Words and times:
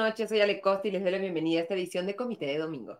noches, 0.00 0.30
soy 0.30 0.40
Ale 0.40 0.62
Costa 0.62 0.88
y 0.88 0.92
les 0.92 1.02
doy 1.02 1.12
la 1.12 1.18
bienvenida 1.18 1.58
a 1.58 1.62
esta 1.64 1.74
edición 1.74 2.06
de 2.06 2.16
Comité 2.16 2.46
de 2.46 2.56
Domingo. 2.56 2.98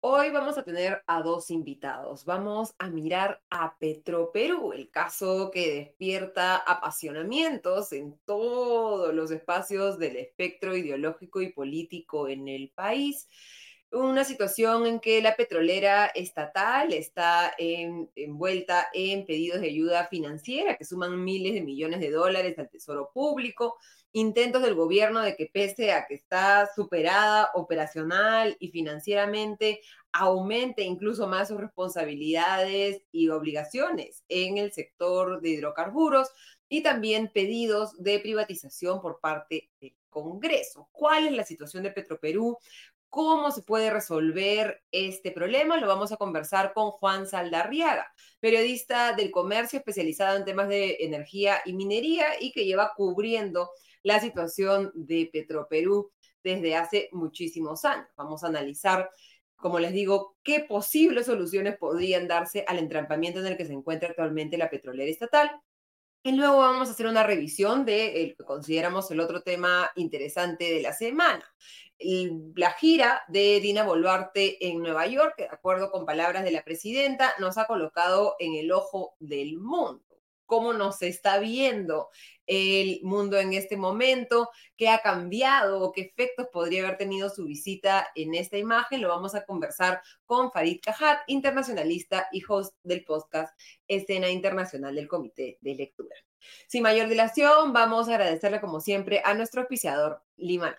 Hoy 0.00 0.30
vamos 0.30 0.58
a 0.58 0.64
tener 0.64 1.04
a 1.06 1.22
dos 1.22 1.52
invitados. 1.52 2.24
Vamos 2.24 2.74
a 2.78 2.90
mirar 2.90 3.40
a 3.48 3.78
Petroperú, 3.78 4.72
el 4.72 4.90
caso 4.90 5.52
que 5.52 5.72
despierta 5.72 6.56
apasionamientos 6.56 7.92
en 7.92 8.18
todos 8.24 9.14
los 9.14 9.30
espacios 9.30 10.00
del 10.00 10.16
espectro 10.16 10.76
ideológico 10.76 11.40
y 11.42 11.52
político 11.52 12.26
en 12.26 12.48
el 12.48 12.70
país 12.70 13.28
una 13.92 14.24
situación 14.24 14.86
en 14.86 15.00
que 15.00 15.22
la 15.22 15.36
petrolera 15.36 16.06
estatal 16.06 16.92
está 16.92 17.54
envuelta 17.58 18.88
en 18.92 19.24
pedidos 19.26 19.60
de 19.60 19.68
ayuda 19.68 20.08
financiera 20.08 20.76
que 20.76 20.84
suman 20.84 21.22
miles 21.22 21.54
de 21.54 21.62
millones 21.62 22.00
de 22.00 22.10
dólares 22.10 22.58
al 22.58 22.68
Tesoro 22.68 23.10
Público, 23.12 23.76
intentos 24.16 24.62
del 24.62 24.74
gobierno 24.74 25.20
de 25.20 25.36
que 25.36 25.50
pese 25.52 25.92
a 25.92 26.06
que 26.06 26.14
está 26.14 26.70
superada 26.74 27.50
operacional 27.52 28.56
y 28.58 28.68
financieramente, 28.68 29.82
aumente 30.10 30.84
incluso 30.84 31.26
más 31.26 31.48
sus 31.48 31.60
responsabilidades 31.60 33.02
y 33.12 33.28
obligaciones 33.28 34.24
en 34.30 34.56
el 34.56 34.72
sector 34.72 35.42
de 35.42 35.50
hidrocarburos 35.50 36.30
y 36.66 36.82
también 36.82 37.30
pedidos 37.30 38.02
de 38.02 38.18
privatización 38.18 39.02
por 39.02 39.20
parte 39.20 39.68
del 39.82 39.94
Congreso. 40.08 40.88
¿Cuál 40.92 41.26
es 41.26 41.32
la 41.32 41.44
situación 41.44 41.82
de 41.82 41.90
Petroperú? 41.90 42.56
¿Cómo 43.10 43.50
se 43.50 43.60
puede 43.60 43.90
resolver 43.90 44.82
este 44.92 45.30
problema? 45.30 45.76
Lo 45.76 45.88
vamos 45.88 46.10
a 46.10 46.16
conversar 46.16 46.72
con 46.72 46.90
Juan 46.90 47.26
Saldarriaga, 47.26 48.10
periodista 48.40 49.12
del 49.12 49.30
comercio 49.30 49.78
especializado 49.78 50.38
en 50.38 50.46
temas 50.46 50.68
de 50.68 50.96
energía 51.00 51.60
y 51.66 51.74
minería 51.74 52.28
y 52.40 52.52
que 52.52 52.64
lleva 52.64 52.94
cubriendo 52.96 53.68
la 54.06 54.20
situación 54.20 54.92
de 54.94 55.28
Petroperú 55.32 56.12
desde 56.44 56.76
hace 56.76 57.08
muchísimos 57.10 57.84
años. 57.84 58.06
Vamos 58.16 58.44
a 58.44 58.46
analizar, 58.46 59.10
como 59.56 59.80
les 59.80 59.92
digo, 59.92 60.36
qué 60.44 60.60
posibles 60.60 61.26
soluciones 61.26 61.76
podrían 61.76 62.28
darse 62.28 62.64
al 62.68 62.78
entrampamiento 62.78 63.40
en 63.40 63.46
el 63.46 63.56
que 63.56 63.64
se 63.64 63.72
encuentra 63.72 64.10
actualmente 64.10 64.56
la 64.56 64.70
petrolera 64.70 65.10
estatal. 65.10 65.50
Y 66.22 66.32
luego 66.32 66.58
vamos 66.58 66.86
a 66.88 66.92
hacer 66.92 67.08
una 67.08 67.24
revisión 67.24 67.84
de 67.84 68.28
lo 68.28 68.36
que 68.36 68.44
consideramos 68.44 69.10
el 69.10 69.18
otro 69.18 69.42
tema 69.42 69.90
interesante 69.96 70.72
de 70.72 70.82
la 70.82 70.92
semana, 70.92 71.44
la 71.98 72.70
gira 72.74 73.24
de 73.26 73.58
Dina 73.60 73.82
Boluarte 73.82 74.68
en 74.68 74.82
Nueva 74.82 75.08
York, 75.08 75.34
de 75.36 75.46
acuerdo 75.46 75.90
con 75.90 76.06
palabras 76.06 76.44
de 76.44 76.52
la 76.52 76.62
presidenta, 76.62 77.32
nos 77.40 77.58
ha 77.58 77.66
colocado 77.66 78.36
en 78.38 78.54
el 78.54 78.70
ojo 78.70 79.16
del 79.18 79.58
mundo. 79.58 80.05
¿Cómo 80.46 80.72
nos 80.72 81.02
está 81.02 81.38
viendo 81.38 82.08
el 82.46 83.00
mundo 83.02 83.38
en 83.38 83.52
este 83.52 83.76
momento? 83.76 84.48
¿Qué 84.76 84.88
ha 84.88 85.00
cambiado 85.00 85.80
o 85.80 85.92
qué 85.92 86.02
efectos 86.02 86.46
podría 86.52 86.84
haber 86.84 86.96
tenido 86.96 87.28
su 87.28 87.44
visita 87.44 88.08
en 88.14 88.34
esta 88.34 88.56
imagen? 88.56 89.02
Lo 89.02 89.08
vamos 89.08 89.34
a 89.34 89.44
conversar 89.44 90.00
con 90.24 90.52
Farid 90.52 90.80
Cajat, 90.82 91.20
internacionalista 91.26 92.28
y 92.32 92.42
host 92.48 92.74
del 92.82 93.04
podcast 93.04 93.58
Escena 93.88 94.30
Internacional 94.30 94.94
del 94.94 95.08
Comité 95.08 95.58
de 95.60 95.74
Lectura. 95.74 96.16
Sin 96.68 96.82
mayor 96.82 97.08
dilación, 97.08 97.72
vamos 97.72 98.08
a 98.08 98.14
agradecerle 98.14 98.60
como 98.60 98.80
siempre 98.80 99.20
a 99.24 99.34
nuestro 99.34 99.62
auspiciador 99.62 100.22
Limana. 100.36 100.78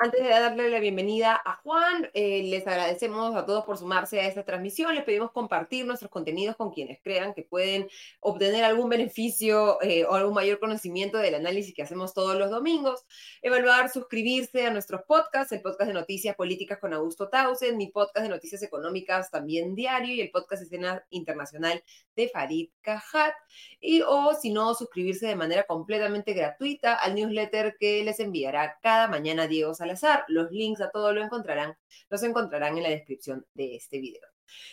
Antes 0.00 0.22
de 0.22 0.28
darle 0.28 0.68
la 0.68 0.78
bienvenida 0.78 1.42
a 1.44 1.56
Juan, 1.56 2.08
eh, 2.14 2.44
les 2.44 2.64
agradecemos 2.68 3.34
a 3.34 3.44
todos 3.44 3.64
por 3.64 3.78
sumarse 3.78 4.20
a 4.20 4.28
esta 4.28 4.44
transmisión. 4.44 4.94
Les 4.94 5.02
pedimos 5.02 5.32
compartir 5.32 5.84
nuestros 5.86 6.08
contenidos 6.08 6.54
con 6.54 6.70
quienes 6.70 7.00
crean 7.02 7.34
que 7.34 7.42
pueden 7.42 7.88
obtener 8.20 8.62
algún 8.62 8.88
beneficio 8.88 9.82
eh, 9.82 10.04
o 10.04 10.14
algún 10.14 10.34
mayor 10.34 10.60
conocimiento 10.60 11.18
del 11.18 11.34
análisis 11.34 11.74
que 11.74 11.82
hacemos 11.82 12.14
todos 12.14 12.36
los 12.36 12.48
domingos. 12.48 13.04
Evaluar, 13.42 13.90
suscribirse 13.90 14.64
a 14.66 14.70
nuestros 14.70 15.02
podcasts, 15.02 15.50
el 15.50 15.62
podcast 15.62 15.88
de 15.88 15.94
noticias 15.94 16.36
políticas 16.36 16.78
con 16.78 16.94
Augusto 16.94 17.28
Tausen, 17.28 17.76
mi 17.76 17.88
podcast 17.88 18.22
de 18.22 18.28
noticias 18.28 18.62
económicas 18.62 19.32
también 19.32 19.74
diario 19.74 20.14
y 20.14 20.20
el 20.20 20.30
podcast 20.30 20.62
Escena 20.62 21.04
Internacional 21.10 21.82
de 22.14 22.28
Farid 22.28 22.68
Cajat. 22.82 23.34
Y 23.80 24.02
o 24.02 24.32
si 24.40 24.50
no, 24.50 24.76
suscribirse 24.76 25.26
de 25.26 25.34
manera 25.34 25.64
completamente 25.64 26.34
gratuita 26.34 26.94
al 26.94 27.16
newsletter 27.16 27.74
que 27.80 28.04
les 28.04 28.20
enviará 28.20 28.78
cada 28.80 29.08
mañana 29.08 29.48
Diego 29.48 29.74
Salazar 29.74 29.87
azar. 29.90 30.24
Los 30.28 30.50
links 30.50 30.80
a 30.80 30.90
todo 30.90 31.12
lo 31.12 31.22
encontrarán, 31.22 31.76
los 32.10 32.22
encontrarán 32.22 32.76
en 32.76 32.82
la 32.82 32.90
descripción 32.90 33.46
de 33.54 33.76
este 33.76 33.98
video. 33.98 34.26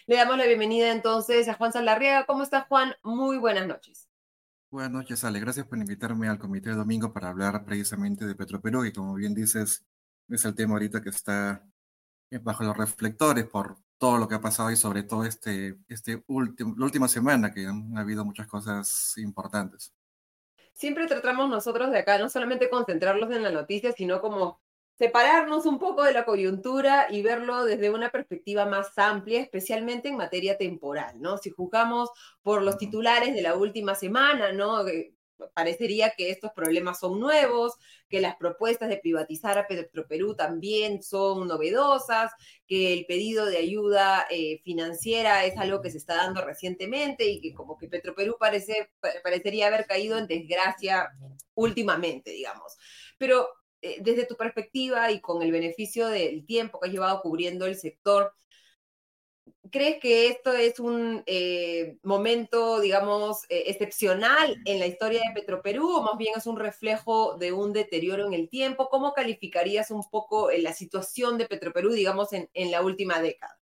Le 0.08 0.16
damos 0.16 0.38
la 0.38 0.46
bienvenida 0.46 0.92
entonces 0.92 1.48
a 1.48 1.53
Juan 1.53 1.74
Salarriaga. 1.74 2.26
¿Cómo 2.26 2.44
está 2.44 2.62
Juan? 2.62 2.94
Muy 3.03 3.38
buenas 3.38 3.68
noches. 3.68 4.08
Buenas 4.70 4.92
noches, 4.92 5.24
Ale. 5.24 5.40
Gracias 5.40 5.66
por 5.66 5.78
invitarme 5.78 6.28
al 6.28 6.40
comité 6.40 6.70
de 6.70 6.76
domingo 6.76 7.14
para 7.14 7.30
hablar 7.30 7.64
precisamente 7.64 8.26
de 8.26 8.36
Petroperú, 8.36 8.84
y 8.84 8.92
como 8.92 9.14
bien 9.16 9.34
dices, 9.34 9.86
es 10.28 10.46
el 10.46 10.56
tema 10.56 10.74
ahorita 10.74 11.02
que 11.02 11.09
está 11.09 11.66
bajo 12.42 12.64
los 12.64 12.76
reflectores 12.76 13.46
por 13.46 13.78
todo 13.97 14.18
lo 14.18 14.28
que 14.28 14.36
ha 14.36 14.42
pasado 14.42 14.72
y 14.72 14.76
sobre 14.76 15.03
todo 15.03 15.24
este, 15.24 15.78
este 15.88 16.24
último, 16.28 16.76
la 16.78 16.86
última 16.86 17.08
semana 17.08 17.53
que 17.53 17.66
han 17.66 17.97
habido 17.97 18.26
muchas 18.26 18.47
cosas 18.47 19.18
importantes. 19.18 19.94
Siempre 20.74 21.08
tratamos 21.08 21.50
nosotros 21.50 21.92
de 21.92 22.00
acá 22.00 22.18
no 22.18 22.30
solamente 22.30 22.70
concentrarlos 22.70 23.32
en 23.32 23.44
la 23.44 23.52
noticia, 23.52 23.94
sino 23.94 24.20
como 24.20 24.59
separarnos 24.97 25.66
un 25.66 25.78
poco 25.78 26.03
de 26.03 26.13
la 26.13 26.25
coyuntura 26.25 27.07
y 27.09 27.22
verlo 27.22 27.66
desde 27.66 27.89
una 27.89 28.09
perspectiva 28.11 28.66
más 28.66 28.97
amplia, 28.97 29.41
especialmente 29.41 30.09
en 30.09 30.17
materia 30.17 30.57
temporal, 30.57 31.22
¿no? 31.22 31.38
Si 31.38 31.50
juzgamos 31.50 32.09
por 32.41 32.61
los 32.61 32.78
titulares 32.78 33.34
de 33.35 33.41
la 33.41 33.55
última 33.55 33.95
semana, 33.95 34.53
¿no? 34.53 34.85
Parecería 35.53 36.11
que 36.11 36.29
estos 36.29 36.51
problemas 36.53 37.01
son 37.01 37.19
nuevos, 37.19 37.73
que 38.07 38.22
las 38.22 38.38
propuestas 38.38 38.88
de 38.88 38.97
privatizar 38.97 39.57
a 39.57 39.67
Petroperú 39.67 40.34
también 40.34 41.03
son 41.03 41.45
novedosas, 41.45 42.31
que 42.66 42.94
el 42.94 43.05
pedido 43.05 43.45
de 43.45 43.57
ayuda 43.57 44.25
eh, 44.29 44.61
financiera 44.63 45.44
es 45.44 45.57
algo 45.57 45.81
que 45.81 45.91
se 45.91 45.97
está 45.97 46.16
dando 46.16 46.41
recientemente 46.41 47.25
y 47.25 47.41
que 47.41 47.53
como 47.53 47.78
que 47.78 47.89
Petroperú 47.89 48.38
parece, 48.39 48.91
parecería 49.23 49.67
haber 49.67 49.85
caído 49.88 50.17
en 50.17 50.28
desgracia 50.28 51.09
últimamente, 51.53 52.31
digamos. 52.31 52.78
Pero 53.17 53.50
eh, 53.85 53.97
desde 54.01 54.25
tu 54.25 54.35
perspectiva 54.35 55.12
y 55.12 55.22
con 55.22 55.44
el 55.44 55.51
beneficio 55.51 56.07
del 56.07 56.44
tiempo 56.44 56.79
que 56.79 56.88
has 56.88 56.94
llevado 56.94 57.22
cubriendo 57.22 57.68
el 57.68 57.75
sector, 57.75 58.34
¿crees 59.72 60.00
que 60.01 60.28
esto 60.28 60.53
es 60.53 60.79
un 60.79 61.22
eh, 61.28 62.00
momento, 62.01 62.79
digamos, 62.79 63.44
eh, 63.47 63.66
excepcional 63.68 64.59
en 64.66 64.79
la 64.79 64.88
historia 64.88 65.22
de 65.22 65.40
Petroperú 65.40 65.88
o 65.88 66.01
más 66.01 66.18
bien 66.18 66.34
es 66.35 66.47
un 66.47 66.57
reflejo 66.57 67.38
de 67.38 67.51
un 67.51 67.73
deterioro 67.73 68.25
en 68.25 68.34
el 68.34 68.50
tiempo? 68.50 68.90
¿Cómo 68.90 69.13
calificarías 69.13 69.91
un 69.91 70.03
poco 70.09 70.50
la 70.50 70.73
situación 70.73 71.38
de 71.38 71.46
Petroperú, 71.46 71.91
digamos, 71.91 72.34
en, 72.34 72.50
en 72.56 72.72
la 72.72 72.81
última 72.81 73.22
década? 73.22 73.59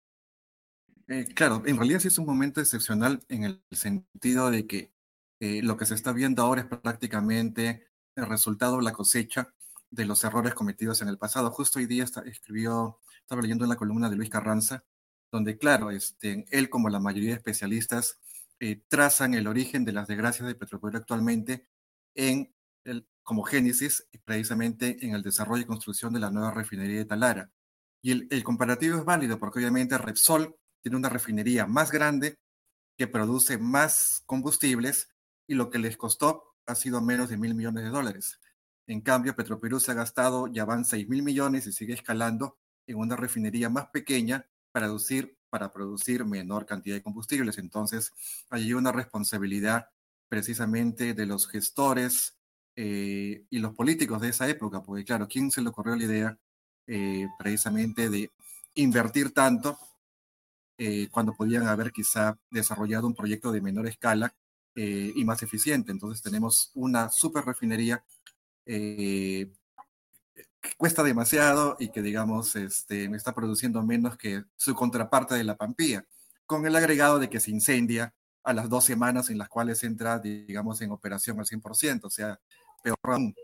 claro, 1.35 1.63
en 1.65 1.75
realidad 1.75 1.99
sí 1.99 2.07
es 2.07 2.19
un 2.19 2.25
momento 2.25 2.61
excepcional 2.61 3.21
en 3.27 3.43
el 3.43 3.61
sentido 3.71 4.49
de 4.49 4.65
que 4.65 4.91
lo 5.39 5.75
que 5.75 5.85
se 5.85 5.95
está 5.95 6.13
viendo 6.13 6.41
ahora 6.41 6.61
es 6.61 6.67
prácticamente 6.67 7.85
el 8.15 8.27
resultado 8.27 8.77
de 8.77 8.83
la 8.83 8.93
cosecha 8.93 9.53
de 9.91 10.05
los 10.05 10.23
errores 10.23 10.53
cometidos 10.53 11.01
en 11.01 11.09
el 11.09 11.17
pasado. 11.17 11.51
Justo 11.51 11.79
hoy 11.79 11.85
día 11.85 12.05
escribió, 12.25 12.99
estaba 13.19 13.41
leyendo 13.41 13.65
en 13.65 13.69
la 13.69 13.75
columna 13.75 14.09
de 14.09 14.15
Luis 14.15 14.29
Carranza, 14.29 14.83
donde, 15.31 15.57
claro, 15.57 15.91
este, 15.91 16.45
él 16.49 16.69
como 16.69 16.89
la 16.89 16.99
mayoría 16.99 17.31
de 17.31 17.35
especialistas 17.35 18.19
eh, 18.59 18.81
trazan 18.87 19.33
el 19.33 19.47
origen 19.47 19.85
de 19.85 19.91
las 19.91 20.07
desgracias 20.07 20.47
de 20.47 20.55
Petroperú 20.55 20.97
actualmente 20.97 21.67
en 22.15 22.53
el, 22.85 23.07
como 23.23 23.43
génesis, 23.43 24.07
precisamente 24.25 25.05
en 25.05 25.13
el 25.13 25.23
desarrollo 25.23 25.63
y 25.63 25.65
construcción 25.65 26.13
de 26.13 26.19
la 26.19 26.31
nueva 26.31 26.51
refinería 26.51 26.99
de 26.99 27.05
Talara. 27.05 27.51
Y 28.01 28.33
el 28.33 28.43
comparativo 28.43 28.97
es 28.97 29.05
válido 29.05 29.37
porque 29.37 29.59
obviamente 29.59 29.97
Repsol 29.97 30.55
tiene 30.81 30.97
una 30.97 31.09
refinería 31.09 31.67
más 31.67 31.91
grande 31.91 32.39
que 32.97 33.07
produce 33.07 33.57
más 33.57 34.23
combustibles 34.25 35.09
y 35.47 35.53
lo 35.53 35.69
que 35.69 35.79
les 35.79 35.97
costó 35.97 36.55
ha 36.65 36.75
sido 36.75 37.01
menos 37.01 37.29
de 37.29 37.37
mil 37.37 37.53
millones 37.53 37.83
de 37.83 37.89
dólares. 37.89 38.40
En 38.91 38.99
cambio, 38.99 39.33
Petroperú 39.33 39.79
se 39.79 39.91
ha 39.91 39.93
gastado, 39.93 40.47
ya 40.47 40.65
van 40.65 40.83
6 40.83 41.07
mil 41.07 41.23
millones 41.23 41.65
y 41.65 41.71
sigue 41.71 41.93
escalando 41.93 42.57
en 42.85 42.97
una 42.97 43.15
refinería 43.15 43.69
más 43.69 43.87
pequeña 43.87 44.45
para 44.73 44.87
producir, 44.87 45.37
para 45.49 45.71
producir 45.71 46.25
menor 46.25 46.65
cantidad 46.65 46.97
de 46.97 47.01
combustibles. 47.01 47.57
Entonces, 47.57 48.11
hay 48.49 48.73
una 48.73 48.91
responsabilidad 48.91 49.87
precisamente 50.27 51.13
de 51.13 51.25
los 51.25 51.47
gestores 51.47 52.35
eh, 52.75 53.45
y 53.49 53.59
los 53.59 53.73
políticos 53.75 54.19
de 54.19 54.27
esa 54.27 54.49
época, 54.49 54.83
porque 54.83 55.05
claro, 55.05 55.25
¿quién 55.29 55.51
se 55.51 55.61
le 55.61 55.69
ocurrió 55.69 55.95
la 55.95 56.03
idea 56.03 56.39
eh, 56.85 57.29
precisamente 57.39 58.09
de 58.09 58.29
invertir 58.73 59.33
tanto 59.33 59.79
eh, 60.77 61.07
cuando 61.11 61.33
podían 61.33 61.65
haber 61.65 61.93
quizá 61.93 62.37
desarrollado 62.49 63.07
un 63.07 63.15
proyecto 63.15 63.53
de 63.53 63.61
menor 63.61 63.87
escala 63.87 64.35
y 64.75 65.23
más 65.23 65.43
eficiente? 65.43 65.93
Entonces 65.93 66.21
tenemos 66.21 66.71
una 66.73 67.09
super 67.09 67.45
refinería 67.45 68.03
eh, 68.73 69.51
cuesta 70.77 71.03
demasiado 71.03 71.75
y 71.77 71.89
que, 71.89 72.01
digamos, 72.01 72.55
este, 72.55 73.05
está 73.15 73.33
produciendo 73.33 73.83
menos 73.83 74.15
que 74.17 74.45
su 74.55 74.73
contraparte 74.75 75.35
de 75.35 75.43
la 75.43 75.57
Pampía, 75.57 76.05
con 76.45 76.65
el 76.65 76.75
agregado 76.75 77.19
de 77.19 77.29
que 77.29 77.41
se 77.41 77.51
incendia 77.51 78.13
a 78.43 78.53
las 78.53 78.69
dos 78.69 78.85
semanas 78.85 79.29
en 79.29 79.37
las 79.37 79.49
cuales 79.49 79.83
entra, 79.83 80.19
digamos, 80.19 80.81
en 80.81 80.91
operación 80.91 81.37
al 81.39 81.45
100%, 81.45 82.05
o 82.05 82.09
sea, 82.09 82.39
peor 82.81 82.97
aún. 83.03 83.35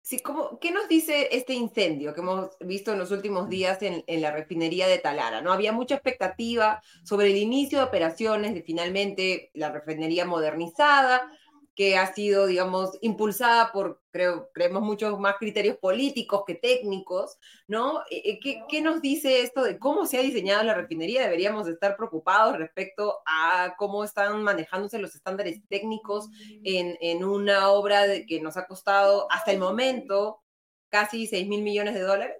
Sí, 0.00 0.20
¿cómo, 0.20 0.58
¿qué 0.60 0.70
nos 0.70 0.88
dice 0.88 1.28
este 1.32 1.52
incendio 1.52 2.14
que 2.14 2.20
hemos 2.20 2.50
visto 2.60 2.92
en 2.92 2.98
los 3.00 3.10
últimos 3.10 3.48
días 3.48 3.82
en, 3.82 4.04
en, 4.06 4.22
la 4.22 4.30
refinería 4.30 4.86
de 4.86 4.98
Talara? 4.98 5.42
¿no? 5.42 5.52
Había 5.52 5.72
mucha 5.72 5.96
expectativa 5.96 6.80
sobre 7.04 7.26
el 7.32 7.36
inicio 7.36 7.78
de 7.78 7.84
operaciones 7.84 8.54
de 8.54 8.62
finalmente 8.62 9.50
la 9.52 9.72
refinería 9.72 10.24
modernizada, 10.24 11.28
que 11.76 11.98
ha 11.98 12.12
sido, 12.14 12.46
digamos, 12.46 12.96
impulsada 13.02 13.70
por, 13.70 14.02
creo, 14.10 14.50
creemos, 14.54 14.82
muchos 14.82 15.20
más 15.20 15.36
criterios 15.38 15.76
políticos 15.76 16.42
que 16.46 16.54
técnicos, 16.54 17.36
¿no? 17.68 18.00
Eh, 18.10 18.22
eh, 18.24 18.40
¿Qué, 18.42 18.62
¿Qué, 18.66 18.80
nos 18.80 19.02
dice 19.02 19.42
esto 19.42 19.62
de 19.62 19.78
cómo 19.78 20.06
se 20.06 20.18
ha 20.18 20.22
diseñado 20.22 20.64
la 20.64 20.72
refinería? 20.72 21.22
Deberíamos 21.22 21.68
estar 21.68 21.94
preocupados 21.98 22.56
respecto 22.56 23.18
a 23.26 23.74
cómo 23.76 24.04
están 24.04 24.42
manejándose 24.42 24.98
los 24.98 25.14
estándares 25.14 25.60
técnicos 25.68 26.30
en, 26.64 26.96
en 27.02 27.22
una 27.22 27.68
obra 27.68 28.04
que 28.26 28.40
nos 28.40 28.56
ha 28.56 28.66
costado 28.66 29.30
hasta 29.30 29.52
el 29.52 29.58
momento 29.58 30.42
casi 30.88 31.26
6 31.26 31.46
mil 31.46 31.62
millones 31.62 31.92
de 31.92 32.00
dólares. 32.00 32.36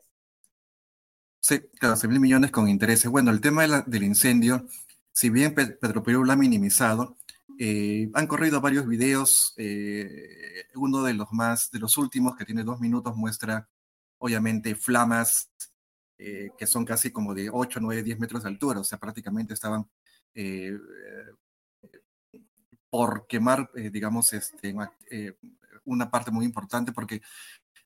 Sí, 1.40 1.60
claro, 1.78 1.96
6 1.96 2.10
mil 2.10 2.20
millones 2.20 2.50
con 2.50 2.68
intereses. 2.68 3.10
Bueno, 3.10 3.30
el 3.32 3.42
tema 3.42 3.66
del 3.66 4.02
incendio, 4.02 4.66
si 5.12 5.28
bien 5.28 5.54
Petroperú 5.54 6.24
lo 6.24 6.32
ha 6.32 6.36
minimizado, 6.36 7.18
eh, 7.58 8.10
han 8.14 8.26
corrido 8.26 8.60
varios 8.60 8.86
videos. 8.86 9.54
Eh, 9.56 10.66
uno 10.74 11.02
de 11.02 11.14
los 11.14 11.32
más, 11.32 11.70
de 11.70 11.78
los 11.78 11.96
últimos, 11.96 12.36
que 12.36 12.44
tiene 12.44 12.64
dos 12.64 12.80
minutos, 12.80 13.16
muestra 13.16 13.68
obviamente 14.18 14.74
flamas 14.74 15.50
eh, 16.18 16.50
que 16.58 16.66
son 16.66 16.84
casi 16.84 17.10
como 17.10 17.34
de 17.34 17.50
8, 17.52 17.80
9, 17.80 18.02
10 18.02 18.18
metros 18.18 18.42
de 18.42 18.48
altura. 18.50 18.80
O 18.80 18.84
sea, 18.84 18.98
prácticamente 18.98 19.54
estaban 19.54 19.88
eh, 20.34 20.78
por 22.90 23.26
quemar, 23.26 23.70
digamos, 23.74 24.32
este, 24.32 24.74
una 25.84 26.10
parte 26.10 26.30
muy 26.30 26.44
importante, 26.46 26.92
porque 26.92 27.20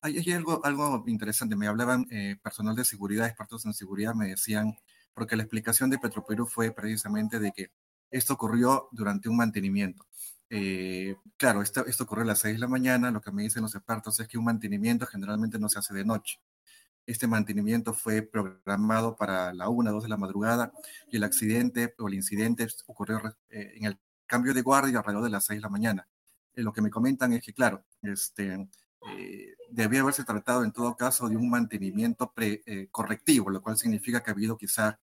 hay, 0.00 0.18
hay 0.18 0.32
algo, 0.32 0.64
algo 0.64 1.04
interesante. 1.06 1.56
Me 1.56 1.66
hablaban 1.66 2.06
personal 2.42 2.76
de 2.76 2.84
seguridad, 2.84 3.26
expertos 3.26 3.64
en 3.66 3.72
seguridad, 3.72 4.14
me 4.14 4.28
decían, 4.28 4.76
porque 5.14 5.36
la 5.36 5.42
explicación 5.42 5.90
de 5.90 5.98
Petroperú 5.98 6.46
fue 6.46 6.70
precisamente 6.70 7.40
de 7.40 7.52
que 7.52 7.70
esto 8.10 8.34
ocurrió 8.34 8.88
durante 8.92 9.28
un 9.28 9.36
mantenimiento. 9.36 10.06
Eh, 10.48 11.16
claro, 11.36 11.62
esto, 11.62 11.86
esto 11.86 12.04
ocurrió 12.04 12.24
a 12.24 12.26
las 12.26 12.40
6 12.40 12.54
de 12.54 12.60
la 12.60 12.68
mañana. 12.68 13.10
Lo 13.10 13.20
que 13.20 13.30
me 13.32 13.42
dicen 13.42 13.62
los 13.62 13.74
expertos 13.74 14.18
es 14.20 14.28
que 14.28 14.38
un 14.38 14.44
mantenimiento 14.44 15.06
generalmente 15.06 15.58
no 15.58 15.68
se 15.68 15.78
hace 15.78 15.94
de 15.94 16.04
noche. 16.04 16.40
Este 17.06 17.26
mantenimiento 17.26 17.94
fue 17.94 18.22
programado 18.22 19.16
para 19.16 19.52
la 19.54 19.68
1, 19.68 19.92
2 19.92 20.02
de 20.02 20.08
la 20.08 20.16
madrugada 20.16 20.72
y 21.10 21.16
el 21.16 21.24
accidente 21.24 21.94
o 21.98 22.08
el 22.08 22.14
incidente 22.14 22.66
ocurrió 22.86 23.20
eh, 23.48 23.72
en 23.76 23.84
el 23.86 23.98
cambio 24.26 24.54
de 24.54 24.62
guardia 24.62 24.98
alrededor 24.98 25.24
de 25.24 25.30
las 25.30 25.46
6 25.46 25.58
de 25.58 25.62
la 25.62 25.68
mañana. 25.68 26.08
Eh, 26.54 26.62
lo 26.62 26.72
que 26.72 26.82
me 26.82 26.90
comentan 26.90 27.32
es 27.32 27.42
que, 27.42 27.52
claro, 27.52 27.84
este, 28.02 28.68
eh, 29.08 29.54
debía 29.70 30.00
haberse 30.00 30.24
tratado 30.24 30.62
en 30.64 30.72
todo 30.72 30.96
caso 30.96 31.28
de 31.28 31.36
un 31.36 31.48
mantenimiento 31.48 32.32
pre, 32.32 32.62
eh, 32.66 32.88
correctivo, 32.90 33.50
lo 33.50 33.62
cual 33.62 33.78
significa 33.78 34.22
que 34.22 34.30
ha 34.30 34.34
habido 34.34 34.56
quizá 34.56 35.00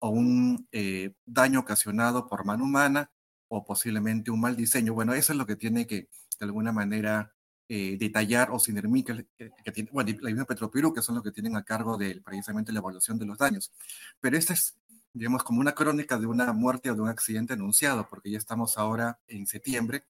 o 0.00 0.10
un 0.10 0.68
eh, 0.72 1.14
daño 1.26 1.60
ocasionado 1.60 2.26
por 2.26 2.44
mano 2.44 2.64
humana 2.64 3.10
o 3.48 3.64
posiblemente 3.64 4.30
un 4.30 4.40
mal 4.40 4.56
diseño. 4.56 4.94
Bueno, 4.94 5.14
eso 5.14 5.32
es 5.32 5.38
lo 5.38 5.46
que 5.46 5.56
tiene 5.56 5.86
que, 5.86 6.08
de 6.38 6.46
alguna 6.46 6.72
manera, 6.72 7.34
eh, 7.68 7.96
detallar 7.98 8.50
o 8.50 8.58
Sinermi, 8.58 9.02
que, 9.02 9.26
que, 9.36 9.72
tiene, 9.72 9.90
bueno, 9.92 10.10
la 10.20 10.30
misma 10.30 10.44
Petropiru, 10.44 10.92
que 10.92 11.02
son 11.02 11.16
los 11.16 11.24
que 11.24 11.32
tienen 11.32 11.56
a 11.56 11.64
cargo 11.64 11.96
de 11.98 12.20
precisamente 12.22 12.72
la 12.72 12.78
evaluación 12.78 13.18
de 13.18 13.26
los 13.26 13.38
daños. 13.38 13.72
Pero 14.20 14.36
esta 14.36 14.54
es, 14.54 14.78
digamos, 15.12 15.42
como 15.42 15.60
una 15.60 15.74
crónica 15.74 16.18
de 16.18 16.26
una 16.26 16.52
muerte 16.52 16.90
o 16.90 16.94
de 16.94 17.02
un 17.02 17.08
accidente 17.08 17.54
anunciado, 17.54 18.08
porque 18.08 18.30
ya 18.30 18.38
estamos 18.38 18.78
ahora 18.78 19.18
en 19.26 19.46
septiembre 19.46 20.04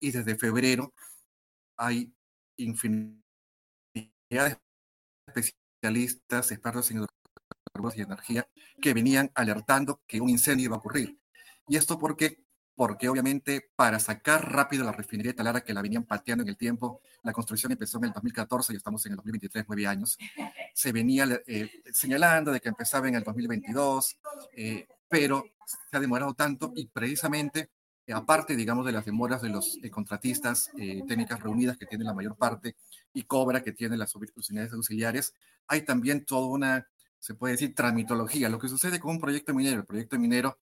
y 0.00 0.10
desde 0.12 0.36
febrero 0.36 0.92
hay 1.76 2.12
infinidad 2.56 3.20
de 3.94 4.58
especialistas, 5.34 6.52
expertos 6.52 6.90
en 6.90 7.06
y 7.96 8.02
energía 8.02 8.48
que 8.80 8.94
venían 8.94 9.30
alertando 9.34 10.00
que 10.06 10.20
un 10.20 10.28
incendio 10.28 10.66
iba 10.66 10.76
a 10.76 10.78
ocurrir. 10.78 11.18
¿Y 11.68 11.76
esto 11.76 11.98
por 11.98 12.16
qué? 12.16 12.44
Porque 12.74 13.08
obviamente 13.08 13.70
para 13.76 13.98
sacar 13.98 14.52
rápido 14.52 14.84
la 14.84 14.92
refinería 14.92 15.32
de 15.32 15.36
Talara 15.36 15.62
que 15.62 15.74
la 15.74 15.82
venían 15.82 16.04
pateando 16.04 16.42
en 16.42 16.48
el 16.48 16.56
tiempo, 16.56 17.00
la 17.22 17.32
construcción 17.32 17.72
empezó 17.72 17.98
en 17.98 18.04
el 18.04 18.12
2014 18.12 18.72
y 18.72 18.76
estamos 18.76 19.04
en 19.06 19.12
el 19.12 19.16
2023, 19.16 19.64
nueve 19.68 19.86
años, 19.86 20.16
se 20.74 20.92
venía 20.92 21.26
eh, 21.46 21.70
señalando 21.92 22.52
de 22.52 22.60
que 22.60 22.68
empezaba 22.68 23.08
en 23.08 23.16
el 23.16 23.22
2022, 23.22 24.18
eh, 24.56 24.86
pero 25.08 25.44
se 25.90 25.96
ha 25.96 26.00
demorado 26.00 26.34
tanto 26.34 26.72
y 26.74 26.86
precisamente 26.86 27.70
eh, 28.10 28.12
aparte, 28.12 28.56
digamos, 28.56 28.84
de 28.84 28.92
las 28.92 29.04
demoras 29.04 29.40
de 29.40 29.50
los 29.50 29.78
eh, 29.82 29.90
contratistas 29.90 30.70
eh, 30.76 31.02
técnicas 31.06 31.40
reunidas 31.40 31.78
que 31.78 31.86
tienen 31.86 32.08
la 32.08 32.14
mayor 32.14 32.36
parte 32.36 32.74
y 33.12 33.22
Cobra 33.22 33.62
que 33.62 33.72
tiene 33.72 33.96
las 33.96 34.14
unidades 34.16 34.72
auxiliares, 34.72 35.32
hay 35.68 35.82
también 35.82 36.24
toda 36.24 36.48
una 36.48 36.88
se 37.20 37.34
puede 37.34 37.52
decir, 37.52 37.74
tramitología. 37.74 38.48
Lo 38.48 38.58
que 38.58 38.68
sucede 38.68 38.98
con 38.98 39.12
un 39.12 39.20
proyecto 39.20 39.54
minero, 39.54 39.80
el 39.80 39.86
proyecto 39.86 40.18
minero 40.18 40.58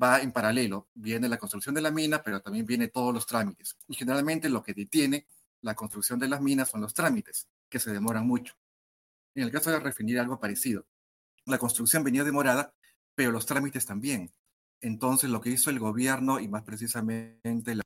va 0.00 0.20
en 0.20 0.32
paralelo. 0.32 0.88
Viene 0.92 1.28
la 1.28 1.38
construcción 1.38 1.74
de 1.74 1.80
la 1.80 1.90
mina, 1.90 2.22
pero 2.22 2.42
también 2.42 2.66
viene 2.66 2.88
todos 2.88 3.14
los 3.14 3.26
trámites. 3.26 3.76
Y 3.88 3.94
generalmente 3.94 4.48
lo 4.48 4.62
que 4.62 4.74
detiene 4.74 5.26
la 5.62 5.74
construcción 5.74 6.18
de 6.18 6.28
las 6.28 6.40
minas 6.40 6.68
son 6.68 6.80
los 6.80 6.94
trámites, 6.94 7.48
que 7.68 7.78
se 7.78 7.92
demoran 7.92 8.26
mucho. 8.26 8.54
En 9.34 9.44
el 9.44 9.52
caso 9.52 9.70
de 9.70 9.78
la 9.78 9.82
refinería, 9.82 10.22
algo 10.22 10.40
parecido. 10.40 10.84
La 11.46 11.58
construcción 11.58 12.02
venía 12.02 12.24
demorada, 12.24 12.74
pero 13.14 13.30
los 13.30 13.46
trámites 13.46 13.86
también. 13.86 14.32
Entonces, 14.80 15.30
lo 15.30 15.40
que 15.40 15.50
hizo 15.50 15.70
el 15.70 15.78
gobierno, 15.78 16.40
y 16.40 16.48
más 16.48 16.64
precisamente 16.64 17.72
el 17.72 17.82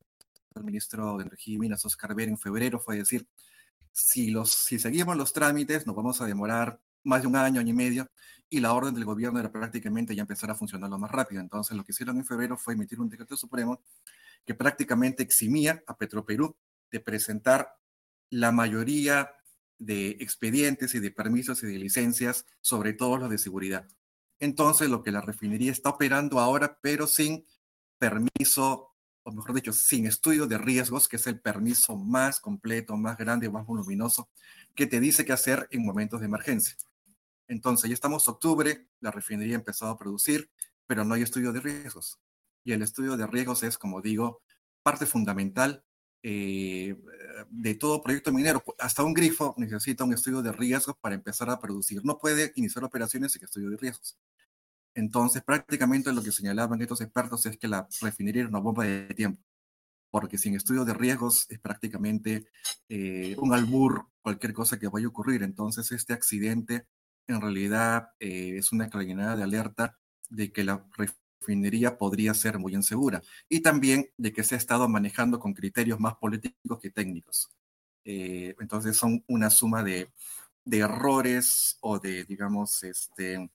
ministro 0.62 1.18
de 1.18 1.24
Energía 1.24 1.54
y 1.54 1.58
Minas, 1.58 1.84
Oscar 1.84 2.14
Ver, 2.14 2.28
en 2.28 2.38
febrero, 2.38 2.78
fue 2.78 2.96
decir, 2.96 3.26
si, 3.92 4.30
los, 4.30 4.50
si 4.50 4.78
seguimos 4.78 5.16
los 5.16 5.32
trámites, 5.32 5.86
nos 5.86 5.96
vamos 5.96 6.20
a 6.20 6.26
demorar 6.26 6.80
más 7.04 7.22
de 7.22 7.28
un 7.28 7.36
año, 7.36 7.60
año 7.60 7.70
y 7.70 7.74
medio, 7.74 8.10
y 8.48 8.60
la 8.60 8.72
orden 8.72 8.94
del 8.94 9.04
gobierno 9.04 9.40
era 9.40 9.50
prácticamente 9.50 10.14
ya 10.14 10.22
empezar 10.22 10.50
a 10.50 10.54
funcionar 10.54 10.90
lo 10.90 10.98
más 10.98 11.10
rápido. 11.10 11.40
Entonces, 11.40 11.76
lo 11.76 11.84
que 11.84 11.92
hicieron 11.92 12.16
en 12.18 12.24
febrero 12.24 12.56
fue 12.56 12.74
emitir 12.74 13.00
un 13.00 13.08
decreto 13.08 13.36
supremo 13.36 13.82
que 14.44 14.54
prácticamente 14.54 15.22
eximía 15.22 15.82
a 15.86 15.96
Petroperú 15.96 16.56
de 16.90 17.00
presentar 17.00 17.68
la 18.30 18.52
mayoría 18.52 19.32
de 19.78 20.10
expedientes 20.20 20.94
y 20.94 21.00
de 21.00 21.10
permisos 21.10 21.62
y 21.62 21.66
de 21.66 21.78
licencias, 21.78 22.46
sobre 22.60 22.92
todo 22.92 23.18
los 23.18 23.30
de 23.30 23.38
seguridad. 23.38 23.88
Entonces, 24.38 24.88
lo 24.88 25.02
que 25.02 25.10
la 25.10 25.20
refinería 25.20 25.72
está 25.72 25.90
operando 25.90 26.38
ahora, 26.38 26.78
pero 26.80 27.06
sin 27.06 27.44
permiso, 27.98 28.94
o 29.22 29.32
mejor 29.32 29.54
dicho, 29.54 29.72
sin 29.72 30.06
estudio 30.06 30.46
de 30.46 30.58
riesgos, 30.58 31.08
que 31.08 31.16
es 31.16 31.26
el 31.26 31.40
permiso 31.40 31.96
más 31.96 32.40
completo, 32.40 32.96
más 32.96 33.16
grande, 33.16 33.50
más 33.50 33.66
voluminoso, 33.66 34.28
que 34.74 34.86
te 34.86 35.00
dice 35.00 35.24
qué 35.24 35.32
hacer 35.32 35.66
en 35.70 35.84
momentos 35.84 36.20
de 36.20 36.26
emergencia. 36.26 36.76
Entonces, 37.48 37.90
ya 37.90 37.94
estamos 37.94 38.26
octubre, 38.28 38.88
la 39.00 39.10
refinería 39.10 39.56
ha 39.56 39.58
empezado 39.58 39.90
a 39.90 39.98
producir, 39.98 40.50
pero 40.86 41.04
no 41.04 41.14
hay 41.14 41.22
estudio 41.22 41.52
de 41.52 41.60
riesgos. 41.60 42.20
Y 42.64 42.72
el 42.72 42.82
estudio 42.82 43.16
de 43.16 43.26
riesgos 43.26 43.62
es, 43.62 43.76
como 43.78 44.00
digo, 44.00 44.42
parte 44.82 45.06
fundamental 45.06 45.84
eh, 46.22 46.96
de 47.50 47.74
todo 47.74 48.02
proyecto 48.02 48.32
minero. 48.32 48.64
Hasta 48.78 49.02
un 49.02 49.12
grifo 49.12 49.54
necesita 49.58 50.04
un 50.04 50.14
estudio 50.14 50.40
de 50.40 50.52
riesgos 50.52 50.96
para 50.98 51.14
empezar 51.14 51.50
a 51.50 51.58
producir. 51.58 52.02
No 52.04 52.18
puede 52.18 52.52
iniciar 52.56 52.84
operaciones 52.84 53.32
sin 53.32 53.44
estudio 53.44 53.70
de 53.70 53.76
riesgos. 53.76 54.18
Entonces, 54.94 55.42
prácticamente 55.42 56.12
lo 56.12 56.22
que 56.22 56.32
señalaban 56.32 56.80
estos 56.80 57.00
expertos 57.00 57.44
es 57.46 57.58
que 57.58 57.68
la 57.68 57.88
refinería 58.00 58.42
era 58.42 58.48
una 58.48 58.60
bomba 58.60 58.84
de 58.84 59.12
tiempo, 59.14 59.42
porque 60.10 60.38
sin 60.38 60.54
estudio 60.54 60.84
de 60.84 60.94
riesgos 60.94 61.46
es 61.50 61.58
prácticamente 61.58 62.46
eh, 62.88 63.34
un 63.38 63.52
albur, 63.52 64.06
cualquier 64.22 64.54
cosa 64.54 64.78
que 64.78 64.88
vaya 64.88 65.06
a 65.06 65.10
ocurrir. 65.10 65.42
Entonces, 65.42 65.90
este 65.92 66.12
accidente 66.14 66.86
en 67.26 67.40
realidad 67.40 68.10
eh, 68.20 68.56
es 68.58 68.72
una 68.72 68.88
claridad 68.88 69.36
de 69.36 69.42
alerta 69.42 69.98
de 70.30 70.52
que 70.52 70.64
la 70.64 70.86
refinería 70.96 71.98
podría 71.98 72.34
ser 72.34 72.58
muy 72.58 72.74
insegura 72.74 73.22
y 73.48 73.60
también 73.60 74.10
de 74.16 74.32
que 74.32 74.44
se 74.44 74.54
ha 74.54 74.58
estado 74.58 74.88
manejando 74.88 75.38
con 75.38 75.54
criterios 75.54 76.00
más 76.00 76.16
políticos 76.16 76.78
que 76.80 76.90
técnicos. 76.90 77.50
Eh, 78.04 78.54
entonces 78.60 78.96
son 78.96 79.24
una 79.28 79.50
suma 79.50 79.82
de, 79.82 80.10
errores 80.70 81.78
o 81.80 81.98
de, 81.98 82.24
digamos, 82.24 82.82
este, 82.82 83.50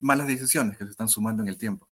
malas 0.00 0.26
decisiones 0.26 0.76
que 0.76 0.84
se 0.84 0.90
están 0.90 1.08
sumando 1.08 1.42
en 1.42 1.48
el 1.48 1.58
tiempo. 1.58 1.88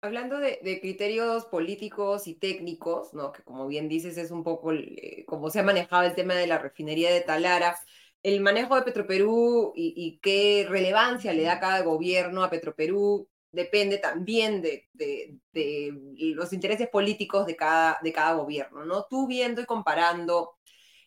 Hablando 0.00 0.38
de, 0.38 0.58
de, 0.64 0.80
criterios 0.80 1.44
políticos 1.46 2.26
y 2.26 2.34
técnicos, 2.34 3.14
¿no? 3.14 3.30
que 3.30 3.42
como 3.42 3.68
bien 3.68 3.88
dices 3.88 4.16
es 4.18 4.32
un 4.32 4.42
poco 4.42 4.72
eh, 4.72 5.24
como 5.26 5.48
se 5.48 5.60
ha 5.60 5.62
manejado 5.62 6.02
el 6.02 6.16
tema 6.16 6.34
de 6.34 6.48
la 6.48 6.58
refinería 6.58 7.12
de 7.12 7.20
Talara, 7.20 7.78
el 8.22 8.40
manejo 8.40 8.76
de 8.76 8.82
Petroperú 8.82 9.72
y, 9.74 9.94
y, 9.96 10.18
qué 10.20 10.66
relevancia 10.68 11.32
le 11.32 11.42
da 11.42 11.58
cada 11.58 11.82
gobierno 11.82 12.44
a 12.44 12.50
Petroperú 12.50 13.28
depende 13.52 13.98
también 13.98 14.62
de, 14.62 14.88
de, 14.94 15.36
de, 15.52 15.92
los 16.34 16.52
intereses 16.52 16.88
políticos 16.88 17.46
de 17.46 17.54
cada, 17.54 17.98
de 18.02 18.12
cada 18.12 18.34
gobierno, 18.34 18.84
¿no? 18.84 19.04
Tú 19.08 19.26
viendo 19.26 19.60
y 19.60 19.66
comparando 19.66 20.54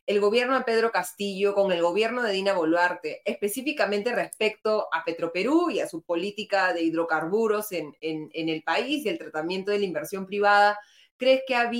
el 0.06 0.20
gobierno 0.20 0.56
de 0.56 0.64
Pedro 0.64 0.92
Castillo 0.92 1.56
con 1.56 1.72
el 1.72 1.82
gobierno 1.82 2.22
de 2.22 2.32
Dina 2.32 2.54
Boluarte, 2.54 3.24
específicamente 3.26 4.14
respecto 4.14 4.88
a 4.94 5.04
Petroperú 5.04 5.72
y 5.72 5.80
a 5.80 5.90
su 5.90 6.04
política 6.04 6.74
de 6.74 6.84
hidrocarburos 6.84 7.72
en, 7.72 7.96
en, 8.02 8.50
el 8.50 8.62
país 8.62 9.04
y 9.04 9.10
el 9.10 9.18
tratamiento 9.18 9.72
de 9.72 9.80
la 9.80 9.86
inversión 9.86 10.28
privada, 10.28 10.80
¿crees 11.18 11.42
que 11.48 11.56
ha, 11.56 11.72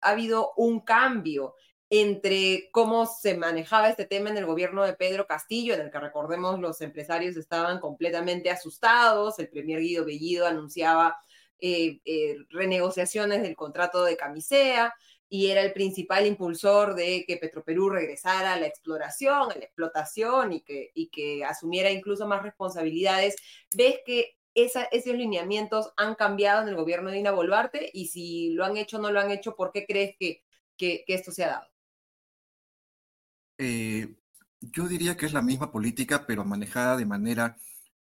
ha 0.00 0.10
habido 0.10 0.52
un 0.56 0.80
cambio 0.80 1.54
entre 2.00 2.70
cómo 2.72 3.06
se 3.06 3.36
manejaba 3.36 3.88
este 3.88 4.04
tema 4.04 4.28
en 4.30 4.36
el 4.36 4.46
gobierno 4.46 4.82
de 4.82 4.94
Pedro 4.94 5.28
Castillo, 5.28 5.74
en 5.74 5.80
el 5.82 5.90
que 5.92 6.00
recordemos 6.00 6.58
los 6.58 6.80
empresarios 6.80 7.36
estaban 7.36 7.78
completamente 7.78 8.50
asustados, 8.50 9.38
el 9.38 9.48
primer 9.48 9.78
Guido 9.78 10.04
Bellido 10.04 10.46
anunciaba 10.46 11.16
eh, 11.60 12.00
eh, 12.04 12.36
renegociaciones 12.50 13.42
del 13.42 13.54
contrato 13.54 14.02
de 14.02 14.16
camisea 14.16 14.92
y 15.28 15.50
era 15.50 15.60
el 15.60 15.72
principal 15.72 16.26
impulsor 16.26 16.96
de 16.96 17.24
que 17.28 17.36
Petroperú 17.36 17.90
regresara 17.90 18.54
a 18.54 18.58
la 18.58 18.66
exploración, 18.66 19.52
a 19.52 19.54
la 19.54 19.64
explotación 19.64 20.52
y 20.52 20.62
que, 20.62 20.90
y 20.94 21.10
que 21.10 21.44
asumiera 21.44 21.90
incluso 21.92 22.26
más 22.26 22.42
responsabilidades. 22.42 23.36
¿Ves 23.76 24.00
que 24.04 24.36
esos 24.54 25.14
lineamientos 25.14 25.92
han 25.96 26.16
cambiado 26.16 26.62
en 26.62 26.68
el 26.70 26.76
gobierno 26.76 27.10
de 27.10 27.18
Dina 27.18 27.30
Boluarte? 27.30 27.88
Y 27.92 28.08
si 28.08 28.50
lo 28.50 28.64
han 28.64 28.76
hecho 28.76 28.98
o 28.98 29.00
no 29.00 29.12
lo 29.12 29.20
han 29.20 29.30
hecho, 29.30 29.54
¿por 29.54 29.70
qué 29.70 29.86
crees 29.86 30.16
que, 30.18 30.42
que 30.76 31.04
esto 31.06 31.30
se 31.30 31.44
ha 31.44 31.48
dado? 31.48 31.73
Eh, 33.58 34.16
yo 34.60 34.88
diría 34.88 35.16
que 35.16 35.26
es 35.26 35.32
la 35.32 35.42
misma 35.42 35.70
política, 35.70 36.26
pero 36.26 36.44
manejada 36.44 36.96
de 36.96 37.06
manera 37.06 37.56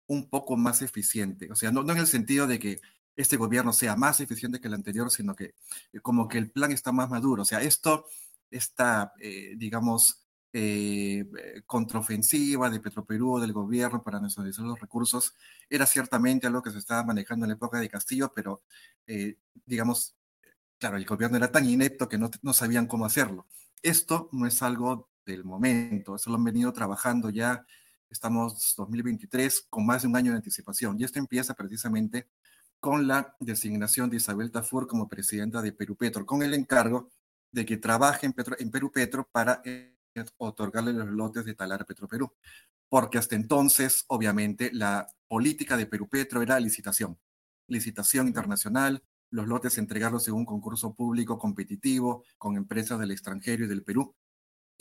un 0.07 0.29
poco 0.29 0.57
más 0.57 0.83
eficiente. 0.83 1.51
O 1.51 1.57
sea, 1.57 1.71
no, 1.71 1.83
en 1.91 1.99
el 1.99 2.07
sentido 2.07 2.47
de 2.47 2.59
que 2.59 2.81
este 3.17 3.37
gobierno 3.37 3.73
sea 3.73 3.97
más 3.97 4.21
eficiente 4.21 4.61
que 4.61 4.69
el 4.69 4.75
anterior, 4.75 5.11
sino 5.11 5.35
que 5.35 5.55
eh, 5.93 6.01
como 6.01 6.29
que 6.29 6.39
el 6.39 6.51
plan 6.51 6.73
está 6.73 6.93
más 6.93 7.11
maduro. 7.11 7.43
O 7.43 7.45
sea, 7.45 7.61
esto, 7.63 8.07
esta, 8.51 9.13
eh, 9.21 9.55
digamos, 9.57 10.19
contraofensiva 11.67 12.69
de 12.69 12.79
Petroperú, 12.81 13.41
del 13.41 13.55
gobierno 13.55 14.03
para 14.03 14.21
nacionalizar 14.21 14.67
los 14.67 14.79
recursos, 14.79 15.35
era 15.71 15.87
ciertamente 15.87 16.47
algo 16.47 16.63
que 16.63 16.71
se 16.71 16.77
estaba 16.79 17.05
manejando 17.05 17.47
en 17.47 17.51
la 17.51 17.55
época 17.55 17.81
de 17.81 17.89
Castillo, 17.89 18.31
pero, 18.35 18.63
digamos, 19.65 20.15
claro, 20.79 20.99
el 20.99 21.07
gobierno 21.07 21.39
era 21.39 21.51
tan 21.51 21.67
inepto 21.67 22.07
que 22.09 22.19
no, 22.19 22.31
no 22.43 22.53
sabían 22.53 22.87
cómo 22.87 23.07
hacerlo. 23.07 23.47
Esto 23.83 24.29
no 24.33 24.47
es 24.47 24.63
algo 24.63 25.12
del 25.25 25.45
momento. 25.45 26.17
Eso 26.17 26.31
lo 26.31 26.37
han 26.37 26.45
venido 26.45 26.73
trabajando 26.73 27.31
ya, 27.31 27.65
estamos 28.11 28.75
2023 28.77 29.67
con 29.71 29.87
más 29.87 30.03
de 30.03 30.09
un 30.09 30.17
año 30.17 30.33
de 30.33 30.39
anticipación. 30.39 30.99
Y 30.99 31.05
esto 31.05 31.19
empieza 31.19 31.55
precisamente 31.55 32.29
con 32.81 33.07
la 33.07 33.37
designación 33.41 34.11
de 34.11 34.17
Isabel 34.17 34.51
Tafur 34.51 34.87
como 34.87 35.09
presidenta 35.09 35.63
de 35.63 35.73
Perú 35.73 35.97
Petro, 35.97 36.27
con 36.27 36.43
el 36.43 36.55
encargo 36.55 37.11
de 37.53 37.65
que 37.65 37.77
trabaje 37.77 38.27
en, 38.27 38.33
Petro, 38.33 38.57
Perú 38.73 38.91
Petro 38.91 39.29
para 39.31 39.63
eh, 39.65 39.95
otorgarle 40.39 40.93
los 40.93 41.09
lotes 41.09 41.45
de 41.45 41.55
Talar 41.55 41.87
Petro 41.87 42.09
Perú. 42.09 42.33
Porque 42.89 43.19
hasta 43.19 43.37
entonces, 43.37 44.05
obviamente, 44.09 44.71
la 44.73 45.07
política 45.29 45.77
de 45.77 45.87
Perú 45.87 46.09
Petro 46.09 46.43
era 46.43 46.59
licitación. 46.61 47.19
Licitación 47.69 48.27
internacional, 48.27 49.03
los 49.31 49.47
lotes 49.47 49.79
entregarlos 49.79 50.29
en 50.29 50.35
un 50.35 50.45
concurso 50.45 50.95
público 50.95 51.39
competitivo 51.39 52.25
con 52.37 52.57
empresas 52.57 52.99
del 52.99 53.13
extranjero 53.13 53.65
y 53.65 53.69
del 53.69 53.83
Perú 53.83 54.15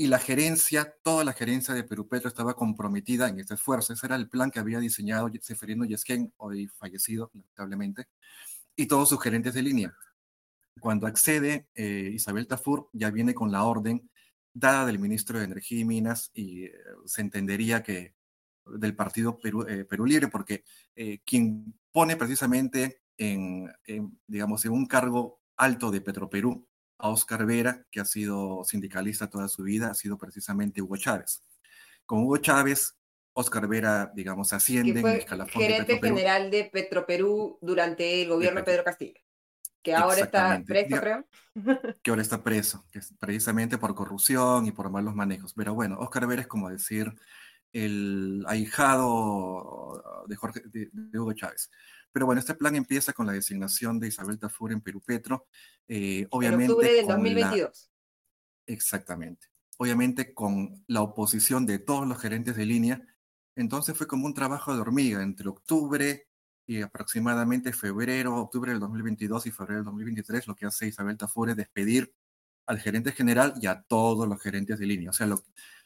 y 0.01 0.07
la 0.07 0.17
gerencia, 0.17 0.95
toda 1.03 1.23
la 1.23 1.31
gerencia 1.31 1.75
de 1.75 1.83
Perú 1.83 2.07
Petro 2.07 2.27
estaba 2.27 2.55
comprometida 2.55 3.29
en 3.29 3.39
este 3.39 3.53
esfuerzo. 3.53 3.93
Ese 3.93 4.07
era 4.07 4.15
el 4.15 4.27
plan 4.27 4.49
que 4.49 4.59
había 4.59 4.79
diseñado 4.79 5.29
Seferino 5.41 5.85
Yesquén, 5.85 6.33
hoy 6.37 6.67
fallecido, 6.69 7.29
lamentablemente, 7.35 8.07
y 8.75 8.87
todos 8.87 9.09
sus 9.09 9.21
gerentes 9.21 9.53
de 9.53 9.61
línea. 9.61 9.95
Cuando 10.79 11.05
accede 11.05 11.67
eh, 11.75 12.09
Isabel 12.15 12.47
Tafur, 12.47 12.89
ya 12.93 13.11
viene 13.11 13.35
con 13.35 13.51
la 13.51 13.63
orden 13.63 14.09
dada 14.55 14.87
del 14.87 14.97
ministro 14.97 15.37
de 15.37 15.45
Energía 15.45 15.81
y 15.81 15.85
Minas 15.85 16.31
y 16.33 16.63
eh, 16.63 16.73
se 17.05 17.21
entendería 17.21 17.83
que 17.83 18.15
del 18.65 18.95
partido 18.95 19.37
Perú, 19.37 19.67
eh, 19.69 19.85
Perú 19.85 20.07
Libre, 20.07 20.29
porque 20.29 20.63
quien 21.25 21.79
pone 21.91 22.17
precisamente 22.17 23.03
en, 23.19 23.71
en, 23.85 24.19
digamos, 24.25 24.65
en 24.65 24.71
un 24.71 24.87
cargo 24.87 25.41
alto 25.57 25.91
de 25.91 26.01
Petroperú 26.01 26.67
a 27.01 27.09
Oscar 27.09 27.45
Vera, 27.45 27.85
que 27.91 27.99
ha 27.99 28.05
sido 28.05 28.63
sindicalista 28.63 29.29
toda 29.29 29.47
su 29.47 29.63
vida, 29.63 29.89
ha 29.91 29.93
sido 29.93 30.17
precisamente 30.17 30.81
Hugo 30.81 30.97
Chávez. 30.97 31.43
Con 32.05 32.19
Hugo 32.19 32.37
Chávez, 32.37 32.95
Oscar 33.33 33.67
Vera, 33.67 34.11
digamos, 34.13 34.53
asciende 34.53 34.99
en 34.99 35.07
el 35.07 35.19
escalafón 35.19 35.61
gerente 35.61 35.99
general 35.99 36.51
de 36.51 36.65
Petroperú 36.65 37.57
durante 37.61 38.21
el 38.21 38.29
gobierno 38.29 38.59
de, 38.59 38.65
Pedro 38.65 38.83
Castillo, 38.83 39.19
que 39.81 39.95
ahora 39.95 40.21
está 40.21 40.61
preso, 40.65 41.01
creo. 41.01 41.25
Que 42.03 42.11
ahora 42.11 42.21
está 42.21 42.43
preso, 42.43 42.85
que 42.91 42.99
es 42.99 43.13
precisamente 43.19 43.77
por 43.77 43.95
corrupción 43.95 44.67
y 44.67 44.71
por 44.71 44.89
malos 44.89 45.15
manejos. 45.15 45.53
Pero 45.53 45.73
bueno, 45.73 45.97
Oscar 45.99 46.27
Vera 46.27 46.41
es 46.41 46.47
como 46.47 46.69
decir 46.69 47.13
el 47.73 48.43
ahijado 48.47 50.25
de, 50.27 50.35
Jorge, 50.35 50.61
de 50.65 51.19
Hugo 51.19 51.33
Chávez. 51.33 51.71
Pero 52.11 52.25
bueno, 52.25 52.39
este 52.39 52.55
plan 52.55 52.75
empieza 52.75 53.13
con 53.13 53.25
la 53.25 53.33
designación 53.33 53.99
de 53.99 54.07
Isabel 54.07 54.39
Tafur 54.39 54.71
en 54.71 54.81
Perú 54.81 55.01
Petro. 55.01 55.47
Eh, 55.87 56.27
obviamente, 56.31 56.65
en 56.65 56.71
octubre 56.71 56.93
del 56.93 57.07
2022. 57.07 57.91
Exactamente. 58.67 59.47
Obviamente 59.77 60.33
con 60.33 60.83
la 60.87 61.01
oposición 61.01 61.65
de 61.65 61.79
todos 61.79 62.07
los 62.07 62.19
gerentes 62.19 62.55
de 62.55 62.65
línea. 62.65 63.01
Entonces 63.55 63.97
fue 63.97 64.07
como 64.07 64.25
un 64.25 64.33
trabajo 64.33 64.73
de 64.73 64.81
hormiga 64.81 65.23
entre 65.23 65.49
octubre 65.49 66.27
y 66.67 66.81
aproximadamente 66.81 67.73
febrero, 67.73 68.35
octubre 68.35 68.71
del 68.71 68.79
2022 68.79 69.47
y 69.47 69.51
febrero 69.51 69.77
del 69.77 69.85
2023. 69.85 70.47
Lo 70.47 70.55
que 70.55 70.65
hace 70.65 70.87
Isabel 70.87 71.17
Tafur 71.17 71.49
es 71.49 71.55
despedir 71.55 72.13
al 72.65 72.79
gerente 72.79 73.11
general 73.11 73.53
y 73.59 73.67
a 73.67 73.81
todos 73.81 74.27
los 74.27 74.41
gerentes 74.41 74.79
de 74.79 74.85
línea. 74.85 75.09
O 75.09 75.13
sea, 75.13 75.27
lo, 75.27 75.43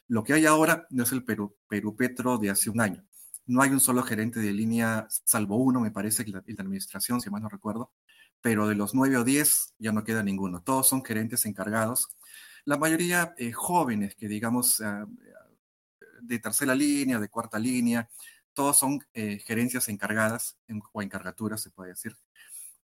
lo 0.08 0.22
que 0.22 0.34
hay 0.34 0.46
ahora 0.46 0.86
no 0.90 1.04
es 1.04 1.12
el 1.12 1.24
Perú, 1.24 1.56
Perú 1.68 1.96
Petro 1.96 2.38
de 2.38 2.50
hace 2.50 2.70
un 2.70 2.80
año 2.80 3.04
no 3.46 3.62
hay 3.62 3.70
un 3.70 3.80
solo 3.80 4.02
gerente 4.02 4.40
de 4.40 4.52
línea, 4.52 5.06
salvo 5.08 5.56
uno, 5.56 5.80
me 5.80 5.90
parece, 5.90 6.24
que 6.24 6.32
la, 6.32 6.38
administración, 6.38 7.20
si 7.20 7.30
mal 7.30 7.42
no 7.42 7.48
recuerdo, 7.48 7.92
pero 8.40 8.66
de 8.68 8.74
los 8.74 8.94
nueve 8.94 9.16
o 9.16 9.24
diez 9.24 9.74
ya 9.78 9.92
no 9.92 10.04
queda 10.04 10.22
ninguno. 10.22 10.62
Todos 10.62 10.88
son 10.88 11.04
gerentes 11.04 11.46
encargados. 11.46 12.08
La 12.64 12.76
mayoría 12.76 13.34
eh, 13.38 13.52
jóvenes, 13.52 14.16
que 14.16 14.28
digamos 14.28 14.80
ah, 14.80 15.06
de 16.20 16.38
tercera 16.40 16.74
línea, 16.74 17.20
de 17.20 17.28
cuarta 17.28 17.58
línea, 17.58 18.08
todos 18.52 18.78
son 18.78 19.00
eh, 19.14 19.38
gerencias 19.46 19.88
encargadas 19.88 20.56
o 20.92 21.02
encargaturas, 21.02 21.62
se 21.62 21.70
puede 21.70 21.90
decir. 21.90 22.16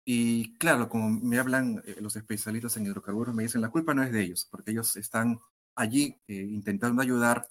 Y 0.04 0.56
claro, 0.58 0.88
como 0.88 1.08
me 1.10 1.38
hablan 1.38 1.82
eh, 1.86 1.96
los 2.00 2.16
especialistas 2.16 2.76
en 2.76 2.86
hidrocarburos, 2.86 3.34
me 3.34 3.44
dicen, 3.44 3.60
la 3.60 3.70
culpa 3.70 3.94
no 3.94 4.02
es 4.02 4.12
de 4.12 4.22
ellos, 4.22 4.46
porque 4.50 4.72
ellos 4.72 4.96
están 4.96 5.40
allí 5.74 6.16
intentando 6.26 7.00
ayudar 7.00 7.46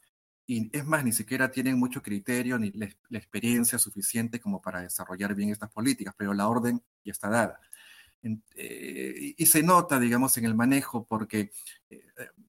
y 0.50 0.68
es 0.75 0.84
más, 0.84 1.03
ni 1.06 1.12
siquiera 1.12 1.51
tienen 1.51 1.77
mucho 1.77 2.01
criterio 2.01 2.58
ni 2.58 2.72
la, 2.72 2.89
experiencia 3.12 3.77
suficiente 3.77 4.39
como 4.39 4.60
para 4.60 4.82
desarrollar 4.82 5.36
bien 5.36 5.51
estas 5.51 5.70
políticas, 5.70 6.15
pero 6.18 6.34
la 6.34 6.48
orden 6.50 6.82
ya 7.06 7.12
está 7.12 7.29
dada. 7.29 7.60
Eh, 8.56 9.36
y 9.38 9.46
se 9.46 9.62
nota, 9.62 10.00
digamos, 10.00 10.36
en 10.39 10.46
el 10.46 10.56
manejo 10.56 11.06
porque, 11.06 11.51
eh, 11.91 12.01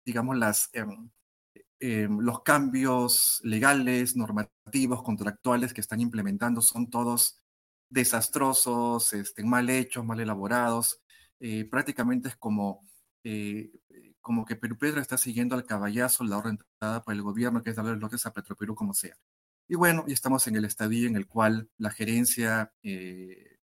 digamos, 0.03 0.71
em, 0.73 1.11
em, 1.79 2.19
los 2.21 2.43
cambios 2.43 3.39
legales, 3.45 4.17
normativos, 4.17 5.03
contractuales 5.03 5.75
que 5.75 5.83
están 5.83 6.01
implementando 6.01 6.63
son 6.63 6.89
todos 6.89 7.39
desastrosos, 7.91 9.13
este, 9.13 9.45
mal 9.45 9.69
hechos, 9.69 10.07
mal 10.07 10.21
elaborados. 10.21 11.03
Eh, 11.39 11.67
prácticamente 11.67 12.31
es 12.31 12.37
como 12.37 12.89
como 14.21 14.45
que 14.45 14.57
Perú 14.57 14.77
Petro 14.79 15.01
está 15.01 15.19
siguiendo 15.19 15.55
al 15.55 15.65
caballazo 15.65 16.25
la 16.25 16.39
orden 16.39 16.59
dada 16.81 17.03
por 17.03 17.15
el 17.15 17.23
gobierno, 17.23 17.63
que 17.63 17.71
es 17.71 17.77
darle 17.77 17.97
lotes 17.97 18.27
a 18.27 18.33
Petroperú 18.33 18.75
como 18.75 18.95
sea. 18.95 19.17
Y 19.69 19.77
bueno, 19.77 20.05
y 20.07 20.13
estamos 20.13 20.47
en 20.49 20.57
el 20.57 20.65
estadio 20.65 21.09
en 21.09 21.17
el 21.17 21.27
cual 21.27 21.71
la 21.79 21.91
gerencia 21.91 22.73
eh, 22.83 23.61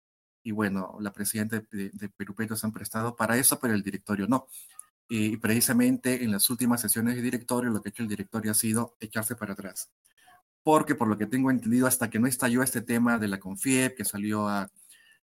y 0.43 0.53
bueno, 0.53 0.97
la 1.01 1.13
presidenta 1.13 1.63
de, 1.71 2.09
Perú 2.17 2.35
Petro 2.35 2.57
se 2.57 2.67
han 2.67 2.73
prestado 2.73 3.15
para 3.17 3.37
eso, 3.37 3.59
pero 3.61 3.75
el 3.75 3.83
directorio 3.83 4.27
no. 4.27 4.49
Y 5.09 5.37
precisamente 5.39 6.25
en 6.25 6.33
las 6.33 6.49
últimas 6.51 6.81
sesiones 6.81 7.17
de 7.17 7.23
directorio, 7.23 7.71
lo 7.71 7.83
que 7.83 7.89
ha 7.89 7.91
hecho 7.91 8.03
el 8.03 8.09
directorio 8.09 8.53
ha 8.53 8.55
sido 8.55 8.97
echarse 9.01 9.37
para 9.37 9.53
atrás. 9.55 9.91
Porque 10.63 10.95
por 10.95 11.09
lo 11.09 11.19
que 11.19 11.27
tengo 11.27 11.51
entendido, 11.51 11.87
hasta 11.87 12.11
que 12.11 12.19
no 12.19 12.27
estalló 12.27 12.63
este 12.63 12.81
tema 12.83 13.19
de 13.19 13.29
la 13.29 13.41
CONFIEP, 13.41 13.97
que 13.97 14.05
salió 14.05 14.49
a 14.49 14.71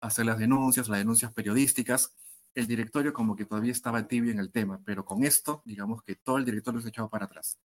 hacer 0.00 0.26
las 0.26 0.38
denuncias, 0.38 0.88
las 0.88 0.98
denuncias 0.98 1.32
periodísticas, 1.32 2.14
el 2.54 2.66
directorio 2.66 3.12
como 3.12 3.36
que 3.36 3.46
todavía 3.46 3.72
estaba 3.72 4.06
tibio 4.06 4.32
en 4.32 4.38
el 4.38 4.50
tema, 4.50 4.80
pero 4.84 5.04
con 5.04 5.24
esto, 5.24 5.62
digamos 5.64 6.02
que 6.02 6.16
todo 6.16 6.38
el 6.38 6.44
directorio 6.44 6.80
se 6.80 6.92
ha 6.96 7.08
para 7.08 7.26
atrás. 7.26 7.58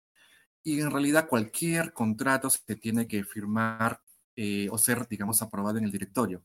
Y 0.63 0.81
en 0.81 0.91
realidad 0.91 1.29
cualquier 1.29 1.93
contrato 1.93 2.51
se 2.51 2.77
tiene 2.77 3.07
que 3.07 3.25
firmar 3.25 4.01
eh, 4.37 4.69
o 4.71 4.79
ser, 4.79 5.07
digamos, 5.09 5.43
aprobado 5.43 5.79
en 5.79 5.85
el 5.85 5.93
directorio. 5.93 6.45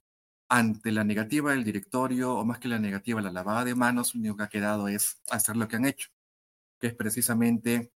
Ante 0.49 0.91
la 0.91 1.03
negativa 1.03 1.51
del 1.51 1.63
directorio, 1.63 2.35
o 2.35 2.45
más 2.45 2.59
que 2.59 2.67
la 2.67 2.79
negativa, 2.79 3.21
la 3.21 3.31
lavada 3.31 3.65
de 3.65 3.75
manos, 3.75 4.13
lo 4.15 4.21
único 4.21 4.37
que 4.37 4.43
ha 4.43 4.49
quedado 4.49 4.87
es 4.87 5.21
hacer 5.29 5.55
lo 5.57 5.67
que 5.67 5.77
han 5.77 5.85
hecho, 5.85 6.09
que 6.79 6.87
es 6.87 6.95
precisamente 6.95 7.91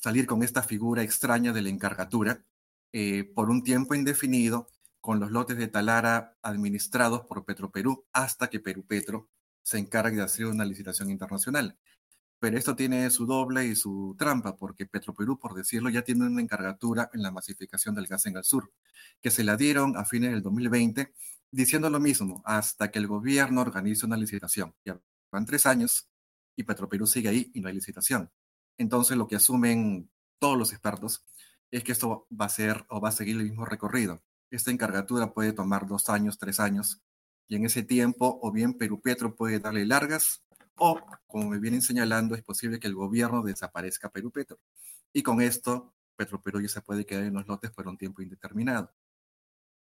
salir 0.00 0.26
con 0.26 0.42
esta 0.42 0.62
figura 0.62 1.02
extraña 1.02 1.52
de 1.52 1.62
la 1.62 1.68
encargatura 1.68 2.44
eh, 2.92 3.24
por 3.34 3.50
un 3.50 3.62
tiempo 3.62 3.94
indefinido 3.94 4.68
con 5.00 5.20
los 5.20 5.30
lotes 5.30 5.56
de 5.56 5.68
Talara 5.68 6.36
administrados 6.42 7.22
por 7.26 7.44
Petroperú 7.44 8.04
hasta 8.12 8.50
que 8.50 8.60
Perú 8.60 8.84
Petro 8.86 9.28
se 9.70 9.78
encarga 9.78 10.16
de 10.16 10.22
hacer 10.22 10.46
una 10.46 10.64
licitación 10.64 11.10
internacional. 11.10 11.78
pero 12.40 12.58
esto 12.58 12.74
tiene 12.74 13.10
su 13.10 13.26
doble 13.26 13.66
y 13.66 13.76
su 13.76 14.16
trampa, 14.18 14.56
porque 14.56 14.86
Petroperú, 14.86 15.38
por 15.38 15.54
decirlo, 15.54 15.90
ya 15.90 16.02
tiene 16.02 16.26
una 16.26 16.40
encargatura 16.42 17.10
en 17.12 17.22
la 17.22 17.30
masificación 17.30 17.94
del 17.94 18.06
gas 18.06 18.26
en 18.26 18.36
el 18.36 18.44
sur, 18.44 18.72
que 19.20 19.30
se 19.30 19.44
la 19.44 19.56
dieron 19.56 19.96
a 19.96 20.04
fines 20.06 20.32
del 20.32 20.42
2020, 20.42 21.12
diciendo 21.50 21.90
lo 21.90 22.00
mismo, 22.00 22.42
hasta 22.46 22.90
que 22.90 22.98
el 22.98 23.06
gobierno 23.06 23.60
organice 23.60 24.06
una 24.06 24.16
licitación. 24.16 24.74
Ya 24.84 24.98
van 25.30 25.46
tres 25.46 25.66
años 25.66 26.08
y 26.56 26.64
Petroperú 26.64 27.06
sigue 27.06 27.28
ahí 27.28 27.50
y 27.54 27.60
no 27.60 27.68
hay 27.68 27.74
licitación. 27.74 28.30
Entonces, 28.78 29.16
lo 29.18 29.28
que 29.28 29.36
asumen 29.36 30.10
todos 30.38 30.58
los 30.58 30.72
expertos 30.72 31.24
es 31.70 31.84
que 31.84 31.92
esto 31.92 32.26
va 32.30 32.46
a 32.46 32.48
ser 32.48 32.86
o 32.88 33.00
va 33.00 33.10
a 33.10 33.12
seguir 33.12 33.36
el 33.36 33.44
mismo 33.44 33.66
recorrido. 33.66 34.22
Esta 34.50 34.70
encargatura 34.70 35.34
puede 35.34 35.52
tomar 35.52 35.86
dos 35.86 36.08
años, 36.08 36.38
tres 36.38 36.58
años, 36.58 37.02
y 37.50 37.56
en 37.56 37.64
ese 37.64 37.82
tiempo, 37.82 38.38
o 38.42 38.52
bien 38.52 38.74
Perú 38.74 39.00
Petro 39.00 39.34
puede 39.34 39.58
darle 39.58 39.84
largas 39.84 40.44
o, 40.76 41.00
como 41.26 41.50
me 41.50 41.58
vienen 41.58 41.82
señalando, 41.82 42.36
es 42.36 42.44
posible 42.44 42.78
que 42.78 42.86
el 42.86 42.94
gobierno 42.94 43.42
desaparezca 43.42 44.08
Perú 44.08 44.30
Petro. 44.30 44.60
Y 45.12 45.24
con 45.24 45.42
esto, 45.42 45.92
Petro 46.14 46.40
Perú 46.40 46.60
ya 46.60 46.68
se 46.68 46.80
puede 46.80 47.04
quedar 47.04 47.24
en 47.24 47.34
los 47.34 47.48
lotes 47.48 47.72
por 47.72 47.88
un 47.88 47.98
tiempo 47.98 48.22
indeterminado. 48.22 48.92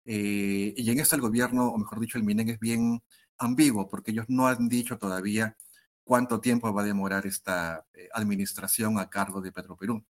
Eh, 0.05 0.75
y 0.77 0.91
en 0.91 0.99
esto 0.99 1.15
el 1.15 1.21
gobierno, 1.21 1.69
o 1.69 1.77
mejor 1.79 1.99
dicho, 1.99 2.19
el 2.19 2.23
MINEN 2.23 2.49
es 2.49 2.59
bien 2.59 3.01
ambiguo, 3.39 3.89
porque 3.89 4.11
ellos 4.11 4.25
no 4.27 4.47
han 4.47 4.69
dicho 4.69 4.99
todavía 4.99 5.57
cuánto 6.03 6.39
tiempo 6.39 6.71
va 6.71 6.83
a 6.83 6.85
demorar 6.85 7.25
esta 7.25 7.87
eh, 7.95 8.07
administración 8.13 8.99
a 8.99 9.09
cargo 9.09 9.41
de 9.41 9.51
Petro 9.51 9.75
Perú. 9.75 10.05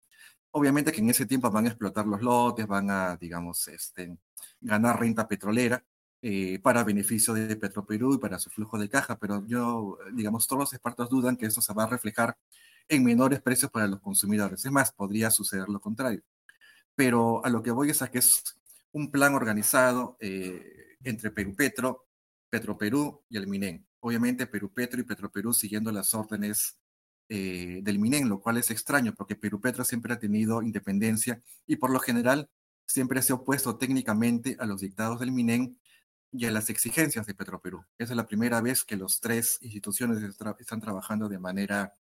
Obviamente 0.50 0.92
que 0.92 1.02
en 1.02 1.12
ese 1.12 1.28
tiempo 1.28 1.52
van 1.52 1.66
a 1.66 1.70
explotar 1.70 2.08
los 2.08 2.24
lotes, 2.24 2.66
van 2.66 2.90
a, 2.90 3.18
digamos, 3.18 3.68
este, 3.68 4.18
ganar 4.62 5.00
renta 5.00 5.28
petrolera, 5.28 5.86
eh, 6.27 6.58
para 6.58 6.84
beneficio 6.84 7.36
de 7.36 7.55
Petroperú 7.55 8.15
y 8.15 8.17
para 8.17 8.39
su 8.39 8.50
flujo 8.50 8.79
de 8.79 8.89
caja, 8.89 9.15
pero 9.20 9.46
yo, 9.46 10.00
digamos, 10.12 10.48
todos 10.48 10.60
los 10.60 10.74
expertos 10.74 11.08
dudan 11.08 11.38
que 11.38 11.46
esto 11.46 11.62
se 11.62 11.72
va 11.72 11.84
a 11.84 11.88
reflejar 11.88 12.36
en 12.89 13.03
menores 13.03 13.44
precios 13.44 13.70
para 13.70 13.86
los 13.86 14.00
consumidores. 14.00 14.65
Es 14.65 14.72
más, 14.72 14.91
podría 14.91 15.29
suceder 15.29 15.70
lo 15.70 15.79
contrario. 15.79 16.24
Pero 16.96 17.46
a 17.46 17.50
lo 17.51 17.62
que 17.62 17.70
voy 17.70 17.91
es 17.91 18.01
a 18.01 18.10
que 18.10 18.17
es 18.17 18.44
un 18.91 19.12
plan 19.12 19.36
organizado 19.36 20.17
eh, 20.20 20.98
entre 21.03 21.29
Perú 21.29 21.53
Petro, 21.55 22.08
Petroperú 22.50 23.22
y 23.29 23.38
el 23.38 23.46
Minen. 23.46 23.86
Obviamente 24.00 24.48
Perú 24.48 24.74
Petro 24.74 25.00
y 25.00 25.03
Petroperú 25.03 25.53
siguiendo 25.53 25.91
las 25.91 26.15
órdenes 26.15 26.79
eh, 27.29 27.82
del 27.84 28.00
Minen, 28.00 28.29
lo 28.29 28.41
cual 28.41 28.58
es 28.58 28.72
extraño 28.72 29.13
porque 29.13 29.36
Perú 29.36 29.62
Petro 29.62 29.86
siempre 29.86 30.15
ha 30.15 30.17
tenido 30.17 30.63
independencia 30.63 31.39
y 31.67 31.75
por 31.75 31.91
lo 31.91 32.00
general 32.00 32.50
siempre 32.88 33.22
se 33.22 33.32
ha 33.32 33.36
opuesto 33.36 33.77
técnicamente 33.77 34.58
a 34.60 34.65
los 34.65 34.82
dictados 34.82 35.20
del 35.20 35.32
Minen 35.32 35.77
y 36.38 36.46
a 36.46 36.51
las 36.51 36.70
exigencias 36.70 37.25
de 37.25 37.34
Petroperú. 37.34 37.84
Esa 37.98 38.13
es 38.13 38.18
la 38.18 38.25
primera 38.25 38.62
vez 38.62 38.84
que 38.84 38.96
los 38.96 39.20
tres 39.20 39.58
instituciones 39.62 40.22
están 40.22 40.82
trabajando 40.82 41.30
de 41.30 41.39
manera 41.39 41.94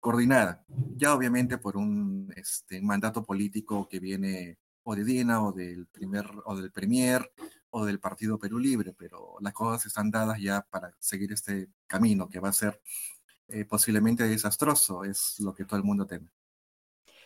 coordinada, 0.00 0.64
ya 0.96 1.14
obviamente 1.14 1.58
por 1.58 1.76
un 1.76 2.32
este, 2.36 2.80
mandato 2.80 3.24
político 3.24 3.88
que 3.88 4.00
viene 4.00 4.58
o 4.82 4.96
de 4.96 5.04
Dina 5.04 5.44
o 5.44 5.52
del 5.52 5.86
primer 5.86 6.26
o 6.44 6.56
del 6.56 6.72
Premier 6.72 7.30
o 7.70 7.84
del 7.84 8.00
Partido 8.00 8.38
Perú 8.38 8.58
Libre, 8.58 8.94
pero 8.96 9.36
las 9.40 9.52
cosas 9.52 9.86
están 9.86 10.10
dadas 10.10 10.40
ya 10.40 10.66
para 10.70 10.92
seguir 10.98 11.32
este 11.32 11.68
camino 11.86 12.28
que 12.28 12.40
va 12.40 12.48
a 12.48 12.54
ser 12.54 12.80
eh, 13.48 13.64
posiblemente 13.64 14.24
desastroso, 14.24 15.04
es 15.04 15.38
lo 15.40 15.54
que 15.54 15.64
todo 15.64 15.76
el 15.76 15.84
mundo 15.84 16.06
teme. 16.06 16.30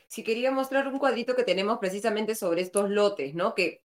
Si 0.08 0.22
quería 0.22 0.50
mostrar 0.50 0.86
un 0.88 0.98
cuadrito 0.98 1.34
que 1.34 1.44
tenemos 1.44 1.78
precisamente 1.78 2.34
sobre 2.34 2.60
estos 2.60 2.90
lotes, 2.90 3.34
¿no? 3.34 3.54
Que 3.54 3.82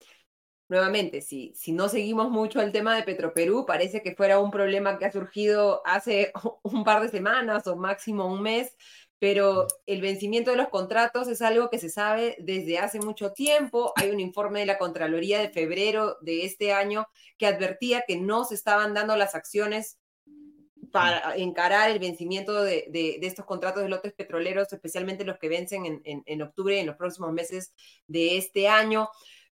nuevamente, 0.70 1.22
si, 1.22 1.52
si 1.56 1.72
no 1.74 1.90
seguimos 1.90 2.30
mucho 2.30 2.62
el 2.62 2.72
tema 2.72 2.96
de 2.96 3.04
Petroperú, 3.04 3.66
parece 3.66 4.02
que 4.02 4.16
fuera 4.16 4.40
un 4.40 4.52
problema 4.52 4.98
que 4.98 5.06
ha 5.06 5.12
surgido 5.12 5.82
hace 5.86 6.32
un 6.64 6.84
par 6.84 7.02
de 7.02 7.10
semanas 7.10 7.68
o 7.68 7.76
máximo 7.76 8.28
un 8.28 8.42
mes, 8.44 8.78
pero 9.18 9.68
el 9.86 10.00
vencimiento 10.00 10.52
de 10.52 10.58
los 10.58 10.70
contratos 10.70 11.28
es 11.28 11.42
algo 11.42 11.70
que 11.70 11.80
se 11.80 11.90
sabe 11.90 12.38
desde 12.40 12.78
hace 12.78 13.00
mucho 13.00 13.34
tiempo. 13.34 13.92
Hay 13.98 14.12
un 14.12 14.20
informe 14.22 14.62
de 14.62 14.66
la 14.66 14.78
Contraloría 14.78 15.40
de 15.40 15.50
febrero 15.50 16.18
de 16.22 16.46
este 16.46 16.72
año 16.72 17.06
que 17.38 17.48
advertía 17.48 18.06
que 18.08 18.18
no 18.18 18.46
se 18.46 18.56
estaban 18.56 18.94
dando 18.94 19.18
las 19.18 19.36
acciones 19.36 19.98
para 20.92 21.36
encarar 21.36 21.90
el 21.90 22.00
vencimiento 22.00 22.64
de, 22.64 22.86
de, 22.90 23.20
estos 23.22 23.46
contratos 23.46 23.84
de 23.84 23.90
lotes 23.90 24.14
petroleros, 24.14 24.72
especialmente 24.72 25.26
los 25.26 25.38
que 25.38 25.50
vencen 25.50 25.86
en, 25.86 26.02
en, 26.04 26.24
en 26.26 26.42
octubre 26.42 26.76
y 26.76 26.80
en 26.80 26.88
los 26.88 26.96
próximos 26.96 27.32
meses 27.34 27.74
de 28.08 28.38
este 28.38 28.68
año. 28.68 29.10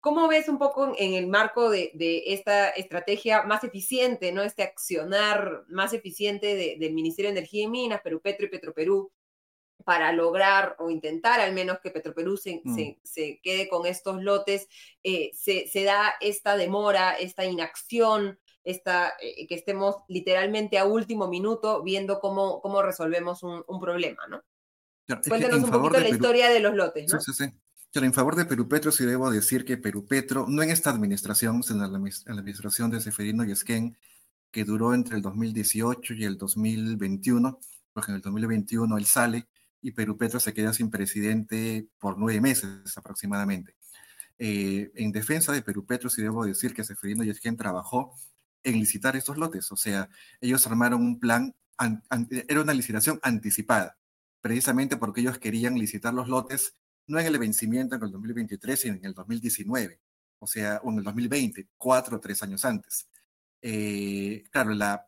¿Cómo 0.02 0.26
ves 0.26 0.48
un 0.48 0.58
poco 0.58 0.94
en 0.98 1.14
el 1.14 1.28
marco 1.28 1.70
de, 1.70 1.92
esta 2.26 2.70
estrategia 2.70 3.44
más 3.44 3.62
eficiente, 3.62 4.32
¿no? 4.32 4.42
este 4.42 4.64
accionar 4.64 5.62
más 5.68 5.92
eficiente 5.92 6.76
del 6.76 6.92
Ministerio 6.92 7.30
de 7.30 7.38
Energía 7.38 7.62
y 7.62 7.68
Minas, 7.68 8.00
Perú 8.00 8.20
Petro 8.20 8.46
y 8.46 8.48
Petroperú, 8.48 9.12
para 9.84 10.10
lograr 10.10 10.74
o 10.80 10.90
intentar 10.90 11.38
al 11.38 11.54
menos 11.54 11.78
que 11.78 11.92
Petroperú 11.92 12.36
se, 12.36 12.60
mm. 12.64 12.96
se, 13.04 13.40
quede 13.44 13.68
con 13.68 13.86
estos 13.86 14.20
lotes, 14.20 14.66
eh, 15.04 15.30
se, 15.34 15.68
se, 15.68 15.84
da 15.84 16.14
esta 16.20 16.56
demora, 16.56 17.12
esta 17.12 17.44
inacción, 17.44 18.40
esta, 18.64 19.14
eh, 19.20 19.46
que 19.46 19.54
estemos 19.54 19.98
literalmente 20.08 20.78
a 20.78 20.84
último 20.84 21.28
minuto 21.28 21.80
viendo 21.84 22.18
cómo, 22.18 22.60
cómo 22.60 22.82
resolvemos 22.82 23.44
un, 23.44 23.80
problema, 23.80 24.26
¿no? 24.26 24.42
Cuéntanos 25.28 25.62
un 25.62 25.70
poquito 25.70 26.00
la 26.00 26.08
historia 26.08 26.48
de 26.48 26.58
los 26.58 26.74
lotes, 26.74 27.12
¿no? 27.12 27.20
Sí, 27.20 27.32
sí, 27.32 27.44
sí 27.44 27.61
en 27.94 28.14
favor 28.14 28.36
de 28.36 28.46
Perú 28.46 28.68
Petro 28.68 28.90
sí 28.90 29.04
debo 29.04 29.30
decir 29.30 29.64
que 29.64 29.76
Perú 29.76 30.06
Petro, 30.06 30.46
no 30.48 30.62
en 30.62 30.70
esta 30.70 30.90
administración, 30.90 31.62
sino 31.62 31.84
en 31.84 31.92
la, 31.92 31.98
administración 32.32 32.90
de 32.90 33.00
Seferino 33.00 33.44
y 33.44 33.52
Esquén, 33.52 33.98
que 34.50 34.64
duró 34.64 34.94
entre 34.94 35.16
el 35.16 35.22
2018 35.22 36.14
y 36.14 36.24
el 36.24 36.38
2021, 36.38 37.58
porque 37.92 38.12
en 38.12 38.16
el 38.16 38.22
2021 38.22 38.96
él 38.96 39.04
sale 39.04 39.48
y 39.82 39.90
Perú 39.92 40.16
Petro 40.16 40.40
se 40.40 40.54
queda 40.54 40.72
sin 40.72 40.90
presidente 40.90 41.88
por 41.98 42.18
nueve 42.18 42.40
meses 42.40 42.96
aproximadamente. 42.96 43.76
Eh, 44.38 44.90
en 44.94 45.12
defensa 45.12 45.52
de 45.52 45.62
Perú 45.62 45.84
Petro 45.84 46.08
sí 46.08 46.22
debo 46.22 46.46
decir 46.46 46.74
que 46.74 46.84
Seferino 46.84 47.24
y 47.24 47.30
Esquén 47.30 47.56
trabajó 47.56 48.14
en 48.64 48.74
licitar 48.74 49.16
estos 49.16 49.36
lotes, 49.36 49.70
o 49.72 49.76
sea, 49.76 50.08
ellos 50.40 50.66
armaron 50.66 51.02
un 51.02 51.18
plan, 51.18 51.54
era 52.48 52.62
una 52.62 52.74
licitación 52.74 53.18
anticipada, 53.22 53.98
precisamente 54.40 54.96
porque 54.96 55.20
ellos 55.20 55.38
querían 55.38 55.74
licitar 55.74 56.14
los 56.14 56.28
lotes 56.28 56.76
no 57.12 57.20
en 57.20 57.26
el 57.26 57.38
vencimiento 57.38 57.94
en 57.94 58.02
el 58.02 58.10
2023, 58.10 58.80
sino 58.80 58.96
en 58.96 59.04
el 59.04 59.14
2019, 59.14 60.00
o 60.38 60.46
sea, 60.46 60.80
o 60.82 60.90
en 60.90 60.98
el 60.98 61.04
2020, 61.04 61.68
cuatro 61.76 62.16
o 62.16 62.20
tres 62.20 62.42
años 62.42 62.64
antes. 62.64 63.06
Eh, 63.60 64.44
claro, 64.50 64.72
la, 64.72 65.06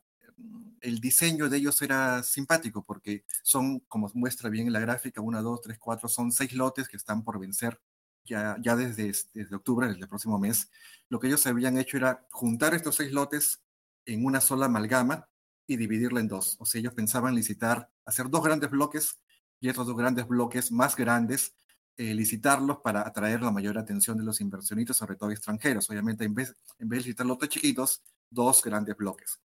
el 0.83 1.01
diseño 1.01 1.49
de 1.49 1.57
ellos 1.57 1.81
era 1.81 2.23
simpático 2.23 2.85
porque 2.85 3.25
son, 3.43 3.81
como 3.81 4.11
muestra 4.15 4.51
bien 4.51 4.67
en 4.67 4.75
la 4.75 4.81
gráfica, 4.81 5.23
una, 5.23 5.41
dos, 5.41 5.63
tres, 5.63 5.79
cuatro, 5.79 6.09
son 6.09 6.31
seis 6.31 6.53
lotes 6.53 6.89
que 6.89 6.99
están 6.99 7.25
por 7.25 7.41
vencer 7.41 7.81
ya, 8.25 8.57
ya 8.61 8.77
desde, 8.77 9.13
desde 9.33 9.57
octubre, 9.57 9.89
desde 9.89 10.03
el 10.03 10.09
próximo 10.09 10.39
mes. 10.39 10.71
Lo 11.09 11.19
que 11.19 11.29
ellos 11.29 11.47
habían 11.47 11.79
hecho 11.79 11.97
era 11.97 12.27
juntar 12.31 12.75
estos 12.75 12.97
seis 12.97 13.13
lotes 13.13 13.63
en 14.05 14.27
una 14.27 14.43
sola 14.43 14.67
amalgama 14.67 15.27
y 15.67 15.79
dividirla 15.79 16.21
en 16.21 16.29
dos. 16.29 16.57
O 16.61 16.67
sea, 16.67 16.81
ellos 16.81 16.93
pensaban 16.93 17.35
licitar, 17.35 17.91
hacer 18.05 18.29
dos 18.29 18.45
grandes 18.45 18.71
bloques 18.71 19.19
y 19.59 19.71
estos 19.71 19.87
dos 19.87 19.97
grandes 19.97 20.29
bloques 20.29 20.71
más 20.71 20.97
grandes 20.97 21.55
eh, 21.97 22.15
licitarlos 22.15 22.79
para 22.79 23.07
atraer 23.07 23.43
la 23.43 23.51
mayor 23.51 23.79
atención 23.79 24.17
de 24.19 24.25
los 24.25 24.41
inversionistas, 24.41 24.97
sobre 24.97 25.17
todo 25.17 25.31
extranjeros. 25.31 25.89
Obviamente, 25.91 26.25
en 26.25 26.35
vez, 26.35 26.55
en 26.79 26.89
vez 26.89 26.99
de 26.99 27.05
licitar 27.07 27.27
lotes 27.27 27.49
chiquitos, 27.49 28.03
dos 28.31 28.63
grandes 28.63 28.97
bloques. 28.97 29.41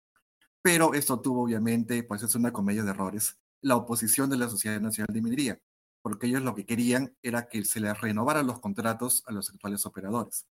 Pero 0.63 0.95
esto 0.95 1.21
tuvo, 1.21 1.45
obviamente, 1.45 2.03
pues 2.03 2.23
es 2.23 2.35
una 2.35 2.53
comedia 2.53 2.83
de 2.83 2.91
errores, 2.91 3.39
la 3.63 3.77
oposición 3.77 4.31
de 4.31 4.37
la 4.37 4.49
Sociedad 4.49 4.81
Nacional 4.81 5.13
de 5.13 5.23
Minería, 5.23 5.61
porque 6.03 6.27
ellos 6.27 6.43
lo 6.43 6.55
que 6.55 6.67
querían 6.67 7.17
era 7.23 7.49
que 7.49 7.65
se 7.65 7.81
les 7.81 8.01
renovaran 8.01 8.47
los 8.47 8.61
contratos 8.61 9.23
a 9.27 9.33
los 9.33 9.51
actuales 9.51 9.87
operadores. 9.87 10.47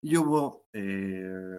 Y 0.00 0.16
hubo, 0.16 0.66
eh, 0.72 1.58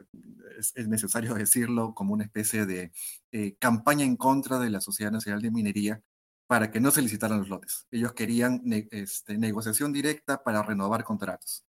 es, 0.58 0.88
necesario 0.88 1.34
decirlo, 1.36 1.94
como 1.94 2.14
una 2.14 2.24
especie 2.24 2.66
de 2.66 2.92
eh, 3.32 3.56
campaña 3.60 4.06
en 4.06 4.16
contra 4.16 4.60
de 4.60 4.70
la 4.70 4.82
Sociedad 4.82 5.12
Nacional 5.12 5.42
de 5.42 5.52
Minería, 5.52 6.02
para 6.50 6.72
que 6.72 6.80
no 6.80 6.90
se 6.90 7.04
licitaran 7.04 7.38
los 7.38 7.50
lotes. 7.50 7.86
Ellos 7.92 8.14
querían 8.14 8.64
este, 8.90 9.38
negociación 9.38 9.94
directa 9.94 10.42
para 10.42 10.64
renovar 10.64 11.04
contratos. 11.04 11.64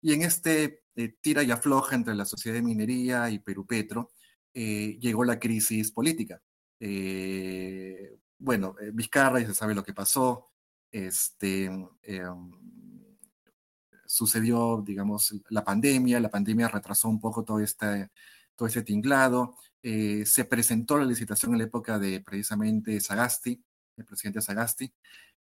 Y 0.00 0.12
en 0.12 0.22
este 0.22 0.84
eh, 0.94 1.16
tira 1.20 1.42
y 1.42 1.50
afloja 1.50 1.96
entre 1.96 2.14
la 2.14 2.24
Sociedad 2.24 2.54
de 2.54 2.62
Minería 2.62 3.28
y 3.28 3.40
Perú 3.40 3.66
Petro, 3.66 4.12
eh, 4.54 4.96
llegó 5.00 5.24
la 5.24 5.40
crisis 5.40 5.90
política. 5.90 6.40
Eh, 6.78 8.20
bueno, 8.38 8.76
Vizcarra 8.92 9.40
ya 9.40 9.48
se 9.48 9.54
sabe 9.54 9.74
lo 9.74 9.82
que 9.82 9.94
pasó. 9.94 10.52
Este, 10.92 11.68
sucedió, 14.06 14.80
digamos, 14.86 15.34
la 15.48 15.64
pandemia. 15.64 16.20
La 16.20 16.30
pandemia 16.30 16.68
retrasó 16.68 17.08
un 17.08 17.20
poco 17.20 17.42
todo 17.42 17.58
este, 17.58 18.10
todo 18.54 18.68
este 18.68 18.84
tinglado. 18.84 19.56
se 19.82 20.44
presentó 20.48 20.98
la 20.98 21.04
licitación 21.04 21.50
en 21.50 21.58
la 21.58 21.64
época 21.64 21.98
de 21.98 22.20
precisamente 22.20 23.00
Sagasti 23.00 23.60
el 24.00 24.06
presidente 24.06 24.40
Sagasti, 24.40 24.92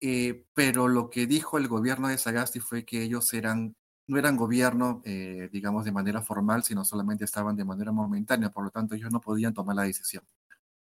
eh, 0.01 0.45
pero 0.53 0.87
lo 0.87 1.09
que 1.09 1.27
dijo 1.27 1.57
el 1.57 1.67
gobierno 1.67 2.07
de 2.07 2.17
Sagasti 2.17 2.59
fue 2.59 2.85
que 2.85 3.03
ellos 3.03 3.33
eran, 3.33 3.75
no 4.07 4.17
eran 4.17 4.37
gobierno, 4.37 5.01
eh, 5.05 5.49
digamos, 5.51 5.85
de 5.85 5.91
manera 5.91 6.21
formal, 6.21 6.63
sino 6.63 6.85
solamente 6.85 7.25
estaban 7.25 7.55
de 7.55 7.65
manera 7.65 7.91
momentánea, 7.91 8.51
por 8.51 8.63
lo 8.65 8.71
tanto 8.71 8.95
ellos 8.95 9.11
no 9.11 9.21
podían 9.21 9.53
tomar 9.53 9.75
la 9.75 9.83
decisión. 9.83 10.23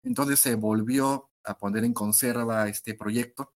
Entonces 0.04 0.39
se 0.39 0.56
volvió 0.56 1.30
a 1.43 1.58
poner 1.58 1.84
en 1.84 1.93
conserva 1.93 2.67
este 2.67 2.93
proyecto 2.95 3.54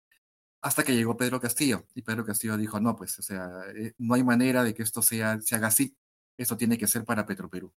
hasta 0.62 0.83
que 0.83 0.95
llegó 0.95 1.17
Pedro 1.17 1.39
Castillo. 1.39 1.85
Y 1.95 2.01
Pedro 2.01 2.25
Castillo 2.25 2.57
dijo, 2.57 2.79
no, 2.79 2.95
pues, 2.95 3.17
o 3.19 3.21
sea, 3.21 3.49
eh, 3.75 3.93
no 3.97 4.15
hay 4.15 4.23
manera 4.23 4.63
de 4.63 4.73
que 4.73 4.83
esto 4.83 5.01
sea, 5.01 5.39
se 5.41 5.55
haga 5.55 5.67
así. 5.67 5.95
Esto 6.38 6.57
tiene 6.57 6.77
que 6.77 6.88
ser 6.88 7.05
para 7.05 7.25
Petroperú. 7.25 7.73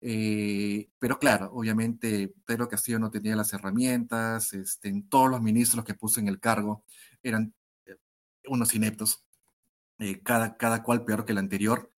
Eh, 0.00 0.90
pero 0.98 1.18
claro, 1.18 1.50
obviamente 1.52 2.32
Pedro 2.44 2.68
Castillo 2.68 2.98
no 2.98 3.10
tenía 3.10 3.34
las 3.34 3.52
herramientas, 3.52 4.52
este, 4.52 5.02
todos 5.08 5.30
los 5.30 5.42
ministros 5.42 5.84
que 5.84 5.94
puso 5.94 6.20
en 6.20 6.28
el 6.28 6.38
cargo 6.38 6.84
eran 7.22 7.52
eh, 7.86 7.96
unos 8.46 8.74
ineptos, 8.74 9.24
cada, 10.22 10.56
cada 10.56 10.82
cual 10.82 11.04
peor 11.04 11.24
que 11.24 11.32
el 11.32 11.38
anterior. 11.38 11.90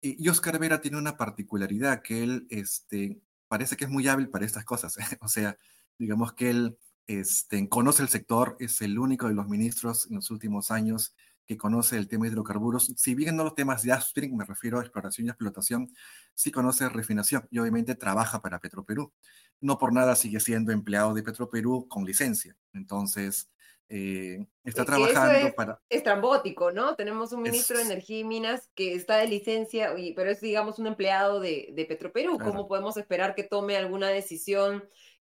Y 0.00 0.28
Oscar 0.28 0.58
Vera 0.58 0.80
tiene 0.80 0.98
una 0.98 1.16
particularidad 1.16 2.02
que 2.02 2.24
él 2.24 2.46
este, 2.50 3.20
parece 3.48 3.76
que 3.76 3.84
es 3.84 3.90
muy 3.90 4.08
hábil 4.08 4.30
para 4.30 4.46
estas 4.46 4.64
cosas. 4.64 4.96
o 5.20 5.28
sea, 5.28 5.58
digamos 5.98 6.32
que 6.32 6.50
él 6.50 6.78
este, 7.06 7.68
conoce 7.68 8.02
el 8.02 8.08
sector, 8.08 8.56
es 8.58 8.80
el 8.80 8.98
único 8.98 9.28
de 9.28 9.34
los 9.34 9.48
ministros 9.48 10.06
en 10.08 10.16
los 10.16 10.30
últimos 10.30 10.70
años 10.70 11.14
que 11.46 11.56
conoce 11.56 11.96
el 11.96 12.08
tema 12.08 12.24
de 12.24 12.32
hidrocarburos. 12.32 12.92
Si 12.96 13.14
bien 13.14 13.36
no 13.36 13.44
los 13.44 13.54
temas 13.54 13.82
de 13.82 13.92
upstream, 13.92 14.36
me 14.36 14.44
refiero 14.44 14.78
a 14.78 14.82
exploración 14.82 15.26
y 15.26 15.30
explotación, 15.30 15.92
sí 16.34 16.50
conoce 16.50 16.88
refinación 16.88 17.46
y 17.50 17.58
obviamente 17.58 17.94
trabaja 17.94 18.40
para 18.40 18.60
Petroperú. 18.60 19.12
No 19.60 19.78
por 19.78 19.92
nada 19.92 20.14
sigue 20.14 20.40
siendo 20.40 20.72
empleado 20.72 21.14
de 21.14 21.22
Petroperú 21.22 21.86
con 21.88 22.04
licencia. 22.04 22.56
Entonces, 22.72 23.50
eh, 23.88 24.46
está 24.64 24.84
trabajando 24.84 25.48
es 25.48 25.54
para... 25.54 25.80
Estrambótico, 25.88 26.72
¿no? 26.72 26.94
Tenemos 26.96 27.32
un 27.32 27.42
ministro 27.42 27.78
de 27.78 27.84
Energía 27.84 28.20
y 28.20 28.24
Minas 28.24 28.70
que 28.74 28.94
está 28.94 29.18
de 29.18 29.28
licencia, 29.28 29.94
pero 30.16 30.30
es, 30.30 30.40
digamos, 30.40 30.78
un 30.78 30.86
empleado 30.86 31.40
de, 31.40 31.72
de 31.74 31.84
Petroperú. 31.84 32.38
¿Cómo 32.38 32.68
podemos 32.68 32.96
esperar 32.96 33.34
que 33.34 33.44
tome 33.44 33.76
alguna 33.76 34.08
decisión 34.08 34.84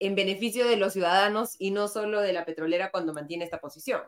en 0.02 0.16
beneficio 0.16 0.66
de 0.66 0.76
los 0.76 0.94
ciudadanos 0.94 1.54
y 1.60 1.70
no 1.70 1.86
solo 1.86 2.20
de 2.20 2.32
la 2.32 2.44
petrolera 2.44 2.90
cuando 2.90 3.14
mantiene 3.14 3.44
esta 3.44 3.60
posición. 3.60 4.02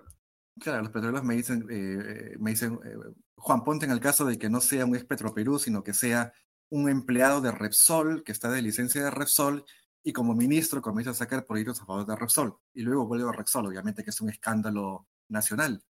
Claro, 0.61 0.83
los 0.83 0.93
petroleros 0.93 1.25
me 1.25 1.35
dicen, 1.35 1.67
eh, 1.69 2.37
me 2.39 2.51
dicen 2.51 2.79
eh, 2.85 2.97
Juan, 3.37 3.65
ponte 3.65 3.87
en 3.87 3.93
el 3.93 4.01
caso 4.01 4.25
de 4.25 4.39
que 4.39 4.49
no 4.49 4.61
sea 4.61 4.87
un 4.87 4.95
ex 4.95 5.05
Petroperú, 5.05 5.59
sino 5.59 5.83
que 5.83 5.93
sea 5.93 6.33
un 6.71 6.89
empleado 6.89 7.41
de 7.41 7.51
Repsol, 7.53 8.23
que 8.25 8.33
está 8.33 8.51
de 8.51 8.63
licencia 8.63 9.03
de 9.03 9.11
Repsol, 9.11 9.65
y 10.03 10.13
como 10.13 10.35
ministro 10.35 10.81
comienza 10.81 11.11
a 11.11 11.15
sacar 11.15 11.45
proyectos 11.47 11.83
a 11.83 11.87
favor 11.87 12.07
de 12.07 12.17
Repsol, 12.17 12.57
y 12.73 12.83
luego 12.83 13.07
vuelve 13.07 13.29
a 13.29 13.33
Repsol, 13.33 13.67
obviamente 13.67 14.05
que 14.05 14.11
es 14.11 14.21
un 14.21 14.31
escándalo 14.31 15.09
nacional. 15.29 15.83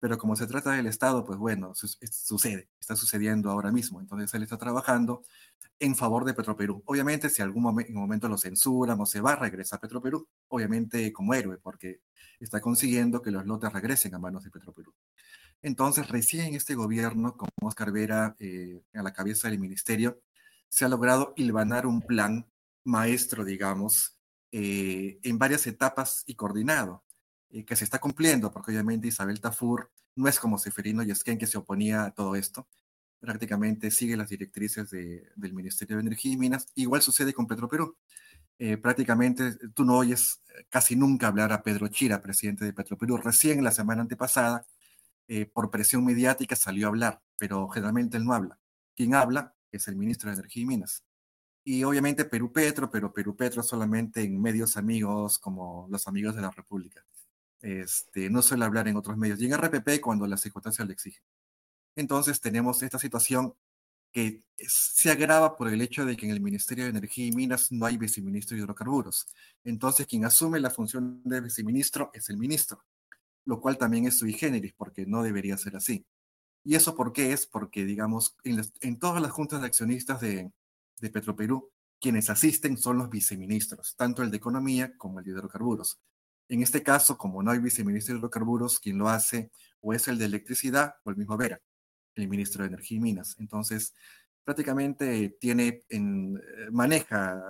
Pero 0.00 0.18
como 0.18 0.34
se 0.34 0.46
trata 0.46 0.72
del 0.72 0.86
Estado, 0.86 1.24
pues 1.24 1.38
bueno, 1.38 1.74
sucede, 1.74 2.68
está 2.80 2.96
sucediendo 2.96 3.50
ahora 3.50 3.70
mismo. 3.70 4.00
Entonces 4.00 4.32
él 4.34 4.42
está 4.42 4.56
trabajando 4.56 5.22
en 5.78 5.94
favor 5.94 6.24
de 6.24 6.34
Petroperú. 6.34 6.82
Obviamente, 6.86 7.28
si 7.28 7.42
algún 7.42 7.62
momento 7.62 8.28
lo 8.28 8.38
censuran 8.38 9.00
o 9.00 9.06
se 9.06 9.20
va, 9.20 9.32
a 9.32 9.36
regresar 9.36 9.76
a 9.76 9.80
Petroperú, 9.80 10.26
obviamente 10.48 11.12
como 11.12 11.34
héroe, 11.34 11.58
porque 11.58 12.00
está 12.40 12.60
consiguiendo 12.60 13.20
que 13.22 13.30
los 13.30 13.46
lotes 13.46 13.72
regresen 13.72 14.14
a 14.14 14.18
manos 14.18 14.42
de 14.44 14.50
Petroperú. 14.50 14.94
Entonces, 15.62 16.08
recién 16.08 16.54
este 16.54 16.74
gobierno, 16.74 17.36
con 17.36 17.50
Oscar 17.62 17.92
Vera 17.92 18.34
eh, 18.38 18.82
a 18.94 19.02
la 19.02 19.12
cabeza 19.12 19.48
del 19.48 19.58
ministerio, 19.58 20.22
se 20.68 20.84
ha 20.84 20.88
logrado 20.88 21.34
hilvanar 21.36 21.86
un 21.86 22.00
plan 22.00 22.46
maestro, 22.84 23.44
digamos, 23.44 24.16
eh, 24.52 25.18
en 25.22 25.38
varias 25.38 25.66
etapas 25.66 26.24
y 26.26 26.34
coordinado 26.34 27.04
que 27.66 27.76
se 27.76 27.84
está 27.84 27.98
cumpliendo, 27.98 28.50
porque 28.52 28.70
obviamente 28.72 29.08
Isabel 29.08 29.40
Tafur 29.40 29.90
no 30.14 30.28
es 30.28 30.38
como 30.38 30.58
Seferino 30.58 31.02
y 31.02 31.10
Esquén 31.10 31.38
que 31.38 31.46
se 31.46 31.58
oponía 31.58 32.04
a 32.04 32.10
todo 32.12 32.36
esto, 32.36 32.68
prácticamente 33.20 33.90
sigue 33.90 34.16
las 34.16 34.30
directrices 34.30 34.90
del 34.90 35.52
Ministerio 35.52 35.96
de 35.96 36.02
Energía 36.02 36.32
y 36.32 36.36
Minas. 36.36 36.68
Igual 36.74 37.02
sucede 37.02 37.34
con 37.34 37.46
Petroperú. 37.46 37.96
Eh, 38.58 38.76
prácticamente 38.76 39.56
tú 39.74 39.84
no 39.84 39.96
oyes 39.96 40.42
eh, 40.48 40.66
casi 40.68 40.96
nunca 40.96 41.28
hablar 41.28 41.52
a 41.52 41.62
Pedro 41.62 41.88
Chira, 41.88 42.20
presidente 42.20 42.64
de 42.64 42.72
Petroperú. 42.72 43.16
Recién 43.16 43.62
la 43.62 43.70
semana 43.70 44.02
antepasada, 44.02 44.66
eh, 45.28 45.46
por 45.46 45.70
presión 45.70 46.04
mediática, 46.04 46.56
salió 46.56 46.86
a 46.86 46.90
hablar, 46.90 47.22
pero 47.38 47.68
generalmente 47.68 48.16
él 48.16 48.24
no 48.24 48.34
habla. 48.34 48.58
Quien 48.94 49.14
habla 49.14 49.54
es 49.70 49.88
el 49.88 49.96
ministro 49.96 50.30
de 50.30 50.34
Energía 50.34 50.62
y 50.62 50.66
Minas. 50.66 51.04
Y 51.64 51.84
obviamente 51.84 52.24
Perú 52.24 52.52
Petro, 52.52 52.90
pero 52.90 53.12
Perú 53.12 53.36
Petro 53.36 53.62
solamente 53.62 54.22
en 54.22 54.40
medios 54.40 54.76
amigos 54.76 55.38
como 55.38 55.86
los 55.90 56.08
amigos 56.08 56.34
de 56.34 56.42
la 56.42 56.50
República. 56.50 57.04
Este, 57.62 58.30
no 58.30 58.42
suele 58.42 58.64
hablar 58.64 58.88
en 58.88 58.96
otros 58.96 59.16
medios. 59.16 59.40
Y 59.40 59.46
en 59.46 59.54
RPP 59.56 60.00
cuando 60.00 60.26
la 60.26 60.36
circunstancia 60.36 60.84
le 60.84 60.92
exige. 60.92 61.20
Entonces 61.96 62.40
tenemos 62.40 62.82
esta 62.82 62.98
situación 62.98 63.54
que 64.12 64.42
se 64.58 65.10
agrava 65.10 65.56
por 65.56 65.68
el 65.68 65.80
hecho 65.82 66.04
de 66.04 66.16
que 66.16 66.26
en 66.26 66.32
el 66.32 66.40
Ministerio 66.40 66.84
de 66.84 66.90
Energía 66.90 67.26
y 67.26 67.32
Minas 67.32 67.70
no 67.70 67.86
hay 67.86 67.96
viceministro 67.96 68.56
de 68.56 68.62
hidrocarburos. 68.62 69.26
Entonces 69.64 70.06
quien 70.06 70.24
asume 70.24 70.60
la 70.60 70.70
función 70.70 71.22
de 71.24 71.40
viceministro 71.40 72.10
es 72.12 72.28
el 72.28 72.36
ministro, 72.36 72.84
lo 73.44 73.60
cual 73.60 73.78
también 73.78 74.06
es 74.06 74.18
sui 74.18 74.32
generis, 74.32 74.72
porque 74.76 75.06
no 75.06 75.22
debería 75.22 75.56
ser 75.56 75.76
así. 75.76 76.04
¿Y 76.64 76.74
eso 76.74 76.94
por 76.94 77.12
qué 77.12 77.32
es? 77.32 77.46
Porque, 77.46 77.84
digamos, 77.84 78.36
en, 78.44 78.98
todas 78.98 79.22
las 79.22 79.30
juntas 79.30 79.60
de 79.60 79.66
accionistas 79.66 80.20
de, 80.20 80.52
de 80.98 81.10
Petroperú, 81.10 81.70
quienes 82.00 82.30
asisten 82.30 82.76
son 82.76 82.98
los 82.98 83.10
viceministros, 83.10 83.94
tanto 83.96 84.22
el 84.22 84.30
de 84.30 84.36
Economía 84.38 84.96
como 84.96 85.20
el 85.20 85.24
de 85.24 85.32
Hidrocarburos. 85.32 85.98
En 86.50 86.64
este 86.64 86.82
caso, 86.82 87.16
como 87.16 87.44
no 87.44 87.52
hay 87.52 87.60
viceministro 87.60 88.12
de 88.12 88.18
hidrocarburos, 88.18 88.80
quien 88.80 88.98
lo 88.98 89.08
hace 89.08 89.52
o 89.80 89.94
es 89.94 90.08
el 90.08 90.18
de 90.18 90.24
electricidad 90.24 90.96
o 91.04 91.10
el 91.10 91.16
mismo 91.16 91.36
Vera, 91.36 91.60
el 92.16 92.26
ministro 92.26 92.64
de 92.64 92.70
Energía 92.70 92.96
y 92.96 93.00
Minas. 93.00 93.36
Entonces, 93.38 93.94
prácticamente 94.42 95.36
tiene 95.40 95.84
en, 95.88 96.36
eh, 96.36 96.70
maneja 96.72 97.40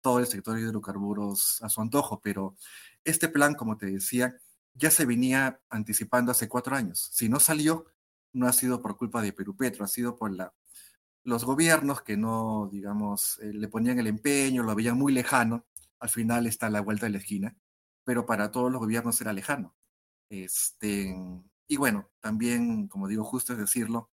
todo 0.00 0.20
el 0.20 0.26
sector 0.26 0.56
de 0.56 0.62
hidrocarburos 0.62 1.60
a 1.62 1.68
su 1.68 1.82
antojo, 1.82 2.20
pero 2.22 2.56
este 3.04 3.28
plan, 3.28 3.52
como 3.52 3.76
te 3.76 3.84
decía, 3.84 4.34
ya 4.72 4.90
se 4.90 5.04
venía 5.04 5.60
anticipando 5.68 6.32
hace 6.32 6.48
cuatro 6.48 6.74
años. 6.74 7.10
Si 7.12 7.28
no 7.28 7.40
salió, 7.40 7.84
no 8.32 8.46
ha 8.46 8.54
sido 8.54 8.80
por 8.80 8.96
culpa 8.96 9.20
de 9.20 9.34
Perú 9.34 9.56
Petro, 9.56 9.84
ha 9.84 9.88
sido 9.88 10.16
por 10.16 10.32
la, 10.32 10.54
los 11.22 11.44
gobiernos 11.44 12.00
que 12.00 12.16
no, 12.16 12.70
digamos, 12.72 13.38
eh, 13.42 13.52
le 13.52 13.68
ponían 13.68 13.98
el 13.98 14.06
empeño, 14.06 14.62
lo 14.62 14.74
veían 14.74 14.96
muy 14.96 15.12
lejano, 15.12 15.66
al 15.98 16.08
final 16.08 16.46
está 16.46 16.68
a 16.68 16.70
la 16.70 16.80
vuelta 16.80 17.04
de 17.04 17.12
la 17.12 17.18
esquina 17.18 17.54
pero 18.08 18.24
para 18.24 18.50
todos 18.50 18.72
los 18.72 18.80
gobiernos 18.80 19.20
era 19.20 19.34
lejano. 19.34 19.76
Este, 20.30 21.14
y 21.66 21.76
bueno, 21.76 22.10
también, 22.20 22.88
como 22.88 23.06
digo, 23.06 23.22
justo 23.22 23.52
es 23.52 23.58
decirlo, 23.58 24.10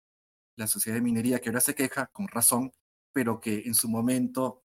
la 0.58 0.68
sociedad 0.68 0.98
de 0.98 1.02
minería 1.02 1.40
que 1.40 1.48
ahora 1.48 1.62
se 1.62 1.76
queja, 1.76 2.08
con 2.08 2.28
razón, 2.28 2.74
pero 3.14 3.40
que 3.40 3.60
en 3.66 3.74
su 3.74 3.88
momento 3.88 4.64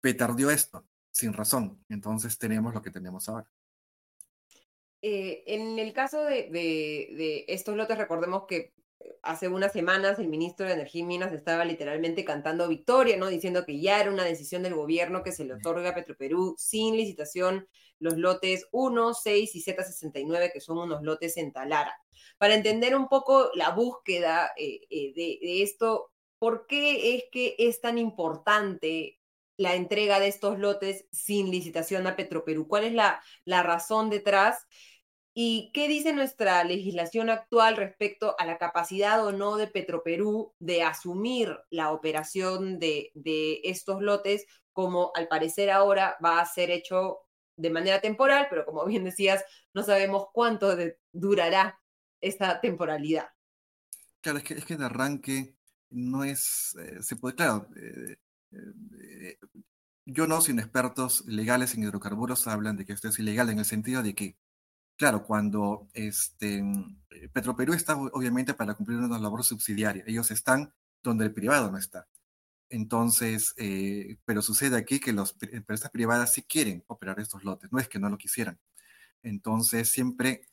petardió 0.00 0.50
esto, 0.50 0.88
sin 1.10 1.34
razón. 1.34 1.84
Entonces 1.90 2.38
tenemos 2.38 2.72
lo 2.72 2.80
que 2.80 2.90
tenemos 2.90 3.28
ahora. 3.28 3.52
Eh, 5.02 5.44
en 5.46 5.78
el 5.78 5.92
caso 5.92 6.24
de, 6.24 6.48
de, 6.48 7.44
estos 7.48 7.76
lotes, 7.76 7.98
recordemos 7.98 8.44
que 8.48 8.72
hace 9.22 9.48
unas 9.48 9.74
semanas 9.74 10.18
el 10.18 10.28
ministro 10.28 10.64
de 10.64 10.72
Energía 10.72 11.02
y 11.02 11.04
Minas 11.04 11.34
estaba 11.34 11.66
literalmente 11.66 12.24
cantando 12.24 12.66
victoria, 12.66 13.18
¿no? 13.18 13.26
Diciendo 13.26 13.66
que 13.66 13.78
ya 13.78 14.00
era 14.00 14.10
una 14.10 14.24
decisión 14.24 14.62
del 14.62 14.74
gobierno 14.74 15.22
que 15.22 15.32
se 15.32 15.44
le 15.44 15.52
otorga 15.52 15.90
a 15.90 15.94
Petroperú 15.94 16.54
sin 16.56 16.96
licitación 16.96 17.68
los 18.00 18.16
lotes 18.16 18.66
1, 18.72 19.14
6 19.14 19.54
y 19.54 19.62
Z69, 19.62 20.52
que 20.52 20.60
son 20.60 20.78
unos 20.78 21.02
lotes 21.02 21.36
en 21.36 21.52
Talara. 21.52 21.94
Para 22.38 22.54
entender 22.54 22.96
un 22.96 23.08
poco 23.08 23.50
la 23.54 23.70
búsqueda 23.70 24.52
eh, 24.56 24.80
eh, 24.90 25.12
de, 25.14 25.62
esto, 25.62 26.10
¿por 26.38 26.66
qué 26.66 27.14
es 27.14 27.24
que 27.30 27.54
es 27.58 27.80
tan 27.80 27.98
importante 27.98 29.20
la 29.56 29.74
entrega 29.74 30.18
de 30.18 30.28
estos 30.28 30.58
lotes 30.58 31.06
sin 31.12 31.50
licitación 31.50 32.06
a 32.06 32.16
Petroperú? 32.16 32.66
¿Cuál 32.66 32.84
es 32.84 32.92
la, 32.94 33.22
la 33.44 33.62
razón 33.62 34.10
detrás? 34.10 34.66
¿Y 35.32 35.70
qué 35.72 35.86
dice 35.86 36.12
nuestra 36.12 36.64
legislación 36.64 37.30
actual 37.30 37.76
respecto 37.76 38.34
a 38.38 38.44
la 38.44 38.58
capacidad 38.58 39.24
o 39.24 39.32
no 39.32 39.56
de 39.56 39.68
Petroperú 39.68 40.54
de 40.58 40.82
asumir 40.82 41.56
la 41.70 41.92
operación 41.92 42.78
de, 42.80 43.12
estos 43.62 44.02
lotes, 44.02 44.46
como 44.72 45.12
al 45.14 45.28
parecer 45.28 45.70
ahora 45.70 46.16
va 46.24 46.40
a 46.40 46.46
ser 46.46 46.70
hecho 46.70 47.20
de 47.60 47.70
manera 47.70 48.00
temporal, 48.00 48.46
pero 48.50 48.64
como 48.64 48.84
bien 48.86 49.04
decías, 49.04 49.44
no 49.74 49.82
sabemos 49.82 50.26
cuánto 50.32 50.76
durará 51.12 51.80
esta 52.20 52.60
temporalidad? 52.60 53.28
Claro, 54.20 54.38
es 54.38 54.44
que, 54.44 54.54
es 54.54 54.64
que 54.64 54.76
de 54.76 54.84
arranque 54.84 55.56
no 55.90 56.24
es, 56.24 56.76
eh, 56.80 57.02
se 57.02 57.16
puede, 57.16 57.36
claro, 57.36 57.68
eh, 57.76 58.16
eh, 58.52 59.38
yo 60.04 60.26
no, 60.26 60.40
sin 60.40 60.58
expertos 60.58 61.24
legales 61.26 61.74
en 61.74 61.84
hidrocarburos, 61.84 62.46
hablan 62.46 62.76
de 62.76 62.84
que 62.84 62.92
esto 62.92 63.08
es 63.08 63.18
ilegal 63.18 63.50
en 63.50 63.58
el 63.58 63.64
sentido 63.64 64.02
de 64.02 64.14
que 64.14 64.36
Claro, 65.00 65.24
cuando 65.24 65.88
este, 65.94 66.62
Petroperú 67.32 67.72
está 67.72 67.96
obviamente 67.96 68.52
para 68.52 68.74
cumplir 68.74 68.98
una 68.98 69.18
labor 69.18 69.42
subsidiaria, 69.42 70.04
ellos 70.06 70.30
están 70.30 70.74
donde 71.02 71.24
el 71.24 71.32
privado 71.32 71.70
no 71.70 71.78
está. 71.78 72.06
Entonces, 72.70 73.54
eh, 73.58 74.16
pero 74.24 74.42
sucede 74.42 74.76
aquí 74.76 75.00
que 75.00 75.12
las 75.12 75.34
empresas 75.52 75.90
privadas 75.90 76.32
sí 76.32 76.42
quieren 76.42 76.84
operar 76.86 77.20
estos 77.20 77.44
lotes, 77.44 77.70
no 77.72 77.80
es 77.80 77.88
que 77.88 77.98
no 77.98 78.08
lo 78.08 78.16
quisieran. 78.16 78.58
Entonces, 79.22 79.90
siempre 79.90 80.46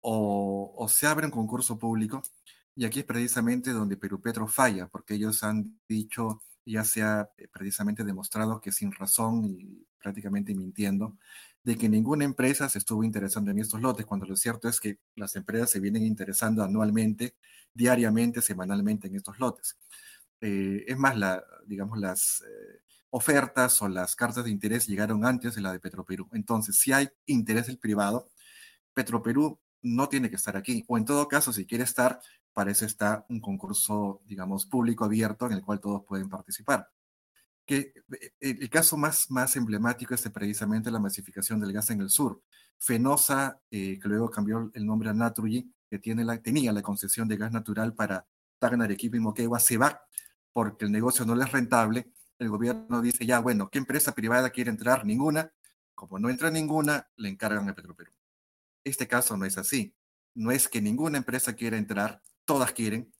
o, 0.00 0.86
se 0.88 1.06
abre 1.06 1.26
un 1.26 1.32
concurso 1.32 1.78
público, 1.78 2.22
y 2.74 2.84
aquí 2.84 3.00
es 3.00 3.04
precisamente 3.04 3.72
donde 3.72 3.96
Perú 3.96 4.20
Petro 4.20 4.46
falla, 4.48 4.88
porque 4.88 5.14
ellos 5.14 5.42
han 5.44 5.78
dicho, 5.88 6.42
ya 6.64 6.84
se 6.84 7.02
ha 7.02 7.30
eh, 7.36 7.48
precisamente 7.48 8.04
demostrado 8.04 8.60
que 8.60 8.72
sin 8.72 8.92
razón 8.92 9.44
y 9.44 9.86
prácticamente 9.98 10.54
mintiendo, 10.54 11.18
de 11.64 11.76
que 11.76 11.88
ninguna 11.88 12.24
empresa 12.24 12.68
se 12.68 12.78
estuvo 12.78 13.04
interesando 13.04 13.50
en 13.50 13.58
estos 13.58 13.80
lotes, 13.80 14.06
cuando 14.06 14.26
lo 14.26 14.36
cierto 14.36 14.68
es 14.68 14.80
que 14.80 14.98
las 15.16 15.36
empresas 15.36 15.70
se 15.70 15.80
vienen 15.80 16.04
interesando 16.04 16.62
anualmente, 16.62 17.34
diariamente, 17.74 18.40
semanalmente 18.42 19.08
en 19.08 19.16
estos 19.16 19.38
lotes. 19.38 19.76
Eh, 20.40 20.84
es 20.86 20.96
más, 20.96 21.16
la, 21.16 21.44
digamos, 21.66 21.98
las 21.98 22.42
eh, 22.42 22.80
ofertas 23.10 23.80
o 23.82 23.88
las 23.88 24.14
cartas 24.14 24.44
de 24.44 24.50
interés 24.50 24.86
llegaron 24.86 25.24
antes 25.24 25.54
de 25.54 25.60
la 25.60 25.72
de 25.72 25.80
Petroperú. 25.80 26.28
Entonces, 26.32 26.78
si 26.78 26.92
hay 26.92 27.08
interés 27.26 27.66
del 27.66 27.78
privado, 27.78 28.28
Petroperú 28.94 29.60
no 29.82 30.08
tiene 30.08 30.30
que 30.30 30.36
estar 30.36 30.56
aquí. 30.56 30.84
O 30.88 30.98
en 30.98 31.04
todo 31.04 31.28
caso, 31.28 31.52
si 31.52 31.66
quiere 31.66 31.84
estar, 31.84 32.20
para 32.52 32.70
eso 32.70 32.84
está 32.84 33.24
un 33.28 33.40
concurso, 33.40 34.22
digamos, 34.26 34.66
público 34.66 35.04
abierto 35.04 35.46
en 35.46 35.52
el 35.52 35.62
cual 35.62 35.80
todos 35.80 36.04
pueden 36.06 36.28
participar. 36.28 36.88
Que 37.66 37.92
eh, 38.40 38.58
el 38.60 38.70
caso 38.70 38.96
más, 38.96 39.30
más 39.30 39.56
emblemático 39.56 40.14
es 40.14 40.28
precisamente 40.30 40.90
la 40.90 41.00
masificación 41.00 41.60
del 41.60 41.72
gas 41.72 41.90
en 41.90 42.00
el 42.00 42.10
sur. 42.10 42.42
Fenosa, 42.78 43.60
que 43.70 44.00
luego 44.04 44.30
cambió 44.30 44.70
el 44.72 44.86
nombre 44.86 45.10
a 45.10 45.14
Naturgy, 45.14 45.72
que 45.90 45.98
tiene 45.98 46.24
la, 46.24 46.40
tenía 46.40 46.72
la 46.72 46.82
concesión 46.82 47.26
de 47.26 47.36
gas 47.36 47.50
natural 47.50 47.94
para 47.94 48.26
Tacna, 48.58 48.84
Arequipa 48.84 49.16
y 49.16 49.20
Moquegua, 49.20 49.58
se 49.58 49.76
va 49.78 50.00
porque 50.52 50.84
el 50.84 50.92
negocio 50.92 51.24
no 51.24 51.34
le 51.34 51.44
es 51.44 51.52
rentable, 51.52 52.12
el 52.38 52.48
gobierno 52.48 53.02
dice, 53.02 53.26
ya, 53.26 53.40
bueno, 53.40 53.68
¿qué 53.70 53.78
empresa 53.78 54.14
privada 54.14 54.50
quiere 54.50 54.70
entrar? 54.70 55.04
Ninguna. 55.04 55.52
Como 55.94 56.18
no 56.18 56.30
entra 56.30 56.50
ninguna, 56.50 57.08
le 57.16 57.28
encargan 57.28 57.68
a 57.68 57.74
Petroperú. 57.74 58.12
Este 58.84 59.08
caso 59.08 59.36
no 59.36 59.44
es 59.44 59.58
así. 59.58 59.94
No 60.34 60.52
es 60.52 60.68
que 60.68 60.80
ninguna 60.80 61.18
empresa 61.18 61.54
quiera 61.54 61.76
entrar, 61.76 62.22
todas 62.44 62.72
quieren. 62.72 63.12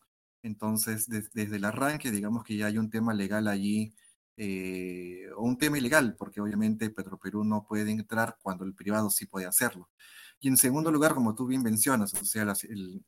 Entonces, 0.43 1.09
desde 1.09 1.57
el 1.57 1.65
arranque, 1.65 2.13
digamos 2.13 2.45
que 2.45 2.57
ya 2.57 2.67
hay 2.67 2.79
un 2.79 2.91
tema 2.91 3.13
legal 3.13 3.49
allí, 3.49 3.95
eh, 4.37 5.29
o 5.37 5.43
un 5.43 5.59
tema 5.59 5.79
ilegal, 5.79 6.15
porque 6.17 6.41
obviamente 6.41 6.91
Petroperú 6.91 7.43
no 7.43 7.65
puede 7.67 7.91
entrar 7.91 8.39
cuando 8.41 8.65
el 8.65 8.73
privado 8.73 9.11
sí 9.11 9.27
puede 9.27 9.47
hacerlo. 9.47 9.91
Y 10.39 10.47
en 10.47 10.57
segundo 10.57 10.93
lugar, 10.93 11.15
como 11.15 11.35
tú 11.35 11.47
bien 11.47 11.63
mencionas, 11.63 12.15
o 12.15 12.25
sea, 12.25 12.43
el, 12.69 13.03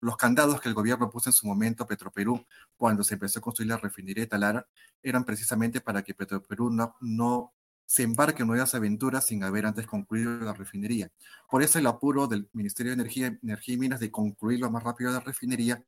los 0.00 0.16
candados 0.16 0.60
que 0.60 0.68
el 0.68 0.74
gobierno 0.74 1.10
puso 1.10 1.30
en 1.30 1.34
su 1.34 1.46
momento 1.46 1.84
a 1.84 1.86
Petroperú 1.86 2.44
cuando 2.76 3.02
se 3.02 3.14
empezó 3.14 3.38
a 3.38 3.42
construir 3.42 3.70
la 3.70 3.76
refinería 3.76 4.24
de 4.24 4.28
Talara 4.28 4.66
eran 5.02 5.24
precisamente 5.24 5.80
para 5.80 6.02
que 6.02 6.14
Petroperú 6.14 6.70
no, 6.70 6.94
no 7.00 7.54
se 7.84 8.02
embarque 8.02 8.42
en 8.42 8.48
nuevas 8.48 8.74
aventuras 8.74 9.26
sin 9.26 9.42
haber 9.42 9.64
antes 9.64 9.86
concluido 9.86 10.38
la 10.40 10.52
refinería. 10.52 11.10
Por 11.48 11.62
eso 11.62 11.78
el 11.78 11.86
apuro 11.86 12.26
del 12.26 12.48
Ministerio 12.52 12.90
de 12.90 13.00
Energía, 13.00 13.38
Energía 13.42 13.74
y 13.74 13.78
Minas 13.78 14.00
de 14.00 14.10
concluir 14.10 14.60
lo 14.60 14.70
más 14.70 14.82
rápido 14.82 15.10
la 15.10 15.20
refinería, 15.20 15.82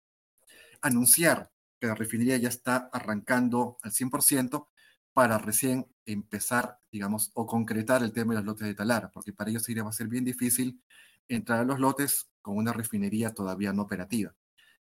anunciar 0.80 1.50
que 1.78 1.86
la 1.86 1.94
refinería 1.94 2.38
ya 2.38 2.48
está 2.48 2.88
arrancando 2.92 3.76
al 3.82 3.92
100% 3.92 4.68
para 5.12 5.36
recién 5.36 5.86
empezar, 6.06 6.78
digamos, 6.90 7.30
o 7.34 7.46
concretar 7.46 8.02
el 8.02 8.12
tema 8.12 8.32
de 8.32 8.38
los 8.38 8.46
lotes 8.46 8.66
de 8.66 8.74
Talara, 8.74 9.10
porque 9.10 9.34
para 9.34 9.50
ellos 9.50 9.68
iría 9.68 9.82
va 9.82 9.90
a 9.90 9.92
ser 9.92 10.08
bien 10.08 10.24
difícil 10.24 10.82
entrar 11.28 11.60
a 11.60 11.64
los 11.64 11.78
lotes 11.78 12.29
con 12.42 12.56
una 12.56 12.72
refinería 12.72 13.32
todavía 13.34 13.72
no 13.72 13.82
operativa. 13.82 14.34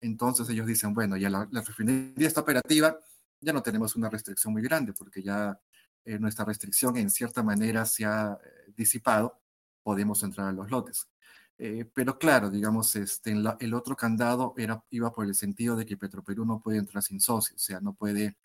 Entonces 0.01 0.49
ellos 0.49 0.67
dicen, 0.67 0.93
bueno, 0.93 1.17
ya 1.17 1.29
la, 1.29 1.47
refinería 1.51 2.27
está 2.27 2.41
operativa, 2.41 2.97
ya 3.41 3.53
no 3.53 3.61
tenemos 3.61 3.95
una 3.95 4.09
restricción 4.09 4.53
muy 4.53 4.61
grande 4.61 4.93
porque 4.93 5.21
ya 5.21 5.59
eh, 6.05 6.19
nuestra 6.19 6.45
restricción 6.45 6.97
en 6.97 7.09
cierta 7.09 7.43
manera 7.43 7.85
se 7.85 8.05
ha 8.05 8.37
eh, 8.43 8.71
disipado, 8.75 9.41
podemos 9.83 10.23
entrar 10.23 10.47
a 10.47 10.51
los 10.53 10.71
lotes. 10.71 11.09
Eh, 11.57 11.85
pero 11.93 12.17
claro, 12.17 12.49
digamos, 12.49 12.95
este, 12.95 13.31
el 13.59 13.73
otro 13.73 13.95
candado 13.95 14.53
era, 14.57 14.83
iba 14.91 15.11
por 15.13 15.25
el 15.25 15.35
sentido 15.35 15.75
de 15.75 15.85
que 15.85 15.97
Petroperú 15.97 16.45
no 16.45 16.61
puede 16.61 16.77
entrar 16.77 17.03
sin 17.03 17.19
socio, 17.19 17.55
o 17.55 17.59
sea, 17.59 17.81
no 17.81 17.93
puede 17.93 18.37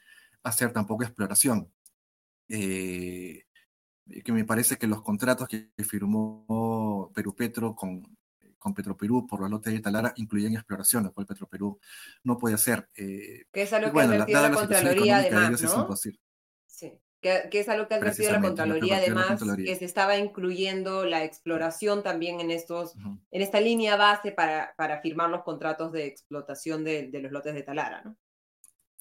hacer 0.42 0.72
tampoco 0.72 1.04
exploración. 1.04 1.72
que 2.48 3.44
me 4.32 4.44
parece 4.44 4.76
que 4.76 4.86
los 4.86 5.02
contratos 5.02 5.48
que 5.48 5.70
firmó 5.84 7.10
Perú 7.14 7.34
Petro 7.34 7.74
con, 7.74 8.02
con 8.64 8.72
Petroperú 8.72 9.27
por 9.27 9.42
la 9.42 9.48
lote 9.50 9.68
de 9.68 9.81
Talara 9.81 10.14
incluyen 10.16 10.55
exploración, 10.55 11.05
lo 11.05 11.12
cual 11.12 11.27
Petroperú 11.27 11.79
no 12.22 12.38
puede 12.38 12.55
hacer. 12.55 12.88
Eh, 12.96 13.44
que 13.53 13.61
es 13.61 13.72
algo 13.74 13.92
que 13.92 14.00
ha 14.00 14.05
advertido 14.05 14.40
la, 14.40 14.50
Contraloría 14.53 15.16
además, 15.18 15.62
¿no? 15.62 15.96
Sí, 16.66 16.98
que, 17.20 17.46
es 17.53 17.68
algo 17.68 17.87
que 17.87 17.92
ha 17.92 17.98
advertido 17.98 18.33
la 18.33 18.40
Contraloría 18.40 18.96
además, 18.96 19.38
que 19.59 19.77
se 19.77 19.85
estaba 19.85 20.16
incluyendo 20.16 21.05
la 21.05 21.24
exploración 21.24 22.03
también 22.03 22.40
en, 22.40 22.50
estos, 22.50 22.94
en 22.96 23.42
esta 23.42 23.61
línea 23.61 23.96
base 23.96 24.33
para, 24.33 24.74
para 24.79 25.03
firmar 25.03 25.29
los 25.29 25.42
contratos 25.42 25.92
de 25.92 26.07
explotación 26.07 26.85
de, 26.85 27.09
de, 27.09 27.20
los 27.20 27.33
lotes 27.33 27.53
de 27.53 27.64
Talara, 27.64 28.00
¿no? 28.03 28.16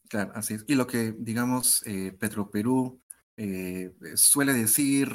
Claro, 0.09 0.33
así 0.35 0.55
es. 0.55 0.65
Y 0.67 0.75
lo 0.75 0.87
que, 0.87 1.15
digamos, 1.17 1.87
eh, 1.87 2.11
Petroperú 2.19 3.01
eh, 3.37 3.93
suele 4.15 4.51
decir 4.51 5.07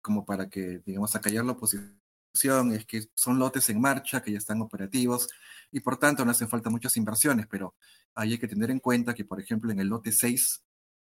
como 0.00 0.24
para 0.24 0.48
que, 0.48 0.80
digamos, 0.86 1.14
acallar 1.14 1.44
la 1.44 1.52
oposición 1.52 1.99
es 2.32 2.86
que 2.86 3.04
son 3.14 3.38
lotes 3.38 3.68
en 3.70 3.80
marcha, 3.80 4.22
que 4.22 4.32
ya 4.32 4.38
están 4.38 4.60
operativos 4.62 5.28
y 5.72 5.80
por 5.80 5.98
tanto 5.98 6.24
no 6.24 6.30
hacen 6.30 6.48
falta 6.48 6.70
muchas 6.70 6.96
inversiones, 6.96 7.46
pero 7.46 7.74
hay 8.14 8.38
que 8.38 8.48
tener 8.48 8.70
en 8.70 8.80
cuenta 8.80 9.14
que, 9.14 9.24
por 9.24 9.40
ejemplo, 9.40 9.70
en 9.70 9.80
el 9.80 9.88
lote 9.88 10.12
6, 10.12 10.62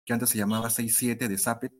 que 0.06 0.14
antes 0.14 0.30
se 0.30 0.38
llamaba 0.38 0.70
6-7 0.70 1.28
de 1.28 1.38
Zapet, 1.38 1.74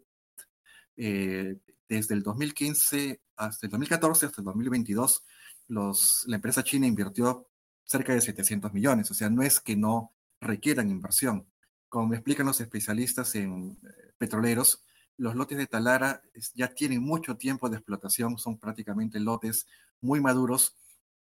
eh, 0.98 1.58
desde 1.88 2.16
el 2.16 2.24
2015 2.24 3.22
hasta 3.36 3.68
el 3.68 3.72
2014 3.72 4.26
hasta 4.28 4.42
el 4.42 4.46
2022, 4.46 5.24
los, 5.68 6.24
la 6.28 6.36
empresa 6.36 6.64
china 6.64 6.88
invirtió 6.88 7.48
cerca 7.86 8.14
de 8.14 8.22
700 8.22 8.74
millones, 8.74 9.12
o 9.12 9.14
sea, 9.14 9.30
no 9.30 9.44
es 9.44 9.60
que 9.60 9.76
no 9.76 10.14
requieran 10.40 10.90
inversión. 10.90 11.48
Como 11.90 12.08
me 12.08 12.16
explican 12.16 12.46
los 12.46 12.60
especialistas 12.62 13.36
en 13.36 13.78
eh, 13.84 14.14
petroleros, 14.18 14.84
los 15.18 15.36
lotes 15.36 15.58
de 15.58 15.68
Talara 15.68 16.22
ya 16.54 16.70
tienen 16.70 17.02
mucho 17.02 17.38
tiempo 17.38 17.70
de 17.70 17.78
explotación, 17.78 18.38
son 18.38 18.58
prácticamente 18.58 19.20
lotes 19.20 19.68
muy 20.02 20.20
maduros. 20.20 20.76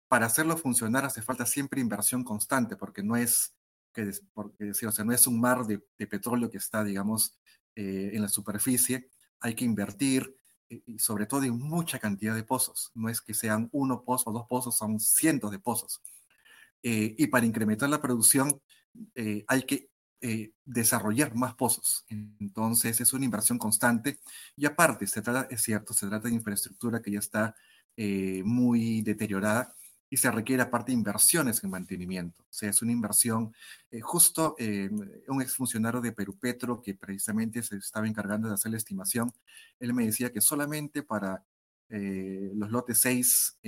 Para 0.09 0.27
hacerlo 0.27 0.57
funcionar 0.57 1.05
hace 1.05 1.23
falta 1.23 1.47
siempre 1.47 1.81
inversión 1.81 2.25
constante, 2.25 2.77
porque 2.77 3.03
no 3.03 3.17
es, 3.17 3.55
que, 3.93 4.11
porque, 4.35 4.71
o 4.71 4.93
sea, 4.93 5.05
no 5.05 5.13
es 5.13 5.27
un 5.27 5.41
mar 5.41 5.67
de, 5.67 5.79
petróleo 6.07 6.51
que 6.51 6.59
está, 6.59 6.85
digamos, 6.85 7.39
eh, 7.75 8.11
en 8.13 8.23
la 8.23 8.29
superficie. 8.29 9.09
Hay 9.41 9.55
que 9.55 9.65
invertir, 9.65 10.35
eh, 10.69 10.83
y 10.87 10.99
sobre 10.99 11.27
todo 11.27 11.45
en 11.45 11.59
mucha 11.59 11.99
cantidad 11.99 12.35
de 12.35 12.45
pozos. 12.45 12.91
No 12.95 13.09
es 13.09 13.21
que 13.21 13.35
sean 13.35 13.69
uno 13.73 14.05
pozo 14.05 14.31
o 14.31 14.33
dos 14.33 14.47
pozos, 14.47 14.77
son 14.77 15.01
cientos 15.01 15.51
de 15.51 15.59
pozos. 15.59 16.03
Eh, 16.83 17.15
y 17.17 17.27
para 17.29 17.47
incrementar 17.47 17.89
la 17.89 18.01
producción 18.01 18.61
hay 19.47 19.63
que 19.63 19.92
eh, 20.25 20.53
desarrollar 20.65 21.35
más 21.35 21.55
pozos. 21.55 22.05
Entonces 22.09 23.01
es 23.01 23.13
una 23.13 23.25
inversión 23.25 23.59
constante 23.59 24.21
y 24.57 24.67
aparte, 24.67 25.09
se 25.09 25.21
trata, 25.21 25.49
es 25.53 25.63
cierto, 25.63 25.93
se 25.95 26.07
trata 26.07 26.29
de 26.29 26.35
infraestructura 26.35 27.03
que 27.03 27.11
ya 27.11 27.19
está 27.19 27.57
eh, 27.97 28.43
muy 28.45 29.03
deteriorada 29.03 29.75
y 30.09 30.17
se 30.19 30.31
requiere 30.31 30.63
aparte 30.63 30.93
inversiones 30.93 31.65
en 31.65 31.71
mantenimiento. 31.71 32.41
O 32.45 32.53
sea, 32.53 32.71
es 32.71 32.81
una 32.83 32.93
inversión. 32.93 33.53
Eh, 33.91 34.01
justo 34.01 34.55
un 35.27 35.43
exfuncionario 35.43 36.01
de 36.01 36.13
Perú 36.13 36.39
Petro 36.39 36.81
que 36.81 36.95
precisamente 36.95 37.61
se 37.63 37.77
estaba 37.79 38.07
encargando 38.07 38.47
de 38.47 38.55
hacer 38.55 38.71
la 38.71 38.79
estimación, 38.79 39.33
él 39.81 39.93
me 39.93 40.07
decía 40.07 40.33
que 40.33 40.41
solamente 40.41 41.03
para 41.03 41.45
los 41.89 42.71
lotes 42.71 42.99
6 42.99 43.59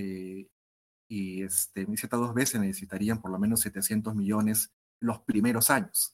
y 1.08 1.42
este, 1.42 1.86
dos 2.12 2.32
veces 2.32 2.60
necesitarían 2.60 3.20
por 3.20 3.30
lo 3.30 3.38
menos 3.38 3.60
700 3.60 4.14
millones 4.14 4.70
los 5.00 5.20
primeros 5.20 5.70
años. 5.70 6.13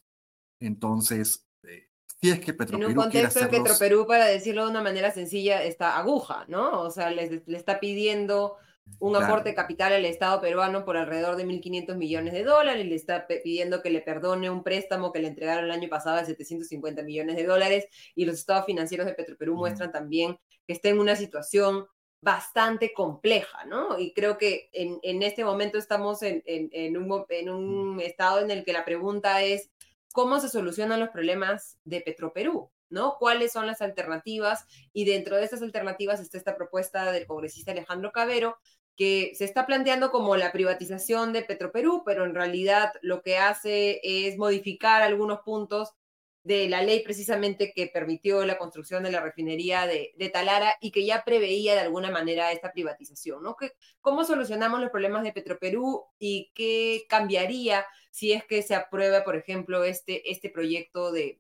Entonces, 0.61 1.47
eh, 1.65 1.89
si 2.21 2.31
es 2.31 2.41
que 2.41 2.55
Petroperú. 2.55 2.91
En 2.91 2.99
un 2.99 3.03
contexto 3.03 3.41
que 3.41 3.59
Petroperú, 3.59 4.07
para 4.07 4.27
decirlo 4.27 4.65
de 4.65 4.71
una 4.71 4.83
manera 4.83 5.11
sencilla, 5.11 5.65
está 5.65 5.99
aguja, 5.99 6.45
¿no? 6.49 6.83
O 6.83 6.91
sea, 6.91 7.11
le, 7.11 7.43
está 7.49 7.81
pidiendo 7.81 8.57
un 8.99 9.17
aporte 9.17 9.55
capital 9.55 9.93
al 9.93 10.05
Estado 10.05 10.41
peruano 10.41 10.85
por 10.85 10.97
alrededor 10.97 11.37
de 11.37 11.47
1.500 11.47 11.97
millones 11.97 12.33
de 12.33 12.43
dólares, 12.43 12.85
le 12.85 12.95
está 12.97 13.27
pidiendo 13.27 13.83
que 13.83 13.91
le 13.91 14.01
perdone 14.01 14.51
un 14.51 14.65
préstamo 14.65 15.13
que 15.13 15.21
le 15.21 15.29
entregaron 15.29 15.65
el 15.65 15.71
año 15.71 15.89
pasado 15.89 16.17
de 16.17 16.27
750 16.27 17.03
millones 17.03 17.37
de 17.37 17.45
dólares, 17.45 17.87
y 18.15 18.25
los 18.25 18.37
estados 18.37 18.67
financieros 18.67 19.07
de 19.07 19.15
Petroperú 19.15 19.55
muestran 19.55 19.93
también 19.93 20.39
que 20.67 20.73
está 20.73 20.89
en 20.89 20.99
una 20.99 21.15
situación 21.15 21.87
bastante 22.21 22.93
compleja, 22.93 23.65
¿no? 23.65 23.99
Y 23.99 24.13
creo 24.13 24.37
que 24.37 24.69
en, 24.73 24.99
en 25.03 25.23
este 25.23 25.45
momento 25.45 25.79
estamos 25.79 26.23
en, 26.23 26.43
en, 26.45 26.97
un, 26.97 27.25
en 27.29 27.49
un 27.49 28.01
estado 28.01 28.41
en 28.41 28.51
el 28.51 28.65
que 28.65 28.73
la 28.73 28.85
pregunta 28.85 29.43
es, 29.43 29.71
cómo 30.13 30.41
se 30.41 30.49
solucionan 30.49 31.01
los 31.01 31.11
problemas 31.11 31.79
de 31.85 32.01
Petroperú, 32.01 32.71
¿no? 32.89 33.17
¿Cuáles 33.19 33.53
son 33.53 33.67
las 33.67 33.81
alternativas? 33.83 34.67
Y 34.93 35.05
dentro 35.05 35.37
de 35.37 35.45
estas 35.45 35.63
alternativas 35.63 36.21
está 36.21 36.39
esta 36.39 36.57
propuesta 36.57 37.13
del 37.13 37.27
congresista 37.27 37.73
Alejandro 37.73 38.13
Cabero, 38.13 38.59
que 38.97 39.33
se 39.35 39.45
está 39.45 39.67
planteando 39.67 40.11
como 40.11 40.37
la 40.37 40.53
privatización 40.53 41.33
de 41.33 41.43
Petroperú, 41.43 42.03
pero 42.05 42.25
en 42.25 42.35
realidad 42.35 42.93
lo 43.01 43.23
que 43.23 43.39
hace 43.39 44.01
es 44.03 44.37
modificar 44.37 45.03
algunos 45.03 45.41
puntos 45.41 45.95
de 46.43 46.69
la 46.69 46.83
ley 46.83 47.03
precisamente 47.03 47.73
que 47.75 47.87
permitió 47.89 48.45
la 48.47 48.57
construcción 48.57 49.03
de 49.03 49.13
la 49.13 49.21
refinería 49.21 49.87
de, 49.87 50.31
Talara 50.33 50.75
y 50.81 50.91
que 50.91 51.05
ya 51.05 51.23
preveía 51.25 51.75
de 51.75 51.81
alguna 51.81 52.11
manera 52.11 52.53
esta 52.53 52.73
privatización, 52.73 53.43
¿no? 53.43 53.57
¿Cómo 54.01 54.25
solucionamos 54.25 54.81
los 54.81 54.91
problemas 54.91 55.23
de 55.23 55.33
Petroperú 55.33 56.05
y 56.19 56.51
qué 56.55 57.05
cambiaría 57.09 57.85
si 58.11 58.33
es 58.33 58.45
que 58.45 58.63
se 58.63 58.75
aprueba, 58.75 59.25
por 59.25 59.37
ejemplo, 59.37 59.85
este, 59.85 60.31
este 60.31 60.51
proyecto 60.51 61.13
de, 61.13 61.39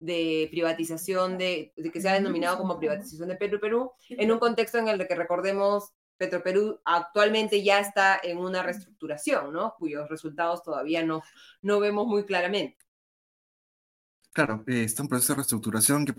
de 0.00 0.48
privatización, 0.50 1.38
de, 1.38 1.72
que 1.92 2.00
se 2.00 2.08
ha 2.08 2.14
denominado 2.14 2.58
como 2.58 2.78
privatización 2.78 3.28
de 3.28 3.36
Petro 3.36 3.60
Perú, 3.60 3.92
en 4.08 4.30
un 4.30 4.38
contexto 4.38 4.78
en 4.78 4.88
el 4.88 5.06
que 5.06 5.14
recordemos 5.14 5.92
Petroperú 6.16 6.80
actualmente 6.84 7.62
ya 7.62 7.78
está 7.78 8.18
en 8.22 8.38
una 8.38 8.62
reestructuración, 8.62 9.52
¿no? 9.52 9.74
Cuyos 9.78 10.08
resultados 10.08 10.64
todavía 10.64 11.04
no, 11.04 11.22
no 11.62 11.78
vemos 11.78 12.06
muy 12.06 12.24
claramente. 12.24 12.87
Claro, 14.38 14.62
eh, 14.68 14.84
está 14.84 15.02
un 15.02 15.08
proceso 15.08 15.32
de 15.32 15.38
reestructuración 15.38 16.04
que, 16.04 16.14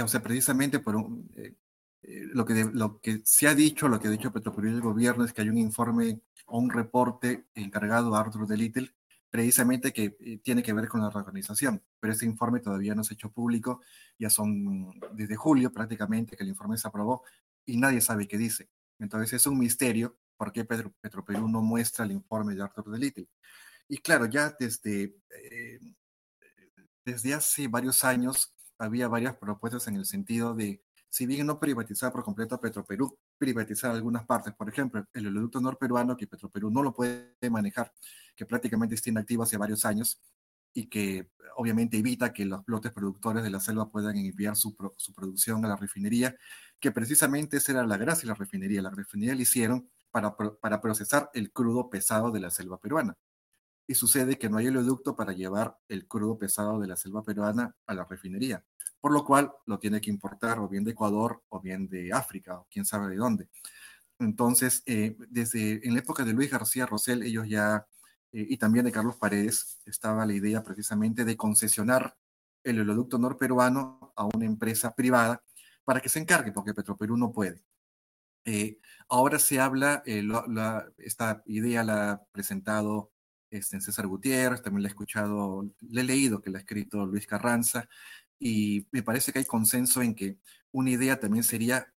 o 0.00 0.08
sea, 0.08 0.22
precisamente 0.22 0.78
por 0.78 0.96
eh, 1.36 1.56
eh, 2.02 2.22
lo, 2.32 2.46
que 2.46 3.20
se 3.22 3.48
ha 3.48 3.54
dicho, 3.54 3.86
lo 3.86 4.00
que 4.00 4.08
ha 4.08 4.10
dicho 4.10 4.32
Petroperú 4.32 4.68
y 4.68 4.72
el 4.72 4.80
gobierno 4.80 5.26
es 5.26 5.34
que 5.34 5.42
hay 5.42 5.50
un 5.50 5.58
informe 5.58 6.22
o 6.46 6.58
un 6.58 6.70
reporte 6.70 7.48
encargado 7.54 8.16
a 8.16 8.20
Arthur 8.20 8.46
de 8.46 8.56
Little 8.56 8.94
precisamente 9.28 9.92
que 9.92 10.40
tiene 10.42 10.62
que 10.62 10.72
ver 10.72 10.88
con 10.88 11.02
la 11.02 11.10
reorganización, 11.10 11.82
pero 12.00 12.14
ese 12.14 12.24
informe 12.24 12.60
todavía 12.60 12.94
no 12.94 13.04
se 13.04 13.12
ha 13.12 13.16
hecho 13.16 13.30
público, 13.30 13.82
ya 14.18 14.30
son 14.30 14.98
desde 15.12 15.36
julio 15.36 15.70
prácticamente 15.70 16.38
que 16.38 16.44
el 16.44 16.48
informe 16.48 16.78
se 16.78 16.88
aprobó 16.88 17.24
y 17.66 17.76
nadie 17.76 18.00
sabe 18.00 18.26
qué 18.26 18.38
dice. 18.38 18.70
Entonces 18.98 19.34
es 19.34 19.46
un 19.46 19.58
misterio 19.58 20.16
por 20.38 20.50
qué 20.50 20.64
Petro, 20.64 20.94
Petroperú 20.98 21.46
no 21.46 21.60
muestra 21.60 22.06
el 22.06 22.12
informe 22.12 22.54
de 22.54 22.62
Arthur 22.62 22.90
de 22.90 22.98
Little. 22.98 23.28
Y 23.86 23.98
claro, 23.98 24.24
ya 24.24 24.56
desde, 24.58 25.14
eh, 25.28 25.78
desde 27.12 27.34
hace 27.34 27.68
varios 27.68 28.04
años 28.04 28.54
había 28.78 29.08
varias 29.08 29.36
propuestas 29.36 29.88
en 29.88 29.96
el 29.96 30.06
sentido 30.06 30.54
de, 30.54 30.82
si 31.08 31.26
bien 31.26 31.46
no 31.46 31.58
privatizar 31.58 32.12
por 32.12 32.22
completo 32.24 32.54
a 32.54 32.60
Petroperú, 32.60 33.18
privatizar 33.36 33.90
algunas 33.90 34.24
partes. 34.26 34.54
Por 34.54 34.68
ejemplo, 34.68 35.04
el 35.12 35.26
oleoducto 35.26 35.60
norperuano, 35.60 36.16
que 36.16 36.26
Petroperú 36.26 36.70
no 36.70 36.82
lo 36.82 36.94
puede 36.94 37.34
manejar, 37.50 37.92
que 38.36 38.46
prácticamente 38.46 38.94
está 38.94 39.10
inactivo 39.10 39.42
hace 39.42 39.56
varios 39.56 39.84
años, 39.84 40.20
y 40.72 40.86
que 40.88 41.30
obviamente 41.56 41.98
evita 41.98 42.32
que 42.32 42.44
los 42.44 42.62
lotes 42.66 42.92
productores 42.92 43.42
de 43.42 43.50
la 43.50 43.58
selva 43.58 43.90
puedan 43.90 44.16
enviar 44.16 44.54
su, 44.54 44.76
producción 44.76 45.64
a 45.64 45.68
la 45.68 45.76
refinería, 45.76 46.36
que 46.78 46.92
precisamente 46.92 47.56
esa 47.56 47.72
era 47.72 47.86
la 47.86 47.96
gracia 47.96 48.22
de 48.22 48.28
la 48.28 48.34
refinería. 48.34 48.80
La 48.80 48.90
refinería 48.90 49.34
la 49.34 49.42
hicieron 49.42 49.90
para 50.12 50.80
procesar 50.80 51.28
el 51.34 51.52
crudo 51.52 51.90
pesado 51.90 52.30
de 52.30 52.40
la 52.40 52.50
selva 52.50 52.78
peruana. 52.78 53.16
Y 53.90 53.96
sucede 53.96 54.38
que 54.38 54.48
no 54.48 54.58
hay 54.58 54.68
oleoducto 54.68 55.16
para 55.16 55.32
llevar 55.32 55.76
el 55.88 56.06
crudo 56.06 56.38
pesado 56.38 56.78
de 56.78 56.86
la 56.86 56.96
selva 56.96 57.24
peruana 57.24 57.74
a 57.88 57.92
la 57.92 58.04
refinería, 58.04 58.64
por 59.00 59.10
lo 59.10 59.24
cual 59.24 59.50
lo 59.66 59.80
tiene 59.80 60.00
que 60.00 60.10
importar 60.10 60.60
o 60.60 60.68
bien 60.68 60.84
de 60.84 60.92
Ecuador 60.92 61.42
o 61.48 61.60
bien 61.60 61.88
de 61.88 62.12
África 62.12 62.60
o 62.60 62.68
quién 62.70 62.84
sabe 62.84 63.08
de 63.08 63.16
dónde. 63.16 63.48
Entonces, 64.20 64.84
eh, 64.86 65.16
desde 65.28 65.84
en 65.84 65.94
la 65.94 65.98
época 65.98 66.24
de 66.24 66.32
Luis 66.32 66.52
García 66.52 66.86
Rosell, 66.86 67.24
ellos 67.24 67.48
ya 67.48 67.84
eh, 68.30 68.46
y 68.48 68.58
también 68.58 68.84
de 68.84 68.92
Carlos 68.92 69.16
Paredes, 69.16 69.80
estaba 69.84 70.24
la 70.24 70.34
idea 70.34 70.62
precisamente 70.62 71.24
de 71.24 71.36
concesionar 71.36 72.16
el 72.62 72.78
oleoducto 72.78 73.18
norperuano 73.18 74.12
a 74.14 74.24
una 74.24 74.46
empresa 74.46 74.94
privada 74.94 75.42
para 75.82 76.00
que 76.00 76.08
se 76.08 76.20
encargue, 76.20 76.52
porque 76.52 76.74
Petroperú 76.74 77.16
no 77.16 77.32
puede. 77.32 77.64
Eh, 78.44 78.78
ahora 79.08 79.40
se 79.40 79.58
habla, 79.58 80.04
esta 80.98 81.42
idea 81.46 81.82
la 81.82 82.12
ha 82.12 82.24
presentado 82.30 83.10
este, 83.50 83.80
César 83.80 84.06
Gutiérrez, 84.06 84.62
también 84.62 84.82
la 84.82 84.88
he 84.88 84.90
escuchado, 84.90 85.68
le 85.80 86.00
he 86.00 86.04
leído 86.04 86.40
que 86.40 86.50
la 86.50 86.58
ha 86.58 86.60
escrito 86.60 87.06
Luis 87.06 87.26
Carranza, 87.26 87.88
y 88.38 88.86
me 88.92 89.02
parece 89.02 89.32
que 89.32 89.40
hay 89.40 89.44
consenso 89.44 90.02
en 90.02 90.14
que 90.14 90.38
una 90.72 90.90
idea 90.90 91.20
también 91.20 91.44
sería 91.44 91.92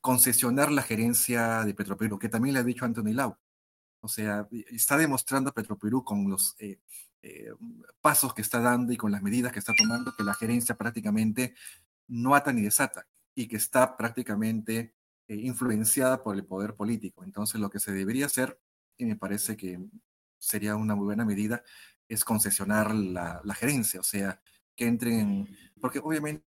concesionar 0.00 0.70
la 0.72 0.82
gerencia 0.82 1.64
de 1.64 1.74
Petroperú, 1.74 2.18
que 2.18 2.28
también 2.28 2.54
le 2.54 2.60
ha 2.60 2.64
dicho 2.64 2.84
Anthony 2.84 3.12
Lau. 3.12 3.36
O 4.00 4.08
sea, 4.08 4.48
está 4.70 4.96
demostrando 4.96 5.52
Petroperú 5.52 6.04
con 6.04 6.30
los 6.30 6.54
eh, 6.58 6.78
eh, 7.22 7.50
pasos 8.00 8.32
que 8.32 8.42
está 8.42 8.60
dando 8.60 8.92
y 8.92 8.96
con 8.96 9.10
las 9.10 9.22
medidas 9.22 9.52
que 9.52 9.58
está 9.58 9.74
tomando 9.74 10.14
que 10.16 10.22
la 10.22 10.34
gerencia 10.34 10.76
prácticamente 10.76 11.54
no 12.06 12.34
ata 12.34 12.52
ni 12.52 12.62
desata 12.62 13.06
y 13.34 13.48
que 13.48 13.56
está 13.56 13.96
prácticamente 13.96 14.94
eh, 15.26 15.34
influenciada 15.34 16.22
por 16.22 16.36
el 16.36 16.44
poder 16.44 16.74
político. 16.74 17.24
Entonces, 17.24 17.60
lo 17.60 17.70
que 17.70 17.80
se 17.80 17.92
debería 17.92 18.26
hacer, 18.26 18.60
y 18.96 19.04
me 19.04 19.16
parece 19.16 19.56
que 19.56 19.80
sería 20.38 20.76
una 20.76 20.94
muy 20.94 21.06
buena 21.06 21.24
medida, 21.24 21.62
es 22.08 22.24
concesionar 22.24 22.94
la, 22.94 23.40
la 23.44 23.54
gerencia, 23.54 24.00
o 24.00 24.04
sea, 24.04 24.40
que 24.74 24.86
entren, 24.86 25.48
porque 25.80 25.98
obviamente 25.98 26.44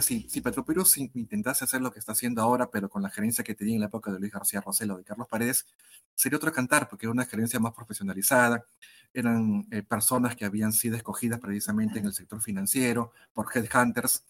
si, 0.00 0.28
si 0.30 0.40
Petroperú 0.40 0.84
intentase 1.14 1.64
hacer 1.64 1.82
lo 1.82 1.92
que 1.92 1.98
está 1.98 2.12
haciendo 2.12 2.40
ahora, 2.40 2.70
pero 2.70 2.88
con 2.88 3.02
la 3.02 3.10
gerencia 3.10 3.44
que 3.44 3.54
tenía 3.54 3.74
en 3.74 3.80
la 3.80 3.86
época 3.86 4.10
de 4.10 4.18
Luis 4.18 4.32
García 4.32 4.60
Roselo 4.60 4.96
de 4.96 5.04
Carlos 5.04 5.28
Paredes, 5.28 5.66
sería 6.14 6.38
otro 6.38 6.52
cantar, 6.52 6.88
porque 6.88 7.06
era 7.06 7.12
una 7.12 7.26
gerencia 7.26 7.60
más 7.60 7.74
profesionalizada, 7.74 8.64
eran 9.12 9.66
eh, 9.70 9.82
personas 9.82 10.36
que 10.36 10.46
habían 10.46 10.72
sido 10.72 10.96
escogidas 10.96 11.40
precisamente 11.40 11.98
en 11.98 12.06
el 12.06 12.14
sector 12.14 12.40
financiero 12.40 13.12
por 13.34 13.48
headhunters, 13.54 14.24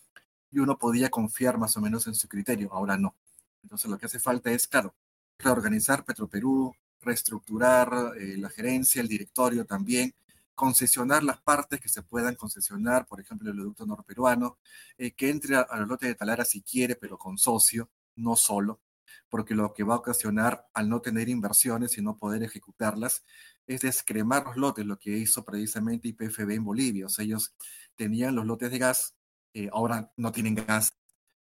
y 0.51 0.59
uno 0.59 0.79
podía 0.79 1.11
confiar 1.11 1.59
más 1.59 1.77
o 1.77 1.81
menos 1.81 2.07
en 2.07 2.15
su 2.15 2.29
criterio, 2.29 2.73
ahora 2.73 2.97
no. 2.97 3.15
Entonces 3.63 3.91
lo 3.91 3.99
que 3.99 4.07
hace 4.07 4.19
falta 4.19 4.51
es, 4.51 4.67
claro, 4.67 4.95
reorganizar 5.39 6.05
Petroperú, 6.05 6.75
reestructurar 7.03 8.13
eh, 8.19 8.37
la 8.39 8.49
gerencia, 8.49 9.03
el 9.03 9.09
directorio 9.09 9.65
también, 9.67 10.15
concesionar 10.55 11.25
las 11.25 11.41
partes 11.41 11.81
que 11.81 11.89
se 11.89 12.03
puedan 12.03 12.35
concesionar, 12.35 13.07
por 13.07 13.21
ejemplo, 13.21 13.51
el 13.51 13.57
oleoducto 13.59 13.87
norperuano, 13.87 14.59
eh, 14.99 15.13
que 15.13 15.31
entre 15.31 15.57
al 15.57 15.89
lote 15.89 16.07
de 16.07 16.15
Talara 16.15 16.45
si 16.45 16.63
quiere, 16.63 16.97
pero 16.97 17.19
con 17.19 17.39
socio, 17.39 17.91
no 18.17 18.37
solo, 18.37 18.81
porque 19.29 19.55
lo 19.55 19.73
que 19.73 19.83
va 19.83 19.95
a 19.95 19.99
ocasionar 19.99 20.69
al 20.75 20.89
no 20.89 21.01
tener 21.01 21.29
inversiones 21.29 21.99
y 21.99 22.03
no 22.03 22.17
poder 22.17 22.43
ejecutarlas 22.43 23.25
es 23.67 23.81
descremar 23.81 24.45
los 24.47 24.57
lotes, 24.57 24.87
lo 24.87 24.99
que 24.99 25.11
hizo 25.11 25.45
precisamente 25.45 26.09
IPFB 26.09 26.51
en 26.51 26.65
Bolivia. 26.65 27.07
O 27.07 27.09
sea, 27.09 27.25
ellos 27.25 27.55
tenían 27.97 28.35
los 28.35 28.47
lotes 28.47 28.71
de 28.71 28.79
gas, 28.79 29.17
eh, 29.55 29.69
ahora 29.73 30.13
no 30.17 30.33
tienen 30.33 30.55
gas, 30.55 30.95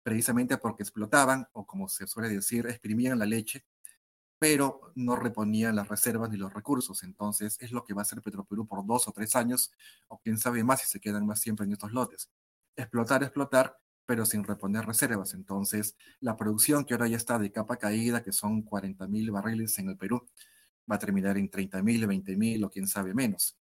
precisamente 0.03 0.57
porque 0.57 0.83
explotaban, 0.83 1.47
o 1.53 1.65
como 1.65 1.89
se 1.89 2.07
suele 2.07 2.29
decir, 2.29 2.65
exprimían 2.67 3.19
la 3.19 3.25
leche 3.25 3.65
pero 4.41 4.91
no 4.95 5.15
reponían 5.15 5.75
las 5.75 5.87
reservas 5.87 6.31
ni 6.31 6.37
los 6.37 6.51
recursos. 6.51 7.03
Entonces, 7.03 7.57
es 7.59 7.71
lo 7.71 7.83
que 7.83 7.93
va 7.93 8.01
a 8.01 8.05
hacer 8.05 8.23
Petroperú 8.23 8.65
por 8.65 8.83
dos 8.87 9.07
o 9.07 9.11
tres 9.11 9.35
años, 9.35 9.71
o 10.07 10.19
quién 10.19 10.39
sabe 10.39 10.63
más 10.63 10.81
si 10.81 10.87
se 10.87 10.99
quedan 10.99 11.27
más 11.27 11.39
siempre 11.39 11.67
en 11.67 11.73
estos 11.73 11.91
lotes. 11.91 12.31
Explotar, 12.75 13.21
explotar, 13.21 13.77
pero 14.03 14.25
sin 14.25 14.43
reponer 14.43 14.83
reservas. 14.83 15.35
Entonces, 15.35 15.95
la 16.21 16.37
producción 16.37 16.85
que 16.85 16.95
ahora 16.95 17.07
ya 17.07 17.17
está 17.17 17.37
de 17.37 17.51
capa 17.51 17.77
caída, 17.77 18.23
que 18.23 18.31
son 18.31 18.63
40 18.63 19.07
mil 19.07 19.29
barriles 19.29 19.77
en 19.77 19.89
el 19.89 19.97
Perú, 19.97 20.27
va 20.91 20.95
a 20.95 20.99
terminar 20.99 21.37
en 21.37 21.47
30 21.47 21.83
mil, 21.83 22.07
20 22.07 22.35
mil 22.35 22.63
o 22.63 22.71
quién 22.71 22.87
sabe 22.87 23.13
menos. 23.13 23.59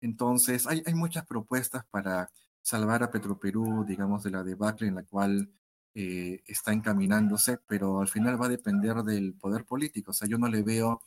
Entonces, 0.00 0.66
hay, 0.66 0.82
hay 0.86 0.94
muchas 0.94 1.26
propuestas 1.26 1.84
para 1.90 2.30
salvar 2.62 3.02
a 3.02 3.10
Petroperú, 3.10 3.84
digamos, 3.86 4.22
de 4.22 4.30
la 4.30 4.42
debacle 4.42 4.88
en 4.88 4.94
la 4.94 5.02
cual 5.02 5.50
eh, 5.98 6.42
está 6.46 6.74
encaminándose, 6.74 7.58
pero 7.66 8.00
al 8.02 8.08
final 8.08 8.40
va 8.40 8.46
a 8.46 8.50
depender 8.50 8.96
del 8.96 9.32
poder 9.32 9.64
político. 9.64 10.10
O 10.10 10.14
sea, 10.14 10.28
yo 10.28 10.36
no 10.36 10.46
le 10.46 10.62
veo 10.62 11.00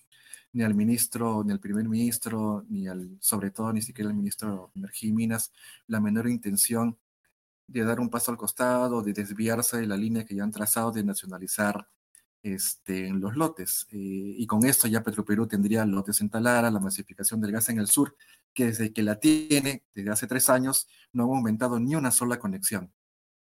ni 0.51 0.63
al 0.63 0.73
ministro, 0.73 1.43
ni 1.45 1.51
al 1.51 1.59
primer 1.59 1.87
ministro, 1.87 2.65
ni 2.69 2.87
al, 2.87 3.15
sobre 3.19 3.51
todo, 3.51 3.71
ni 3.71 3.83
siquiera 3.83 4.09
al 4.09 4.15
ministro 4.15 4.71
de 4.73 4.79
Energía 4.79 5.09
y 5.09 5.13
Minas, 5.13 5.51
la 5.85 5.99
menor 5.99 6.27
intención 6.27 6.97
de 7.67 7.83
dar 7.83 7.99
un 7.99 8.09
paso 8.09 8.31
al 8.31 8.37
costado, 8.37 9.03
de 9.03 9.13
desviarse 9.13 9.77
de 9.77 9.85
la 9.85 9.95
línea 9.95 10.25
que 10.25 10.33
ya 10.33 10.43
han 10.43 10.51
trazado 10.51 10.91
de 10.91 11.03
nacionalizar 11.03 11.87
este, 12.41 13.11
los 13.11 13.35
lotes. 13.35 13.85
Eh, 13.91 13.97
y 14.37 14.47
con 14.47 14.65
esto 14.65 14.87
ya 14.87 15.03
Petroperú 15.03 15.45
tendría 15.47 15.85
lotes 15.85 16.19
en 16.21 16.31
Talara, 16.31 16.71
la 16.71 16.79
masificación 16.79 17.39
del 17.41 17.51
gas 17.51 17.69
en 17.69 17.77
el 17.77 17.87
sur, 17.87 18.15
que 18.55 18.65
desde 18.65 18.91
que 18.91 19.03
la 19.03 19.19
tiene, 19.19 19.83
desde 19.93 20.09
hace 20.09 20.25
tres 20.25 20.49
años, 20.49 20.87
no 21.13 21.25
ha 21.31 21.37
aumentado 21.37 21.79
ni 21.79 21.93
una 21.93 22.09
sola 22.09 22.39
conexión. 22.39 22.91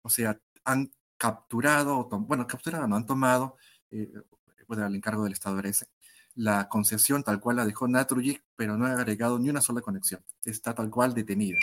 O 0.03 0.09
sea, 0.09 0.39
han 0.63 0.93
capturado, 1.17 2.07
bueno, 2.09 2.47
capturado, 2.47 2.87
no 2.87 2.95
han 2.95 3.05
tomado, 3.05 3.57
eh, 3.91 4.11
bueno, 4.67 4.85
el 4.85 4.95
encargo 4.95 5.23
del 5.23 5.33
Estado 5.33 5.59
ese, 5.61 5.87
la 6.35 6.67
concesión 6.67 7.23
tal 7.23 7.39
cual 7.39 7.57
la 7.57 7.65
dejó 7.65 7.87
Naturgy, 7.87 8.39
pero 8.55 8.77
no 8.77 8.85
ha 8.85 8.93
agregado 8.93 9.39
ni 9.39 9.49
una 9.49 9.61
sola 9.61 9.81
conexión. 9.81 10.23
Está 10.43 10.73
tal 10.73 10.89
cual 10.89 11.13
detenida. 11.13 11.57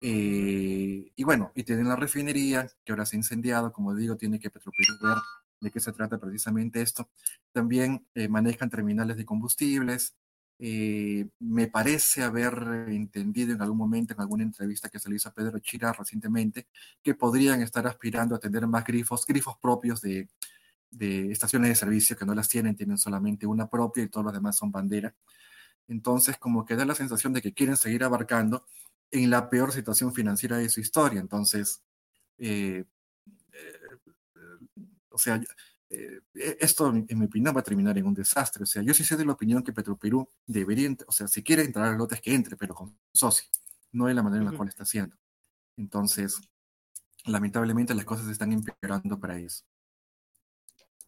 Eh, 0.00 1.10
y 1.14 1.24
bueno, 1.24 1.50
y 1.54 1.64
tienen 1.64 1.88
la 1.88 1.96
refinería, 1.96 2.68
que 2.84 2.92
ahora 2.92 3.06
se 3.06 3.16
ha 3.16 3.18
incendiado, 3.18 3.72
como 3.72 3.94
digo, 3.94 4.16
tiene 4.16 4.38
que 4.38 4.50
Petroperú 4.50 4.94
ver 5.02 5.16
de 5.60 5.70
qué 5.70 5.80
se 5.80 5.92
trata 5.92 6.18
precisamente 6.18 6.82
esto. 6.82 7.08
También 7.52 8.06
eh, 8.14 8.28
manejan 8.28 8.70
terminales 8.70 9.16
de 9.16 9.24
combustibles, 9.24 10.14
eh, 10.60 11.28
me 11.38 11.68
parece 11.68 12.24
haber 12.24 12.88
entendido 12.88 13.52
en 13.54 13.62
algún 13.62 13.78
momento, 13.78 14.12
en 14.12 14.20
alguna 14.20 14.42
entrevista 14.42 14.88
que 14.88 14.98
se 14.98 15.08
le 15.08 15.16
hizo 15.16 15.28
a 15.28 15.34
Pedro 15.34 15.58
Chira 15.60 15.92
recientemente, 15.92 16.66
que 17.02 17.14
podrían 17.14 17.62
estar 17.62 17.86
aspirando 17.86 18.34
a 18.34 18.40
tener 18.40 18.66
más 18.66 18.84
grifos, 18.84 19.24
grifos 19.24 19.56
propios 19.58 20.00
de, 20.00 20.28
estaciones 21.30 21.68
de 21.70 21.74
servicio 21.76 22.16
que 22.16 22.26
no 22.26 22.34
las 22.34 22.48
tienen, 22.48 22.74
tienen 22.74 22.98
solamente 22.98 23.46
una 23.46 23.68
propia 23.68 24.02
y 24.02 24.08
todos 24.08 24.24
los 24.24 24.34
demás 24.34 24.56
son 24.56 24.72
bandera. 24.72 25.14
Entonces, 25.86 26.36
como 26.38 26.64
que 26.64 26.76
da 26.76 26.84
la 26.84 26.94
sensación 26.94 27.32
de 27.32 27.42
que 27.42 27.54
quieren 27.54 27.76
seguir 27.76 28.04
abarcando 28.04 28.66
en 29.10 29.30
la 29.30 29.48
peor 29.48 29.72
situación 29.72 30.12
financiera 30.12 30.58
de 30.58 30.68
su 30.68 30.80
historia. 30.80 31.20
Entonces, 31.20 31.82
eh, 32.38 32.84
eh, 33.52 33.72
o 35.10 35.18
sea, 35.18 35.40
eh, 35.90 36.20
e, 36.34 36.56
esto, 36.60 36.88
en 36.88 37.18
mi 37.18 37.26
opinión, 37.26 37.54
va 37.56 37.60
a 37.60 37.64
terminar 37.64 37.96
en 37.98 38.06
un 38.06 38.14
desastre. 38.14 38.62
O 38.62 38.66
sea, 38.66 38.82
yo 38.82 38.94
sí 38.94 39.04
sé 39.04 39.16
de 39.16 39.24
la 39.24 39.32
opinión 39.32 39.62
que 39.62 39.72
Petroperú 39.72 40.28
debería, 40.46 40.94
o 41.06 41.12
sea, 41.12 41.28
si 41.28 41.42
quiere 41.42 41.62
entrar 41.62 41.86
a 41.86 41.96
lotes, 41.96 42.20
que 42.20 42.34
entre, 42.34 42.56
pero 42.56 42.74
con 42.74 42.96
socio, 43.12 43.48
no 43.92 44.06
de 44.06 44.14
la 44.14 44.22
manera 44.22 44.44
en 44.44 44.50
la 44.50 44.56
cual 44.56 44.68
está 44.68 44.82
haciendo. 44.84 45.16
Entonces, 45.76 46.40
lamentablemente 47.24 47.94
las 47.94 48.04
cosas 48.04 48.28
están 48.28 48.52
empeorando 48.52 49.18
para 49.18 49.38
eso 49.38 49.64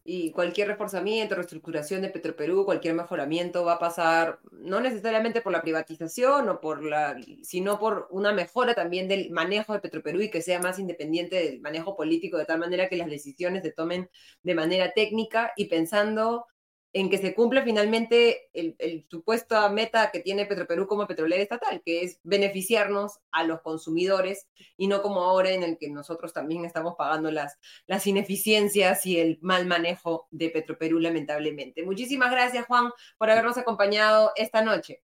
y 0.03 0.31
cualquier 0.31 0.67
reforzamiento, 0.67 1.35
reestructuración 1.35 2.01
de 2.01 2.09
Petroperú, 2.09 2.65
cualquier 2.65 2.95
mejoramiento 2.95 3.63
va 3.63 3.73
a 3.73 3.79
pasar 3.79 4.39
no 4.51 4.81
necesariamente 4.81 5.41
por 5.41 5.51
la 5.51 5.61
privatización 5.61 6.49
o 6.49 6.59
por 6.59 6.83
la, 6.83 7.15
sino 7.43 7.77
por 7.79 8.07
una 8.09 8.33
mejora 8.33 8.73
también 8.73 9.07
del 9.07 9.29
manejo 9.29 9.73
de 9.73 9.79
Petroperú 9.79 10.21
y 10.21 10.31
que 10.31 10.41
sea 10.41 10.59
más 10.59 10.79
independiente 10.79 11.35
del 11.35 11.61
manejo 11.61 11.95
político 11.95 12.37
de 12.37 12.45
tal 12.45 12.59
manera 12.59 12.89
que 12.89 12.97
las 12.97 13.09
decisiones 13.09 13.63
se 13.63 13.71
tomen 13.71 14.09
de 14.41 14.55
manera 14.55 14.91
técnica 14.93 15.53
y 15.55 15.65
pensando 15.65 16.47
en 16.93 17.09
que 17.09 17.17
se 17.17 17.33
cumple 17.33 17.63
finalmente 17.63 18.49
el, 18.53 18.75
el 18.79 19.05
supuesto 19.09 19.55
meta 19.69 20.11
que 20.11 20.19
tiene 20.19 20.45
Petroperú 20.45 20.87
como 20.87 21.07
petrolera 21.07 21.41
estatal, 21.41 21.81
que 21.85 22.03
es 22.03 22.19
beneficiarnos 22.23 23.19
a 23.31 23.43
los 23.43 23.61
consumidores 23.61 24.47
y 24.77 24.87
no 24.87 25.01
como 25.01 25.21
ahora 25.21 25.51
en 25.51 25.63
el 25.63 25.77
que 25.77 25.89
nosotros 25.89 26.33
también 26.33 26.65
estamos 26.65 26.95
pagando 26.97 27.31
las, 27.31 27.57
las 27.87 28.05
ineficiencias 28.07 29.05
y 29.05 29.19
el 29.19 29.39
mal 29.41 29.65
manejo 29.65 30.27
de 30.31 30.49
Petroperú, 30.49 30.99
lamentablemente. 30.99 31.83
Muchísimas 31.83 32.31
gracias, 32.31 32.65
Juan, 32.65 32.91
por 33.17 33.29
habernos 33.29 33.57
acompañado 33.57 34.31
esta 34.35 34.61
noche. 34.61 35.01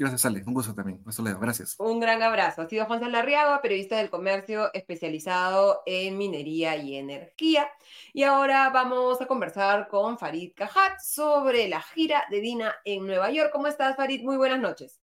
Gracias, 0.00 0.24
Ale. 0.24 0.42
Un 0.46 0.54
gusto 0.54 0.74
también. 0.74 1.02
Hasta 1.06 1.22
luego. 1.22 1.40
Gracias. 1.40 1.74
Un 1.78 2.00
gran 2.00 2.22
abrazo. 2.22 2.62
Ha 2.62 2.68
sido 2.70 2.86
Juan 2.86 3.00
Salarriaga, 3.00 3.60
periodista 3.60 3.98
del 3.98 4.08
comercio 4.08 4.72
especializado 4.72 5.82
en 5.84 6.16
minería 6.16 6.74
y 6.76 6.96
energía. 6.96 7.68
Y 8.14 8.22
ahora 8.22 8.70
vamos 8.70 9.20
a 9.20 9.26
conversar 9.26 9.88
con 9.88 10.18
Farid 10.18 10.52
Cajat 10.56 11.00
sobre 11.00 11.68
la 11.68 11.82
gira 11.82 12.24
de 12.30 12.40
Dina 12.40 12.74
en 12.86 13.06
Nueva 13.06 13.30
York. 13.30 13.50
¿Cómo 13.52 13.66
estás, 13.66 13.94
Farid? 13.94 14.22
Muy 14.22 14.38
buenas 14.38 14.58
noches. 14.58 15.02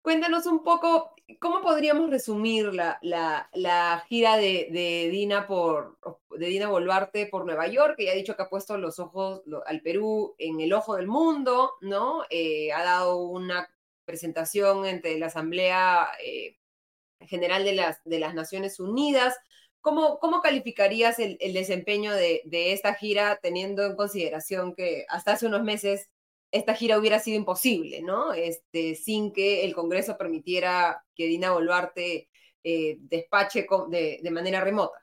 Cuéntanos 0.00 0.46
un 0.46 0.62
poco, 0.62 1.14
¿cómo 1.38 1.60
podríamos 1.60 2.08
resumir 2.08 2.72
la, 2.72 2.98
la, 3.02 4.02
gira 4.08 4.38
de, 4.38 5.08
Dina 5.12 5.46
por, 5.46 5.98
de 6.30 6.46
Dina 6.46 6.70
Boluarte 6.70 7.26
por 7.26 7.44
Nueva 7.44 7.66
York? 7.66 7.96
Que 7.98 8.06
ya 8.06 8.12
ha 8.12 8.14
dicho 8.14 8.34
que 8.34 8.44
ha 8.44 8.48
puesto 8.48 8.78
los 8.78 8.98
ojos 8.98 9.42
al 9.66 9.82
Perú 9.82 10.34
en 10.38 10.58
el 10.62 10.72
ojo 10.72 10.96
del 10.96 11.06
mundo, 11.06 11.74
¿no? 11.82 12.22
Eh, 12.30 12.72
ha 12.72 12.82
dado 12.82 13.18
una 13.18 13.68
presentación 14.08 14.86
ante 14.86 15.18
la 15.18 15.26
Asamblea 15.26 16.08
eh, 16.24 16.56
General 17.20 17.62
de 17.62 17.74
las, 17.74 18.02
de 18.04 18.18
las 18.18 18.34
Naciones 18.34 18.80
Unidas. 18.80 19.36
¿Cómo, 19.80 20.18
cómo 20.18 20.40
calificarías 20.40 21.18
el, 21.18 21.36
desempeño 21.52 22.12
de, 22.12 22.42
esta 22.72 22.94
gira 22.94 23.38
teniendo 23.40 23.84
en 23.84 23.96
consideración 23.96 24.74
que 24.74 25.04
hasta 25.08 25.32
hace 25.32 25.46
unos 25.46 25.62
meses 25.62 26.08
esta 26.50 26.74
gira 26.74 26.98
hubiera 26.98 27.18
sido 27.18 27.36
imposible, 27.36 28.02
¿no? 28.02 28.32
Este, 28.32 28.94
sin 28.94 29.32
que 29.32 29.64
el 29.64 29.74
Congreso 29.74 30.16
permitiera 30.16 31.04
que 31.14 31.26
Dina 31.26 31.52
Boluarte 31.52 32.28
eh, 32.64 32.96
despache 33.00 33.66
de, 33.90 34.20
de, 34.22 34.30
manera 34.30 34.62
remota. 34.62 34.98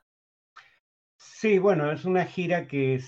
Sí, 1.16 1.58
bueno, 1.58 1.90
es 1.92 2.04
una 2.04 2.24
gira 2.26 2.66
que 2.66 3.00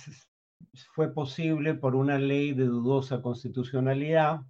fue 0.95 1.13
posible 1.13 1.75
por 1.75 1.97
una 1.97 2.19
ley 2.19 2.53
de 2.53 2.65
dudosa 2.65 3.21
constitucionalidad, 3.21 4.41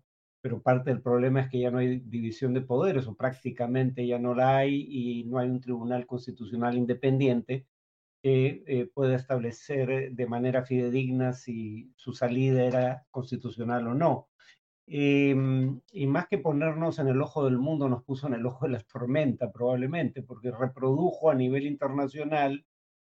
pero 0.40 0.62
parte 0.62 0.90
del 0.90 1.02
problema 1.02 1.40
es 1.42 1.48
que 1.50 1.60
ya 1.60 1.70
no 1.70 1.78
hay 1.78 2.00
división 2.00 2.54
de 2.54 2.60
poderes 2.60 3.06
o 3.06 3.14
prácticamente 3.16 4.06
ya 4.06 4.18
no 4.18 4.34
la 4.34 4.58
hay 4.58 4.86
y 4.88 5.24
no 5.24 5.38
hay 5.38 5.48
un 5.48 5.60
tribunal 5.60 6.06
constitucional 6.06 6.76
independiente 6.76 7.66
que 8.22 8.64
eh, 8.66 8.90
pueda 8.92 9.16
establecer 9.16 10.12
de 10.12 10.26
manera 10.26 10.64
fidedigna 10.64 11.32
si 11.32 11.92
su 11.96 12.12
salida 12.12 12.64
era 12.64 13.06
constitucional 13.10 13.86
o 13.88 13.94
no. 13.94 14.28
Em, 14.86 15.80
y 15.92 16.06
más 16.06 16.28
que 16.28 16.38
ponernos 16.38 16.98
en 16.98 17.08
el 17.08 17.20
ojo 17.20 17.44
del 17.44 17.58
mundo, 17.58 17.88
nos 17.88 18.04
puso 18.04 18.26
en 18.26 18.34
el 18.34 18.46
ojo 18.46 18.66
de 18.66 18.72
la 18.72 18.80
tormenta 18.80 19.52
probablemente, 19.52 20.22
porque 20.22 20.50
reprodujo 20.50 21.30
a 21.30 21.34
nivel 21.34 21.66
internacional 21.66 22.64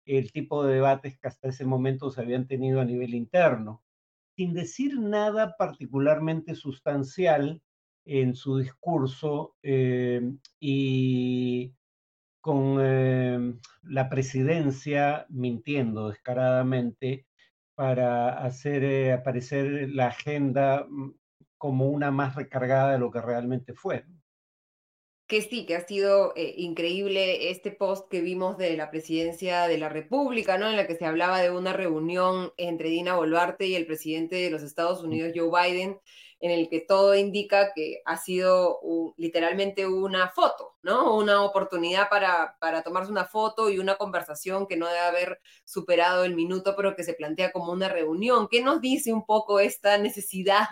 el 0.04 0.32
tipo 0.32 0.64
de 0.64 0.74
debates 0.74 1.18
que 1.18 1.28
hasta 1.28 1.48
ese 1.48 1.64
momento 1.64 2.10
se 2.10 2.20
habían 2.20 2.46
tenido 2.46 2.80
a 2.80 2.84
nivel 2.84 3.14
interno 3.14 3.82
sin 4.42 4.54
decir 4.54 4.98
nada 4.98 5.56
particularmente 5.56 6.56
sustancial 6.56 7.62
en 8.04 8.34
su 8.34 8.58
discurso 8.58 9.54
eh, 9.62 10.20
y 10.58 11.72
con 12.40 12.78
eh, 12.80 13.54
la 13.84 14.08
presidencia 14.08 15.26
mintiendo 15.28 16.08
descaradamente 16.08 17.28
para 17.76 18.44
hacer 18.44 18.82
eh, 18.82 19.12
aparecer 19.12 19.88
la 19.90 20.08
agenda 20.08 20.86
mm, 20.88 21.12
como 21.56 21.86
una 21.86 22.10
más 22.10 22.34
recargada 22.34 22.94
de 22.94 22.98
lo 22.98 23.12
que 23.12 23.20
realmente 23.20 23.74
fue 23.74 24.04
que 25.26 25.42
sí, 25.42 25.64
que 25.66 25.76
ha 25.76 25.86
sido 25.86 26.32
eh, 26.36 26.54
increíble 26.58 27.50
este 27.50 27.70
post 27.70 28.10
que 28.10 28.20
vimos 28.20 28.58
de 28.58 28.76
la 28.76 28.90
presidencia 28.90 29.66
de 29.66 29.78
la 29.78 29.88
República, 29.88 30.58
¿no? 30.58 30.68
En 30.68 30.76
la 30.76 30.86
que 30.86 30.96
se 30.96 31.06
hablaba 31.06 31.40
de 31.40 31.50
una 31.50 31.72
reunión 31.72 32.52
entre 32.56 32.90
Dina 32.90 33.16
Boluarte 33.16 33.66
y 33.66 33.74
el 33.74 33.86
presidente 33.86 34.36
de 34.36 34.50
los 34.50 34.62
Estados 34.62 35.02
Unidos, 35.02 35.32
Joe 35.34 35.50
Biden, 35.50 35.98
en 36.42 36.50
el 36.50 36.68
que 36.68 36.80
todo 36.80 37.14
indica 37.14 37.72
que 37.72 38.02
ha 38.04 38.18
sido 38.18 38.80
literalmente 39.16 39.86
una 39.86 40.28
foto, 40.28 40.74
¿no? 40.82 41.16
Una 41.16 41.42
oportunidad 41.44 42.08
para, 42.08 42.56
para 42.60 42.82
tomarse 42.82 43.12
una 43.12 43.24
foto 43.24 43.70
y 43.70 43.78
una 43.78 43.94
conversación 43.94 44.66
que 44.66 44.76
no 44.76 44.88
debe 44.88 44.98
haber 44.98 45.40
superado 45.64 46.24
el 46.24 46.34
minuto, 46.34 46.74
pero 46.76 46.96
que 46.96 47.04
se 47.04 47.14
plantea 47.14 47.52
como 47.52 47.70
una 47.70 47.88
reunión. 47.88 48.48
¿Qué 48.50 48.60
nos 48.60 48.80
dice 48.80 49.12
un 49.12 49.24
poco 49.24 49.60
esta 49.60 49.98
necesidad 49.98 50.66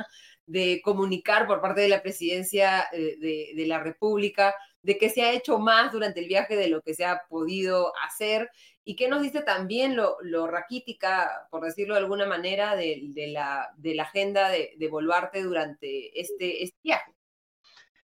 de 0.51 0.81
comunicar 0.83 1.47
por 1.47 1.61
parte 1.61 1.81
de 1.81 1.89
la 1.89 2.03
presidencia 2.03 2.89
eh, 2.93 3.53
de, 3.55 3.67
la 3.67 3.79
República 3.79 4.53
de 4.83 4.99
que 4.99 5.09
se 5.09 5.23
ha 5.23 5.33
hecho 5.33 5.61
más 5.61 5.93
durante 5.93 6.19
el 6.19 6.27
viaje 6.27 6.57
de 6.57 6.69
lo 6.69 6.83
que 6.83 6.93
se 6.93 7.05
ha 7.05 7.23
podido 7.29 7.93
hacer 8.05 8.51
y 8.83 8.97
que 8.97 9.09
nos 9.09 9.23
dice 9.23 9.43
también 9.43 9.95
lo, 9.97 10.47
raquítica, 10.49 11.47
por 11.53 11.65
decirlo 11.65 11.95
de 11.95 12.01
alguna 12.01 12.27
manera, 12.27 12.75
de, 12.75 13.13
la, 13.29 13.69
de 13.77 13.95
la, 13.95 14.03
agenda 14.03 14.49
de, 14.49 14.89
Boluarte 14.91 15.43
durante 15.43 16.21
este, 16.21 16.65
este, 16.65 16.79
viaje. 16.83 17.13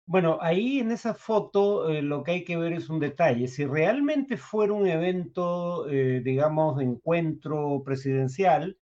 Bueno, 0.06 0.38
ahí 0.40 0.80
en 0.80 0.92
esa 0.92 1.16
foto 1.16 1.90
eh, 1.90 2.04
lo 2.04 2.22
que 2.22 2.32
hay 2.32 2.44
que 2.44 2.58
ver 2.58 2.74
es 2.74 2.88
un 2.90 3.00
detalle. 3.00 3.48
Si 3.48 3.66
realmente 3.66 4.38
fuera 4.38 4.74
un 4.74 4.88
evento, 4.88 5.90
eh, 5.90 6.22
digamos, 6.24 6.78
de 6.78 6.84
encuentro 6.84 7.82
presidencial, 7.84 8.78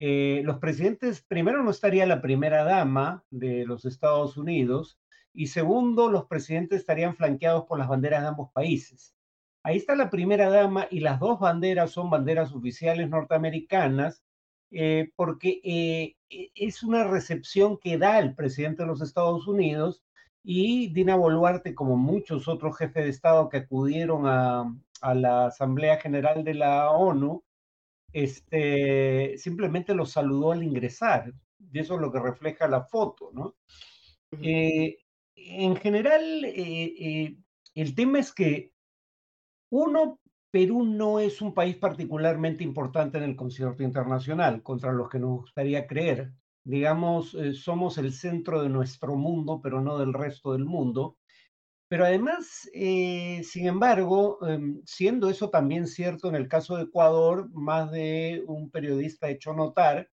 eh, 0.00 0.42
los 0.44 0.58
presidentes, 0.58 1.22
primero 1.22 1.62
no 1.62 1.70
estaría 1.70 2.06
la 2.06 2.20
primera 2.20 2.64
dama 2.64 3.24
de 3.30 3.64
los 3.64 3.84
Estados 3.84 4.36
Unidos 4.36 4.98
y 5.32 5.48
segundo, 5.48 6.10
los 6.10 6.26
presidentes 6.26 6.80
estarían 6.80 7.16
flanqueados 7.16 7.64
por 7.64 7.78
las 7.78 7.88
banderas 7.88 8.22
de 8.22 8.28
ambos 8.28 8.50
países. 8.52 9.14
Ahí 9.62 9.76
está 9.76 9.96
la 9.96 10.10
primera 10.10 10.50
dama 10.50 10.86
y 10.90 11.00
las 11.00 11.18
dos 11.20 11.40
banderas 11.40 11.90
son 11.90 12.10
banderas 12.10 12.52
oficiales 12.52 13.08
norteamericanas 13.08 14.22
eh, 14.70 15.10
porque 15.16 15.60
eh, 15.64 16.16
e, 16.28 16.50
es 16.54 16.82
una 16.82 17.04
recepción 17.04 17.78
que 17.78 17.96
da 17.96 18.18
el 18.18 18.34
presidente 18.34 18.82
de 18.82 18.88
los 18.88 19.00
Estados 19.00 19.46
Unidos 19.46 20.02
y 20.42 20.92
Dina 20.92 21.16
Boluarte, 21.16 21.74
como 21.74 21.96
muchos 21.96 22.48
otros 22.48 22.76
jefes 22.76 23.04
de 23.04 23.10
Estado 23.10 23.48
que 23.48 23.58
acudieron 23.58 24.26
a, 24.26 24.64
a 25.00 25.14
la 25.14 25.46
Asamblea 25.46 25.98
General 25.98 26.44
de 26.44 26.54
la 26.54 26.90
ONU, 26.90 27.42
este, 28.14 29.36
simplemente 29.36 29.94
los 29.94 30.12
saludó 30.12 30.52
al 30.52 30.62
ingresar. 30.62 31.34
Y 31.72 31.80
eso 31.80 31.96
es 31.96 32.00
lo 32.00 32.12
que 32.12 32.20
refleja 32.20 32.68
la 32.68 32.84
foto, 32.84 33.30
¿no? 33.32 33.56
Eh, 34.40 34.96
en 35.34 35.76
general, 35.76 36.22
eh, 36.44 36.94
eh, 36.98 37.36
el 37.74 37.94
tema 37.94 38.20
es 38.20 38.32
que, 38.32 38.72
uno, 39.70 40.20
Perú 40.52 40.84
no 40.84 41.18
es 41.18 41.42
un 41.42 41.52
país 41.52 41.76
particularmente 41.76 42.62
importante 42.62 43.18
en 43.18 43.24
el 43.24 43.34
concierto 43.34 43.82
internacional, 43.82 44.62
contra 44.62 44.92
los 44.92 45.08
que 45.08 45.18
nos 45.18 45.40
gustaría 45.40 45.86
creer. 45.88 46.32
Digamos, 46.62 47.36
somos 47.54 47.98
el 47.98 48.12
centro 48.12 48.62
de 48.62 48.68
nuestro 48.68 49.16
mundo, 49.16 49.60
pero 49.60 49.80
no 49.80 49.98
del 49.98 50.14
resto 50.14 50.52
del 50.52 50.64
mundo. 50.64 51.18
Pero 51.94 52.06
además, 52.06 52.68
eh, 52.74 53.42
sin 53.44 53.68
embargo, 53.68 54.44
em, 54.48 54.82
siendo 54.84 55.30
eso 55.30 55.50
también 55.50 55.86
cierto 55.86 56.28
en 56.28 56.34
el 56.34 56.48
caso 56.48 56.74
de 56.76 56.82
Ecuador, 56.82 57.48
más 57.52 57.92
de 57.92 58.42
un 58.48 58.68
periodista 58.68 59.28
ha 59.28 59.30
hecho 59.30 59.54
notar 59.54 60.10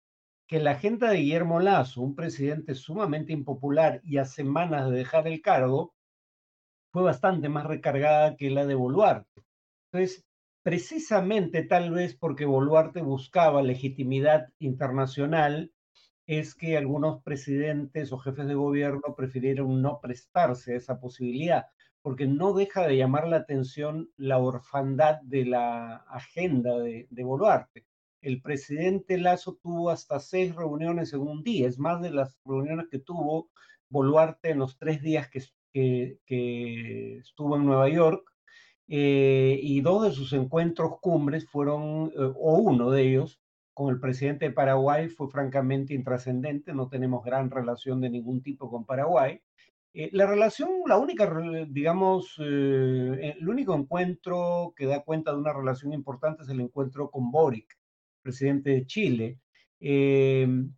que 0.45 0.59
la 0.59 0.71
agenda 0.71 1.09
de 1.09 1.19
Guillermo 1.19 1.61
Lazo, 1.61 2.01
un 2.01 2.17
presidente 2.17 2.75
sumamente 2.75 3.31
impopular 3.31 4.01
y 4.03 4.17
a 4.17 4.25
semanas 4.25 4.89
de 4.89 4.97
dejar 4.97 5.25
el 5.29 5.41
cargo, 5.41 5.95
fue 6.91 7.03
bastante 7.03 7.47
más 7.47 7.65
recargada 7.65 8.35
que 8.35 8.49
la 8.49 8.65
de 8.65 8.75
Boluarte. 8.75 9.41
Entonces, 9.93 10.25
precisamente 10.63 11.63
tal 11.63 11.91
vez 11.91 12.13
porque 12.13 12.43
Boluarte 12.43 13.01
buscaba 13.01 13.61
legitimidad 13.61 14.49
internacional, 14.59 15.71
es 16.29 16.53
que 16.53 16.77
algunos 16.77 17.23
presidentes 17.23 18.11
o 18.11 18.19
jefes 18.19 18.45
de 18.45 18.53
gobierno 18.53 19.15
prefirieron 19.17 19.81
no 19.81 19.99
prestarse 19.99 20.73
a 20.73 20.77
esa 20.77 20.99
posibilidad, 20.99 21.65
porque 22.03 22.27
no 22.27 22.53
deja 22.53 22.87
de 22.87 22.97
llamar 22.97 23.27
la 23.27 23.37
atención 23.37 24.11
la 24.15 24.37
orfandad 24.37 25.19
de 25.23 25.45
la 25.45 25.95
agenda 26.07 26.77
de, 26.77 27.07
Boluarte. 27.23 27.87
El 28.21 28.43
presidente 28.43 29.17
Lazo 29.17 29.57
tuvo 29.59 29.89
hasta 29.89 30.19
seis 30.19 30.53
reuniones 30.55 31.13
en 31.13 31.21
un 31.21 31.41
día, 31.41 31.67
es 31.67 31.79
más 31.79 31.99
de 31.99 32.11
las 32.11 32.37
reuniones 32.45 32.85
que 32.91 32.99
tuvo 32.99 33.49
Boluarte 33.89 34.51
en 34.51 34.59
los 34.59 34.77
tres 34.77 35.01
días 35.01 35.31
que, 35.31 35.41
que, 35.73 36.19
que 36.27 37.17
estuvo 37.17 37.55
en 37.55 37.65
Nueva 37.65 37.89
York, 37.89 38.31
eh, 38.87 39.59
y 39.63 39.81
dos 39.81 40.03
de 40.03 40.11
sus 40.11 40.31
encuentros 40.33 40.99
cumbres 41.01 41.49
fueron, 41.49 42.11
eh, 42.15 42.33
o 42.35 42.57
uno 42.59 42.91
de 42.91 43.01
ellos, 43.01 43.39
con 43.79 43.93
el 43.93 43.99
presidente 44.01 44.43
de 44.43 44.51
Paraguay 44.51 45.07
fue 45.07 45.29
francamente 45.29 45.93
intrascendente, 45.93 46.73
no 46.73 46.89
tenemos 46.89 47.23
gran 47.23 47.49
relación 47.49 48.01
de 48.01 48.09
ningún 48.09 48.43
tipo 48.43 48.69
con 48.69 48.83
Paraguay. 48.83 49.41
Eh, 49.93 50.09
la 50.11 50.27
relación, 50.27 50.69
la 50.85 50.97
única, 50.97 51.33
digamos, 51.69 52.35
el 52.39 53.47
único 53.47 53.73
encuentro 53.73 54.73
que 54.75 54.85
da 54.85 55.01
cuenta 55.05 55.31
de 55.31 55.37
una 55.37 55.53
relación 55.53 55.93
importante 55.93 56.43
es 56.43 56.49
el 56.49 56.59
encuentro 56.59 57.09
con 57.09 57.31
Boric, 57.31 57.79
presidente 58.21 58.71
de 58.71 58.85
Chile. 58.85 59.39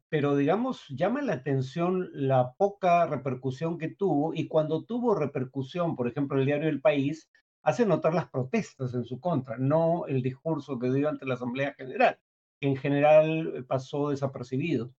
pero 0.09 0.35
digamos, 0.35 0.85
llama 0.89 1.23
la 1.23 1.33
atención 1.33 2.07
la 2.13 2.53
poca 2.55 3.07
repercusión 3.07 3.79
que 3.79 3.87
tuvo 3.87 4.31
y 4.35 4.47
cuando 4.47 4.83
tuvo 4.85 5.15
repercusión, 5.15 5.95
por 5.95 6.07
ejemplo, 6.07 6.37
el 6.37 6.45
diario 6.45 6.69
El 6.69 6.81
País, 6.81 7.31
hace 7.63 7.83
notar 7.83 8.13
las 8.13 8.29
protestas 8.29 8.93
en 8.93 9.05
su 9.05 9.19
contra, 9.19 9.57
no 9.57 10.05
el 10.05 10.21
discurso 10.21 10.77
que 10.77 10.91
dio 10.91 11.09
ante 11.09 11.25
la 11.25 11.33
Asamblea 11.33 11.73
General, 11.73 12.19
en 12.61 12.77
general 12.77 13.53
eh, 13.57 13.63
pasó 13.63 14.09
desapercibido. 14.09 14.93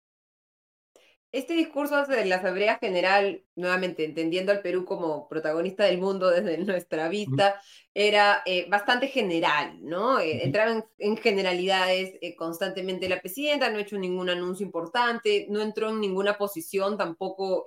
Este 1.33 1.53
discurso 1.53 2.05
de 2.07 2.25
la 2.25 2.35
Asamblea 2.35 2.77
General, 2.77 3.41
nuevamente 3.55 4.03
entendiendo 4.03 4.51
al 4.51 4.61
Perú 4.61 4.83
como 4.83 5.29
protagonista 5.29 5.85
del 5.85 5.97
mundo 5.97 6.29
desde 6.29 6.57
nuestra 6.65 7.07
vista, 7.07 7.55
era 7.93 8.41
eh, 8.45 8.67
bastante 8.69 9.07
general, 9.07 9.77
¿no? 9.81 10.19
Eh, 10.19 10.43
entraba 10.43 10.85
en, 10.97 11.17
generalidades 11.17 12.15
eh, 12.21 12.35
constantemente 12.35 13.07
la 13.07 13.21
presidenta, 13.21 13.69
no 13.69 13.77
ha 13.77 13.81
hecho 13.81 13.97
ningún 13.97 14.29
anuncio 14.29 14.65
importante, 14.65 15.47
no 15.49 15.61
entró 15.61 15.89
en 15.89 16.01
ninguna 16.01 16.37
posición 16.37 16.97
tampoco 16.97 17.63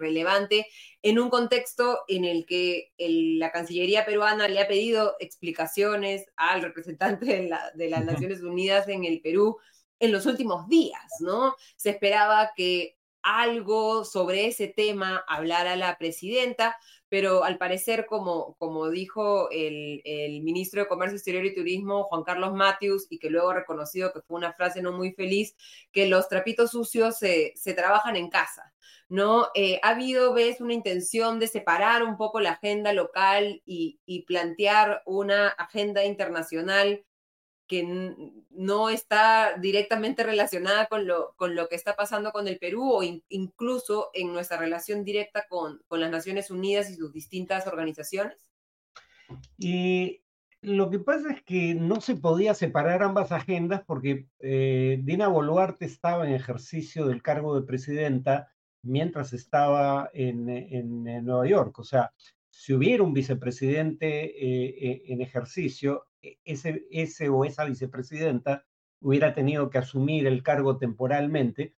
relevante 0.00 0.66
en 1.02 1.20
un 1.20 1.30
contexto 1.30 2.00
en 2.08 2.24
el 2.24 2.44
que 2.44 2.92
la 2.98 3.52
Cancillería 3.52 4.04
peruana 4.04 4.48
le 4.48 4.60
ha 4.60 4.66
pedido 4.66 5.14
explicaciones 5.20 6.26
al 6.36 6.62
representante 6.62 7.26
de, 7.26 7.56
de 7.74 7.88
las 7.88 8.04
Naciones 8.04 8.42
Unidas 8.42 8.88
en 8.88 9.04
el 9.04 9.20
Perú 9.20 9.58
en 9.98 10.12
los 10.12 10.26
últimos 10.26 10.68
días, 10.68 11.06
¿no? 11.20 11.54
Se 11.76 11.90
esperaba 11.90 12.52
que 12.54 12.95
algo 13.26 14.04
sobre 14.04 14.46
ese 14.46 14.68
tema 14.68 15.24
hablara 15.26 15.74
la 15.74 15.98
presidenta, 15.98 16.76
pero 17.08 17.42
al 17.42 17.58
parecer, 17.58 18.06
como, 18.06 18.54
como 18.58 18.88
dijo 18.88 19.48
el, 19.50 20.00
ministro 20.42 20.82
de 20.82 20.88
Comercio 20.88 21.16
Exterior 21.16 21.44
y 21.44 21.54
Turismo, 21.54 22.04
Juan 22.04 22.22
Carlos 22.22 22.54
Matthews, 22.54 23.08
y 23.10 23.18
que 23.18 23.30
luego 23.30 23.50
ha 23.50 23.54
reconocido 23.54 24.12
que 24.12 24.20
fue 24.20 24.36
una 24.36 24.52
frase 24.52 24.80
no 24.80 24.92
muy 24.92 25.12
feliz, 25.12 25.56
que 25.92 26.08
los 26.08 26.28
trapitos 26.28 26.70
sucios 26.70 27.18
se, 27.18 27.54
trabajan 27.74 28.14
en 28.14 28.30
casa. 28.30 28.72
¿no? 29.08 29.48
Eh, 29.54 29.80
ha 29.82 29.90
habido, 29.90 30.32
ves, 30.32 30.60
una 30.60 30.74
intención 30.74 31.40
de 31.40 31.48
separar 31.48 32.04
un 32.04 32.16
poco 32.16 32.40
la 32.40 32.52
agenda 32.52 32.92
local 32.92 33.60
y, 33.64 34.00
y 34.06 34.22
plantear 34.22 35.02
una 35.04 35.48
agenda 35.48 36.04
internacional 36.04 37.04
que 37.66 38.14
no 38.50 38.88
está 38.88 39.56
directamente 39.58 40.22
relacionada 40.22 40.86
con 40.86 41.06
lo, 41.06 41.34
con 41.36 41.54
lo 41.54 41.68
que 41.68 41.74
está 41.74 41.96
pasando 41.96 42.32
con 42.32 42.48
el 42.48 42.58
Perú 42.58 42.92
o 42.92 43.02
incluso 43.28 44.10
en 44.14 44.32
nuestra 44.32 44.56
relación 44.56 45.04
directa 45.04 45.46
con, 45.48 45.82
con, 45.88 46.00
las 46.00 46.10
Naciones 46.10 46.50
Unidas 46.50 46.90
y 46.90 46.94
sus 46.94 47.12
distintas 47.12 47.66
organizaciones? 47.66 48.50
Y 49.58 50.22
lo 50.62 50.90
que 50.90 50.98
pasa 50.98 51.32
es 51.32 51.42
que 51.42 51.74
no 51.74 52.00
se 52.00 52.16
podía 52.16 52.54
separar 52.54 53.02
ambas 53.02 53.30
agendas 53.32 53.82
porque 53.86 54.26
eh, 54.40 54.98
Dina 55.02 55.28
Boluarte 55.28 55.84
estaba 55.84 56.26
en 56.26 56.34
ejercicio 56.34 57.06
del 57.06 57.22
cargo 57.22 57.58
de 57.58 57.66
presidenta 57.66 58.48
mientras 58.82 59.32
estaba 59.32 60.10
en, 60.12 60.48
en, 60.48 61.04
Nueva 61.24 61.46
York. 61.46 61.78
O 61.78 61.84
sea, 61.84 62.12
si 62.50 62.72
hubiera 62.72 63.02
un 63.02 63.12
vicepresidente 63.12 64.24
eh, 64.24 64.74
eh, 64.80 65.02
en 65.06 65.20
ejercicio, 65.20 66.06
ese, 66.44 66.86
ese 66.90 67.28
o 67.28 67.44
esa 67.44 67.64
vicepresidenta 67.64 68.64
hubiera 69.00 69.34
tenido 69.34 69.70
que 69.70 69.78
asumir 69.78 70.26
el 70.26 70.42
cargo 70.42 70.78
temporalmente, 70.78 71.74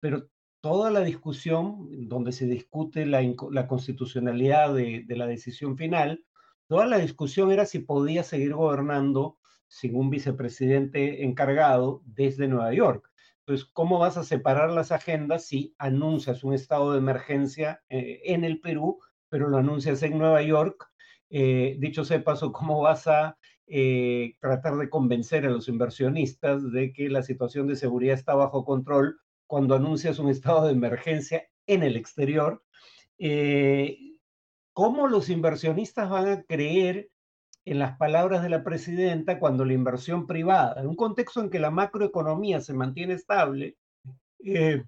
pero 0.00 0.28
toda 0.60 0.90
la 0.90 1.00
discusión 1.00 1.88
donde 2.08 2.32
se 2.32 2.46
discute 2.46 3.04
la, 3.06 3.20
la 3.50 3.66
constitucionalidad 3.66 4.74
de, 4.74 5.04
de, 5.06 5.16
la 5.16 5.26
decisión 5.26 5.76
final, 5.76 6.24
toda 6.68 6.86
la 6.86 6.98
discusión 6.98 7.50
era 7.50 7.66
si 7.66 7.80
podía 7.80 8.22
seguir 8.22 8.54
gobernando 8.54 9.38
sin 9.66 9.96
un 9.96 10.10
vicepresidente 10.10 11.24
encargado 11.24 12.02
desde 12.04 12.46
Nueva 12.46 12.72
York. 12.72 13.10
Entonces, 13.40 13.68
¿cómo 13.72 13.98
vas 13.98 14.16
a 14.16 14.24
separar 14.24 14.70
las 14.70 14.92
agendas 14.92 15.46
si 15.46 15.74
anuncias 15.78 16.44
un 16.44 16.54
estado 16.54 16.92
de 16.92 16.98
emergencia 16.98 17.82
eh, 17.88 18.20
en 18.24 18.44
el 18.44 18.60
Perú, 18.60 19.00
pero 19.28 19.48
lo 19.48 19.56
anuncias 19.56 20.02
en 20.04 20.16
Nueva 20.16 20.42
York? 20.42 20.88
Eh, 21.28 21.76
dicho 21.80 22.04
sea 22.04 22.22
paso, 22.22 22.52
¿cómo 22.52 22.80
vas 22.80 23.08
a 23.08 23.36
eh, 23.74 24.36
tratar 24.38 24.76
de 24.76 24.90
convencer 24.90 25.46
a 25.46 25.50
los 25.50 25.66
inversionistas 25.66 26.70
de 26.72 26.92
que 26.92 27.08
la 27.08 27.22
situación 27.22 27.66
de 27.66 27.76
seguridad 27.76 28.14
está 28.14 28.34
bajo 28.34 28.66
control 28.66 29.18
cuando 29.46 29.74
anuncias 29.74 30.18
un 30.18 30.28
estado 30.28 30.66
de 30.66 30.74
emergencia 30.74 31.48
en 31.66 31.82
el 31.82 31.96
exterior. 31.96 32.62
Eh, 33.16 33.96
¿Cómo 34.74 35.08
los 35.08 35.30
inversionistas 35.30 36.10
van 36.10 36.28
a 36.28 36.42
creer 36.42 37.08
en 37.64 37.78
las 37.78 37.96
palabras 37.96 38.42
de 38.42 38.50
la 38.50 38.62
presidenta 38.62 39.38
cuando 39.38 39.64
la 39.64 39.72
inversión 39.72 40.26
privada, 40.26 40.82
en 40.82 40.88
un 40.88 40.96
contexto 40.96 41.40
en 41.40 41.48
que 41.48 41.58
la 41.58 41.70
macroeconomía 41.70 42.60
se 42.60 42.74
mantiene 42.74 43.14
estable, 43.14 43.78
eh, 44.44 44.84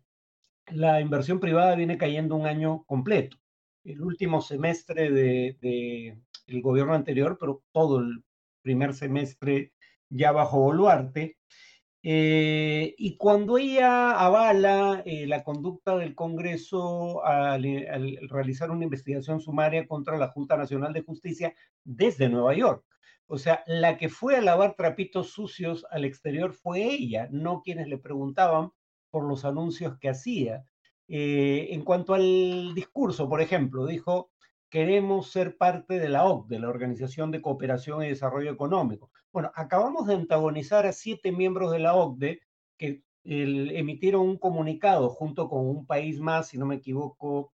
la 0.67 1.01
inversión 1.01 1.41
privada 1.41 1.75
viene 1.75 1.97
cayendo 1.97 2.37
un 2.37 2.45
año 2.45 2.85
completo? 2.85 3.39
El 3.83 4.03
último 4.03 4.43
semestre 4.43 5.05
del 5.11 5.57
de, 5.59 6.19
el 6.49 6.61
gobierno 6.61 6.93
anterior, 6.93 7.39
pero 7.41 7.63
todo 7.73 8.01
el 8.01 8.23
primer 8.65 8.95
semestre 8.95 9.73
ya 10.09 10.33
bajo 10.33 10.59
Boluarte. 10.59 11.37
Eh, 12.07 12.95
y 12.99 13.17
cuando 13.17 13.57
ella 13.57 14.13
avala 14.13 15.03
eh, 15.07 15.27
la 15.27 15.43
conducta 15.43 15.97
del 15.97 16.15
Congreso 16.15 17.25
al, 17.25 17.63
realizar 18.29 18.71
una 18.71 18.85
investigación 18.85 19.41
sumaria 19.41 19.87
contra 19.87 20.19
la 20.19 20.29
Junta 20.29 20.57
Nacional 20.57 20.93
de 20.93 21.03
Justicia 21.03 21.55
desde 21.85 22.29
Nueva 22.29 22.55
York. 22.55 22.85
O 23.27 23.39
sea, 23.39 23.63
la 23.67 23.97
que 23.97 24.11
fue 24.11 24.37
a 24.37 24.43
lavar 24.43 24.75
trapitos 24.77 25.31
sucios 25.31 25.87
al 25.91 26.05
exterior 26.05 26.53
fue 26.53 26.83
ella, 26.83 27.29
no 27.31 27.63
quienes 27.63 27.89
le 27.89 27.97
preguntaban 27.97 28.71
por 29.11 29.27
los 29.27 29.47
anuncios 29.47 29.97
que 29.99 30.11
hacía. 30.11 30.67
Eh, 31.09 31.69
en 31.71 31.85
cuanto 31.85 32.15
al 32.15 32.75
discurso, 32.75 33.29
por 33.29 33.41
ejemplo, 33.41 33.87
dijo, 33.87 34.31
queremos 34.75 35.31
ser 35.31 35.57
parte 35.57 36.01
de 36.01 36.09
la 36.09 36.25
OCDE, 36.25 36.59
la 36.59 36.69
Organización 36.69 37.31
de 37.31 37.41
Cooperación 37.41 38.03
y 38.03 38.09
Desarrollo 38.09 38.51
Económico. 38.51 39.13
Bueno, 39.33 39.53
acabamos 39.55 40.09
de 40.09 40.15
antagonizar 40.15 40.85
a 40.85 40.93
siete 40.93 41.31
miembros 41.31 41.71
de 41.71 41.79
la 41.79 41.95
OCDE 41.95 42.41
que 42.77 43.05
emitieron 43.23 44.23
un 44.23 44.37
comunicado 44.37 45.11
junto 45.11 45.49
con 45.49 45.65
un 45.65 45.87
país 45.87 46.19
más, 46.19 46.49
si 46.49 46.59
no 46.59 46.67
me 46.67 46.75
equivoco, 46.75 47.53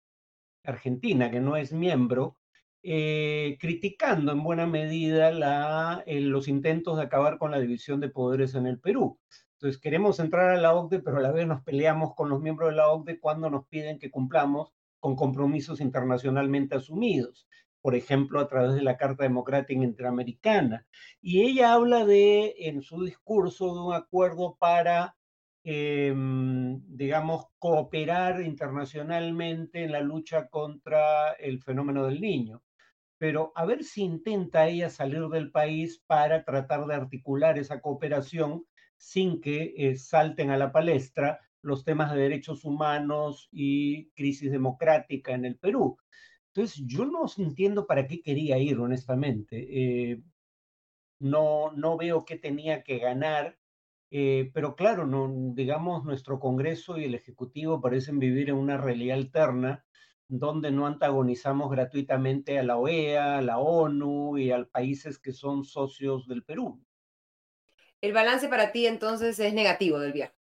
Argentina, 0.62 1.28
que 1.28 1.40
no 1.40 1.56
es 1.56 1.72
miembro, 1.72 2.36
eh, 2.84 3.58
criticando 3.60 4.30
en 4.30 4.44
buena 4.44 4.68
medida 4.68 5.32
la, 5.32 6.04
eh, 6.06 6.20
los 6.20 6.46
intentos 6.46 6.98
de 6.98 7.02
acabar 7.02 7.38
con 7.38 7.50
la 7.50 7.58
división 7.58 7.98
de 7.98 8.10
poderes 8.10 8.54
en 8.54 8.68
el 8.68 8.78
Perú. 8.78 9.18
Entonces, 9.54 9.80
queremos 9.80 10.20
entrar 10.20 10.50
a 10.50 10.60
la 10.60 10.72
OCDE, 10.72 11.00
pero 11.00 11.16
a 11.16 11.22
la 11.22 11.32
vez 11.32 11.48
nos 11.48 11.64
peleamos 11.64 12.14
con 12.14 12.28
los 12.28 12.40
miembros 12.40 12.70
de 12.70 12.76
la 12.76 12.90
OCDE 12.90 13.18
cuando 13.18 13.50
nos 13.50 13.66
piden 13.66 13.98
que 13.98 14.08
cumplamos 14.08 14.72
con 15.00 15.16
compromisos 15.16 15.80
internacionalmente 15.80 16.76
asumidos, 16.76 17.48
por 17.80 17.94
ejemplo, 17.94 18.40
a 18.40 18.48
través 18.48 18.74
de 18.74 18.82
la 18.82 18.96
Carta 18.96 19.22
Democrática 19.22 19.82
Interamericana. 19.82 20.86
Y 21.20 21.42
ella 21.42 21.72
habla 21.72 22.04
de, 22.04 22.54
en 22.58 22.82
su 22.82 23.02
discurso, 23.04 23.74
de 23.74 23.80
un 23.80 23.94
acuerdo 23.94 24.56
para, 24.58 25.16
em, 25.64 26.80
digamos, 26.86 27.46
cooperar 27.58 28.42
internacionalmente 28.42 29.84
en 29.84 29.92
la 29.92 30.00
lucha 30.00 30.48
contra 30.48 31.32
el 31.32 31.62
fenómeno 31.62 32.06
del 32.06 32.20
niño. 32.20 32.62
Pero 33.18 33.52
a 33.56 33.64
ver 33.64 33.84
si 33.84 34.02
intenta 34.02 34.68
ella 34.68 34.90
salir 34.90 35.28
del 35.28 35.50
país 35.50 36.02
para 36.06 36.44
tratar 36.44 36.86
de 36.86 36.94
articular 36.94 37.58
esa 37.58 37.80
cooperación 37.80 38.64
sin 38.96 39.40
que 39.40 39.74
eh, 39.76 39.96
salten 39.96 40.50
a 40.50 40.56
la 40.56 40.72
palestra 40.72 41.40
los 41.62 41.84
temas 41.84 42.12
de 42.12 42.20
derechos 42.20 42.64
humanos 42.64 43.48
y 43.52 44.10
crisis 44.10 44.50
democrática 44.50 45.32
en 45.32 45.44
el 45.44 45.56
Perú. 45.58 45.98
Entonces, 46.54 46.82
yo 46.86 47.04
no 47.04 47.26
entiendo 47.36 47.86
para 47.86 48.06
qué 48.06 48.22
quería 48.22 48.58
ir, 48.58 48.78
honestamente. 48.78 49.66
Eh, 49.70 50.22
no, 51.20 51.72
no 51.72 51.96
veo 51.96 52.24
qué 52.24 52.36
tenía 52.36 52.82
que 52.82 52.98
ganar, 52.98 53.58
eh, 54.10 54.50
pero 54.54 54.76
claro, 54.76 55.06
no, 55.06 55.52
digamos, 55.54 56.04
nuestro 56.04 56.38
Congreso 56.40 56.98
y 56.98 57.04
el 57.04 57.14
Ejecutivo 57.14 57.80
parecen 57.80 58.18
vivir 58.18 58.50
en 58.50 58.56
una 58.56 58.76
realidad 58.76 59.18
alterna 59.18 59.84
donde 60.28 60.70
no 60.70 60.86
antagonizamos 60.86 61.70
gratuitamente 61.70 62.58
a 62.58 62.62
la 62.62 62.76
OEA, 62.76 63.38
a 63.38 63.42
la 63.42 63.58
ONU 63.58 64.36
y 64.38 64.50
a 64.50 64.64
países 64.64 65.18
que 65.18 65.32
son 65.32 65.64
socios 65.64 66.28
del 66.28 66.44
Perú. 66.44 66.82
El 68.00 68.12
balance 68.12 68.48
para 68.48 68.70
ti 68.70 68.86
entonces 68.86 69.38
es 69.40 69.54
negativo 69.54 69.98
del 69.98 70.12
viaje. 70.12 70.37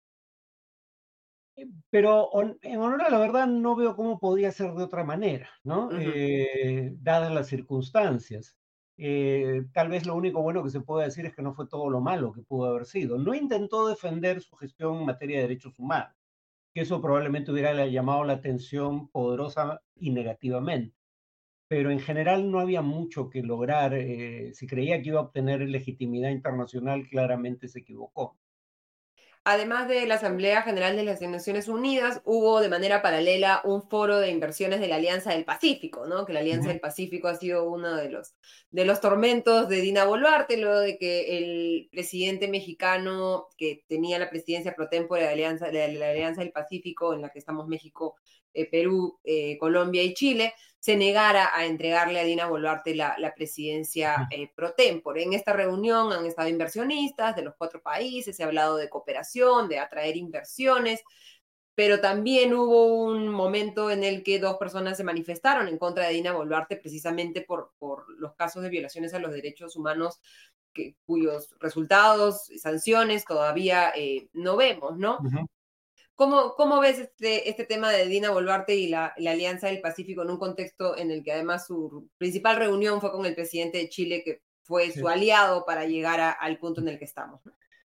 Pero 1.89 2.30
en 2.62 2.80
honor 2.80 3.01
a 3.03 3.10
la 3.10 3.18
verdad 3.20 3.47
no 3.47 3.76
veo 3.76 3.95
cómo 3.95 4.20
podía 4.20 4.51
ser 4.51 4.74
de 4.74 4.84
otra 4.84 5.03
manera, 5.03 5.49
¿no? 5.64 5.89
Eh, 5.97 6.91
dadas 6.99 7.32
las 7.34 7.47
circunstancias. 7.47 8.58
eh, 8.99 9.64
tal 9.74 9.89
vez 9.89 10.05
lo 10.08 10.16
único 10.16 10.41
bueno 10.41 10.64
que 10.64 10.72
se 10.72 10.82
puede 10.82 11.05
decir 11.05 11.26
es 11.26 11.36
que 11.36 11.41
no 11.43 11.53
fue 11.53 11.68
todo 11.68 11.89
lo 11.89 12.01
malo 12.01 12.32
que 12.34 12.41
pudo 12.43 12.66
haber 12.70 12.86
sido. 12.86 13.18
No 13.20 13.34
intentó 13.36 13.88
defender 13.88 14.41
su 14.41 14.55
gestión 14.55 14.97
en 14.97 15.05
materia 15.05 15.38
de 15.38 15.43
derechos 15.43 15.78
humanos, 15.80 16.16
que 16.74 16.82
eso 16.82 17.01
probablemente 17.01 17.51
hubiera 17.51 17.86
llamado 17.88 18.24
la 18.26 18.34
atención 18.34 19.10
poderosa 19.10 19.84
y 19.95 20.12
negativamente. 20.12 20.97
Pero 21.70 21.91
en 21.91 21.99
general 21.99 22.51
no 22.51 22.60
había 22.60 22.82
mucho 22.82 23.30
que 23.30 23.43
lograr. 23.43 23.93
Eh, 23.95 24.53
si 24.53 24.68
creía 24.68 25.01
que 25.01 25.10
iba 25.10 25.20
a 25.20 25.24
obtener 25.24 25.62
legitimidad 25.62 26.30
internacional, 26.32 27.08
claramente 27.10 27.68
se 27.70 27.80
equivocó. 27.80 28.39
Además 29.50 29.88
de 29.88 30.06
la 30.06 30.16
Asamblea 30.16 30.62
General 30.62 30.98
de 30.98 31.06
las 31.06 31.22
Naciones 31.22 31.70
Unidas, 31.70 32.22
hubo 32.26 32.60
de 32.60 32.68
manera 32.68 33.02
paralela 33.02 33.62
un 33.64 33.82
foro 33.82 34.20
de 34.20 34.30
inversiones 34.30 34.82
de 34.82 34.89
la 34.89 34.98
Alianza 34.98 35.32
del 35.32 35.45
Pacífico, 35.45 36.06
¿no? 36.06 36.26
Que 36.26 36.34
la 36.34 36.41
Alianza 36.41 36.68
del 36.68 36.82
Pacífico 36.82 37.30
ha 37.30 37.36
sido 37.36 37.64
uno 37.64 37.95
de 37.95 38.10
los, 38.10 38.36
de 38.72 38.84
los 38.84 39.00
tormentos 39.00 39.70
de 39.70 39.80
Dina 39.80 40.04
Boluarte, 40.04 40.58
luego 40.58 40.80
de 40.82 40.98
que 40.98 41.38
el 41.38 41.88
presidente 41.89 42.50
mexicano 42.50 43.48
que 43.58 43.86
tenía 43.88 44.20
la 44.20 44.30
presidencia 44.30 44.76
pro 44.76 44.89
tempore 44.89 45.22
de 45.22 45.28
la 45.28 45.34
Alianza, 45.34 45.68
de 45.72 45.93
la 45.93 46.10
Alianza 46.10 46.41
del 46.41 46.52
Pacífico, 46.52 47.14
en 47.14 47.22
la 47.22 47.30
que 47.30 47.39
estamos 47.39 47.70
México, 47.70 48.18
eh, 48.58 48.66
Perú, 48.66 49.20
eh, 49.24 49.55
Colombia 49.60 50.01
y 50.01 50.16
Chile, 50.16 50.55
se 50.80 50.95
negara 50.95 51.51
a 51.53 51.66
entregarle 51.66 52.20
a 52.20 52.24
Dina 52.24 52.47
Boluarte 52.47 52.95
la, 52.95 53.16
presidencia 53.36 54.28
eh, 54.32 54.49
pro 54.55 54.74
tempore. 54.74 55.22
En 55.22 55.34
esta 55.34 55.53
reunión 55.53 56.12
han 56.12 56.26
estado 56.26 56.49
inversionistas 56.49 57.36
de 57.36 57.43
los 57.43 57.53
cuatro 57.55 57.84
países, 57.84 58.36
se 58.36 58.41
ha 58.41 58.47
hablado 58.47 58.78
de 58.78 58.89
cooperación, 58.89 59.70
de 59.70 59.78
atraer 59.78 60.18
inversiones, 60.18 61.03
pero 61.76 62.01
también 62.01 62.55
hubo 62.55 63.03
un 63.03 63.30
momento 63.30 63.91
en 63.91 64.03
el 64.03 64.24
que 64.24 64.39
dos 64.39 64.58
personas 64.58 64.97
se 64.97 65.03
manifestaron 65.03 65.68
en 65.68 65.78
contra 65.78 66.08
de 66.08 66.14
Dina 66.14 66.34
Boluarte 66.34 66.78
precisamente 66.78 67.41
por, 67.41 67.74
por 67.78 68.10
los 68.20 68.34
casos 68.34 68.64
de 68.64 68.70
violaciones 68.70 69.14
a 69.14 69.20
los 69.20 69.32
derechos 69.32 69.76
humanos 69.76 70.20
que, 70.74 70.95
cuyos 71.05 71.55
resultados, 71.60 72.49
sanciones 72.60 73.24
todavía 73.24 73.93
no 74.34 74.58
vemos, 74.58 74.97
¿no? 74.97 75.20
¿Cómo, 76.18 76.55
¿Cómo, 76.55 76.80
ves 76.80 76.97
este, 76.97 77.47
este 77.47 77.63
tema 77.63 77.91
de 77.91 78.07
Dina 78.07 78.32
Boluarte 78.32 78.76
y 78.76 78.88
la, 78.88 79.13
Alianza 79.18 79.68
del 79.68 79.82
Pacífico 79.82 80.24
en 80.24 80.32
un 80.32 80.39
contexto 80.39 80.97
en 80.97 81.11
el 81.11 81.24
que 81.24 81.32
además 81.32 81.68
su 81.68 82.09
principal 82.18 82.57
reunión 82.57 82.99
fue 83.01 83.11
con 83.11 83.24
el 83.28 83.36
presidente 83.36 83.78
de 83.78 83.88
Chile, 83.88 84.24
que 84.26 84.41
fue 84.63 84.91
su 84.91 85.07
aliado 85.07 85.63
para 85.63 85.86
llegar 85.86 86.36
al 86.39 86.57
punto 86.57 86.82
en 86.82 86.88
el 86.88 86.97
que 86.97 87.05
estamos? 87.05 87.39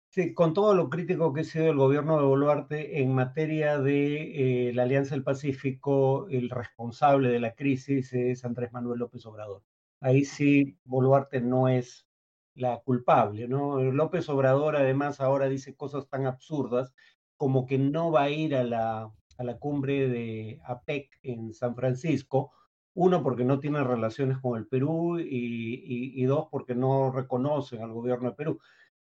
Sí, 0.08 0.34
con 0.34 0.54
todo 0.54 0.74
lo 0.74 0.90
crítico 0.90 1.34
que 1.34 1.42
ha 1.42 1.44
sido 1.44 1.72
el 1.72 1.76
gobierno 1.76 2.18
de 2.18 2.24
Boluarte 2.24 3.02
en 3.02 3.14
materia 3.14 3.78
de 3.80 4.70
eh, 4.70 4.74
la 4.74 4.84
Alianza 4.84 5.14
del 5.14 5.26
Pacífico, 5.26 6.30
el 6.30 6.50
responsable 6.50 7.28
de 7.28 7.40
la 7.42 7.54
crisis 7.54 8.14
es 8.14 8.46
Andrés 8.46 8.72
Manuel 8.72 9.00
López 9.00 9.26
Obrador. 9.26 9.62
Ahí 10.00 10.24
sí, 10.24 10.78
Boluarte 10.86 11.42
no 11.42 11.68
es 11.68 12.08
la 12.56 12.80
culpable, 12.80 13.50
¿no? 13.50 13.82
López 13.82 14.30
Obrador 14.30 14.78
además 14.78 15.20
ahora 15.20 15.50
dice 15.50 15.76
cosas 15.76 16.08
tan 16.08 16.26
absurdas 16.26 16.94
como 17.42 17.66
que 17.66 17.80
no 17.80 18.12
va 18.12 18.26
a 18.26 18.30
ir 18.30 18.56
a 18.56 18.64
la, 18.64 19.12
a 19.40 19.44
la 19.44 19.58
cumbre 19.58 20.08
de 20.08 20.62
APEC 20.64 21.10
en 21.24 21.56
San 21.56 21.76
Francisco, 21.76 22.52
uno 22.94 23.24
porque 23.24 23.44
no 23.44 23.60
tiene 23.60 23.84
relaciones 23.84 24.38
con 24.38 24.60
el 24.60 24.68
Perú 24.68 25.18
y, 25.20 26.22
y, 26.22 26.24
dos 26.26 26.50
porque 26.52 26.76
no 26.76 27.12
reconocen 27.12 27.82
al 27.82 27.94
gobierno 27.94 28.30
de 28.30 28.36
Perú. 28.36 28.60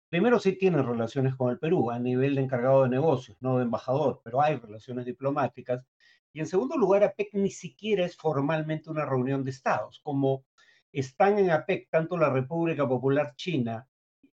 Primero 0.09 0.39
sí 0.39 0.53
tiene 0.53 0.81
relaciones 0.81 1.35
con 1.35 1.51
el 1.51 1.59
Perú 1.59 1.91
a 1.91 1.99
nivel 1.99 2.33
de 2.33 2.41
encargado 2.41 2.81
de 2.81 2.89
negocios, 2.89 3.37
no 3.41 3.57
de 3.57 3.63
embajador, 3.65 4.21
pero 4.23 4.41
hay 4.41 4.55
relaciones 4.55 5.05
diplomáticas. 5.05 5.85
Y 6.33 6.39
en 6.39 6.47
segundo 6.47 6.77
lugar, 6.77 7.03
APEC 7.03 7.35
ni 7.35 7.51
siquiera 7.51 8.05
es 8.07 8.17
formalmente 8.17 8.89
una 8.89 9.05
reunión 9.05 9.43
de 9.43 9.51
estados, 9.51 9.99
como 10.01 10.45
están 10.91 11.37
en 11.37 11.51
APEC 11.51 11.91
tanto 11.91 12.17
la 12.17 12.31
República 12.31 12.87
Popular 12.87 13.35
China 13.35 13.87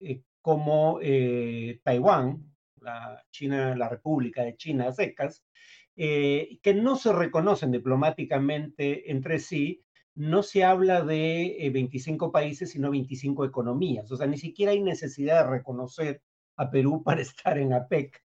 eh, 0.01 0.23
como 0.41 0.99
eh, 1.01 1.79
Taiwán, 1.85 2.52
la, 2.83 3.23
China, 3.31 3.75
la 3.75 3.89
República 3.89 4.43
de 4.43 4.55
China 4.55 4.91
secas, 4.91 5.43
eh, 5.95 6.59
que 6.61 6.73
no 6.73 6.95
se 6.95 7.13
reconocen 7.13 7.71
diplomáticamente 7.71 9.11
entre 9.11 9.39
sí, 9.39 9.83
no 10.15 10.43
se 10.43 10.63
habla 10.63 11.01
de 11.01 11.69
25 11.73 12.31
países, 12.31 12.71
sino 12.71 12.91
25 12.91 13.45
economías. 13.45 14.11
O 14.11 14.17
sea, 14.17 14.27
ni 14.27 14.37
siquiera 14.37 14.71
hay 14.71 14.81
necesidad 14.81 15.43
de 15.43 15.51
reconocer 15.51 16.21
a 16.57 16.69
Perú 16.69 17.03
para 17.03 17.21
estar 17.21 17.57
en 17.57 17.73
APEC, 17.73 18.23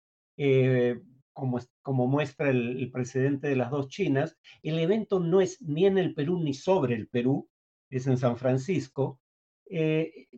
como, 1.32 1.60
como 1.82 2.06
muestra 2.06 2.50
el, 2.50 2.78
el, 2.78 2.90
presidente 2.90 3.48
de 3.48 3.56
las 3.56 3.70
dos 3.70 3.88
Chinas. 3.88 4.38
El 4.62 4.78
evento 4.78 5.20
no 5.20 5.40
es 5.40 5.60
ni 5.60 5.86
en 5.86 5.98
el 5.98 6.14
Perú 6.14 6.38
ni 6.38 6.54
sobre 6.54 6.94
el 6.94 7.08
Perú, 7.08 7.48
es 7.90 8.06
en 8.06 8.16
San 8.16 8.36
Francisco. 8.36 9.20
Eh, 9.66 10.28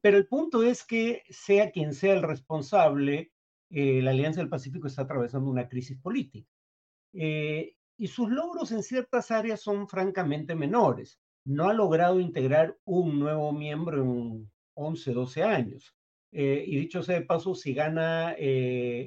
pero 0.00 0.16
el 0.16 0.26
punto 0.26 0.62
es 0.62 0.84
que 0.84 1.22
sea 1.28 1.70
quien 1.70 1.94
sea 1.94 2.14
el 2.14 2.22
responsable, 2.22 3.32
eh, 3.70 4.00
la 4.02 4.10
Alianza 4.10 4.40
del 4.40 4.48
Pacífico 4.48 4.86
está 4.86 5.02
atravesando 5.02 5.50
una 5.50 5.68
crisis 5.68 5.98
política. 5.98 6.50
Eh, 7.12 7.74
y 7.98 8.08
sus 8.08 8.30
logros 8.30 8.72
en 8.72 8.82
ciertas 8.82 9.30
áreas 9.30 9.60
son 9.60 9.88
francamente 9.88 10.54
menores. 10.54 11.18
No 11.44 11.68
ha 11.68 11.72
logrado 11.72 12.20
integrar 12.20 12.76
un 12.84 13.18
nuevo 13.18 13.52
miembro 13.52 14.02
en 14.02 14.50
11, 14.74 15.12
12 15.12 15.42
años. 15.42 15.94
y 16.32 16.76
dicho 16.76 17.02
sea 17.02 17.18
de 17.18 17.24
paso, 17.24 17.54
si 17.54 17.72
gana 17.72 18.34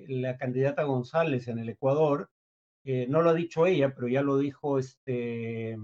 la 0.08 0.38
candidata 0.38 0.84
González 0.84 1.48
en 1.48 1.60
el 1.60 1.70
Ecuador, 1.70 2.32
no 2.84 3.22
lo 3.22 3.30
ha 3.30 3.34
dicho 3.36 3.68
ella, 3.68 3.94
pero 3.94 4.08
ya 4.08 4.24
lo 4.24 4.40
dijo 4.40 4.80
este, 4.80 5.78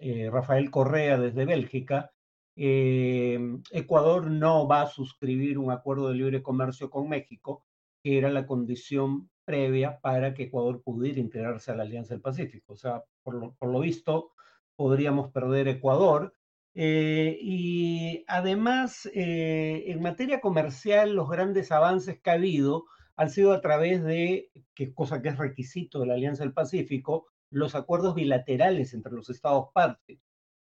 eh, 0.00 0.28
Rafael 0.30 0.70
Correa 0.70 1.18
desde 1.18 1.44
Bélgica, 1.44 2.12
eh, 2.56 3.38
Ecuador 3.70 4.30
no 4.30 4.66
va 4.66 4.82
a 4.82 4.86
suscribir 4.86 5.58
un 5.58 5.70
acuerdo 5.70 6.08
de 6.08 6.14
libre 6.14 6.42
comercio 6.42 6.90
con 6.90 7.08
México, 7.08 7.64
que 8.04 8.18
era 8.18 8.30
la 8.30 8.46
condición 8.46 9.30
previa 9.44 10.00
para 10.00 10.34
que 10.34 10.44
Ecuador 10.44 10.82
pudiera 10.84 11.20
integrarse 11.20 11.72
a 11.72 11.76
la 11.76 11.82
Alianza 11.82 12.14
del 12.14 12.22
Pacífico. 12.22 12.74
O 12.74 12.76
sea, 12.76 13.02
por 13.24 13.34
lo, 13.60 13.80
visto, 13.80 14.32
podríamos 14.76 15.32
perder 15.32 15.68
Ecuador. 15.68 16.34
Eh, 16.74 17.38
y 17.40 18.24
además, 18.28 19.08
en 19.12 20.02
materia 20.02 20.40
comercial, 20.40 21.14
los 21.14 21.28
grandes 21.28 21.72
avances 21.72 22.20
que 22.20 22.30
ha 22.30 22.34
habido 22.34 22.84
han 23.16 23.30
sido 23.30 23.52
a 23.52 23.60
través 23.60 24.02
de, 24.04 24.50
que 24.74 24.94
cosa 24.94 25.22
que 25.22 25.28
es 25.28 25.38
requisito 25.38 26.00
de 26.00 26.06
la 26.06 26.14
Alianza 26.14 26.44
del 26.44 26.52
Pacífico, 26.52 27.26
los 27.50 27.74
acuerdos 27.74 28.14
bilaterales 28.14 28.94
entre 28.94 29.12
los 29.12 29.30
estados 29.30 29.68
partes, 29.72 30.18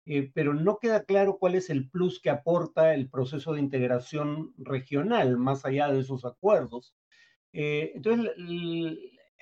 eh, 0.06 0.30
pero 0.34 0.54
no 0.54 0.78
queda 0.78 1.04
claro 1.04 1.38
cuál 1.38 1.54
es 1.54 1.70
el 1.70 1.88
plus 1.88 2.20
que 2.20 2.30
aporta 2.30 2.94
el 2.94 3.08
proceso 3.08 3.52
de 3.52 3.60
integración 3.60 4.52
regional 4.58 5.36
más 5.36 5.64
allá 5.64 5.88
de 5.88 6.00
esos 6.00 6.24
acuerdos. 6.24 6.94
Eh, 7.52 7.92
entonces, 7.94 8.32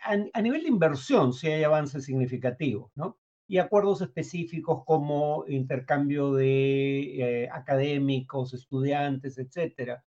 a, 0.02 0.42
nivel 0.42 0.62
de 0.62 0.68
inversión 0.68 1.32
sí 1.32 1.48
hay 1.48 1.64
avances 1.64 2.04
significativos, 2.04 2.90
¿no? 2.94 3.18
Y 3.46 3.58
acuerdos 3.58 4.02
específicos 4.02 4.84
como 4.84 5.44
intercambio 5.48 6.34
de 6.34 7.44
eh, 7.44 7.48
académicos, 7.50 8.54
estudiantes, 8.54 9.38
etcétera 9.38 10.04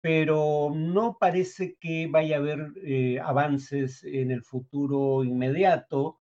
pero 0.00 0.70
no 0.72 1.18
parece 1.18 1.76
que 1.80 2.06
vaya 2.06 2.36
a 2.36 2.38
haber 2.38 3.20
avances 3.20 4.04
en 4.04 4.30
el 4.30 4.44
futuro 4.44 5.24
inmediato 5.24 6.20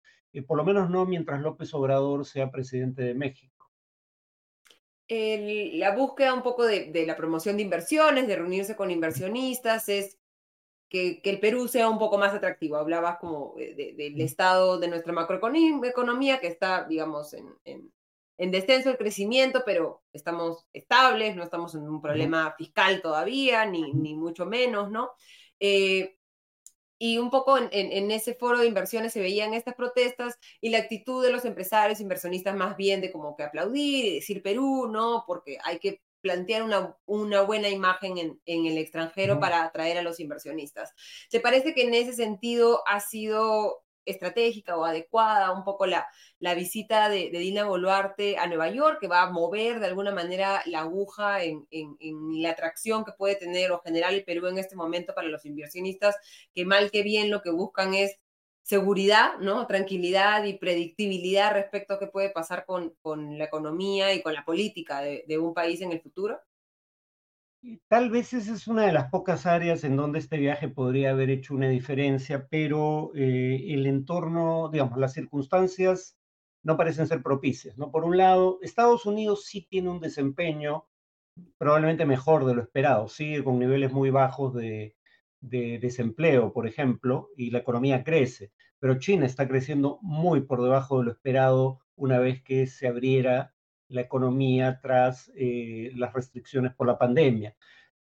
por 0.47 0.57
lo 0.57 0.63
menos 0.63 0.89
no 0.89 1.05
mientras 1.05 1.41
López 1.41 1.73
Obrador 1.73 2.25
sea 2.25 2.51
presidente 2.51 3.03
de 3.03 3.13
México. 3.13 3.69
la 5.07 5.95
búsqueda 5.95 6.33
un 6.33 6.43
poco 6.43 6.65
de, 6.65 7.03
la 7.05 7.15
promoción 7.15 7.57
de 7.57 7.63
inversiones, 7.63 8.27
de 8.27 8.35
reunirse 8.35 8.75
con 8.75 8.91
inversionistas, 8.91 9.89
es 9.89 10.18
que, 10.89 11.21
el 11.23 11.39
Perú 11.39 11.67
sea 11.67 11.89
un 11.89 11.99
poco 11.99 12.17
más 12.17 12.33
atractivo. 12.33 12.77
Hablabas 12.77 13.19
como 13.19 13.55
del 13.55 14.19
estado 14.21 14.79
de 14.79 14.87
nuestra 14.87 15.13
macroeconomía 15.13 16.39
que 16.39 16.47
está, 16.47 16.85
digamos, 16.85 17.33
en, 17.33 17.47
en, 17.65 18.51
descenso 18.51 18.89
el 18.89 18.97
crecimiento, 18.97 19.63
pero 19.65 20.01
estamos 20.13 20.65
estables, 20.73 21.35
no 21.35 21.43
estamos 21.43 21.75
en 21.75 21.81
un 21.81 22.01
problema 22.01 22.55
fiscal 22.57 23.01
todavía, 23.01 23.65
ni, 23.65 23.93
ni 23.93 24.15
mucho 24.15 24.45
menos, 24.45 24.89
¿no? 24.89 25.11
Eh, 25.59 26.15
y 27.01 27.17
un 27.17 27.29
poco 27.29 27.57
en, 27.57 28.11
ese 28.11 28.35
foro 28.35 28.59
de 28.59 28.67
inversiones 28.67 29.13
se 29.13 29.21
veían 29.21 29.53
estas 29.53 29.73
protestas 29.75 30.37
y 30.59 30.69
la 30.69 30.79
actitud 30.79 31.23
de 31.23 31.31
los 31.31 31.45
empresarios, 31.45 32.01
inversionistas 32.01 32.55
más 32.57 32.75
bien 32.75 32.99
de 32.99 33.11
como 33.11 33.37
que 33.37 33.43
aplaudir 33.43 34.05
y 34.05 34.15
decir 34.15 34.43
Perú, 34.43 34.89
¿no? 34.91 35.23
Porque 35.25 35.57
hay 35.63 35.79
que 35.79 36.01
plantear 36.21 36.63
una, 36.63 36.95
una 37.05 37.41
buena 37.41 37.69
imagen 37.69 38.17
en, 38.17 38.41
en 38.45 38.65
el 38.65 38.77
extranjero 38.77 39.39
para 39.39 39.63
atraer 39.63 39.97
a 39.97 40.01
los 40.01 40.19
inversionistas. 40.19 40.93
¿Te 41.29 41.39
parece 41.39 41.73
que 41.73 41.83
en 41.83 41.93
ese 41.93 42.13
sentido 42.13 42.83
ha 42.87 42.99
sido 42.99 43.83
estratégica 44.09 44.77
o 44.77 44.85
adecuada 44.85 45.51
un 45.51 45.63
poco 45.63 45.85
la, 45.85 46.07
la 46.39 46.53
visita 46.53 47.09
de, 47.09 47.29
Dina 47.29 47.65
Boluarte 47.65 48.37
a 48.37 48.47
Nueva 48.47 48.69
York, 48.69 48.99
que 48.99 49.07
va 49.07 49.21
a 49.23 49.31
mover 49.31 49.79
de 49.79 49.87
alguna 49.87 50.11
manera 50.11 50.61
la 50.65 50.81
aguja 50.81 51.43
en, 51.43 51.67
la 52.41 52.51
atracción 52.51 53.05
que 53.05 53.11
puede 53.13 53.35
tener 53.35 53.71
o 53.71 53.81
generar 53.81 54.13
el 54.13 54.23
Perú 54.23 54.47
en 54.47 54.57
este 54.57 54.75
momento 54.75 55.13
para 55.13 55.27
los 55.27 55.45
inversionistas, 55.45 56.15
que 56.53 56.65
mal 56.65 56.91
que 56.91 57.03
bien 57.03 57.29
lo 57.29 57.41
que 57.41 57.51
buscan 57.51 57.93
es 57.93 58.19
seguridad, 58.69 59.39
¿no? 59.41 59.65
Tranquilidad 59.65 60.43
y 60.43 60.53
predictibilidad 60.53 61.53
respecto 61.53 61.95
a 61.95 61.99
qué 61.99 62.05
puede 62.05 62.29
pasar 62.29 62.65
con, 62.67 62.93
con 63.01 63.39
la 63.39 63.45
economía 63.45 64.13
y 64.13 64.21
con 64.21 64.35
la 64.35 64.45
política 64.45 65.01
de, 65.01 65.37
un 65.39 65.55
país 65.55 65.81
en 65.81 65.91
el 65.91 65.99
futuro? 66.01 66.39
Tal 67.87 68.11
vez 68.11 68.31
esa 68.31 68.53
es 68.53 68.67
una 68.67 68.85
de 68.85 68.93
las 68.93 69.09
pocas 69.09 69.47
áreas 69.47 69.83
en 69.83 69.95
donde 69.95 70.19
este 70.19 70.37
viaje 70.37 70.67
podría 70.67 71.09
haber 71.09 71.31
hecho 71.31 71.55
una 71.55 71.67
diferencia, 71.67 72.47
pero 72.47 73.11
eh, 73.15 73.73
el 73.73 73.87
entorno, 73.87 74.69
digamos, 74.71 74.99
las 74.99 75.13
circunstancias 75.13 76.15
no 76.61 76.77
parecen 76.77 77.07
ser 77.07 77.23
propicias, 77.23 77.75
¿no? 77.75 77.89
Por 77.89 78.05
un 78.05 78.17
lado, 78.17 78.59
Estados 78.61 79.07
Unidos 79.07 79.45
sí 79.45 79.65
tiene 79.67 79.89
un 79.89 79.99
desempeño 79.99 80.85
probablemente 81.57 82.05
mejor 82.05 82.45
de 82.45 82.53
lo 82.53 82.61
esperado, 82.61 83.07
sigue 83.07 83.43
con 83.43 83.57
niveles 83.57 83.91
muy 83.91 84.11
bajos 84.11 84.53
de, 84.53 84.95
de 85.41 85.79
desempleo, 85.79 86.53
por 86.53 86.67
ejemplo, 86.67 87.29
y 87.35 87.51
la 87.51 87.59
economía 87.59 88.03
crece, 88.03 88.51
pero 88.79 88.99
China 88.99 89.25
está 89.25 89.47
creciendo 89.47 89.99
muy 90.01 90.41
por 90.41 90.61
debajo 90.61 90.99
de 90.99 91.05
lo 91.05 91.11
esperado 91.11 91.79
una 91.95 92.19
vez 92.19 92.41
que 92.43 92.67
se 92.67 92.87
abriera 92.87 93.53
la 93.87 94.01
economía 94.01 94.79
tras 94.81 95.31
eh, 95.35 95.91
las 95.95 96.13
restricciones 96.13 96.73
por 96.73 96.87
la 96.87 96.97
pandemia. 96.97 97.55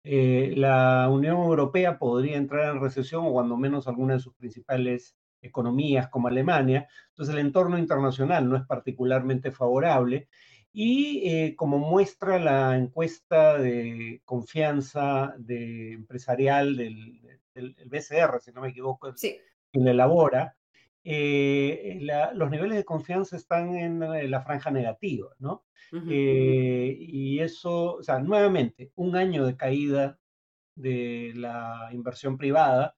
Eh, 0.04 0.54
la 0.56 1.10
Unión 1.10 1.38
Europea 1.38 1.98
podría 1.98 2.38
entrar 2.38 2.74
en 2.74 2.82
recesión 2.82 3.26
o 3.26 3.32
cuando 3.32 3.58
menos 3.58 3.88
alguna 3.88 4.14
de 4.14 4.20
sus 4.20 4.36
principales 4.36 5.18
economías 5.42 6.08
como 6.10 6.28
Alemania. 6.28 6.88
Entonces 7.10 7.34
el 7.34 7.42
entorno 7.42 7.78
internacional 7.78 8.48
no 8.48 8.56
es 8.56 8.66
particularmente 8.66 9.52
favorable. 9.52 10.30
Y 10.72 11.28
eh, 11.28 11.56
como 11.56 11.80
muestra 11.80 12.38
la 12.40 12.78
encuesta 12.78 13.58
de 13.58 14.22
confianza 14.26 15.34
de 15.38 15.94
empresarial 15.94 16.76
del, 16.76 17.22
del, 17.54 17.76
BCR, 17.86 18.40
si 18.42 18.52
no 18.52 18.62
me 18.62 18.70
equivoco, 18.70 19.16
sí. 19.16 19.38
quien 19.72 19.88
elabora, 19.88 20.58
eh, 21.10 22.06
los 22.34 22.52
niveles 22.52 22.76
de 22.76 22.84
confianza 22.84 23.38
están 23.38 23.78
en 23.78 24.04
eh, 24.04 24.28
la 24.28 24.42
franja 24.42 24.72
negativa, 24.72 25.30
¿no? 25.40 25.64
Eh, 26.10 26.98
y 27.00 27.40
eso, 27.40 27.94
o 27.94 28.04
sea, 28.04 28.20
nuevamente, 28.20 28.92
un 28.96 29.16
año 29.16 29.46
de 29.46 29.56
caída 29.56 30.20
de 30.76 31.32
la 31.34 31.88
inversión 31.94 32.38
privada, 32.38 32.97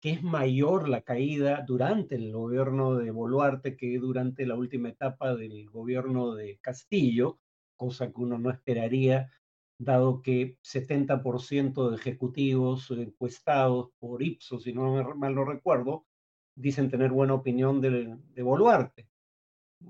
que 0.00 0.10
es 0.10 0.22
mayor 0.22 0.88
la 0.88 1.02
caída 1.02 1.64
durante 1.66 2.16
el 2.16 2.32
gobierno 2.32 2.96
de 2.96 3.10
Boluarte 3.10 3.76
que 3.76 3.98
durante 3.98 4.46
la 4.46 4.54
última 4.54 4.88
etapa 4.90 5.34
del 5.34 5.68
gobierno 5.70 6.34
de 6.34 6.58
Castillo, 6.60 7.38
cosa 7.76 8.12
que 8.12 8.20
uno 8.20 8.38
no 8.38 8.50
esperaría, 8.50 9.30
dado 9.78 10.22
que 10.22 10.58
70% 10.62 11.90
de 11.90 11.96
ejecutivos 11.96 12.90
encuestados 12.90 13.90
por 13.98 14.22
Ipsos, 14.22 14.62
si 14.62 14.72
no 14.72 15.14
mal 15.14 15.34
lo 15.34 15.44
recuerdo, 15.44 16.06
dicen 16.54 16.90
tener 16.90 17.10
buena 17.10 17.34
opinión 17.34 17.80
de, 17.80 18.42
Boluarte. 18.42 19.08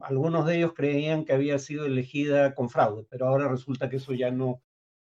Algunos 0.01 0.47
de 0.47 0.57
ellos 0.59 0.73
creían 0.75 1.25
que 1.25 1.33
había 1.33 1.59
sido 1.59 1.87
elegida 1.87 2.55
con 2.55 2.69
fraude, 2.69 3.07
pero 3.09 3.29
ahora 3.29 3.49
resulta 3.49 3.89
que 3.89 3.97
eso 3.97 4.13
ya 4.13 4.31
no, 4.31 4.63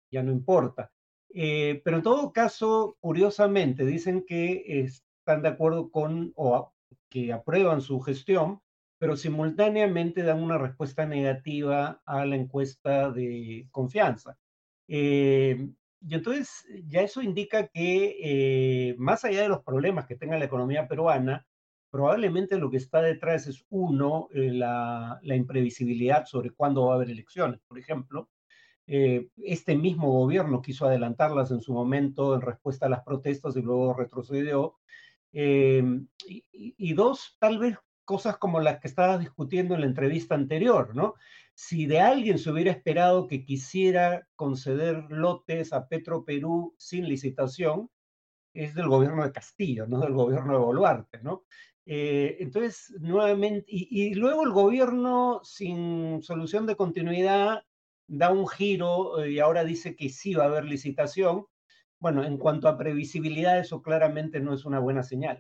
ya 0.09 0.23
no 0.23 0.31
importa. 0.31 0.93
Eh, 1.33 1.81
pero 1.83 1.97
en 1.97 2.03
todo 2.03 2.33
caso, 2.33 2.97
curiosamente, 2.99 3.85
dicen 3.85 4.25
que 4.27 4.63
están 4.81 5.41
de 5.41 5.49
acuerdo 5.49 5.89
con 5.91 6.33
o 6.35 6.73
que 7.09 7.33
aprueban 7.33 7.81
su 7.81 7.99
gestión, 8.01 8.61
pero 8.97 9.15
simultáneamente 9.17 10.23
dan 10.23 10.43
una 10.43 10.57
respuesta 10.57 11.05
negativa 11.05 12.01
a 12.05 12.25
la 12.25 12.35
encuesta 12.35 13.11
de 13.11 13.67
confianza. 13.71 14.37
Eh, 14.87 15.69
y 16.01 16.15
entonces 16.15 16.65
ya 16.87 17.01
eso 17.01 17.21
indica 17.21 17.67
que 17.67 18.17
eh, 18.21 18.95
más 18.97 19.23
allá 19.23 19.41
de 19.41 19.49
los 19.49 19.63
problemas 19.63 20.07
que 20.07 20.15
tenga 20.15 20.37
la 20.37 20.45
economía 20.45 20.87
peruana, 20.87 21.45
probablemente 21.91 22.57
lo 22.57 22.71
que 22.71 22.77
está 22.77 23.01
detrás 23.01 23.47
es 23.47 23.65
uno, 23.69 24.29
la, 24.31 25.19
imprevisibilidad 25.23 26.25
sobre 26.25 26.51
cuándo 26.51 26.85
va 26.85 26.93
a 26.93 26.95
haber 26.95 27.11
elecciones, 27.11 27.59
por 27.67 27.77
ejemplo. 27.77 28.29
Eh, 28.93 29.29
este 29.37 29.75
mismo 29.75 30.11
gobierno 30.11 30.61
quiso 30.61 30.85
adelantarlas 30.85 31.51
en 31.51 31.61
su 31.61 31.73
momento 31.73 32.35
en 32.35 32.41
respuesta 32.41 32.87
a 32.87 32.89
las 32.89 33.03
protestas 33.03 33.55
y 33.55 33.61
luego 33.61 33.93
retrocedió. 33.93 34.75
y, 35.31 36.03
y, 36.51 36.93
dos, 36.93 37.37
tal 37.39 37.57
vez 37.57 37.77
cosas 38.03 38.37
como 38.37 38.59
las 38.59 38.79
que 38.81 38.89
estabas 38.89 39.21
discutiendo 39.21 39.75
en 39.75 39.81
la 39.81 39.87
entrevista 39.87 40.35
anterior, 40.35 40.93
¿no? 40.93 41.15
si 41.53 41.85
de 41.85 41.99
alguien 41.99 42.39
se 42.39 42.49
hubiera 42.51 42.71
esperado 42.71 43.27
que 43.27 43.45
quisiera 43.45 44.27
conceder 44.35 45.05
lotes 45.09 45.73
a 45.73 45.87
Petro 45.87 46.25
Perú 46.25 46.73
sin 46.77 47.07
licitación, 47.07 47.89
es 48.53 48.73
del 48.73 48.87
gobierno 48.87 49.23
de 49.23 49.31
Castillo, 49.31 49.85
no 49.87 49.99
del 49.99 50.13
gobierno 50.13 50.53
de 50.53 50.59
Boluarte, 50.59 51.19
¿no? 51.21 51.43
Eh, 51.85 52.37
entonces, 52.39 52.93
nuevamente, 52.99 53.65
y, 53.67 54.13
luego 54.15 54.43
el 54.43 54.51
gobierno 54.51 55.41
sin 55.43 56.21
solución 56.23 56.65
de 56.65 56.75
continuidad 56.75 57.63
da 58.11 58.29
un 58.29 58.45
giro 58.45 59.23
eh, 59.23 59.31
y 59.31 59.39
ahora 59.39 59.63
dice 59.63 59.95
que 59.95 60.09
sí 60.09 60.33
va 60.33 60.43
a 60.43 60.47
haber 60.47 60.65
licitación. 60.65 61.45
Bueno, 61.97 62.25
en 62.25 62.37
cuanto 62.37 62.67
a 62.67 62.77
previsibilidad, 62.77 63.57
eso 63.57 63.81
claramente 63.81 64.41
no 64.41 64.53
es 64.53 64.65
una 64.65 64.79
buena 64.79 65.01
señal. 65.01 65.39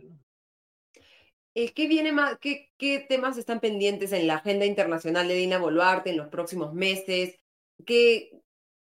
Eh, 1.53 1.73
¿qué, 1.73 1.87
viene 1.87 2.13
más, 2.13 2.37
qué, 2.39 3.05
temas 3.09 3.37
están 3.37 3.59
pendientes 3.59 4.13
en 4.13 4.25
la 4.25 4.35
agenda 4.35 4.65
internacional 4.65 5.27
de 5.27 5.33
Dina 5.33 5.57
Boluarte 5.57 6.11
en 6.11 6.17
los 6.17 6.29
próximos 6.29 6.73
meses? 6.73 7.35
¿Qué, 7.85 8.41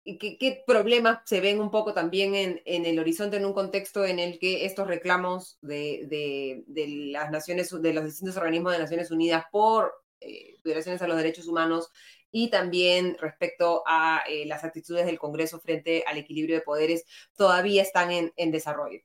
qué, 0.05 0.65
problemas 0.67 1.19
se 1.27 1.41
ven 1.41 1.61
un 1.61 1.71
poco 1.71 1.93
también 1.93 2.35
en, 2.35 2.63
en, 2.65 2.87
el 2.87 2.99
horizonte 2.99 3.37
en 3.37 3.45
un 3.45 3.53
contexto 3.53 4.07
en 4.07 4.19
el 4.19 4.39
que 4.39 4.65
estos 4.65 4.87
reclamos 4.87 5.59
de, 5.61 6.65
de, 6.67 6.87
las 7.13 7.31
naciones, 7.31 7.71
de 7.83 7.93
los 7.93 8.05
distintos 8.07 8.39
organismos 8.39 8.73
de 8.73 8.79
Naciones 8.79 9.11
Unidas 9.11 9.45
por 9.53 9.93
eh, 10.21 10.57
violaciones 10.65 11.03
a 11.03 11.09
los 11.09 11.19
derechos 11.19 11.47
humanos 11.47 11.91
y 12.39 12.51
también 12.51 13.17
respecto 13.19 13.83
a 13.87 14.21
eh, 14.29 14.45
las 14.45 14.63
actitudes 14.63 15.07
del 15.07 15.19
Congreso 15.19 15.59
frente 15.59 16.05
al 16.07 16.19
equilibrio 16.19 16.57
de 16.57 16.61
poderes 16.61 17.07
todavía 17.35 17.81
están 17.81 18.11
en, 18.11 18.31
en 18.37 18.51
desarrollo? 18.51 19.01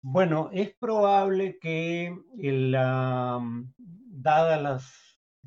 Bueno, 0.00 0.50
es 0.52 0.74
probable 0.74 1.60
que 1.60 2.12
la, 2.34 3.40
dada 4.08 4.80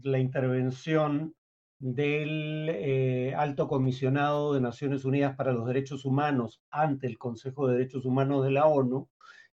la 0.03 0.19
intervención 0.19 1.35
del 1.79 2.69
eh, 2.69 3.33
alto 3.35 3.67
comisionado 3.67 4.53
de 4.53 4.61
Naciones 4.61 5.03
Unidas 5.03 5.35
para 5.35 5.51
los 5.51 5.67
Derechos 5.67 6.05
Humanos 6.05 6.61
ante 6.69 7.07
el 7.07 7.17
Consejo 7.17 7.67
de 7.67 7.73
Derechos 7.73 8.05
Humanos 8.05 8.45
de 8.45 8.51
la 8.51 8.67
ONU, 8.67 9.09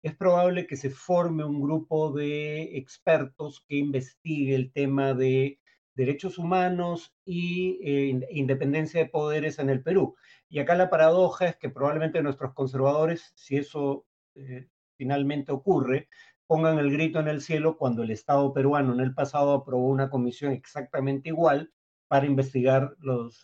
es 0.02 0.16
probable 0.16 0.66
que 0.66 0.76
se 0.76 0.90
forme 0.90 1.44
un 1.44 1.62
grupo 1.62 2.10
de 2.10 2.76
expertos 2.76 3.64
que 3.68 3.76
investigue 3.76 4.56
el 4.56 4.72
tema 4.72 5.14
de 5.14 5.60
derechos 5.98 6.38
humanos 6.38 7.12
y 7.24 7.80
eh, 7.82 8.26
independencia 8.30 9.00
de 9.00 9.10
poderes 9.10 9.58
en 9.58 9.68
el 9.68 9.82
Perú. 9.82 10.14
Y 10.48 10.60
acá 10.60 10.76
la 10.76 10.90
paradoja 10.90 11.46
es 11.46 11.56
que 11.56 11.70
probablemente 11.70 12.22
nuestros 12.22 12.54
conservadores, 12.54 13.32
si 13.34 13.56
eso 13.56 14.06
eh, 14.36 14.68
finalmente 14.96 15.50
ocurre, 15.50 16.08
pongan 16.46 16.78
el 16.78 16.92
grito 16.92 17.18
en 17.18 17.26
el 17.26 17.42
cielo 17.42 17.76
cuando 17.76 18.04
el 18.04 18.12
Estado 18.12 18.52
peruano 18.54 18.94
en 18.94 19.00
el 19.00 19.12
pasado 19.12 19.52
aprobó 19.52 19.88
una 19.88 20.08
comisión 20.08 20.52
exactamente 20.52 21.30
igual 21.30 21.72
para 22.06 22.26
investigar 22.26 22.96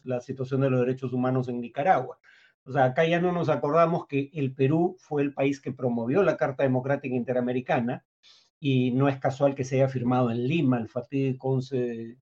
la 0.05 0.21
situación 0.21 0.61
de 0.61 0.71
los 0.71 0.81
derechos 0.81 1.13
humanos 1.13 1.49
en 1.49 1.61
Nicaragua. 1.61 2.19
O 2.65 2.73
sea, 2.73 2.85
acá 2.85 3.05
ya 3.05 3.21
no 3.21 3.33
nos 3.33 3.49
acordamos 3.49 4.07
que 4.07 4.31
el 4.33 4.55
Perú 4.55 4.97
fue 5.01 5.23
el 5.23 5.35
país 5.35 5.61
que 5.61 5.73
promovió 5.73 6.23
la 6.23 6.37
Carta 6.37 6.63
Democrática 6.63 7.15
Interamericana 7.15 8.07
y 8.61 8.93
no 8.93 9.09
es 9.09 9.19
casual 9.19 9.55
que 9.55 9.65
se 9.65 9.77
haya 9.77 9.89
firmado 9.89 10.31
en 10.31 10.47
Lima 10.47 10.79
el 10.79 10.89
fatídico 10.89 11.51
11 11.51 11.77
de 11.77 12.17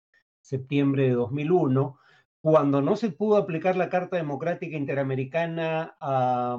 septiembre 0.49 1.05
de 1.05 1.15
2001, 1.15 1.99
cuando 2.41 2.81
no 2.81 2.97
se 2.97 3.11
pudo 3.11 3.37
aplicar 3.37 3.77
la 3.77 3.91
Carta 3.91 4.17
Democrática 4.17 4.77
Interamericana 4.77 5.97
a, 6.01 6.59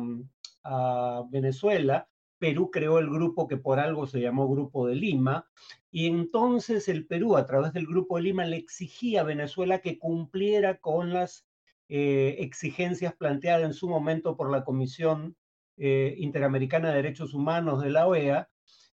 a 0.63 1.23
Venezuela, 1.31 2.07
Perú 2.37 2.69
creó 2.71 2.99
el 2.99 3.09
grupo 3.09 3.47
que 3.47 3.57
por 3.57 3.79
algo 3.79 4.05
se 4.05 4.21
llamó 4.21 4.47
Grupo 4.47 4.87
de 4.87 4.95
Lima, 4.95 5.49
y 5.91 6.05
entonces 6.05 6.87
el 6.87 7.07
Perú, 7.07 7.35
a 7.35 7.45
través 7.45 7.73
del 7.73 7.87
Grupo 7.87 8.17
de 8.17 8.23
Lima, 8.23 8.45
le 8.45 8.57
exigía 8.57 9.21
a 9.21 9.25
Venezuela 9.25 9.79
que 9.79 9.97
cumpliera 9.97 10.77
con 10.77 11.11
las 11.11 11.47
eh, 11.87 12.35
exigencias 12.39 13.15
planteadas 13.15 13.63
en 13.63 13.73
su 13.73 13.89
momento 13.89 14.37
por 14.37 14.51
la 14.51 14.63
Comisión 14.63 15.35
eh, 15.77 16.13
Interamericana 16.19 16.89
de 16.89 16.97
Derechos 16.97 17.33
Humanos 17.33 17.81
de 17.81 17.89
la 17.89 18.05
OEA. 18.05 18.49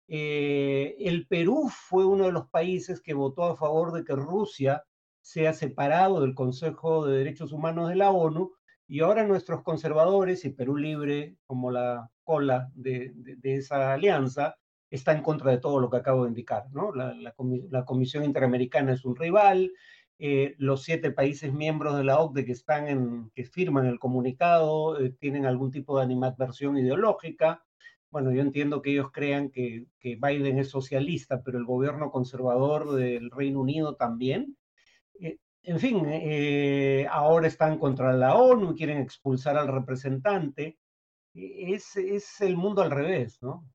Eh, 0.07 0.95
el 0.99 1.27
Perú 1.27 1.69
fue 1.69 2.05
uno 2.05 2.25
de 2.25 2.31
los 2.31 2.49
países 2.49 3.01
que 3.01 3.13
votó 3.13 3.43
a 3.43 3.57
favor 3.57 3.91
de 3.91 4.03
que 4.03 4.15
Rusia 4.15 4.83
sea 5.21 5.53
separado 5.53 6.21
del 6.21 6.35
Consejo 6.35 7.05
de 7.05 7.17
Derechos 7.17 7.51
Humanos 7.51 7.89
de 7.89 7.95
la 7.95 8.11
ONU, 8.11 8.53
y 8.87 8.99
ahora 8.99 9.25
nuestros 9.25 9.63
conservadores 9.63 10.45
y 10.45 10.51
Perú 10.51 10.77
Libre 10.77 11.37
como 11.47 11.71
la 11.71 12.11
cola 12.23 12.69
de, 12.75 13.13
esa 13.43 13.93
alianza, 13.93 14.57
está 14.89 15.11
en 15.13 15.23
contra 15.23 15.51
de 15.51 15.57
todo 15.57 15.79
lo 15.79 15.89
que 15.89 15.97
acabo 15.97 16.23
de 16.23 16.29
indicar. 16.29 16.65
¿no? 16.71 16.91
La, 16.93 17.83
Comisión 17.85 18.23
Interamericana 18.23 18.93
es 18.93 19.05
un 19.05 19.15
rival, 19.15 19.71
eh, 20.17 20.55
los 20.57 20.83
siete 20.83 21.11
países 21.11 21.53
miembros 21.53 21.97
de 21.97 22.03
la 22.03 22.19
OCDE 22.19 22.45
que, 22.45 22.51
están 22.53 22.87
en, 22.87 23.31
que 23.35 23.43
firman 23.43 23.85
el 23.85 23.99
comunicado 23.99 24.97
eh, 24.99 25.09
tienen 25.19 25.45
algún 25.45 25.71
tipo 25.71 25.97
de 25.97 26.03
animadversión 26.03 26.77
ideológica. 26.77 27.65
Bueno, 28.15 28.31
yo 28.31 28.41
entiendo 28.41 28.81
que 28.81 28.91
ellos 28.91 29.11
crean 29.11 29.49
que, 29.49 29.87
que 29.99 30.15
Biden 30.15 30.57
es 30.57 30.69
socialista, 30.69 31.43
pero 31.43 31.57
el 31.57 31.65
gobierno 31.65 32.11
conservador 32.11 32.93
del 32.93 33.29
Reino 33.29 33.59
Unido 33.59 33.97
también. 33.97 34.55
Eh, 35.19 35.37
en 35.63 35.79
fin, 35.81 36.05
eh, 36.07 37.07
ahora 37.11 37.45
están 37.49 37.77
contra 37.77 38.13
la 38.13 38.35
ONU, 38.35 38.73
quieren 38.73 38.99
expulsar 38.99 39.57
al 39.57 39.67
representante. 39.67 40.77
Es, 41.33 41.97
es 41.97 42.39
el 42.39 42.55
mundo 42.55 42.83
al 42.83 42.91
revés, 42.91 43.37
¿no? 43.41 43.69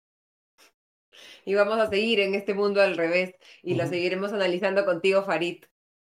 Y 1.44 1.54
vamos 1.54 1.78
a 1.78 1.90
seguir 1.90 2.20
en 2.20 2.34
este 2.34 2.54
mundo 2.54 2.80
al 2.80 2.96
revés 2.96 3.34
y 3.62 3.74
lo 3.74 3.86
seguiremos 3.86 4.32
analizando 4.32 4.86
contigo, 4.86 5.22
Farid, 5.22 5.64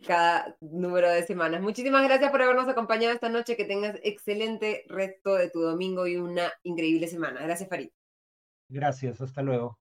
cada 0.08 0.56
número 0.62 1.10
de 1.10 1.24
semanas. 1.24 1.62
Muchísimas 1.62 2.06
gracias 2.06 2.32
por 2.32 2.42
habernos 2.42 2.70
acompañado 2.70 3.14
esta 3.14 3.28
noche. 3.28 3.58
Que 3.58 3.66
tengas 3.66 4.00
excelente 4.04 4.86
resto 4.88 5.36
de 5.36 5.50
tu 5.50 5.60
domingo 5.60 6.08
y 6.08 6.16
una 6.16 6.54
increíble 6.64 7.08
semana. 7.08 7.42
Gracias, 7.42 7.68
Farid. 7.68 7.90
Gracias, 8.72 9.20
hasta 9.20 9.42
luego. 9.42 9.78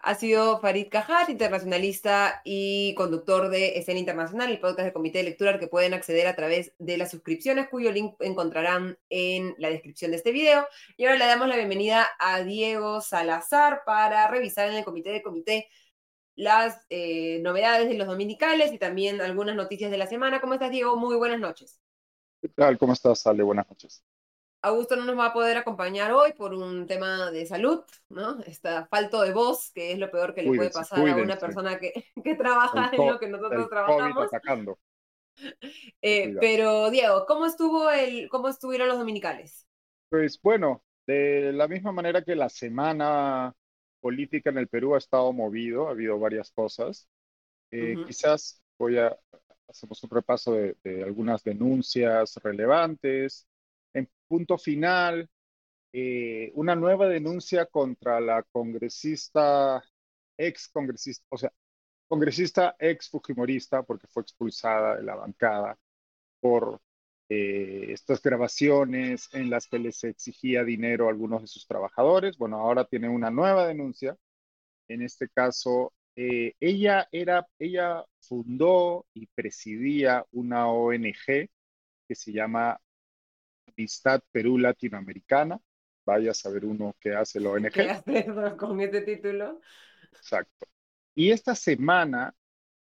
Ha 0.00 0.14
sido 0.16 0.60
Farid 0.60 0.88
Cajat, 0.90 1.28
internacionalista 1.30 2.40
y 2.44 2.94
conductor 2.94 3.48
de 3.48 3.78
Escena 3.78 4.00
Internacional, 4.00 4.50
el 4.50 4.60
podcast 4.60 4.86
de 4.86 4.92
Comité 4.92 5.18
de 5.18 5.24
Lectura 5.24 5.52
al 5.52 5.60
que 5.60 5.68
pueden 5.68 5.94
acceder 5.94 6.26
a 6.26 6.34
través 6.34 6.74
de 6.78 6.96
las 6.96 7.12
suscripciones, 7.12 7.68
cuyo 7.68 7.92
link 7.92 8.14
encontrarán 8.20 8.98
en 9.08 9.54
la 9.58 9.70
descripción 9.70 10.10
de 10.10 10.16
este 10.16 10.32
video. 10.32 10.66
Y 10.96 11.04
ahora 11.04 11.18
le 11.18 11.26
damos 11.26 11.48
la 11.48 11.56
bienvenida 11.56 12.08
a 12.18 12.42
Diego 12.42 13.00
Salazar 13.00 13.82
para 13.86 14.28
revisar 14.28 14.68
en 14.68 14.74
el 14.74 14.84
Comité 14.84 15.10
de 15.10 15.22
Comité 15.22 15.68
las 16.34 16.84
eh, 16.90 17.38
novedades 17.40 17.88
de 17.88 17.94
los 17.94 18.08
dominicales 18.08 18.72
y 18.72 18.78
también 18.78 19.20
algunas 19.20 19.54
noticias 19.54 19.92
de 19.92 19.98
la 19.98 20.08
semana. 20.08 20.40
¿Cómo 20.40 20.54
estás, 20.54 20.72
Diego? 20.72 20.96
Muy 20.96 21.16
buenas 21.16 21.38
noches. 21.38 21.80
¿Qué 22.42 22.48
tal? 22.48 22.78
¿Cómo 22.78 22.92
estás, 22.92 23.26
Ale? 23.26 23.44
Buenas 23.44 23.68
noches. 23.68 24.04
Augusto 24.66 24.96
no 24.96 25.04
nos 25.04 25.16
va 25.16 25.26
a 25.26 25.32
poder 25.32 25.56
acompañar 25.56 26.12
hoy 26.12 26.32
por 26.32 26.52
un 26.52 26.86
tema 26.86 27.30
de 27.30 27.46
salud, 27.46 27.84
¿no? 28.08 28.40
Está 28.40 28.86
falto 28.86 29.22
de 29.22 29.32
voz, 29.32 29.70
que 29.72 29.92
es 29.92 29.98
lo 29.98 30.10
peor 30.10 30.34
que 30.34 30.42
le 30.42 30.56
puede 30.56 30.70
pasar 30.70 30.98
a 30.98 31.16
una 31.16 31.38
persona 31.38 31.78
que, 31.78 31.92
que 32.24 32.34
trabaja 32.34 32.90
en 32.92 33.06
lo 33.06 33.18
que 33.18 33.28
nosotros 33.28 33.68
trabajamos. 33.68 34.28
Eh, 36.00 36.34
pero 36.40 36.88
Diego, 36.88 37.26
¿cómo 37.26 37.44
estuvo 37.44 37.90
el, 37.90 38.26
cómo 38.30 38.48
estuvieron 38.48 38.88
los 38.88 38.98
dominicales? 38.98 39.66
Pues 40.08 40.40
bueno, 40.40 40.82
de 41.06 41.52
la 41.52 41.68
misma 41.68 41.92
manera 41.92 42.22
que 42.22 42.34
la 42.34 42.48
semana 42.48 43.54
política 44.00 44.48
en 44.48 44.56
el 44.56 44.68
Perú 44.68 44.94
ha 44.94 44.98
estado 44.98 45.34
movido, 45.34 45.88
ha 45.88 45.90
habido 45.90 46.18
varias 46.18 46.50
cosas. 46.52 47.06
Eh, 47.70 47.96
quizás 48.06 48.62
voy 48.78 48.96
a 48.96 49.14
hacemos 49.68 50.02
un 50.02 50.10
repaso 50.10 50.54
de 50.54 51.02
algunas 51.04 51.44
denuncias 51.44 52.36
relevantes 52.42 53.46
punto 54.28 54.58
final, 54.58 55.28
eh, 55.92 56.50
una 56.54 56.74
nueva 56.76 57.08
denuncia 57.08 57.66
contra 57.66 58.20
la 58.20 58.42
congresista, 58.44 59.82
ex 60.36 60.68
congresista, 60.68 61.26
o 61.30 61.38
sea, 61.38 61.52
congresista 62.08 62.76
ex 62.78 63.08
fujimorista, 63.10 63.82
porque 63.82 64.06
fue 64.08 64.22
expulsada 64.22 64.96
de 64.96 65.02
la 65.04 65.16
bancada 65.16 65.78
por 66.40 66.80
eh, 67.28 67.86
estas 67.92 68.22
grabaciones 68.22 69.28
en 69.32 69.50
las 69.50 69.66
que 69.68 69.78
les 69.78 70.04
exigía 70.04 70.64
dinero 70.64 71.06
a 71.06 71.10
algunos 71.10 71.42
de 71.42 71.48
sus 71.48 71.66
trabajadores. 71.66 72.38
Bueno, 72.38 72.58
ahora 72.60 72.84
tiene 72.84 73.08
una 73.08 73.30
nueva 73.30 73.66
denuncia. 73.66 74.16
En 74.88 75.02
este 75.02 75.28
caso, 75.28 75.92
eh, 76.16 76.54
ella 76.60 77.08
era, 77.12 77.46
ella 77.58 78.04
fundó 78.20 79.06
y 79.14 79.26
presidía 79.28 80.24
una 80.32 80.68
ONG 80.68 81.48
que 82.08 82.14
se 82.14 82.32
llama 82.32 82.80
Amistad 83.76 84.22
Perú 84.30 84.58
Latinoamericana. 84.58 85.60
Vaya 86.04 86.30
a 86.30 86.34
saber 86.34 86.64
uno 86.64 86.94
qué 87.00 87.14
hace 87.14 87.40
la 87.40 87.50
ONG. 87.50 87.70
¿Qué 87.72 87.90
hace 87.90 88.26
con 88.56 88.80
este 88.80 89.02
título? 89.02 89.60
Exacto. 90.12 90.66
Y 91.14 91.30
esta 91.30 91.54
semana 91.54 92.34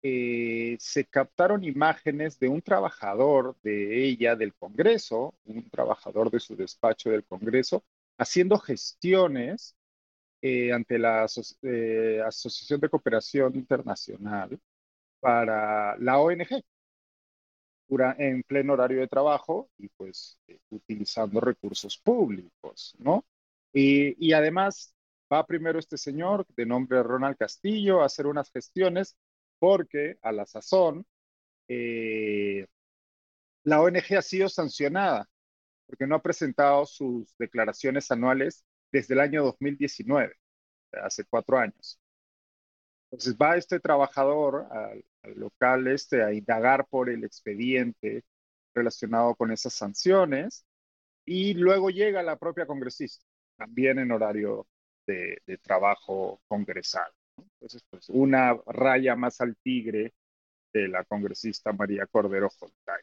eh, 0.03 0.77
se 0.79 1.05
captaron 1.05 1.63
imágenes 1.63 2.39
de 2.39 2.47
un 2.47 2.61
trabajador 2.61 3.55
de 3.61 4.05
ella 4.05 4.35
del 4.35 4.53
Congreso, 4.55 5.35
un 5.45 5.69
trabajador 5.69 6.31
de 6.31 6.39
su 6.39 6.55
despacho 6.55 7.09
del 7.11 7.23
Congreso, 7.25 7.83
haciendo 8.17 8.57
gestiones 8.57 9.75
eh, 10.41 10.71
ante 10.71 10.97
la 10.97 11.27
eh, 11.61 12.21
Asociación 12.25 12.79
de 12.79 12.89
Cooperación 12.89 13.55
Internacional 13.55 14.59
para 15.19 15.95
la 15.97 16.19
ONG, 16.19 16.63
en 17.99 18.43
pleno 18.43 18.73
horario 18.73 19.01
de 19.01 19.07
trabajo 19.07 19.69
y 19.77 19.89
pues 19.89 20.37
eh, 20.47 20.59
utilizando 20.69 21.41
recursos 21.41 21.97
públicos, 21.97 22.95
¿no? 22.99 23.25
Y, 23.73 24.33
además 24.33 24.95
va 25.31 25.45
primero 25.45 25.79
este 25.79 25.97
señor 25.97 26.45
de 26.55 26.65
nombre 26.65 27.03
Ronald 27.03 27.37
Castillo 27.37 28.01
a 28.01 28.05
hacer 28.05 28.27
unas 28.27 28.51
gestiones 28.51 29.17
porque 29.59 30.17
a 30.21 30.31
la 30.31 30.45
sazón 30.45 31.05
eh, 31.69 32.67
la 33.63 33.81
ONG 33.81 34.17
ha 34.17 34.21
sido 34.21 34.49
sancionada 34.49 35.29
porque 35.85 36.07
no 36.07 36.15
ha 36.15 36.21
presentado 36.21 36.85
sus 36.85 37.35
declaraciones 37.37 38.11
anuales 38.11 38.65
desde 38.91 39.13
el 39.13 39.21
año 39.21 39.43
2019, 39.43 40.33
hace 41.03 41.25
cuatro 41.25 41.57
años. 41.57 42.00
Entonces 43.11 43.35
va 43.35 43.57
este 43.57 43.79
trabajador 43.79 44.67
al, 44.71 45.03
local 45.35 45.87
este 45.87 46.23
a 46.23 46.33
indagar 46.33 46.87
por 46.87 47.09
el 47.09 47.23
expediente 47.23 48.23
relacionado 48.73 49.35
con 49.35 49.51
esas 49.51 49.73
sanciones 49.73 50.65
y 51.25 51.53
luego 51.53 51.89
llega 51.89 52.23
la 52.23 52.37
propia 52.37 52.65
congresista, 52.65 53.23
también 53.57 53.99
en 53.99 54.11
horario 54.11 54.65
de, 55.05 55.41
trabajo 55.61 56.41
congresal. 56.47 57.11
Entonces, 57.37 57.83
pues 57.89 58.09
una 58.09 58.57
raya 58.65 59.15
más 59.15 59.41
al 59.41 59.57
tigre 59.57 60.13
de 60.73 60.87
la 60.87 61.03
congresista 61.03 61.73
María 61.73 62.07
Cordero 62.07 62.49
Fontay. 62.49 63.01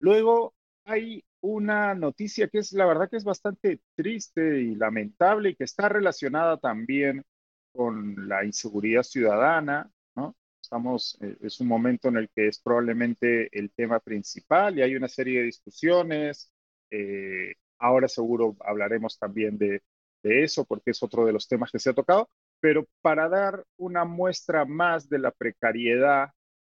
Luego 0.00 0.54
hay 0.84 1.24
una 1.40 1.94
noticia 1.94 2.48
que 2.48 2.58
es 2.58 2.72
la 2.72 2.86
verdad 2.86 3.08
que 3.08 3.16
es 3.16 3.24
bastante 3.24 3.80
triste 3.94 4.60
y 4.60 4.74
lamentable 4.74 5.50
y 5.50 5.54
que 5.54 5.64
está 5.64 5.88
relacionada 5.88 6.56
también 6.56 7.24
con 7.72 8.28
la 8.28 8.44
inseguridad 8.44 9.02
ciudadana, 9.02 9.90
¿no? 10.16 10.36
Estamos, 10.60 11.18
eh, 11.20 11.36
es 11.42 11.60
un 11.60 11.68
momento 11.68 12.08
en 12.08 12.16
el 12.18 12.30
que 12.30 12.48
es 12.48 12.60
probablemente 12.60 13.48
el 13.58 13.70
tema 13.72 14.00
principal 14.00 14.78
y 14.78 14.82
hay 14.82 14.96
una 14.96 15.08
serie 15.08 15.40
de 15.40 15.46
discusiones. 15.46 16.52
Eh, 16.90 17.54
ahora 17.78 18.08
seguro 18.08 18.56
hablaremos 18.60 19.18
también 19.18 19.58
de, 19.58 19.82
eso 20.22 20.64
porque 20.66 20.90
es 20.90 21.02
otro 21.02 21.24
de 21.24 21.32
los 21.32 21.48
temas 21.48 21.70
que 21.70 21.78
se 21.78 21.90
ha 21.90 21.94
tocado, 21.94 22.28
pero 22.60 22.86
para 23.00 23.28
dar 23.28 23.64
una 23.78 24.04
muestra 24.04 24.64
más 24.66 25.08
de 25.08 25.18
la 25.20 25.30
precariedad 25.30 26.30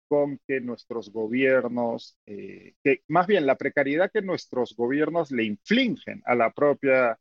con 0.08 0.38
que 0.46 0.60
nuestros 0.60 1.10
gobiernos, 1.12 2.18
eh, 2.26 2.74
que 2.82 3.02
más 3.08 3.26
bien 3.26 3.46
la 3.46 3.56
precariedad 3.56 4.10
que 4.12 4.22
nuestros 4.22 4.74
gobiernos 4.76 5.30
le 5.30 5.44
infligen 5.44 6.22
a 6.26 6.34
la 6.34 6.50
propia 6.52 7.18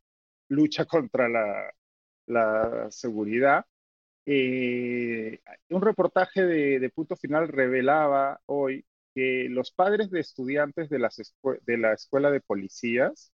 lucha 0.50 0.86
contra 0.86 1.30
la, 1.30 1.72
la 2.28 2.88
seguridad. 2.92 3.66
Eh, 4.26 5.40
un 5.70 5.82
reportaje 5.82 6.46
de, 6.46 6.90
Punto 6.92 7.16
Final 7.16 7.48
revelaba 7.48 8.42
hoy 8.46 8.86
que 9.16 9.48
los 9.50 9.72
padres 9.72 10.12
de 10.12 10.20
estudiantes 10.20 10.90
de, 10.90 11.00
las 11.00 11.18
de 11.66 11.78
la 11.78 11.94
escuela 11.94 12.30
de 12.32 12.42
policías 12.42 13.32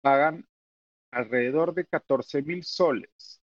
pagan 0.00 0.46
alrededor 1.12 1.74
de 1.74 1.86
14 1.86 2.42
mil 2.42 2.64
soles 2.64 3.42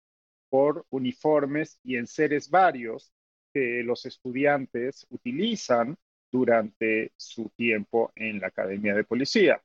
por 0.48 0.86
uniformes 0.90 1.78
y 1.82 1.96
enseres 1.96 2.50
varios 2.50 3.12
que 3.52 3.82
los 3.84 4.06
estudiantes 4.06 5.06
utilizan 5.10 5.96
durante 6.30 7.12
su 7.16 7.50
tiempo 7.50 8.12
en 8.16 8.40
la 8.40 8.48
academia 8.48 8.94
de 8.94 9.04
policía. 9.04 9.62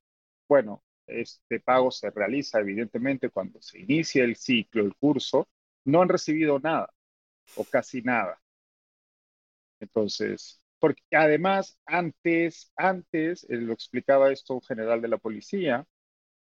Bueno, 0.48 0.84
este 1.10 1.60
pago 1.60 1.92
se 1.92 2.10
realiza 2.12 2.60
evidentemente 2.60 3.30
cuando 3.30 3.62
se 3.62 3.80
inicia 3.80 4.24
el 4.24 4.36
ciclo, 4.36 4.84
el 4.84 4.96
curso, 4.96 5.48
no 5.86 6.02
han 6.02 6.10
recibido 6.10 6.60
nada 6.60 6.94
o 7.56 7.64
casi 7.66 8.02
nada. 8.02 8.40
Entonces, 9.80 10.62
porque 10.80 11.02
además 11.12 11.78
antes, 11.86 12.72
antes, 12.76 13.44
eh, 13.50 13.58
lo 13.58 13.74
explicaba 13.74 14.32
esto 14.32 14.56
un 14.56 14.62
general 14.62 15.02
de 15.02 15.08
la 15.08 15.18
policía, 15.18 15.86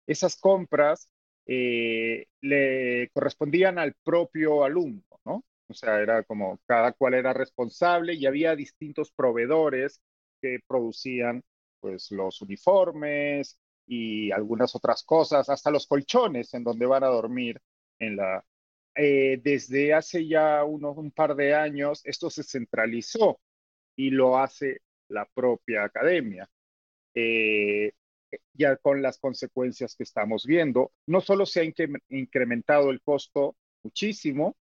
esas 0.06 0.36
compras 0.36 1.08
eh, 1.46 2.26
le 2.40 3.10
correspondían 3.14 3.78
al 3.78 3.94
propio 4.04 4.64
alumno, 4.64 5.04
¿no? 5.24 5.44
O 5.68 5.74
sea, 5.74 6.00
era 6.00 6.22
como 6.24 6.58
cada 6.66 6.92
cual 6.92 7.14
era 7.14 7.32
responsable 7.32 8.14
y 8.14 8.26
había 8.26 8.56
distintos 8.56 9.12
proveedores 9.12 10.00
que 10.40 10.60
producían 10.66 11.42
pues 11.80 12.10
los 12.12 12.40
uniformes, 12.42 13.58
y 13.86 14.30
algunas 14.32 14.74
otras 14.74 15.02
cosas, 15.04 15.48
hasta 15.48 15.70
los 15.70 15.86
colchones 15.86 16.54
en 16.54 16.64
donde 16.64 16.86
van 16.86 17.04
a 17.04 17.08
dormir 17.08 17.60
en 17.98 18.16
la... 18.16 18.44
Eh, 18.94 19.40
desde 19.42 19.94
hace 19.94 20.26
ya 20.28 20.64
unos, 20.64 20.98
un 20.98 21.10
par 21.12 21.34
de 21.34 21.54
años 21.54 22.02
esto 22.04 22.28
se 22.28 22.42
centralizó 22.42 23.40
y 23.96 24.10
lo 24.10 24.38
hace 24.38 24.82
la 25.08 25.26
propia 25.34 25.84
academia. 25.84 26.48
Eh, 27.14 27.92
ya 28.54 28.76
con 28.76 29.02
las 29.02 29.18
consecuencias 29.18 29.94
que 29.94 30.04
estamos 30.04 30.46
viendo. 30.46 30.92
No 31.06 31.20
solo 31.20 31.46
se 31.46 31.60
ha 31.60 31.64
incrementado 32.08 32.90
el 32.90 33.02
costo 33.02 33.56
muchísimo, 33.82 34.56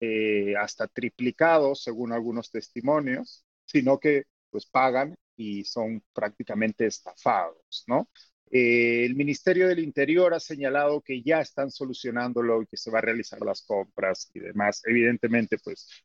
eh, 0.00 0.56
hasta 0.56 0.88
triplicado 0.88 1.74
según 1.74 2.12
algunos 2.12 2.50
testimonios, 2.50 3.44
sino 3.64 3.98
que 4.00 4.24
pues 4.50 4.66
pagan 4.66 5.16
y 5.36 5.64
son 5.64 6.02
prácticamente 6.12 6.86
estafados, 6.86 7.84
¿no? 7.86 8.08
Eh, 8.54 9.06
el 9.06 9.16
Ministerio 9.16 9.66
del 9.66 9.78
Interior 9.78 10.34
ha 10.34 10.40
señalado 10.40 11.00
que 11.00 11.22
ya 11.22 11.40
están 11.40 11.70
solucionándolo 11.70 12.60
y 12.60 12.66
que 12.66 12.76
se 12.76 12.90
va 12.90 12.98
a 12.98 13.02
realizar 13.02 13.40
las 13.40 13.62
compras 13.62 14.30
y 14.34 14.40
demás. 14.40 14.82
Evidentemente, 14.84 15.56
pues 15.56 16.04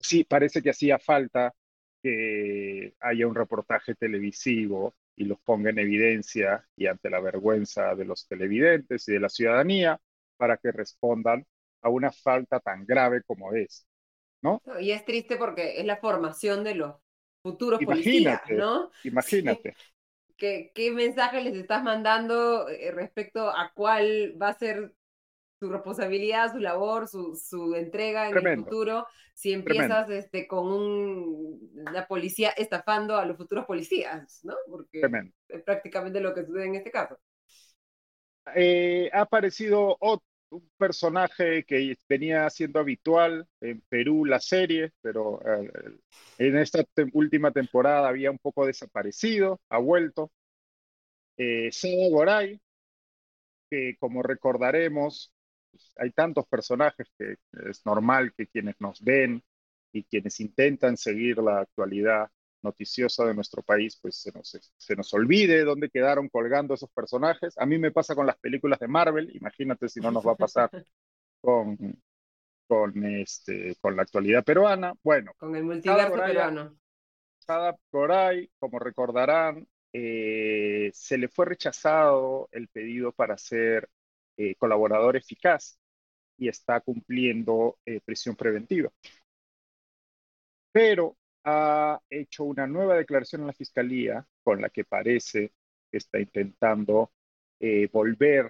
sí, 0.00 0.24
parece 0.24 0.60
que 0.60 0.70
hacía 0.70 0.98
falta 0.98 1.54
que 2.02 2.94
haya 2.98 3.28
un 3.28 3.36
reportaje 3.36 3.94
televisivo 3.94 4.96
y 5.14 5.24
los 5.24 5.38
ponga 5.40 5.70
en 5.70 5.78
evidencia 5.78 6.66
y 6.76 6.88
ante 6.88 7.08
la 7.08 7.20
vergüenza 7.20 7.94
de 7.94 8.04
los 8.04 8.26
televidentes 8.26 9.08
y 9.08 9.12
de 9.12 9.20
la 9.20 9.28
ciudadanía 9.28 10.00
para 10.36 10.56
que 10.56 10.72
respondan 10.72 11.46
a 11.80 11.90
una 11.90 12.10
falta 12.10 12.58
tan 12.58 12.84
grave 12.84 13.22
como 13.22 13.52
es, 13.52 13.86
¿no? 14.42 14.60
Y 14.80 14.90
es 14.90 15.04
triste 15.04 15.36
porque 15.36 15.78
es 15.78 15.86
la 15.86 15.98
formación 15.98 16.64
de 16.64 16.74
los 16.74 16.96
futuros 17.40 17.80
policías, 17.84 18.42
¿no? 18.50 18.90
Imagínate. 19.04 19.76
¿Qué, 20.36 20.72
¿Qué 20.74 20.90
mensaje 20.90 21.40
les 21.40 21.54
estás 21.54 21.82
mandando 21.82 22.68
eh, 22.68 22.90
respecto 22.90 23.48
a 23.48 23.72
cuál 23.74 24.34
va 24.40 24.48
a 24.48 24.58
ser 24.58 24.92
su 25.60 25.70
responsabilidad, 25.70 26.52
su 26.52 26.58
labor, 26.58 27.08
su, 27.08 27.36
su 27.36 27.74
entrega 27.74 28.28
en 28.28 28.36
el 28.36 28.56
futuro, 28.56 29.06
si 29.34 29.52
empiezas 29.52 30.10
este, 30.10 30.46
con 30.46 30.66
un, 30.66 31.70
una 31.74 32.06
policía 32.06 32.50
estafando 32.50 33.16
a 33.16 33.24
los 33.24 33.36
futuros 33.36 33.64
policías, 33.64 34.40
¿no? 34.44 34.54
Porque 34.68 35.02
es 35.48 35.62
prácticamente 35.62 36.20
lo 36.20 36.34
que 36.34 36.44
sucede 36.44 36.66
en 36.66 36.74
este 36.74 36.90
caso. 36.90 37.18
Eh, 38.54 39.08
ha 39.12 39.22
aparecido 39.22 39.96
otro 40.00 40.26
un 40.54 40.70
personaje 40.76 41.64
que 41.64 41.96
venía 42.08 42.48
siendo 42.50 42.78
habitual 42.80 43.46
en 43.60 43.80
Perú, 43.88 44.24
la 44.24 44.40
serie, 44.40 44.92
pero 45.02 45.40
eh, 45.44 45.70
en 46.38 46.56
esta 46.58 46.84
última 47.12 47.50
temporada 47.50 48.08
había 48.08 48.30
un 48.30 48.38
poco 48.38 48.66
desaparecido, 48.66 49.60
ha 49.68 49.78
vuelto. 49.78 50.30
Eh, 51.36 51.70
que 53.70 53.96
como 53.98 54.22
recordaremos, 54.22 55.32
pues, 55.70 55.92
hay 55.96 56.10
tantos 56.12 56.46
personajes 56.46 57.08
que 57.18 57.36
es 57.68 57.84
normal 57.84 58.32
que 58.36 58.46
quienes 58.46 58.80
nos 58.80 59.02
ven 59.02 59.42
y 59.92 60.04
quienes 60.04 60.38
intentan 60.40 60.96
seguir 60.96 61.38
la 61.38 61.60
actualidad 61.60 62.30
noticiosa 62.64 63.24
de 63.24 63.34
nuestro 63.34 63.62
país, 63.62 63.96
pues 64.02 64.16
se 64.16 64.32
nos, 64.32 64.58
se 64.76 64.96
nos 64.96 65.14
olvide 65.14 65.64
dónde 65.64 65.90
quedaron 65.90 66.28
colgando 66.28 66.74
esos 66.74 66.90
personajes. 66.90 67.56
A 67.58 67.66
mí 67.66 67.78
me 67.78 67.92
pasa 67.92 68.16
con 68.16 68.26
las 68.26 68.36
películas 68.38 68.80
de 68.80 68.88
Marvel, 68.88 69.30
imagínate 69.36 69.88
si 69.88 70.00
no 70.00 70.10
nos 70.10 70.26
va 70.26 70.32
a 70.32 70.36
pasar 70.36 70.70
con, 71.40 71.76
con, 72.66 73.04
este, 73.04 73.76
con 73.80 73.94
la 73.94 74.02
actualidad 74.02 74.44
peruana. 74.44 74.94
Bueno. 75.02 75.32
Con 75.36 75.54
el 75.54 75.64
multiverso 75.64 76.14
peruano. 76.14 76.76
Sada 77.38 77.76
Coray, 77.90 78.50
como 78.58 78.78
recordarán, 78.78 79.68
eh, 79.92 80.90
se 80.92 81.18
le 81.18 81.28
fue 81.28 81.46
rechazado 81.46 82.48
el 82.50 82.68
pedido 82.68 83.12
para 83.12 83.38
ser 83.38 83.88
eh, 84.36 84.54
colaborador 84.56 85.16
eficaz 85.16 85.78
y 86.36 86.48
está 86.48 86.80
cumpliendo 86.80 87.78
eh, 87.86 88.00
prisión 88.00 88.34
preventiva. 88.34 88.90
Pero 90.72 91.16
ha 91.44 92.00
hecho 92.08 92.44
una 92.44 92.66
nueva 92.66 92.96
declaración 92.96 93.42
en 93.42 93.48
la 93.48 93.52
Fiscalía 93.52 94.26
con 94.42 94.60
la 94.60 94.70
que 94.70 94.84
parece 94.84 95.52
que 95.90 95.98
está 95.98 96.18
intentando 96.18 97.12
eh, 97.60 97.88
volver 97.92 98.46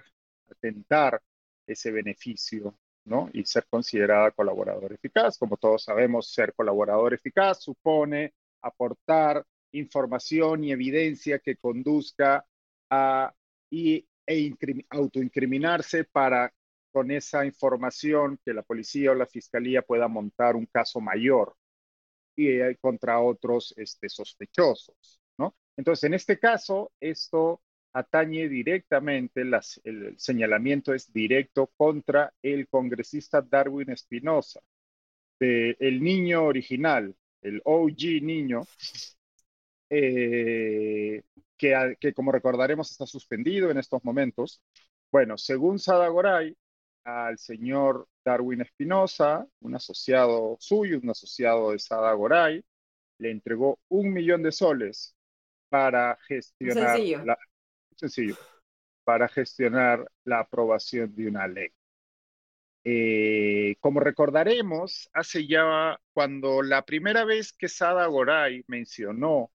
a 0.49 0.55
tentar 0.55 1.21
ese 1.67 1.91
beneficio 1.91 2.77
¿no? 3.05 3.29
y 3.33 3.43
ser 3.45 3.65
considerada 3.69 4.31
colaborador 4.31 4.93
eficaz. 4.93 5.37
Como 5.37 5.57
todos 5.57 5.83
sabemos, 5.83 6.31
ser 6.31 6.53
colaborador 6.53 7.13
eficaz 7.13 7.63
supone 7.63 8.33
aportar 8.61 9.45
información 9.71 10.63
y 10.63 10.71
evidencia 10.71 11.39
que 11.39 11.57
conduzca 11.57 12.45
a 12.89 13.33
y, 13.69 14.07
e 14.25 14.55
autoincriminarse 14.89 16.05
para 16.05 16.51
con 16.91 17.11
esa 17.11 17.45
información 17.45 18.39
que 18.43 18.53
la 18.53 18.63
policía 18.63 19.11
o 19.11 19.15
la 19.15 19.25
fiscalía 19.27 19.81
pueda 19.81 20.07
montar 20.07 20.55
un 20.55 20.65
caso 20.65 21.01
mayor 21.01 21.55
y 22.35 22.75
contra 22.75 23.19
otros 23.19 23.73
este, 23.77 24.09
sospechosos, 24.09 25.21
¿no? 25.37 25.55
Entonces, 25.77 26.03
en 26.05 26.13
este 26.13 26.39
caso, 26.39 26.91
esto 26.99 27.61
atañe 27.93 28.49
directamente, 28.49 29.41
el 29.41 30.19
señalamiento 30.19 30.93
es 30.93 31.11
directo 31.13 31.71
contra 31.77 32.33
el 32.41 32.67
congresista 32.67 33.41
Darwin 33.41 33.91
Espinosa, 33.91 34.59
el 35.39 36.01
niño 36.01 36.43
original, 36.43 37.15
el 37.41 37.61
OG 37.63 38.21
niño, 38.21 38.63
eh, 39.89 41.21
que, 41.57 41.95
que, 41.99 42.13
como 42.13 42.31
recordaremos 42.31 42.91
está 42.91 43.05
suspendido 43.05 43.71
en 43.71 43.77
estos 43.77 44.03
momentos. 44.03 44.61
Bueno, 45.11 45.37
según 45.37 45.79
Sadagoray, 45.79 46.55
al 47.05 47.37
señor 47.37 48.07
Darwin 48.25 48.61
Espinosa, 48.61 49.47
un 49.61 49.75
asociado 49.75 50.57
suyo, 50.59 50.99
un 51.01 51.11
asociado 51.11 51.71
de 51.71 51.79
Sada 51.79 52.11
Goray, 52.13 52.65
le 53.19 53.31
entregó 53.31 53.79
un 53.87 54.11
millón 54.11 54.43
de 54.43 54.51
soles 54.51 55.15
para 55.69 56.17
gestionar 56.27 56.99
La, 57.23 57.37
sencillo, 57.95 58.35
para 59.03 59.27
gestionar 59.27 60.11
la 60.23 60.39
aprobación 60.39 61.15
de 61.15 61.27
una 61.27 61.47
ley. 61.47 61.69
Eh, 62.83 63.77
como 63.79 63.99
recordaremos, 63.99 65.09
hace 65.13 65.47
ya 65.47 65.99
cuando 66.13 66.61
la 66.61 66.85
primera 66.85 67.23
vez 67.23 67.53
que 67.53 67.67
Sada 67.67 68.05
Goray 68.07 68.63
mencionó 68.67 69.51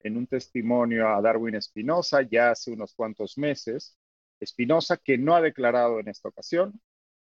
en 0.00 0.16
un 0.16 0.26
testimonio 0.26 1.08
a 1.08 1.20
Darwin 1.20 1.56
Espinosa, 1.56 2.22
ya 2.22 2.50
hace 2.50 2.72
unos 2.72 2.94
cuantos 2.94 3.38
meses, 3.38 3.96
Espinosa, 4.40 4.96
que 4.96 5.18
no 5.18 5.36
ha 5.36 5.40
declarado 5.40 6.00
en 6.00 6.08
esta 6.08 6.28
ocasión, 6.28 6.80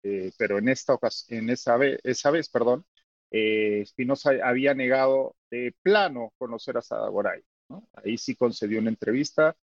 eh, 0.03 0.31
pero 0.37 0.57
en 0.57 0.69
esta 0.69 0.93
ocasión, 0.93 1.39
en 1.39 1.49
esa 1.49 1.77
vez, 1.77 1.99
esa 2.03 2.31
vez 2.31 2.49
perdón, 2.49 2.85
eh, 3.31 3.81
Espinosa 3.81 4.31
había 4.43 4.73
negado 4.73 5.35
de 5.51 5.75
plano 5.81 6.33
conocer 6.37 6.77
a 6.77 6.81
Sadagoray. 6.81 7.41
¿no? 7.69 7.87
Ahí 7.93 8.17
sí 8.17 8.35
concedió 8.35 8.79
una 8.79 8.89
entrevista. 8.89 9.55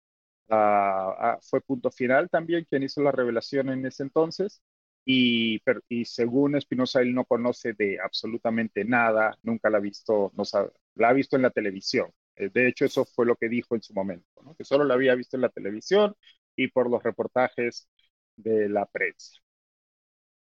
fue 1.41 1.61
punto 1.61 1.91
final 1.91 2.29
también 2.29 2.65
quien 2.69 2.83
hizo 2.83 3.01
la 3.01 3.11
revelación 3.11 3.69
en 3.69 3.85
ese 3.85 4.03
entonces. 4.03 4.61
Y, 5.07 5.61
y 5.87 6.05
según 6.05 6.55
Espinosa, 6.55 7.01
él 7.01 7.13
no 7.13 7.25
conoce 7.25 7.73
de 7.73 7.99
absolutamente 8.03 8.83
nada, 8.85 9.37
nunca 9.43 9.69
la 9.69 9.77
ha 9.77 9.81
visto, 9.81 10.31
no 10.35 10.45
sabe, 10.45 10.71
la 10.95 11.09
ha 11.09 11.13
visto 11.13 11.35
en 11.35 11.43
la 11.43 11.51
televisión. 11.51 12.11
Eh, 12.35 12.49
de 12.51 12.67
hecho, 12.67 12.85
eso 12.85 13.05
fue 13.05 13.25
lo 13.25 13.35
que 13.35 13.47
dijo 13.49 13.75
en 13.75 13.83
su 13.83 13.93
momento, 13.93 14.41
¿no? 14.43 14.55
que 14.55 14.63
solo 14.63 14.83
la 14.83 14.95
había 14.95 15.13
visto 15.15 15.37
en 15.37 15.41
la 15.41 15.49
televisión 15.49 16.15
y 16.55 16.69
por 16.69 16.89
los 16.89 17.03
reportajes 17.03 17.87
de 18.35 18.67
la 18.69 18.85
prensa. 18.87 19.39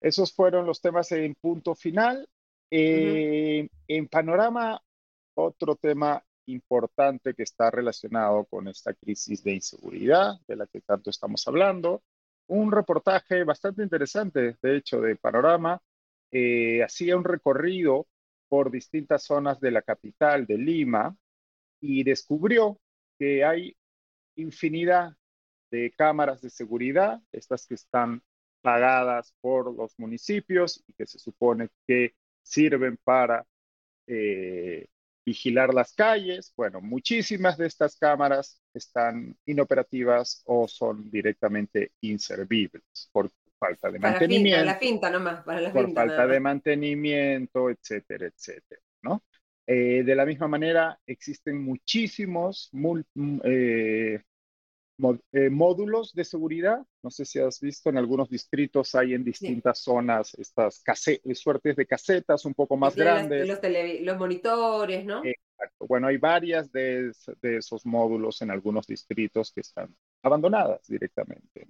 Esos 0.03 0.33
fueron 0.33 0.65
los 0.65 0.81
temas 0.81 1.09
en 1.13 1.33
punto 1.33 1.75
final. 1.75 2.27
Eh, 2.69 3.69
en 3.87 4.07
panorama, 4.09 4.83
otro 5.33 5.77
tema 5.77 6.21
importante 6.47 7.33
que 7.33 7.43
está 7.43 7.71
relacionado 7.71 8.43
con 8.45 8.67
esta 8.67 8.93
crisis 8.93 9.41
de 9.45 9.53
inseguridad 9.53 10.33
de 10.45 10.57
la 10.57 10.67
que 10.67 10.81
tanto 10.81 11.09
estamos 11.09 11.47
hablando. 11.47 12.03
Un 12.47 12.73
reportaje 12.73 13.45
bastante 13.45 13.81
interesante, 13.81 14.57
de 14.61 14.75
hecho, 14.75 14.99
de 14.99 15.15
Panorama. 15.15 15.81
Eh, 16.31 16.83
hacía 16.83 17.15
un 17.15 17.23
recorrido 17.23 18.05
por 18.49 18.71
distintas 18.71 19.23
zonas 19.23 19.61
de 19.61 19.71
la 19.71 19.83
capital 19.83 20.45
de 20.45 20.57
Lima 20.57 21.15
y 21.79 22.03
descubrió 22.03 22.77
que 23.17 23.45
hay 23.45 23.77
infinidad 24.35 25.15
de 25.71 25.93
cámaras 25.95 26.41
de 26.41 26.49
seguridad, 26.49 27.21
estas 27.31 27.65
que 27.65 27.75
están 27.75 28.21
pagadas 28.63 29.35
por 29.41 29.75
los 29.75 29.93
municipios 29.99 30.83
y 30.87 30.93
que 30.93 31.05
se 31.05 31.19
supone 31.19 31.67
que 31.85 32.15
sirven 32.41 32.97
para 33.03 33.45
eh, 34.07 34.87
vigilar 35.25 35.73
las 35.73 35.93
calles. 35.93 36.53
Bueno, 36.55 36.81
muchísimas 36.81 37.57
de 37.57 37.67
estas 37.67 37.97
cámaras 37.97 38.61
están 38.73 39.35
inoperativas 39.45 40.41
o 40.45 40.67
son 40.67 41.11
directamente 41.11 41.91
inservibles 42.01 43.09
por 43.11 43.29
falta 43.59 43.91
de 43.91 43.99
mantenimiento. 43.99 44.61
Para 44.61 44.73
la 44.73 44.79
finta 44.79 45.09
nomás, 45.09 45.43
para 45.43 45.61
la 45.61 45.73
por 45.73 45.93
falta 45.93 46.25
de 46.25 46.39
mantenimiento, 46.39 47.69
etcétera, 47.69 48.27
etcétera, 48.27 48.81
¿no? 49.01 49.23
Eh, 49.65 50.03
de 50.03 50.15
la 50.15 50.25
misma 50.25 50.47
manera, 50.47 50.99
existen 51.05 51.63
muchísimos 51.63 52.69
eh, 53.43 54.21
eh, 55.31 55.49
módulos 55.49 56.13
de 56.13 56.23
seguridad. 56.23 56.85
No 57.01 57.09
sé 57.09 57.25
si 57.25 57.39
has 57.39 57.59
visto, 57.59 57.89
en 57.89 57.97
algunos 57.97 58.29
distritos 58.29 58.93
hay 58.95 59.13
en 59.13 59.23
distintas 59.23 59.79
zonas 59.79 60.33
estas 60.35 60.83
suertes 61.33 61.75
de 61.75 61.85
casetas 61.85 62.45
un 62.45 62.53
poco 62.53 62.77
más 62.77 62.95
grandes. 62.95 63.47
los, 63.47 64.17
monitores, 64.17 65.05
¿no? 65.05 65.21
Bueno, 65.79 66.07
hay 66.07 66.17
varias 66.17 66.71
de, 66.71 67.11
esos 67.41 67.85
módulos 67.85 68.41
en 68.41 68.51
algunos 68.51 68.85
distritos 68.85 69.51
que 69.51 69.61
están 69.61 69.95
abandonadas 70.21 70.87
directamente. 70.87 71.67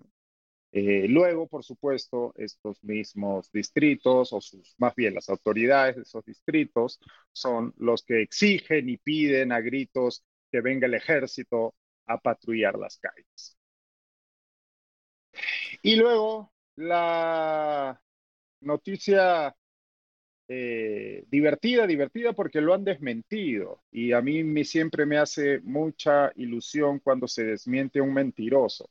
Eh, 0.71 1.07
luego, 1.07 1.47
por 1.47 1.63
supuesto, 1.63 2.33
estos 2.35 2.83
mismos 2.83 3.51
distritos, 3.51 4.33
o 4.33 4.41
sus, 4.41 4.73
más 4.79 4.95
bien 4.95 5.13
las 5.13 5.29
autoridades 5.29 5.95
de 5.95 6.01
esos 6.01 6.25
distritos, 6.25 6.99
son 7.31 7.73
los 7.77 8.03
que 8.03 8.23
exigen 8.23 8.89
y 8.89 8.97
piden 8.97 9.51
a 9.51 9.61
gritos 9.61 10.25
que 10.51 10.61
venga 10.61 10.87
el 10.87 10.95
ejército 10.95 11.75
a 12.13 12.19
patrullar 12.19 12.77
las 12.77 12.97
calles. 12.97 13.57
Y 15.81 15.95
luego, 15.95 16.51
la 16.75 17.99
noticia 18.61 19.55
eh, 20.47 21.25
divertida, 21.29 21.87
divertida 21.87 22.33
porque 22.33 22.61
lo 22.61 22.73
han 22.73 22.83
desmentido. 22.83 23.83
Y 23.91 24.11
a 24.13 24.21
mí 24.21 24.43
me, 24.43 24.63
siempre 24.65 25.05
me 25.05 25.17
hace 25.17 25.59
mucha 25.61 26.31
ilusión 26.35 26.99
cuando 26.99 27.27
se 27.27 27.43
desmiente 27.45 28.01
un 28.01 28.13
mentiroso. 28.13 28.89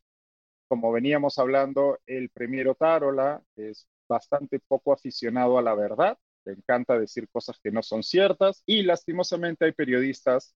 Como 0.68 0.92
veníamos 0.92 1.38
hablando, 1.38 2.00
el 2.06 2.30
premier 2.30 2.68
Otárola 2.68 3.42
es 3.56 3.88
bastante 4.08 4.60
poco 4.60 4.92
aficionado 4.92 5.58
a 5.58 5.62
la 5.62 5.74
verdad, 5.74 6.18
le 6.44 6.52
encanta 6.54 6.98
decir 6.98 7.28
cosas 7.30 7.58
que 7.62 7.70
no 7.70 7.82
son 7.82 8.02
ciertas 8.02 8.62
y 8.66 8.82
lastimosamente 8.82 9.64
hay 9.66 9.72
periodistas, 9.72 10.54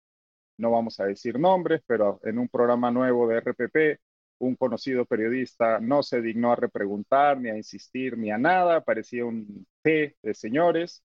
no 0.59 0.71
vamos 0.71 1.01
a 1.01 1.07
decir 1.07 1.39
nombres, 1.39 1.83
pero 1.87 2.21
en 2.25 2.39
un 2.39 2.49
programa 2.49 2.91
nuevo 2.91 3.29
de 3.29 3.39
RPP 3.39 4.01
un 4.39 4.57
conocido 4.57 5.07
periodista 5.07 5.81
no 5.81 6.03
se 6.03 6.21
dignó 6.21 6.53
a 6.53 6.57
repreguntar, 6.57 7.39
ni 7.41 7.51
a 7.51 7.57
insistir, 7.57 8.19
ni 8.19 8.31
a 8.31 8.39
nada, 8.39 8.83
parecía 8.85 9.25
un 9.25 9.67
té 9.83 10.17
de 10.23 10.35
señores. 10.35 11.03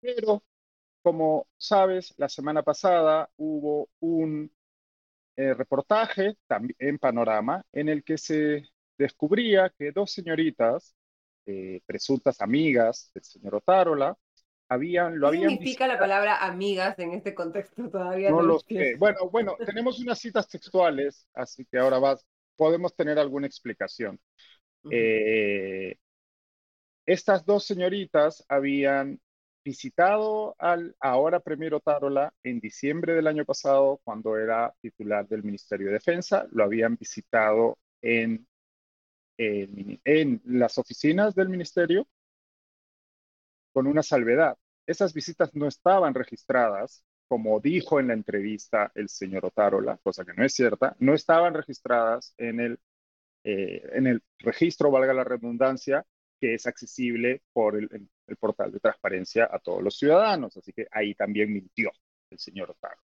Pero, 0.00 0.42
como 1.02 1.46
sabes, 1.56 2.14
la 2.18 2.28
semana 2.28 2.62
pasada 2.62 3.30
hubo 3.36 3.88
un 4.00 4.50
eh, 5.36 5.54
reportaje 5.54 6.36
en 6.78 6.98
Panorama 6.98 7.64
en 7.72 7.88
el 7.88 8.04
que 8.04 8.18
se 8.18 8.64
descubría 8.98 9.72
que 9.78 9.92
dos 9.92 10.12
señoritas, 10.12 10.94
eh, 11.46 11.80
presuntas 11.86 12.40
amigas 12.40 13.10
del 13.14 13.24
señor 13.24 13.56
Otárola, 13.56 14.16
lo 14.70 15.30
¿Qué 15.30 15.38
significa 15.38 15.86
la 15.86 15.98
palabra 15.98 16.44
amigas 16.44 16.98
en 16.98 17.12
este 17.12 17.34
contexto 17.34 17.88
todavía? 17.88 18.30
No, 18.30 18.42
lo 18.42 18.58
sé. 18.58 18.96
Bueno, 18.98 19.30
bueno, 19.30 19.56
tenemos 19.64 19.98
unas 19.98 20.18
citas 20.18 20.48
textuales, 20.48 21.26
así 21.32 21.64
que 21.64 21.78
ahora 21.78 21.98
vas, 21.98 22.26
podemos 22.56 22.94
tener 22.94 23.18
alguna 23.18 23.46
explicación. 23.46 24.20
Eh, 24.90 25.96
estas 27.06 27.46
dos 27.46 27.64
señoritas 27.64 28.44
habían 28.48 29.18
visitado 29.64 30.54
al 30.58 30.94
ahora 31.00 31.40
Premier 31.40 31.74
Otárola 31.74 32.32
en 32.42 32.60
diciembre 32.60 33.14
del 33.14 33.26
año 33.26 33.44
pasado, 33.44 34.00
cuando 34.04 34.36
era 34.36 34.74
titular 34.80 35.26
del 35.26 35.42
Ministerio 35.42 35.86
de 35.86 35.94
Defensa. 35.94 36.46
Lo 36.50 36.64
habían 36.64 36.96
visitado 36.96 37.78
en, 38.02 38.46
en, 39.38 40.00
en 40.04 40.42
las 40.44 40.76
oficinas 40.76 41.34
del 41.34 41.48
ministerio 41.48 42.06
con 43.72 43.86
una 43.86 44.02
salvedad. 44.02 44.56
Esas 44.86 45.12
visitas 45.12 45.54
no 45.54 45.66
estaban 45.66 46.14
registradas, 46.14 47.04
como 47.28 47.60
dijo 47.60 48.00
en 48.00 48.08
la 48.08 48.14
entrevista 48.14 48.90
el 48.94 49.08
señor 49.08 49.44
Otárola, 49.46 49.98
cosa 50.02 50.24
que 50.24 50.32
no 50.34 50.44
es 50.44 50.54
cierta, 50.54 50.96
no 50.98 51.14
estaban 51.14 51.54
registradas 51.54 52.34
en 52.38 52.60
el, 52.60 52.80
eh, 53.44 53.82
en 53.92 54.06
el 54.06 54.22
registro, 54.38 54.90
valga 54.90 55.12
la 55.12 55.24
redundancia, 55.24 56.06
que 56.40 56.54
es 56.54 56.66
accesible 56.66 57.42
por 57.52 57.76
el, 57.76 58.08
portal 58.38 58.72
de 58.72 58.80
transparencia 58.80 59.48
a 59.50 59.58
todos 59.58 59.82
los 59.82 59.98
ciudadanos. 59.98 60.56
Así 60.56 60.72
que 60.72 60.86
ahí 60.90 61.14
también 61.14 61.52
mintió 61.52 61.90
el 62.30 62.38
señor 62.38 62.70
Otárola. 62.70 63.02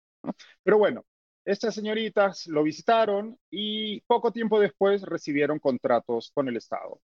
Pero 0.64 0.78
bueno, 0.78 1.06
estas 1.46 1.74
señoritas 1.74 2.46
lo 2.48 2.64
visitaron 2.64 3.38
y 3.50 4.02
poco 4.02 4.32
tiempo 4.32 4.60
después 4.60 5.02
recibieron 5.02 5.60
contratos 5.60 6.32
con 6.34 6.48
el 6.48 6.58
Estado. 6.58 7.02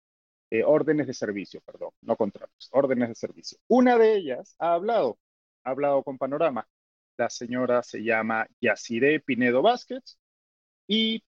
Eh, 0.55 0.63
órdenes 0.63 1.05
de 1.07 1.13
servicio, 1.13 1.59
perdón, 1.61 1.89
no 2.01 2.15
contratos, 2.15 2.69
órdenes 2.71 3.09
de 3.09 3.15
servicio. 3.15 3.57
Una 3.67 3.97
de 3.97 4.15
ellas 4.15 4.55
ha 4.57 4.73
hablado, 4.73 5.19
ha 5.65 5.71
hablado 5.71 6.01
con 6.01 6.17
Panorama. 6.17 6.65
La 7.17 7.29
señora 7.29 7.83
se 7.83 8.03
llama 8.03 8.47
Yaciré 8.61 9.19
Pinedo 9.19 9.61
Vázquez 9.61 10.17
y 10.87 11.23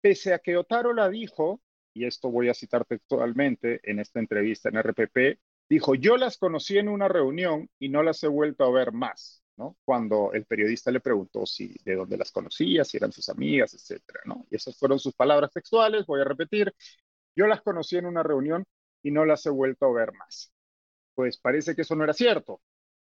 pese 0.00 0.34
a 0.34 0.38
que 0.38 0.56
Otaro 0.56 0.92
la 0.92 1.08
dijo, 1.08 1.60
y 1.94 2.06
esto 2.06 2.30
voy 2.30 2.48
a 2.48 2.54
citar 2.54 2.84
textualmente 2.84 3.80
en 3.82 3.98
esta 3.98 4.20
entrevista 4.20 4.68
en 4.68 4.76
RPP, 4.76 5.40
dijo, 5.68 5.96
yo 5.96 6.16
las 6.16 6.38
conocí 6.38 6.78
en 6.78 6.88
una 6.88 7.08
reunión 7.08 7.68
y 7.80 7.88
no 7.88 8.04
las 8.04 8.22
he 8.22 8.28
vuelto 8.28 8.64
a 8.64 8.70
ver 8.70 8.92
más, 8.92 9.42
¿no? 9.56 9.76
Cuando 9.84 10.32
el 10.32 10.44
periodista 10.46 10.92
le 10.92 11.00
preguntó 11.00 11.44
si 11.44 11.74
de 11.84 11.96
dónde 11.96 12.16
las 12.18 12.30
conocía, 12.30 12.84
si 12.84 12.98
eran 12.98 13.10
sus 13.10 13.28
amigas, 13.28 13.74
etcétera, 13.74 14.20
¿no? 14.26 14.46
Y 14.48 14.54
esas 14.56 14.76
fueron 14.76 15.00
sus 15.00 15.14
palabras 15.14 15.50
textuales, 15.50 16.06
voy 16.06 16.20
a 16.20 16.24
repetir, 16.24 16.72
yo 17.36 17.46
las 17.46 17.62
conocí 17.62 17.96
en 17.96 18.06
una 18.06 18.22
reunión 18.22 18.64
y 19.02 19.10
no 19.10 19.24
las 19.24 19.44
he 19.46 19.50
vuelto 19.50 19.86
a 19.86 19.92
ver 19.92 20.12
más. 20.12 20.52
Pues 21.14 21.38
parece 21.38 21.74
que 21.74 21.82
eso 21.82 21.94
no 21.94 22.04
era 22.04 22.12
cierto, 22.12 22.60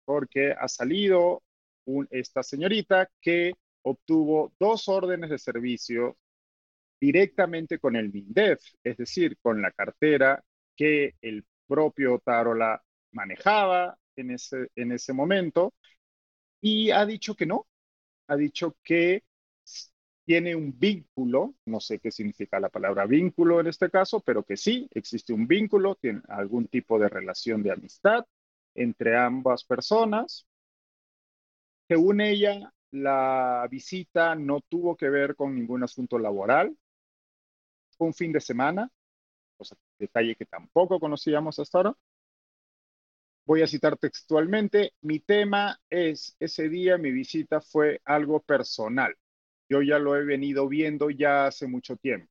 porque 0.05 0.53
ha 0.53 0.69
salido 0.69 1.43
esta 2.11 2.43
señorita 2.43 3.11
que 3.21 3.53
obtuvo 3.83 4.53
dos 4.59 4.89
órdenes 4.89 5.31
de 5.31 5.39
servicio 5.39 6.17
directamente 7.01 7.79
con 7.79 7.97
el 7.97 8.13
MINDEF, 8.13 8.61
es 8.83 8.97
decir, 8.97 9.39
con 9.41 9.63
la 9.63 9.71
cartera 9.71 10.43
que 10.77 11.15
el 11.21 11.45
propio 11.67 12.19
Tarola 12.25 12.83
manejaba 13.13 13.97
en 14.17 14.33
ese, 14.33 14.69
en 14.75 14.93
ese 14.93 15.13
momento, 15.13 15.75
y 16.61 16.91
ha 16.91 17.07
dicho 17.07 17.35
que 17.35 17.47
no, 17.47 17.67
ha 18.27 18.37
dicho 18.37 18.77
que 18.83 19.23
tiene 20.29 20.55
un 20.55 20.79
vínculo, 20.79 21.55
no 21.65 21.81
sé 21.81 22.01
qué 22.01 22.13
significa 22.13 22.61
la 22.61 22.69
palabra 22.69 23.07
vínculo 23.07 23.61
en 23.61 23.67
este 23.67 23.89
caso, 23.89 24.21
pero 24.21 24.43
que 24.43 24.59
sí, 24.59 24.87
existe 24.93 25.33
un 25.33 25.47
vínculo, 25.47 25.95
tiene 25.95 26.21
algún 26.29 26.69
tipo 26.69 26.99
de 26.99 27.09
relación 27.09 27.63
de 27.63 27.73
amistad 27.73 28.27
entre 28.75 29.17
ambas 29.17 29.65
personas. 29.65 30.47
Según 31.89 32.21
ella, 32.21 32.71
la 32.91 33.67
visita 33.71 34.35
no 34.35 34.61
tuvo 34.61 34.99
que 34.99 35.09
ver 35.09 35.35
con 35.35 35.55
ningún 35.55 35.83
asunto 35.83 36.19
laboral, 36.19 36.77
fue 37.97 38.09
un 38.09 38.13
fin 38.13 38.31
de 38.31 38.41
semana, 38.43 38.91
o 39.57 39.65
sea, 39.65 39.79
detalle 39.99 40.37
que 40.37 40.45
tampoco 40.45 41.01
conocíamos 41.01 41.59
hasta 41.59 41.79
ahora. 41.79 41.95
Voy 43.47 43.63
a 43.63 43.67
citar 43.67 43.97
textualmente, 43.97 44.93
mi 45.01 45.21
tema 45.21 45.81
es, 45.89 46.37
ese 46.39 46.69
día 46.69 46.99
mi 46.99 47.13
visita 47.13 47.63
fue 47.63 48.03
algo 48.05 48.41
personal 48.41 49.17
yo 49.69 49.83
ya 49.83 49.99
lo 49.99 50.17
he 50.17 50.25
venido 50.25 50.69
viendo 50.69 51.11
ya 51.11 51.47
hace 51.47 51.67
mucho 51.67 51.97
tiempo. 51.97 52.31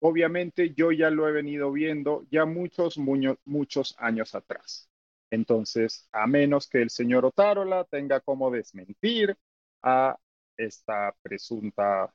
Obviamente 0.00 0.74
yo 0.74 0.92
ya 0.92 1.10
lo 1.10 1.28
he 1.28 1.32
venido 1.32 1.72
viendo 1.72 2.26
ya 2.30 2.44
muchos, 2.44 2.98
muchos 3.44 3.94
años 3.98 4.34
atrás. 4.34 4.90
Entonces, 5.30 6.08
a 6.12 6.26
menos 6.26 6.68
que 6.68 6.82
el 6.82 6.90
señor 6.90 7.24
Otárola 7.24 7.84
tenga 7.84 8.20
como 8.20 8.50
desmentir 8.50 9.36
a 9.82 10.18
esta 10.56 11.14
presunta 11.22 12.12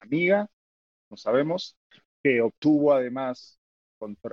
amiga, 0.00 0.48
no 1.10 1.16
sabemos, 1.16 1.76
que 2.22 2.40
obtuvo 2.40 2.92
además 2.92 3.58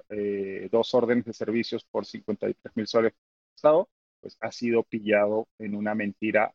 eh, 0.09 0.69
dos 0.71 0.93
órdenes 0.93 1.25
de 1.25 1.33
servicios 1.33 1.83
por 1.85 2.05
53 2.05 2.75
mil 2.75 2.87
soles 2.87 3.13
Estado, 3.55 3.89
pues 4.21 4.37
ha 4.41 4.51
sido 4.51 4.83
pillado 4.83 5.47
en 5.59 5.75
una 5.75 5.95
mentira 5.95 6.53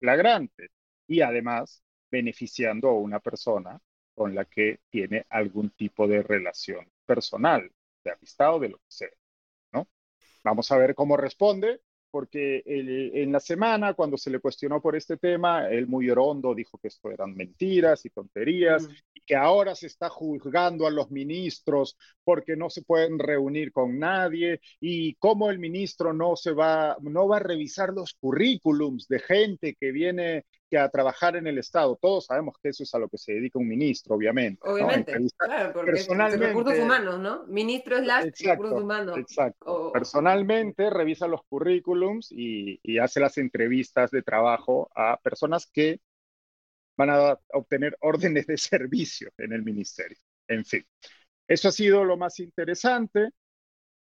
flagrante. 0.00 0.70
Y 1.06 1.20
además 1.22 1.82
beneficiando 2.10 2.88
a 2.88 2.98
una 2.98 3.20
persona 3.20 3.80
con 4.14 4.34
la 4.34 4.44
que 4.44 4.80
tiene 4.90 5.24
algún 5.30 5.70
tipo 5.70 6.06
de 6.06 6.22
relación 6.22 6.86
personal, 7.06 7.70
de 8.04 8.10
amistad 8.10 8.56
o 8.56 8.58
de 8.58 8.68
lo 8.68 8.78
que 8.78 8.84
sea, 8.88 9.08
¿no? 9.72 9.88
Vamos 10.44 10.70
a 10.72 10.76
ver 10.76 10.94
cómo 10.94 11.16
responde, 11.16 11.80
porque 12.10 12.62
en 12.66 13.30
la 13.30 13.38
semana, 13.38 13.94
cuando 13.94 14.18
se 14.18 14.30
le 14.30 14.40
cuestionó 14.40 14.82
por 14.82 14.96
este 14.96 15.16
tema, 15.16 15.68
él 15.68 15.86
muy 15.86 16.10
orondo 16.10 16.56
dijo 16.56 16.76
que 16.78 16.88
esto 16.88 17.10
eran 17.12 17.36
mentiras 17.36 18.04
y 18.04 18.10
tonterías, 18.10 18.88
y 19.14 19.20
que 19.20 19.36
ahora 19.36 19.76
se 19.76 19.86
está 19.86 20.08
juzgando 20.08 20.88
a 20.88 20.90
los 20.90 21.12
ministros 21.12 21.96
porque 22.24 22.56
no 22.56 22.68
se 22.68 22.82
pueden 22.82 23.16
reunir 23.18 23.70
con 23.70 23.98
nadie, 24.00 24.60
y 24.80 25.14
cómo 25.14 25.50
el 25.50 25.60
ministro 25.60 26.12
no 26.12 26.34
se 26.34 26.50
va, 26.50 26.96
no 27.00 27.28
va 27.28 27.36
a 27.36 27.40
revisar 27.40 27.92
los 27.92 28.14
currículums 28.14 29.06
de 29.06 29.20
gente 29.20 29.76
que 29.78 29.92
viene 29.92 30.46
que 30.70 30.78
a 30.78 30.88
trabajar 30.88 31.36
en 31.36 31.46
el 31.46 31.58
Estado. 31.58 31.98
Todos 32.00 32.26
sabemos 32.26 32.54
que 32.62 32.70
eso 32.70 32.84
es 32.84 32.94
a 32.94 32.98
lo 32.98 33.08
que 33.08 33.18
se 33.18 33.32
dedica 33.32 33.58
un 33.58 33.68
ministro, 33.68 34.14
obviamente. 34.14 34.60
Obviamente, 34.66 35.14
claro, 35.36 35.72
porque 35.72 35.92
personalmente, 35.92 36.46
recursos 36.46 36.78
humanos, 36.78 37.18
¿no? 37.18 37.44
Ministro 37.48 37.98
es 37.98 38.06
la 38.06 38.20
recursos 38.20 38.82
humanos. 38.82 39.18
Exacto. 39.18 39.90
Personalmente 39.92 40.88
revisa 40.88 41.26
los 41.26 41.42
currículums 41.44 42.30
y, 42.30 42.78
y 42.82 42.98
hace 42.98 43.20
las 43.20 43.36
entrevistas 43.38 44.10
de 44.10 44.22
trabajo 44.22 44.90
a 44.94 45.18
personas 45.18 45.66
que 45.66 46.00
van 46.96 47.10
a 47.10 47.38
obtener 47.54 47.96
órdenes 48.00 48.46
de 48.46 48.56
servicio 48.56 49.30
en 49.38 49.52
el 49.52 49.62
ministerio. 49.62 50.18
En 50.46 50.64
fin, 50.64 50.84
eso 51.48 51.68
ha 51.68 51.72
sido 51.72 52.04
lo 52.04 52.16
más 52.16 52.38
interesante. 52.38 53.30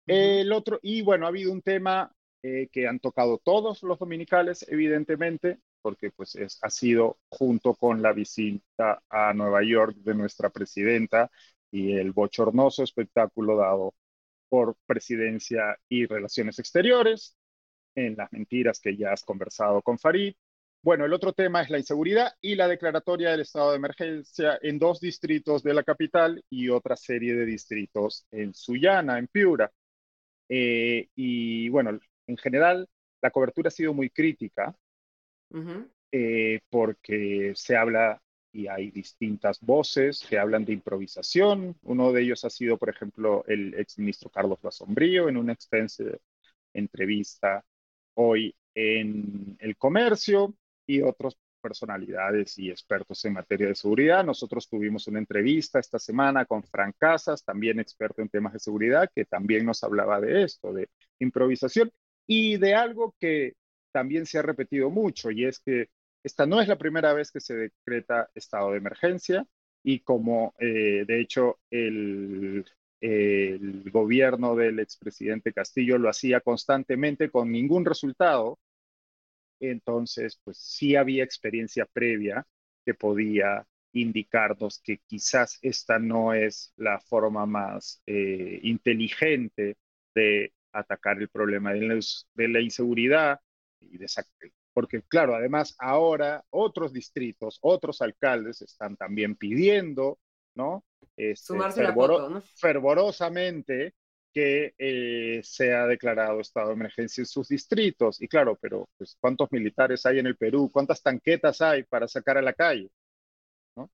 El 0.06 0.52
otro, 0.52 0.80
y 0.82 1.02
bueno, 1.02 1.26
ha 1.26 1.28
habido 1.28 1.52
un 1.52 1.60
tema 1.60 2.10
eh, 2.42 2.68
que 2.72 2.86
han 2.86 2.98
tocado 2.98 3.38
todos 3.38 3.82
los 3.82 3.98
dominicales, 3.98 4.64
evidentemente, 4.68 5.58
porque 5.88 6.10
pues 6.10 6.34
es, 6.34 6.58
ha 6.60 6.68
sido 6.68 7.18
junto 7.30 7.74
con 7.74 8.02
la 8.02 8.12
visita 8.12 9.02
a 9.08 9.32
Nueva 9.32 9.62
York 9.62 9.96
de 9.96 10.14
nuestra 10.14 10.50
presidenta 10.50 11.30
y 11.70 11.92
el 11.92 12.12
bochornoso 12.12 12.82
espectáculo 12.82 13.56
dado 13.56 13.94
por 14.50 14.76
presidencia 14.84 15.78
y 15.88 16.04
relaciones 16.04 16.58
exteriores, 16.58 17.38
en 17.94 18.16
las 18.16 18.30
mentiras 18.34 18.80
que 18.80 18.98
ya 18.98 19.14
has 19.14 19.24
conversado 19.24 19.80
con 19.80 19.98
Farid. 19.98 20.34
Bueno, 20.82 21.06
el 21.06 21.14
otro 21.14 21.32
tema 21.32 21.62
es 21.62 21.70
la 21.70 21.78
inseguridad 21.78 22.34
y 22.42 22.54
la 22.54 22.68
declaratoria 22.68 23.30
del 23.30 23.40
estado 23.40 23.70
de 23.70 23.78
emergencia 23.78 24.58
en 24.60 24.78
dos 24.78 25.00
distritos 25.00 25.62
de 25.62 25.72
la 25.72 25.84
capital 25.84 26.44
y 26.50 26.68
otra 26.68 26.96
serie 26.96 27.34
de 27.34 27.46
distritos 27.46 28.26
en 28.30 28.52
Sullana, 28.52 29.18
en 29.18 29.26
Piura. 29.28 29.72
Eh, 30.50 31.08
y 31.14 31.70
bueno, 31.70 31.98
en 32.26 32.36
general, 32.36 32.86
la 33.22 33.30
cobertura 33.30 33.68
ha 33.68 33.70
sido 33.70 33.94
muy 33.94 34.10
crítica 34.10 34.76
eh, 36.12 36.60
porque 36.70 37.52
se 37.54 37.76
habla 37.76 38.20
y 38.52 38.66
hay 38.66 38.90
distintas 38.90 39.60
voces 39.60 40.24
que 40.28 40.38
hablan 40.38 40.64
de 40.64 40.72
improvisación. 40.72 41.76
Uno 41.82 42.12
de 42.12 42.22
ellos 42.22 42.44
ha 42.44 42.50
sido, 42.50 42.76
por 42.76 42.88
ejemplo, 42.88 43.44
el 43.46 43.74
exministro 43.74 44.30
Carlos 44.30 44.60
Basombrío 44.62 45.28
en 45.28 45.36
una 45.36 45.52
extensa 45.52 46.04
entrevista 46.72 47.64
hoy 48.14 48.54
en 48.74 49.56
El 49.60 49.76
Comercio 49.76 50.54
y 50.86 51.02
otras 51.02 51.36
personalidades 51.60 52.58
y 52.58 52.70
expertos 52.70 53.24
en 53.24 53.34
materia 53.34 53.68
de 53.68 53.74
seguridad. 53.74 54.24
Nosotros 54.24 54.68
tuvimos 54.68 55.06
una 55.08 55.18
entrevista 55.18 55.78
esta 55.78 55.98
semana 55.98 56.44
con 56.46 56.62
Frank 56.62 56.96
Casas, 56.98 57.44
también 57.44 57.80
experto 57.80 58.22
en 58.22 58.28
temas 58.28 58.52
de 58.52 58.60
seguridad, 58.60 59.10
que 59.14 59.24
también 59.24 59.66
nos 59.66 59.82
hablaba 59.84 60.20
de 60.20 60.44
esto, 60.44 60.72
de 60.72 60.88
improvisación 61.18 61.90
y 62.26 62.56
de 62.56 62.74
algo 62.74 63.14
que 63.18 63.54
también 63.98 64.26
se 64.26 64.38
ha 64.38 64.42
repetido 64.42 64.90
mucho 64.90 65.32
y 65.32 65.44
es 65.44 65.58
que 65.58 65.88
esta 66.22 66.46
no 66.46 66.60
es 66.60 66.68
la 66.68 66.78
primera 66.78 67.12
vez 67.14 67.32
que 67.32 67.40
se 67.40 67.54
decreta 67.56 68.30
estado 68.32 68.70
de 68.70 68.78
emergencia 68.78 69.44
y 69.82 70.00
como 70.00 70.54
eh, 70.60 71.04
de 71.04 71.20
hecho 71.20 71.58
el, 71.68 72.64
el 73.00 73.90
gobierno 73.90 74.54
del 74.54 74.78
expresidente 74.78 75.52
Castillo 75.52 75.98
lo 75.98 76.08
hacía 76.08 76.40
constantemente 76.40 77.28
con 77.28 77.50
ningún 77.50 77.84
resultado, 77.84 78.60
entonces 79.58 80.40
pues 80.44 80.58
sí 80.58 80.94
había 80.94 81.24
experiencia 81.24 81.84
previa 81.84 82.46
que 82.84 82.94
podía 82.94 83.66
indicarnos 83.92 84.80
que 84.80 84.98
quizás 85.08 85.58
esta 85.60 85.98
no 85.98 86.34
es 86.34 86.72
la 86.76 87.00
forma 87.00 87.46
más 87.46 88.00
eh, 88.06 88.60
inteligente 88.62 89.76
de 90.14 90.52
atacar 90.70 91.20
el 91.20 91.28
problema 91.28 91.72
de 91.72 91.80
la, 91.80 91.98
de 92.34 92.48
la 92.48 92.60
inseguridad 92.60 93.40
y 93.80 93.98
de, 93.98 94.06
porque 94.72 95.02
claro, 95.02 95.34
además 95.34 95.74
ahora 95.78 96.44
otros 96.50 96.92
distritos, 96.92 97.58
otros 97.62 98.00
alcaldes 98.02 98.62
están 98.62 98.96
también 98.96 99.36
pidiendo, 99.36 100.18
¿no? 100.54 100.84
Este, 101.16 101.54
¿no? 101.54 102.42
Fervorosamente 102.56 103.94
que 104.32 104.74
eh, 104.78 105.40
sea 105.42 105.86
declarado 105.86 106.40
estado 106.40 106.68
de 106.68 106.74
emergencia 106.74 107.22
en 107.22 107.26
sus 107.26 107.48
distritos. 107.48 108.20
Y 108.20 108.28
claro, 108.28 108.58
pero 108.60 108.88
pues, 108.96 109.16
¿cuántos 109.20 109.50
militares 109.50 110.04
hay 110.06 110.18
en 110.18 110.26
el 110.26 110.36
Perú? 110.36 110.70
¿Cuántas 110.72 111.02
tanquetas 111.02 111.60
hay 111.60 111.82
para 111.84 112.06
sacar 112.06 112.38
a 112.38 112.42
la 112.42 112.52
calle? 112.52 112.88
¿no? 113.76 113.90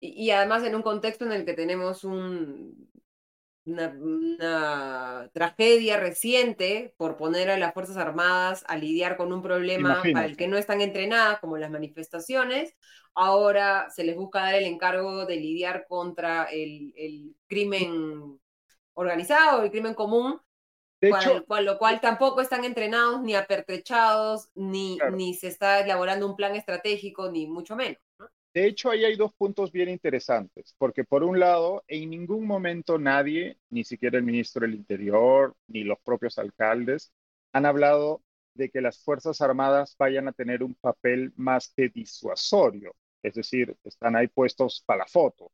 y 0.00 0.30
además 0.30 0.62
en 0.64 0.76
un 0.76 0.82
contexto 0.82 1.24
en 1.24 1.32
el 1.32 1.44
que 1.44 1.54
tenemos 1.54 2.04
un 2.04 2.88
una, 3.70 5.30
tragedia 5.32 5.98
reciente 5.98 6.94
por 6.96 7.16
poner 7.16 7.50
a 7.50 7.58
las 7.58 7.74
Fuerzas 7.74 7.96
Armadas 7.96 8.64
a 8.68 8.76
lidiar 8.76 9.16
con 9.16 9.32
un 9.32 9.42
problema 9.42 10.02
para 10.02 10.26
el 10.26 10.36
que 10.36 10.48
no 10.48 10.56
están 10.56 10.80
entrenadas, 10.80 11.38
como 11.40 11.56
las 11.58 11.70
manifestaciones. 11.70 12.74
Ahora 13.14 13.88
se 13.90 14.04
les 14.04 14.16
busca 14.16 14.40
dar 14.40 14.54
el 14.54 14.64
encargo 14.64 15.26
de 15.26 15.36
lidiar 15.36 15.86
contra 15.88 16.44
el, 16.44 17.34
crimen 17.46 18.40
organizado, 18.94 19.62
el 19.62 19.70
crimen 19.70 19.94
común, 19.94 20.40
con 21.46 21.64
lo 21.64 21.78
cual 21.78 22.00
tampoco 22.00 22.40
están 22.40 22.64
entrenados 22.64 23.22
ni 23.22 23.34
apertrechados, 23.34 24.48
ni, 24.54 24.98
ni 25.12 25.34
se 25.34 25.48
está 25.48 25.80
elaborando 25.80 26.26
un 26.26 26.36
plan 26.36 26.56
estratégico, 26.56 27.30
ni 27.30 27.46
mucho 27.46 27.76
menos. 27.76 27.98
De 28.58 28.66
hecho, 28.66 28.90
ahí 28.90 29.04
hay 29.04 29.14
dos 29.14 29.32
puntos 29.34 29.70
bien 29.70 29.88
interesantes, 29.88 30.74
porque 30.78 31.04
por 31.04 31.22
un 31.22 31.38
lado, 31.38 31.84
en 31.86 32.10
ningún 32.10 32.44
momento 32.44 32.98
nadie, 32.98 33.56
ni 33.70 33.84
siquiera 33.84 34.18
el 34.18 34.24
ministro 34.24 34.62
del 34.62 34.74
Interior, 34.74 35.54
ni 35.68 35.84
los 35.84 36.00
propios 36.00 36.38
alcaldes, 36.38 37.12
han 37.52 37.66
hablado 37.66 38.20
de 38.54 38.68
que 38.68 38.80
las 38.80 38.98
Fuerzas 38.98 39.40
Armadas 39.42 39.94
vayan 39.96 40.26
a 40.26 40.32
tener 40.32 40.64
un 40.64 40.74
papel 40.74 41.32
más 41.36 41.72
que 41.72 41.88
disuasorio, 41.88 42.96
es 43.22 43.34
decir, 43.34 43.76
están 43.84 44.16
ahí 44.16 44.26
puestos 44.26 44.82
para 44.84 45.04
la 45.04 45.06
foto, 45.06 45.52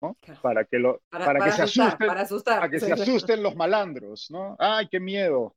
¿no? 0.00 0.16
Para 0.40 0.64
que, 0.64 0.78
lo, 0.78 1.02
para, 1.10 1.44
que 1.44 1.52
se 1.52 1.62
asusten, 1.64 2.08
para, 2.08 2.70
que 2.70 2.80
se 2.80 2.94
asusten 2.94 3.42
los 3.42 3.56
malandros, 3.56 4.30
¿no? 4.30 4.56
¡Ay, 4.58 4.88
qué 4.88 5.00
miedo! 5.00 5.54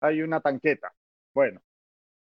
Hay 0.00 0.20
una 0.20 0.42
tanqueta. 0.42 0.92
Bueno, 1.32 1.62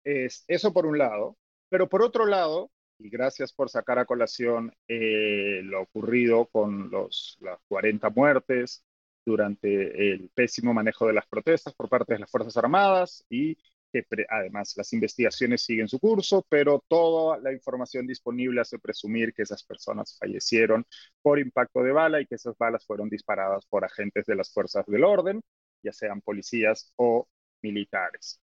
es, 0.04 0.44
eso 0.50 0.74
por 0.74 0.86
un 0.86 0.98
lado, 0.98 1.38
pero 1.70 1.88
por 1.88 2.04
otro 2.04 2.26
lado, 2.26 2.70
y 3.04 3.10
gracias 3.10 3.52
por 3.52 3.70
sacar 3.70 4.00
a 4.00 4.06
colación 4.06 4.74
eh, 4.88 5.60
lo 5.64 5.82
ocurrido 5.82 6.46
con 6.48 6.90
los, 6.90 7.38
las 7.42 7.60
40 7.68 8.10
muertes 8.12 8.86
durante 9.26 10.14
el 10.14 10.30
pésimo 10.34 10.74
manejo 10.74 11.08
de 11.08 11.14
las 11.14 11.28
protestas 11.28 11.74
por 11.74 11.90
parte 11.90 12.14
de 12.14 12.20
las 12.20 12.32
Fuerzas 12.32 12.56
Armadas 12.56 13.26
y 13.30 13.58
que 13.92 14.06
además 14.30 14.74
las 14.78 14.92
investigaciones 14.94 15.64
siguen 15.64 15.88
su 15.90 16.00
curso, 16.00 16.46
pero 16.50 16.84
toda 16.88 17.38
la 17.40 17.52
información 17.52 18.08
disponible 18.08 18.62
hace 18.62 18.80
presumir 18.80 19.34
que 19.34 19.44
esas 19.44 19.64
personas 19.64 20.18
fallecieron 20.18 20.86
por 21.22 21.40
impacto 21.40 21.84
de 21.84 21.92
bala 21.92 22.22
y 22.22 22.26
que 22.26 22.36
esas 22.36 22.58
balas 22.58 22.86
fueron 22.86 23.10
disparadas 23.10 23.66
por 23.66 23.84
agentes 23.84 24.26
de 24.26 24.36
las 24.36 24.52
fuerzas 24.52 24.86
del 24.88 25.04
orden, 25.04 25.42
ya 25.84 25.92
sean 25.92 26.22
policías 26.22 26.94
o 26.96 27.28
militares. 27.62 28.40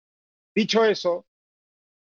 Dicho 0.54 0.84
eso, 0.84 1.27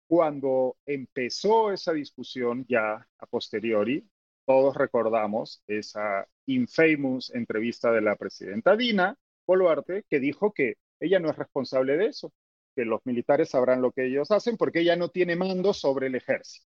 cuando 0.09 0.75
empezó 0.87 1.71
esa 1.71 1.93
discusión 1.93 2.65
ya 2.67 3.07
a 3.19 3.25
posteriori, 3.27 4.09
todos 4.43 4.75
recordamos 4.75 5.61
esa 5.67 6.27
infamous 6.47 7.29
entrevista 7.35 7.91
de 7.91 8.01
la 8.01 8.15
presidenta 8.15 8.75
Dina 8.75 9.15
Boluarte 9.45 10.05
que 10.09 10.19
dijo 10.19 10.51
que 10.51 10.77
ella 10.99 11.19
no 11.19 11.29
es 11.29 11.37
responsable 11.37 11.95
de 11.95 12.07
eso, 12.07 12.33
que 12.75 12.85
los 12.85 13.05
militares 13.05 13.49
sabrán 13.49 13.83
lo 13.83 13.91
que 13.91 14.07
ellos 14.07 14.31
hacen 14.31 14.57
porque 14.57 14.79
ella 14.79 14.95
no 14.95 15.09
tiene 15.09 15.35
mando 15.35 15.73
sobre 15.73 16.07
el 16.07 16.15
ejército. 16.15 16.65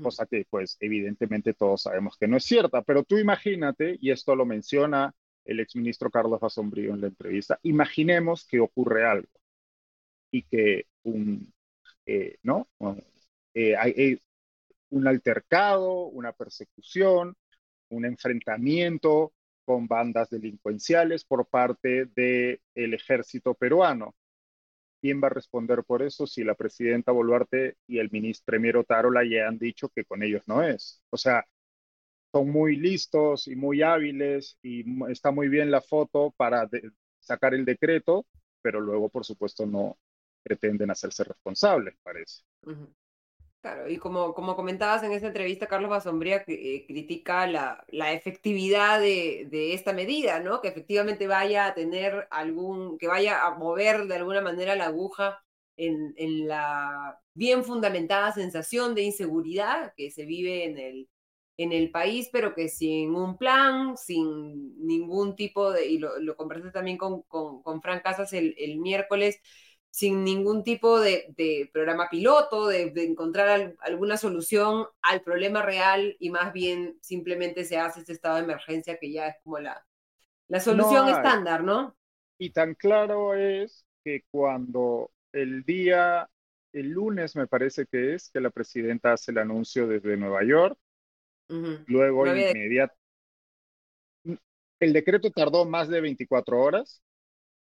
Cosa 0.00 0.26
que 0.26 0.46
pues 0.48 0.76
evidentemente 0.78 1.54
todos 1.54 1.82
sabemos 1.82 2.16
que 2.16 2.28
no 2.28 2.36
es 2.36 2.44
cierta, 2.44 2.82
pero 2.82 3.02
tú 3.02 3.18
imagínate, 3.18 3.98
y 4.00 4.12
esto 4.12 4.36
lo 4.36 4.46
menciona 4.46 5.12
el 5.44 5.58
exministro 5.58 6.12
Carlos 6.12 6.40
Asombrío 6.40 6.94
en 6.94 7.00
la 7.00 7.08
entrevista, 7.08 7.58
imaginemos 7.64 8.46
que 8.46 8.60
ocurre 8.60 9.04
algo 9.04 9.28
y 10.30 10.44
que 10.44 10.86
un 11.02 11.52
eh, 12.06 12.36
¿no? 12.42 12.68
Eh, 13.54 13.76
hay, 13.76 14.20
un 14.90 15.06
altercado, 15.06 16.06
una 16.06 16.32
persecución, 16.32 17.34
un 17.88 18.04
enfrentamiento 18.04 19.32
con 19.64 19.86
bandas 19.86 20.30
delincuenciales 20.30 21.24
por 21.24 21.46
parte 21.46 22.06
del 22.06 22.94
ejército 22.94 23.54
peruano. 23.54 24.14
¿Quién 25.00 25.20
va 25.22 25.28
a 25.28 25.30
responder 25.30 25.82
por 25.84 26.02
eso 26.02 26.26
si 26.26 26.44
la 26.44 26.54
presidenta 26.54 27.12
Boluarte 27.12 27.76
y 27.86 27.98
el 27.98 28.10
ministro 28.10 28.44
Premier 28.46 28.76
Otárola 28.76 29.24
ya 29.24 29.48
han 29.48 29.58
dicho 29.58 29.88
que 29.88 30.04
con 30.04 30.22
ellos 30.22 30.46
no 30.46 30.62
es? 30.62 31.02
O 31.10 31.16
sea, 31.16 31.44
son 32.32 32.50
muy 32.50 32.76
listos 32.76 33.48
y 33.48 33.56
muy 33.56 33.82
hábiles 33.82 34.58
y 34.62 34.84
está 35.10 35.30
muy 35.30 35.48
bien 35.48 35.70
la 35.70 35.80
foto 35.80 36.32
para 36.36 36.68
sacar 37.20 37.54
el 37.54 37.64
decreto, 37.64 38.26
pero 38.62 38.80
luego, 38.80 39.08
por 39.08 39.24
supuesto, 39.24 39.66
no, 39.66 39.98
pretenden 40.42 40.90
hacerse 40.90 41.24
responsables, 41.24 41.94
parece. 42.02 42.42
Claro, 43.60 43.88
y 43.88 43.96
como, 43.96 44.34
como 44.34 44.56
comentabas 44.56 45.04
en 45.04 45.12
esa 45.12 45.28
entrevista, 45.28 45.68
Carlos 45.68 45.88
Basombría 45.90 46.42
eh, 46.48 46.84
critica 46.84 47.46
la, 47.46 47.84
la 47.90 48.12
efectividad 48.12 48.98
de, 49.00 49.46
de, 49.52 49.72
esta 49.74 49.92
medida, 49.92 50.40
¿no? 50.40 50.60
Que 50.60 50.66
efectivamente 50.66 51.28
vaya 51.28 51.66
a 51.66 51.74
tener 51.74 52.26
algún, 52.32 52.98
que 52.98 53.06
vaya 53.06 53.46
a 53.46 53.54
mover 53.56 54.06
de 54.08 54.16
alguna 54.16 54.40
manera 54.40 54.74
la 54.74 54.86
aguja 54.86 55.44
en, 55.76 56.12
en 56.16 56.48
la 56.48 57.20
bien 57.34 57.62
fundamentada 57.64 58.32
sensación 58.32 58.96
de 58.96 59.02
inseguridad 59.02 59.92
que 59.96 60.10
se 60.10 60.24
vive 60.24 60.64
en 60.64 60.78
el, 60.78 61.08
en 61.56 61.72
el 61.72 61.92
país, 61.92 62.28
pero 62.32 62.54
que 62.54 62.68
sin 62.68 63.14
un 63.14 63.38
plan, 63.38 63.96
sin 63.96 64.84
ningún 64.84 65.36
tipo 65.36 65.70
de, 65.70 65.86
y 65.86 65.98
lo, 65.98 66.18
lo 66.18 66.36
conversé 66.36 66.72
también 66.72 66.98
con, 66.98 67.22
con, 67.22 67.62
con 67.62 67.80
Fran 67.80 68.00
Casas 68.00 68.32
el, 68.32 68.56
el 68.58 68.78
miércoles, 68.78 69.38
sin 69.92 70.24
ningún 70.24 70.64
tipo 70.64 70.98
de, 70.98 71.68
programa 71.70 72.08
piloto, 72.10 72.66
de, 72.66 72.90
encontrar 72.96 73.76
alguna 73.80 74.16
solución 74.16 74.86
al 75.02 75.20
problema 75.20 75.60
real 75.60 76.16
y 76.18 76.30
más 76.30 76.54
bien 76.54 76.96
simplemente 77.02 77.66
se 77.66 77.76
hace 77.76 78.00
este 78.00 78.14
estado 78.14 78.36
de 78.36 78.44
emergencia 78.44 78.96
que 78.98 79.12
ya 79.12 79.26
es 79.26 79.36
como 79.44 79.58
la, 79.58 79.86
la 80.48 80.60
solución 80.60 81.10
estándar, 81.10 81.62
¿no? 81.62 81.94
Y 82.38 82.50
tan 82.50 82.74
claro 82.74 83.34
es 83.34 83.86
que 84.02 84.24
cuando 84.30 85.10
el 85.30 85.62
día, 85.62 86.26
el 86.72 86.88
lunes 86.88 87.36
me 87.36 87.46
parece 87.46 87.84
que 87.84 88.14
es, 88.14 88.30
que 88.30 88.40
la 88.40 88.48
presidenta 88.48 89.12
hace 89.12 89.30
el 89.30 89.38
anuncio 89.38 89.86
desde 89.86 90.16
Nueva 90.16 90.42
York. 90.42 90.78
Luego, 91.86 92.26
inmediatamente. 92.26 92.96
El 94.80 94.92
decreto 94.94 95.30
tardó 95.30 95.66
más 95.66 95.88
de 95.88 96.00
24 96.00 96.58
horas. 96.58 97.02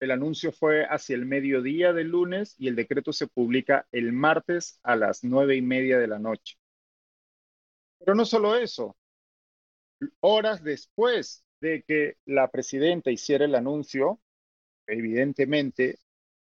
El 0.01 0.11
anuncio 0.11 0.53
fue 0.53 0.85
hacia 0.85 1.17
el 1.17 1.27
mediodía 1.27 1.93
del 1.93 2.09
lunes 2.09 2.55
y 2.59 2.69
el 2.69 2.77
decreto 2.77 3.13
se 3.13 3.27
publica 3.27 3.87
el 3.93 4.13
martes 4.13 4.79
a 4.83 4.97
las 4.97 5.25
nueve 5.25 5.57
y 5.57 5.63
media 5.63 5.99
de 5.99 6.09
la 6.09 6.19
noche. 6.19 6.57
Pero 7.99 8.15
no 8.15 8.25
solo 8.25 8.57
eso. 8.57 8.97
Horas 10.21 10.63
después 10.63 11.45
de 11.61 11.83
que 11.83 12.17
la 12.27 12.51
presidenta 12.51 13.11
hiciera 13.11 13.45
el 13.47 13.55
anuncio, 13.55 14.21
evidentemente 14.87 15.99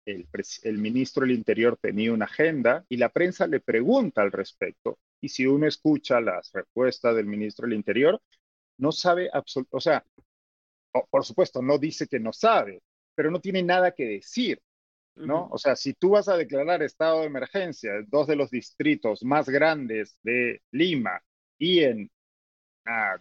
el, 0.05 0.77
ministro 0.77 1.21
del 1.21 1.35
Interior 1.35 1.77
tenía 1.77 2.13
una 2.13 2.26
agenda 2.26 2.85
y 2.89 2.97
la 2.97 3.09
prensa 3.09 3.47
le 3.47 3.59
pregunta 3.59 4.21
al 4.21 4.31
respecto. 4.31 4.99
Y 5.21 5.30
si 5.30 5.45
uno 5.45 5.67
escucha 5.67 6.21
las 6.21 6.51
respuestas 6.53 7.15
del 7.15 7.26
ministro 7.26 7.67
del 7.67 7.76
Interior, 7.76 8.21
no 8.77 8.91
sabe 8.91 9.30
absolutamente, 9.31 9.77
o 9.77 9.81
sea, 9.81 10.05
por 11.09 11.26
supuesto, 11.26 11.61
no 11.61 11.77
dice 11.77 12.07
que 12.07 12.19
no 12.19 12.34
sabe, 12.34 12.81
pero 13.19 13.31
no 13.31 13.41
tiene 13.41 13.61
nada 13.63 13.91
que 13.91 14.05
decir, 14.05 14.61
¿no? 15.15 15.49
O 15.51 15.57
sea, 15.57 15.75
si 15.75 15.93
tú 15.93 16.11
vas 16.11 16.29
a 16.29 16.37
declarar 16.37 16.81
estado 16.81 17.19
de 17.19 17.25
emergencia 17.25 17.97
en 17.97 18.09
dos 18.09 18.27
de 18.27 18.37
los 18.37 18.49
distritos 18.49 19.23
más 19.23 19.49
grandes 19.49 20.17
de 20.23 20.61
Lima 20.71 21.21
y 21.57 21.79
en 21.79 22.09
ah, 22.85 23.17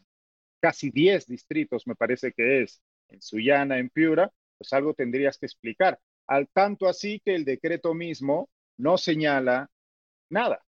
casi 0.61 0.91
10 0.91 1.27
distritos, 1.27 1.85
me 1.89 1.97
parece 1.97 2.33
que 2.33 2.63
es, 2.63 2.81
en 3.09 3.21
Sullana, 3.21 3.81
en 3.81 3.91
Piura, 3.91 4.31
pues 4.57 4.73
algo 4.73 4.95
tendrías 4.95 5.37
que 5.37 5.47
explicar. 5.47 5.99
Al 6.29 6.47
tanto 6.47 6.87
así 6.87 7.21
que 7.25 7.35
el 7.35 7.45
decreto 7.45 7.93
mismo 7.93 8.49
no 8.77 8.99
señala 8.99 9.69
nada, 10.31 10.65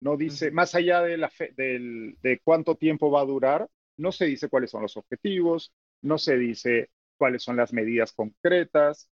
no 0.00 0.16
dice, 0.16 0.52
más 0.52 0.74
allá 0.74 1.02
de, 1.02 1.18
la 1.18 1.30
de 1.58 2.40
cuánto 2.42 2.76
tiempo 2.76 3.10
va 3.10 3.20
a 3.20 3.26
durar, 3.26 3.68
no 3.98 4.10
se 4.10 4.24
dice 4.24 4.48
cuáles 4.48 4.70
son 4.70 4.80
los 4.80 4.96
objetivos, 4.96 5.70
no 6.00 6.16
se 6.16 6.38
dice 6.38 6.88
cuáles 7.20 7.42
son 7.42 7.58
las 7.58 7.74
medidas 7.74 8.12
concretas, 8.14 9.10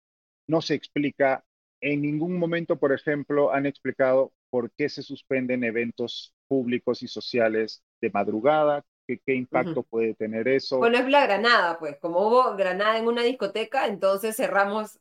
no 0.47 0.63
se 0.63 0.75
explica, 0.75 1.45
en 1.81 2.03
ningún 2.03 2.39
momento, 2.39 2.77
por 2.77 2.93
ejemplo, 2.93 3.53
han 3.53 3.67
explicado 3.67 4.33
por 4.49 4.71
qué 4.71 4.89
se 4.89 5.03
suspenden 5.03 5.65
eventos 5.65 6.33
públicos 6.47 7.03
y 7.03 7.09
sociales 7.09 7.83
de 8.01 8.11
madrugada, 8.11 8.85
qué, 9.09 9.19
qué 9.27 9.35
impacto 9.35 9.83
puede 9.83 10.15
tener 10.15 10.47
eso. 10.47 10.79
Bueno, 10.79 10.99
es 10.99 11.09
la 11.09 11.27
granada, 11.27 11.81
pues, 11.81 11.97
como 11.99 12.29
hubo 12.29 12.55
granada 12.55 12.97
en 12.97 13.09
una 13.09 13.25
discoteca, 13.25 13.89
entonces 13.89 14.37
cerramos, 14.37 15.01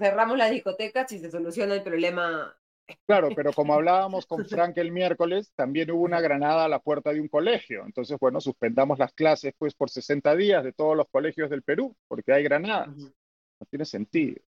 cerramos 0.00 0.36
las 0.36 0.50
discotecas 0.50 1.12
y 1.12 1.20
se 1.20 1.30
soluciona 1.30 1.74
el 1.74 1.84
problema 1.84 2.56
Claro, 3.06 3.30
pero 3.34 3.52
como 3.52 3.74
hablábamos 3.74 4.26
con 4.26 4.46
Frank 4.46 4.76
el 4.78 4.92
miércoles, 4.92 5.52
también 5.54 5.90
hubo 5.90 6.02
una 6.02 6.20
granada 6.20 6.64
a 6.64 6.68
la 6.68 6.80
puerta 6.80 7.12
de 7.12 7.20
un 7.20 7.28
colegio. 7.28 7.84
Entonces, 7.84 8.18
bueno, 8.18 8.40
suspendamos 8.40 8.98
las 8.98 9.12
clases 9.12 9.54
pues 9.58 9.74
por 9.74 9.90
60 9.90 10.34
días 10.36 10.64
de 10.64 10.72
todos 10.72 10.96
los 10.96 11.08
colegios 11.08 11.50
del 11.50 11.62
Perú, 11.62 11.96
porque 12.08 12.32
hay 12.32 12.42
granadas. 12.42 12.96
No 12.96 13.66
tiene 13.70 13.84
sentido. 13.84 14.40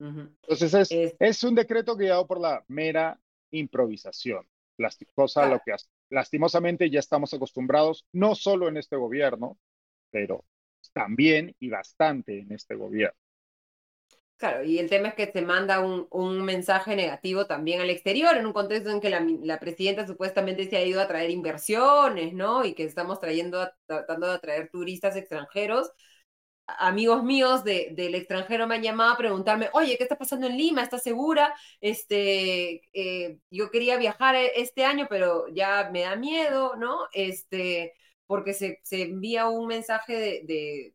Entonces, 0.00 0.74
es, 0.74 1.16
es, 1.18 1.44
un 1.44 1.54
decreto 1.54 1.96
guiado 1.96 2.26
por 2.26 2.40
la 2.40 2.64
mera 2.68 3.18
improvisación. 3.50 4.46
Cosa 5.14 5.48
lo 5.48 5.60
que 5.64 5.74
lastimosamente 6.10 6.88
ya 6.88 7.00
estamos 7.00 7.34
acostumbrados, 7.34 8.06
no 8.12 8.34
solo 8.36 8.68
en 8.68 8.76
este 8.76 8.96
gobierno, 8.96 9.58
pero 10.10 10.44
también 10.92 11.54
y 11.58 11.68
bastante 11.68 12.40
en 12.40 12.52
este 12.52 12.76
gobierno. 12.76 13.18
Claro, 14.38 14.62
y 14.62 14.78
el 14.78 14.88
tema 14.88 15.08
es 15.08 15.14
que 15.14 15.32
se 15.32 15.42
manda 15.42 15.80
un, 15.80 16.06
un, 16.12 16.44
mensaje 16.44 16.94
negativo 16.94 17.46
también 17.46 17.80
al 17.80 17.90
exterior, 17.90 18.36
en 18.36 18.46
un 18.46 18.52
contexto 18.52 18.90
en 18.90 19.00
que 19.00 19.10
la, 19.10 19.20
la, 19.42 19.58
presidenta 19.58 20.06
supuestamente 20.06 20.68
se 20.70 20.76
ha 20.76 20.84
ido 20.84 21.00
a 21.00 21.08
traer 21.08 21.30
inversiones, 21.30 22.34
¿no? 22.34 22.64
Y 22.64 22.74
que 22.74 22.84
estamos 22.84 23.18
trayendo, 23.18 23.68
tratando 23.86 24.28
de 24.28 24.34
atraer 24.34 24.70
turistas 24.70 25.16
extranjeros. 25.16 25.90
Amigos 26.66 27.24
míos 27.24 27.64
de, 27.64 27.90
del 27.92 28.14
extranjero 28.14 28.66
me 28.68 28.76
han 28.76 28.82
llamado 28.82 29.14
a 29.14 29.16
preguntarme, 29.16 29.70
oye, 29.72 29.96
¿qué 29.96 30.04
está 30.04 30.18
pasando 30.18 30.46
en 30.46 30.56
Lima? 30.58 30.82
¿Estás 30.82 31.02
segura? 31.02 31.54
Este, 31.80 32.82
eh, 32.92 33.40
yo 33.50 33.70
quería 33.70 33.96
viajar 33.98 34.36
e, 34.36 34.52
este 34.60 34.84
año, 34.84 35.06
pero 35.10 35.48
ya 35.48 35.90
me 35.92 36.02
da 36.02 36.16
miedo, 36.16 36.76
¿no? 36.76 37.08
Este, 37.12 37.94
porque 38.26 38.54
se, 38.54 38.80
se 38.84 39.02
envía 39.02 39.48
un 39.48 39.66
mensaje 39.68 40.14
de 40.14 40.42
de 40.46 40.94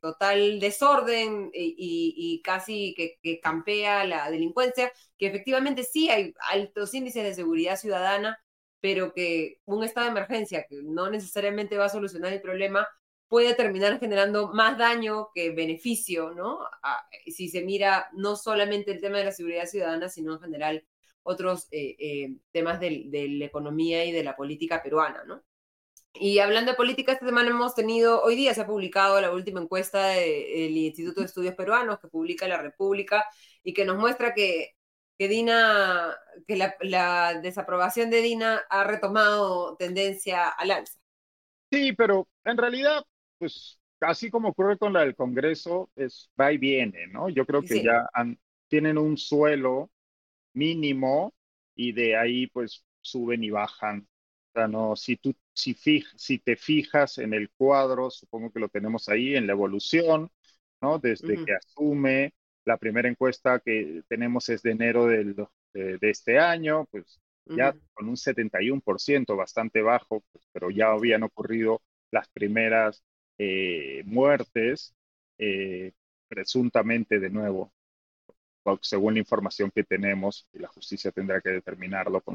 total 0.00 0.60
desorden 0.60 1.50
y, 1.52 2.40
casi 2.44 2.94
que, 2.94 3.40
campea 3.40 4.04
la 4.04 4.30
delincuencia, 4.30 4.92
que 5.18 5.26
efectivamente 5.26 5.84
sí 5.84 6.08
hay 6.08 6.34
altos 6.50 6.94
índices 6.94 7.24
de 7.24 7.34
seguridad 7.34 7.76
ciudadana, 7.76 8.38
pero 8.80 9.12
que 9.12 9.60
un 9.64 9.84
estado 9.84 10.06
de 10.06 10.12
emergencia 10.12 10.66
que 10.68 10.82
no 10.82 11.10
necesariamente 11.10 11.76
va 11.78 11.86
a 11.86 11.88
solucionar 11.88 12.32
el 12.32 12.40
problema 12.42 12.86
puede 13.28 13.54
terminar 13.54 13.98
generando 13.98 14.52
más 14.52 14.78
daño 14.78 15.30
que 15.34 15.50
beneficio, 15.50 16.30
¿no? 16.30 16.60
si 17.26 17.48
se 17.48 17.62
mira 17.62 18.08
no 18.12 18.36
solamente 18.36 18.92
el 18.92 19.00
tema 19.00 19.18
de 19.18 19.24
la 19.24 19.32
seguridad 19.32 19.66
ciudadana, 19.66 20.08
sino 20.08 20.34
en 20.34 20.40
general 20.40 20.86
otros 21.22 21.66
eh, 21.72 21.96
eh, 21.98 22.36
temas 22.52 22.78
de 22.78 23.28
la 23.28 23.44
economía 23.44 24.04
y 24.04 24.12
de 24.12 24.22
la 24.22 24.36
política 24.36 24.80
peruana, 24.82 25.24
¿no? 25.24 25.42
Y 26.20 26.38
hablando 26.38 26.72
de 26.72 26.76
política, 26.76 27.12
esta 27.12 27.26
semana 27.26 27.50
hemos 27.50 27.74
tenido, 27.74 28.22
hoy 28.22 28.36
día 28.36 28.54
se 28.54 28.62
ha 28.62 28.66
publicado 28.66 29.20
la 29.20 29.32
última 29.32 29.60
encuesta 29.60 30.08
del 30.08 30.76
Instituto 30.76 31.20
de 31.20 31.26
Estudios 31.26 31.54
Peruanos 31.54 31.98
que 32.00 32.08
publica 32.08 32.48
La 32.48 32.60
República 32.60 33.24
y 33.62 33.72
que 33.72 33.84
nos 33.84 33.98
muestra 33.98 34.34
que, 34.34 34.76
que 35.18 35.28
Dina, 35.28 36.16
que 36.46 36.56
la, 36.56 37.40
desaprobación 37.42 38.10
de 38.10 38.22
Dina 38.22 38.62
ha 38.68 38.84
retomado 38.84 39.76
tendencia 39.76 40.48
al 40.48 40.70
alza. 40.70 40.98
Sí, 41.70 41.92
pero 41.92 42.28
en 42.44 42.56
realidad, 42.56 43.04
pues 43.38 43.78
así 44.00 44.30
como 44.30 44.50
ocurre 44.50 44.78
con 44.78 44.92
la 44.92 45.00
del 45.00 45.16
Congreso, 45.16 45.90
es 45.96 46.30
va 46.40 46.52
y 46.52 46.58
viene, 46.58 47.06
¿no? 47.08 47.28
Yo 47.28 47.44
creo 47.46 47.62
que 47.62 47.82
ya 47.82 48.08
tienen 48.68 48.98
un 48.98 49.16
suelo 49.16 49.90
mínimo 50.52 51.34
y 51.74 51.92
de 51.92 52.16
ahí 52.16 52.46
pues 52.46 52.84
suben 53.00 53.42
y 53.44 53.50
bajan 53.50 54.06
no, 54.66 54.96
si, 54.96 55.16
tú, 55.16 55.34
si, 55.56 56.04
si 56.16 56.38
te 56.38 56.56
fijas 56.56 57.18
en 57.18 57.32
el 57.34 57.50
cuadro, 57.50 58.10
supongo 58.10 58.52
que 58.52 58.60
lo 58.60 58.68
tenemos 58.68 59.08
ahí, 59.08 59.34
en 59.36 59.46
la 59.46 59.54
evolución, 59.54 60.30
¿no? 60.80 60.98
Desde 60.98 61.44
que 61.44 61.54
asume, 61.54 62.34
la 62.64 62.76
primera 62.76 63.08
encuesta 63.08 63.60
que 63.60 64.02
tenemos 64.08 64.48
es 64.48 64.62
de 64.62 64.72
enero 64.72 65.06
del, 65.06 65.34
de, 65.72 65.98
este 66.02 66.38
año, 66.38 66.86
pues 66.90 67.20
ya 67.46 67.74
con 67.94 68.08
un 68.08 68.16
71%, 68.16 69.36
bastante 69.36 69.80
bajo, 69.80 70.22
pues, 70.32 70.44
pero 70.52 70.70
ya 70.70 70.90
habían 70.90 71.22
ocurrido 71.22 71.80
las 72.10 72.28
primeras 72.28 73.04
eh, 73.38 74.02
muertes, 74.04 74.94
eh, 75.38 75.92
presuntamente 76.28 77.20
de 77.20 77.30
nuevo, 77.30 77.72
según 78.82 79.14
la 79.14 79.20
información 79.20 79.70
que 79.72 79.84
tenemos, 79.84 80.48
y 80.52 80.58
la 80.58 80.68
justicia 80.68 81.12
tendrá 81.12 81.40
que 81.40 81.50
determinarlo 81.50 82.20
con 82.20 82.34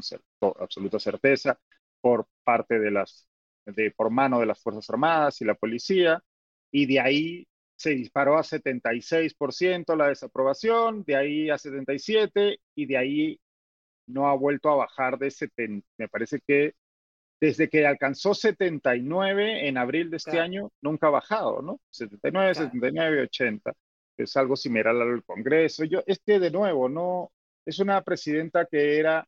absoluta 0.58 0.98
certeza, 0.98 1.60
por 2.00 2.26
parte 2.42 2.78
de 2.78 2.90
las, 2.90 3.28
de, 3.66 3.90
por 3.92 4.10
mano 4.10 4.40
de 4.40 4.46
las 4.46 4.60
Fuerzas 4.62 4.88
Armadas 4.90 5.40
y 5.40 5.44
la 5.44 5.54
policía, 5.54 6.22
y 6.70 6.86
de 6.86 7.00
ahí 7.00 7.48
se 7.76 7.90
disparó 7.90 8.38
a 8.38 8.42
76% 8.42 9.96
la 9.96 10.08
desaprobación, 10.08 11.04
de 11.04 11.16
ahí 11.16 11.50
a 11.50 11.58
77% 11.58 12.58
y 12.74 12.86
de 12.86 12.96
ahí 12.96 13.40
no 14.06 14.28
ha 14.28 14.34
vuelto 14.34 14.70
a 14.70 14.76
bajar 14.76 15.18
de 15.18 15.30
70. 15.30 15.86
Me 15.98 16.08
parece 16.08 16.40
que 16.46 16.74
desde 17.40 17.68
que 17.68 17.84
alcanzó 17.84 18.34
79 18.34 19.66
en 19.66 19.76
abril 19.76 20.10
de 20.10 20.18
este 20.18 20.38
año, 20.38 20.70
nunca 20.80 21.08
ha 21.08 21.10
bajado, 21.10 21.60
¿no? 21.60 21.80
79, 21.90 22.54
79, 22.54 23.22
80. 23.22 23.72
Es 24.16 24.36
algo 24.36 24.54
similar 24.54 24.94
al 24.94 25.24
Congreso. 25.24 25.84
Yo, 25.84 26.04
es 26.06 26.20
que 26.24 26.38
de 26.38 26.52
nuevo, 26.52 26.88
no, 26.88 27.32
es 27.66 27.80
una 27.80 28.00
presidenta 28.02 28.66
que 28.66 28.96
era 28.96 29.26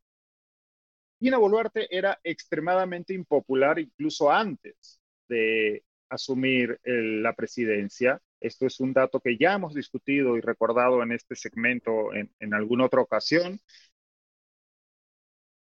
Dina 1.25 1.39
Boluarte 1.39 1.89
era 1.91 2.21
extremadamente 2.23 3.15
impopular 3.15 3.79
incluso 3.79 4.31
antes 4.31 5.01
de 5.27 5.83
asumir 6.11 6.79
la 6.85 7.33
presidencia. 7.33 8.21
Esto 8.39 8.67
es 8.67 8.79
un 8.79 8.93
dato 8.93 9.21
que 9.21 9.39
ya 9.39 9.55
hemos 9.55 9.73
discutido 9.73 10.37
y 10.37 10.43
recordado 10.43 11.03
en 11.03 11.13
este 11.13 11.35
segmento 11.35 12.13
en, 12.13 12.53
alguna 12.53 12.85
otra 12.85 13.01
ocasión. 13.01 13.59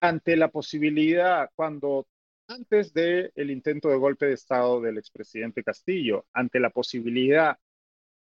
Ante 0.01 0.35
la 0.35 0.49
posibilidad, 0.49 1.51
cuando 1.55 2.09
antes 2.49 2.95
del 2.95 3.31
el 3.35 3.51
intento 3.51 3.91
de 3.91 3.99
golpe 3.99 4.25
de 4.29 4.33
Estado 4.33 4.81
del 4.81 4.97
expresidente 4.97 5.63
Castillo, 5.63 6.25
ante 6.33 6.59
la 6.59 6.71
posibilidad 6.71 7.59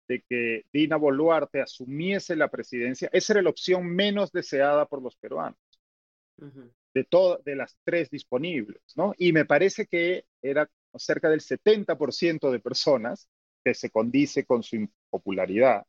de 0.09 0.25
que 0.29 0.65
Dina 0.73 0.97
Boluarte 0.97 1.61
asumiese 1.61 2.35
la 2.35 2.49
presidencia, 2.49 3.09
esa 3.13 3.35
era 3.35 3.43
la 3.43 3.51
opción 3.51 3.87
menos 3.87 4.33
deseada 4.33 4.85
por 4.87 5.01
los 5.01 5.15
peruanos 5.15 5.61
de, 6.41 6.49
todas 6.49 6.80
de 6.95 7.57
las 7.57 7.77
tres 7.85 8.11
disponibles, 8.11 8.83
¿no? 8.97 9.15
Y 9.17 9.33
me 9.33 9.45
parece 9.45 9.87
que 9.87 10.25
era 10.43 10.69
cerca 10.97 11.29
del 11.31 11.41
70% 11.41 12.51
de 12.51 12.61
personas 12.61 13.29
que 13.65 13.75
se 13.75 13.91
condice 13.91 14.45
con 14.45 14.63
su 14.63 14.77
impopularidad. 14.77 15.85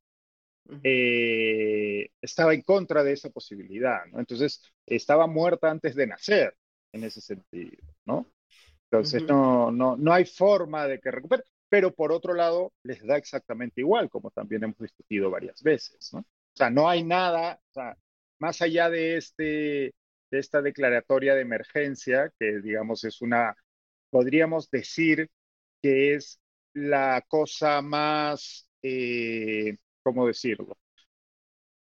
Eh, 0.83 2.09
estaba 2.21 2.53
en 2.53 2.61
contra 2.61 3.03
de 3.03 3.13
esa 3.13 3.29
posibilidad, 3.29 4.05
¿no? 4.11 4.19
Entonces, 4.19 4.61
estaba 4.85 5.27
muerta 5.27 5.69
antes 5.69 5.95
de 5.95 6.07
nacer, 6.07 6.55
en 6.93 7.03
ese 7.03 7.19
sentido, 7.19 7.83
¿no? 8.05 8.31
Entonces, 8.85 9.23
no, 9.23 9.71
no, 9.71 9.97
no 9.97 10.13
hay 10.13 10.25
forma 10.25 10.85
de 10.85 10.99
que 10.99 11.11
recupere, 11.11 11.43
pero 11.69 11.93
por 11.93 12.11
otro 12.11 12.33
lado, 12.33 12.73
les 12.83 13.05
da 13.05 13.17
exactamente 13.17 13.81
igual, 13.81 14.09
como 14.09 14.29
también 14.31 14.63
hemos 14.63 14.77
discutido 14.77 15.31
varias 15.31 15.63
veces, 15.63 16.13
¿no? 16.13 16.19
O 16.19 16.55
sea, 16.57 16.69
no 16.69 16.89
hay 16.89 17.03
nada, 17.03 17.59
o 17.69 17.73
sea, 17.73 17.97
más 18.39 18.61
allá 18.61 18.89
de, 18.89 19.17
este, 19.17 19.93
de 20.31 20.39
esta 20.39 20.61
declaratoria 20.61 21.35
de 21.35 21.41
emergencia, 21.41 22.31
que 22.39 22.61
digamos 22.61 23.03
es 23.03 23.21
una, 23.21 23.55
podríamos 24.09 24.69
decir 24.71 25.29
que 25.81 26.15
es 26.15 26.41
la 26.73 27.23
cosa 27.27 27.81
más, 27.81 28.67
eh, 28.83 29.77
¿cómo 30.03 30.27
decirlo? 30.27 30.77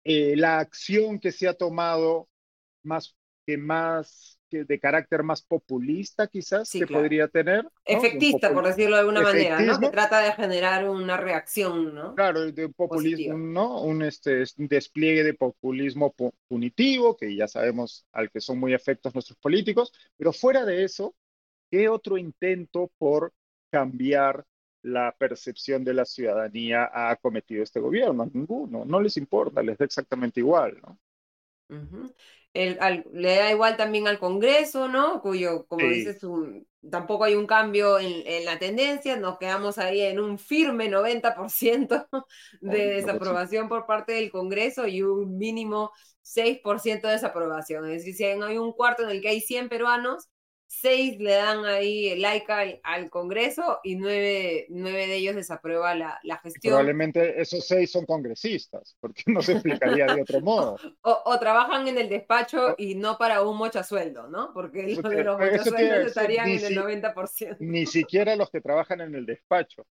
Eh, 0.04 0.34
la 0.36 0.58
acción 0.60 1.18
que 1.20 1.32
se 1.32 1.46
ha 1.48 1.54
tomado 1.54 2.28
más 2.84 3.16
que 3.46 3.58
más 3.58 4.39
que 4.50 4.64
de 4.64 4.80
carácter 4.80 5.22
más 5.22 5.42
populista 5.42 6.26
quizás 6.26 6.70
que 6.70 6.86
podría 6.86 7.28
tener. 7.28 7.66
Efectista, 7.84 8.52
por 8.52 8.66
decirlo 8.66 8.96
de 8.96 9.00
alguna 9.00 9.22
manera, 9.22 9.60
¿no? 9.60 9.78
Que 9.78 9.88
trata 9.88 10.20
de 10.20 10.32
generar 10.32 10.88
una 10.88 11.16
reacción, 11.16 11.94
¿no? 11.94 12.14
Claro, 12.14 12.50
de 12.50 12.68
populismo, 12.68 13.38
¿no? 13.38 13.80
Un, 13.80 14.02
este, 14.02 14.44
un 14.58 14.68
despliegue 14.68 15.24
de 15.24 15.34
populismo 15.34 16.14
punitivo, 16.48 17.16
que 17.16 17.34
ya 17.34 17.48
sabemos 17.48 18.04
al 18.12 18.30
que 18.30 18.40
son 18.40 18.58
muy 18.58 18.74
efectos 18.74 19.14
nuestros 19.14 19.38
políticos, 19.38 19.92
pero 20.16 20.32
fuera 20.32 20.64
de 20.64 20.84
eso, 20.84 21.14
¿qué 21.70 21.88
otro 21.88 22.18
intento 22.18 22.90
por 22.98 23.32
cambiar 23.70 24.44
la 24.82 25.14
percepción 25.16 25.84
de 25.84 25.94
la 25.94 26.04
ciudadanía 26.04 26.90
ha 26.92 27.14
cometido 27.16 27.62
este 27.62 27.80
gobierno? 27.80 28.28
Ninguno, 28.32 28.84
no 28.84 29.00
les 29.00 29.16
importa, 29.16 29.62
les 29.62 29.78
da 29.78 29.84
exactamente 29.84 30.40
igual, 30.40 30.78
¿no? 30.82 30.98
Le 32.52 33.36
da 33.36 33.50
igual 33.50 33.76
también 33.76 34.08
al 34.08 34.18
Congreso, 34.18 34.88
¿no? 34.88 35.20
Cuyo, 35.20 35.66
como 35.66 35.86
dices, 35.86 36.20
tampoco 36.90 37.24
hay 37.24 37.34
un 37.34 37.46
cambio 37.46 37.98
en, 37.98 38.44
la 38.44 38.58
tendencia, 38.58 39.16
nos 39.16 39.38
quedamos 39.38 39.78
ahí 39.78 40.00
en 40.00 40.18
un 40.18 40.38
firme 40.38 40.90
90% 40.90 42.08
de 42.60 42.86
desaprobación 42.86 43.68
por 43.68 43.86
parte 43.86 44.12
del 44.12 44.30
Congreso 44.30 44.86
y 44.86 45.02
un 45.02 45.36
mínimo 45.36 45.92
6% 46.22 47.02
de 47.02 47.12
desaprobación. 47.14 47.84
Es 47.86 47.98
decir, 47.98 48.14
si 48.14 48.24
hay 48.24 48.58
un 48.58 48.72
cuarto 48.72 49.02
en 49.02 49.10
el 49.10 49.20
que 49.20 49.28
hay 49.28 49.40
100 49.40 49.68
peruanos, 49.68 50.28
seis 50.70 51.18
le 51.18 51.32
dan 51.32 51.64
ahí 51.64 52.10
el 52.10 52.22
like 52.22 52.80
al, 52.84 53.10
Congreso 53.10 53.80
y 53.82 53.96
nueve, 53.96 54.66
nueve, 54.68 55.08
de 55.08 55.16
ellos 55.16 55.34
desaprueba 55.34 55.96
la, 55.96 56.20
la 56.22 56.38
gestión. 56.38 56.72
Probablemente 56.72 57.40
esos 57.40 57.66
seis 57.66 57.90
son 57.90 58.06
congresistas, 58.06 58.96
porque 59.00 59.24
no 59.26 59.42
se 59.42 59.52
explicaría 59.54 60.06
de 60.06 60.22
otro 60.22 60.40
modo. 60.40 60.76
O, 61.02 61.38
trabajan 61.40 61.88
en 61.88 61.98
el 61.98 62.08
despacho 62.08 62.74
y 62.78 62.94
no 62.94 63.18
para 63.18 63.42
un 63.42 63.56
mochasueldo, 63.56 64.28
¿no? 64.28 64.52
Porque 64.52 64.82
los 64.82 65.02
de 65.02 65.24
los 65.24 65.38
mochasueldos 65.38 66.06
estarían 66.06 66.48
en 66.48 66.64
el 66.64 66.76
90%. 66.78 67.56
Ni 67.58 67.86
siquiera 67.86 68.36
los 68.36 68.50
que 68.50 68.60
trabajan 68.60 69.00
en 69.00 69.14
el 69.14 69.26
despacho. 69.26 69.86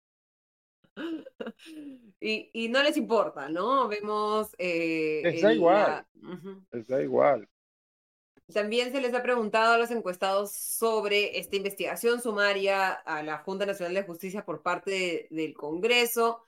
Y, 2.20 2.50
y 2.52 2.70
no 2.70 2.82
les 2.82 2.98
importa, 2.98 3.48
¿no? 3.48 3.88
Vemos... 3.88 4.56
Eh, 4.58 5.22
les 5.24 5.42
da 5.44 5.54
igual. 5.54 6.06
Les 6.72 6.88
da 6.88 7.00
igual. 7.00 7.48
También 8.54 8.92
se 8.92 9.02
les 9.02 9.14
ha 9.14 9.24
preguntado 9.24 9.74
a 9.74 9.78
los 9.78 9.92
encuestados 9.92 10.54
sobre 10.54 11.38
esta 11.38 11.58
investigación 11.58 12.22
sumaria 12.22 12.92
a 12.92 13.22
la 13.22 13.40
Junta 13.40 13.66
Nacional 13.66 13.94
de 13.94 14.04
Justicia 14.04 14.46
por 14.46 14.62
parte 14.62 15.28
del 15.32 15.54
Congreso. 15.54 16.44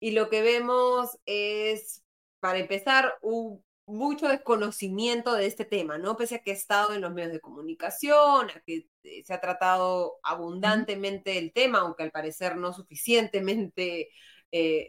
Y 0.00 0.10
lo 0.12 0.28
que 0.28 0.42
vemos 0.42 1.16
es, 1.26 2.02
para 2.40 2.58
empezar, 2.58 3.14
un 3.22 3.64
mucho 3.86 4.28
desconocimiento 4.28 5.34
de 5.34 5.46
este 5.46 5.64
tema, 5.64 5.98
¿no? 5.98 6.16
Pese 6.16 6.36
a 6.36 6.38
que 6.40 6.50
ha 6.52 6.54
estado 6.54 6.94
en 6.94 7.00
los 7.02 7.12
medios 7.12 7.32
de 7.32 7.40
comunicación, 7.40 8.50
a 8.50 8.60
que 8.66 8.86
eh, 9.02 9.22
se 9.24 9.34
ha 9.34 9.40
tratado 9.40 10.18
abundantemente 10.22 11.38
el 11.38 11.52
tema, 11.52 11.80
aunque 11.80 12.02
al 12.02 12.10
parecer 12.10 12.56
no 12.56 12.72
suficientemente 12.72 14.10
eh, 14.52 14.86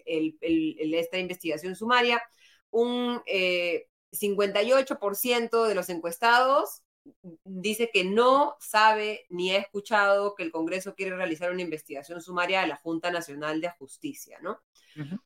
eh, 0.00 0.98
esta 0.98 1.18
investigación 1.18 1.76
sumaria, 1.76 2.22
un 2.70 3.20
58% 4.12 5.66
de 5.66 5.74
los 5.74 5.88
encuestados 5.88 6.82
dice 7.44 7.90
que 7.92 8.04
no 8.04 8.56
sabe 8.60 9.26
ni 9.28 9.52
ha 9.52 9.58
escuchado 9.58 10.34
que 10.34 10.42
el 10.42 10.52
Congreso 10.52 10.94
quiere 10.94 11.16
realizar 11.16 11.50
una 11.50 11.62
investigación 11.62 12.20
sumaria 12.20 12.62
a 12.62 12.66
la 12.66 12.76
Junta 12.76 13.10
Nacional 13.10 13.60
de 13.60 13.70
Justicia, 13.70 14.38
¿no? 14.42 14.60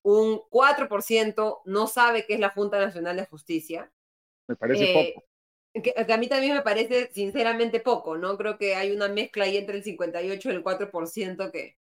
Un 0.02 0.40
4% 0.50 1.62
no 1.64 1.86
sabe 1.86 2.26
qué 2.26 2.34
es 2.34 2.40
la 2.40 2.50
Junta 2.50 2.78
Nacional 2.78 3.16
de 3.16 3.26
Justicia. 3.26 3.90
Me 4.46 4.56
parece 4.56 4.84
eh, 4.84 5.14
poco. 5.14 5.26
Que, 5.82 6.12
a 6.12 6.16
mí 6.18 6.28
también 6.28 6.54
me 6.54 6.62
parece 6.62 7.10
sinceramente 7.12 7.80
poco, 7.80 8.18
¿no? 8.18 8.36
Creo 8.36 8.58
que 8.58 8.74
hay 8.74 8.90
una 8.90 9.08
mezcla 9.08 9.44
ahí 9.44 9.56
entre 9.56 9.78
el 9.78 9.84
58 9.84 10.50
y 10.50 10.52
el 10.52 10.62
4% 10.62 11.50
que, 11.50 11.78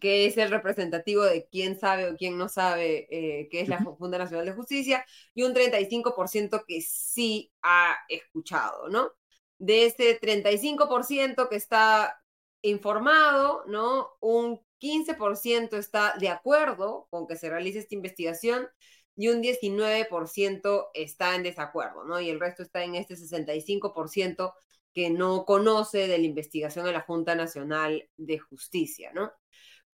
que 0.00 0.26
es 0.26 0.36
el 0.36 0.50
representativo 0.50 1.22
de 1.22 1.46
quién 1.50 1.78
sabe 1.78 2.08
o 2.10 2.16
quién 2.16 2.38
no 2.38 2.48
sabe 2.48 3.06
eh, 3.10 3.48
qué 3.50 3.60
es 3.60 3.68
la 3.68 3.82
Junta 3.82 4.18
Nacional 4.18 4.46
de 4.46 4.52
Justicia, 4.52 5.04
y 5.34 5.42
un 5.42 5.54
35% 5.54 6.64
que 6.66 6.80
sí 6.80 7.52
ha 7.62 7.96
escuchado, 8.08 8.88
¿no? 8.88 9.10
De 9.58 9.86
ese 9.86 10.18
35% 10.20 11.48
que 11.48 11.56
está 11.56 12.20
informado, 12.62 13.64
¿no? 13.66 14.10
Un 14.20 14.60
15% 14.78 15.76
está 15.76 16.14
de 16.18 16.28
acuerdo 16.28 17.06
con 17.10 17.26
que 17.26 17.36
se 17.36 17.50
realice 17.50 17.78
esta 17.78 17.94
investigación 17.94 18.68
y 19.16 19.28
un 19.28 19.42
19% 19.42 20.90
está 20.94 21.34
en 21.36 21.42
desacuerdo, 21.42 22.04
¿no? 22.04 22.20
Y 22.20 22.30
el 22.30 22.40
resto 22.40 22.62
está 22.62 22.82
en 22.84 22.94
este 22.96 23.16
65% 23.16 24.54
que 24.92 25.10
no 25.10 25.44
conoce 25.44 26.06
de 26.06 26.18
la 26.18 26.24
investigación 26.24 26.84
de 26.84 26.92
la 26.92 27.00
Junta 27.00 27.34
Nacional 27.34 28.08
de 28.16 28.38
Justicia, 28.38 29.12
¿no? 29.12 29.32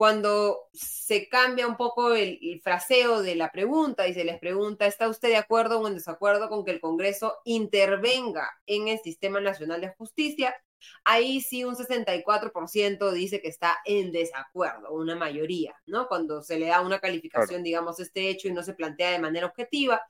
Cuando 0.01 0.71
se 0.73 1.29
cambia 1.29 1.67
un 1.67 1.77
poco 1.77 2.15
el, 2.15 2.59
fraseo 2.65 3.21
de 3.21 3.35
la 3.35 3.53
pregunta 3.53 4.09
y 4.09 4.15
se 4.15 4.25
les 4.25 4.39
pregunta, 4.39 4.87
¿está 4.87 5.11
usted 5.11 5.29
de 5.29 5.37
acuerdo 5.37 5.79
o 5.79 5.87
en 5.87 5.93
desacuerdo 5.93 6.49
con 6.49 6.65
que 6.65 6.71
el 6.71 6.81
Congreso 6.81 7.37
intervenga 7.45 8.49
en 8.65 8.89
el 8.89 8.99
Sistema 9.01 9.43
Nacional 9.43 9.83
de 9.83 9.93
Justicia? 9.99 10.57
Ahí 11.05 11.43
sí 11.43 11.65
un 11.65 11.77
64% 11.77 13.13
dice 13.13 13.43
que 13.43 13.49
está 13.49 13.77
en 13.85 14.11
desacuerdo, 14.11 14.91
una 14.91 15.17
mayoría, 15.17 15.75
¿no? 15.85 16.09
Cuando 16.09 16.43
se 16.43 16.59
le 16.59 16.69
da 16.69 16.81
una 16.81 16.99
calificación, 16.99 17.63
digamos, 17.63 18.01
este 18.01 18.31
hecho 18.31 18.49
y 18.49 18.55
no 18.55 18.63
se 18.63 18.73
plantea 18.73 19.11
de 19.11 19.19
manera 19.19 19.49
objetiva. 19.49 20.01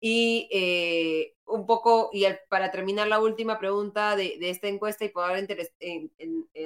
Y 0.00 0.48
eh, 0.50 1.34
un 1.44 1.66
poco, 1.66 2.08
y 2.14 2.24
para 2.48 2.70
terminar 2.70 3.08
la 3.08 3.20
última 3.20 3.58
pregunta 3.58 4.16
de, 4.16 4.38
esta 4.40 4.68
encuesta 4.68 5.04
y 5.04 5.10
poder 5.10 5.46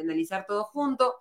analizar 0.00 0.46
todo 0.46 0.62
junto, 0.62 1.16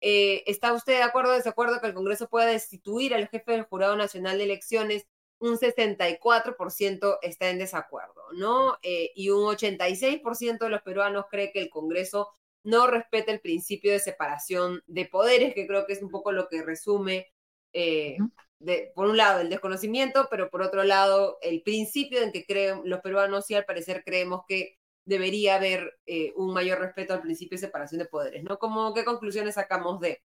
eh, 0.00 0.44
¿Está 0.46 0.72
usted 0.72 0.94
de 0.94 1.02
acuerdo 1.02 1.32
o 1.32 1.36
desacuerdo 1.36 1.80
que 1.80 1.88
el 1.88 1.94
Congreso 1.94 2.28
pueda 2.28 2.46
destituir 2.46 3.14
al 3.14 3.28
jefe 3.28 3.52
del 3.52 3.64
Jurado 3.64 3.96
Nacional 3.96 4.38
de 4.38 4.44
Elecciones? 4.44 5.06
Un 5.38 5.58
64% 5.58 7.18
está 7.22 7.50
en 7.50 7.58
desacuerdo, 7.58 8.22
¿no? 8.32 8.78
Eh, 8.82 9.12
y 9.14 9.30
un 9.30 9.44
86% 9.44 10.58
de 10.58 10.70
los 10.70 10.82
peruanos 10.82 11.26
cree 11.30 11.52
que 11.52 11.60
el 11.60 11.70
Congreso 11.70 12.30
no 12.62 12.86
respeta 12.88 13.32
el 13.32 13.40
principio 13.40 13.92
de 13.92 14.00
separación 14.00 14.82
de 14.86 15.06
poderes, 15.06 15.54
que 15.54 15.66
creo 15.66 15.86
que 15.86 15.92
es 15.92 16.02
un 16.02 16.10
poco 16.10 16.32
lo 16.32 16.48
que 16.48 16.62
resume, 16.62 17.32
eh, 17.72 18.16
de, 18.58 18.90
por 18.94 19.06
un 19.06 19.16
lado, 19.16 19.40
el 19.40 19.50
desconocimiento, 19.50 20.28
pero 20.30 20.50
por 20.50 20.62
otro 20.62 20.82
lado, 20.82 21.38
el 21.42 21.62
principio 21.62 22.22
en 22.22 22.32
que 22.32 22.44
creen 22.44 22.80
los 22.84 23.00
peruanos 23.00 23.50
y 23.50 23.54
al 23.54 23.66
parecer 23.66 24.02
creemos 24.04 24.42
que 24.48 24.78
debería 25.06 25.54
haber 25.54 25.98
eh, 26.04 26.32
un 26.36 26.52
mayor 26.52 26.80
respeto 26.80 27.14
al 27.14 27.22
principio 27.22 27.56
de 27.56 27.66
separación 27.66 28.00
de 28.00 28.06
poderes, 28.06 28.44
¿no? 28.44 28.58
¿Cómo, 28.58 28.92
¿Qué 28.92 29.04
conclusiones 29.04 29.54
sacamos 29.54 30.00
de, 30.00 30.20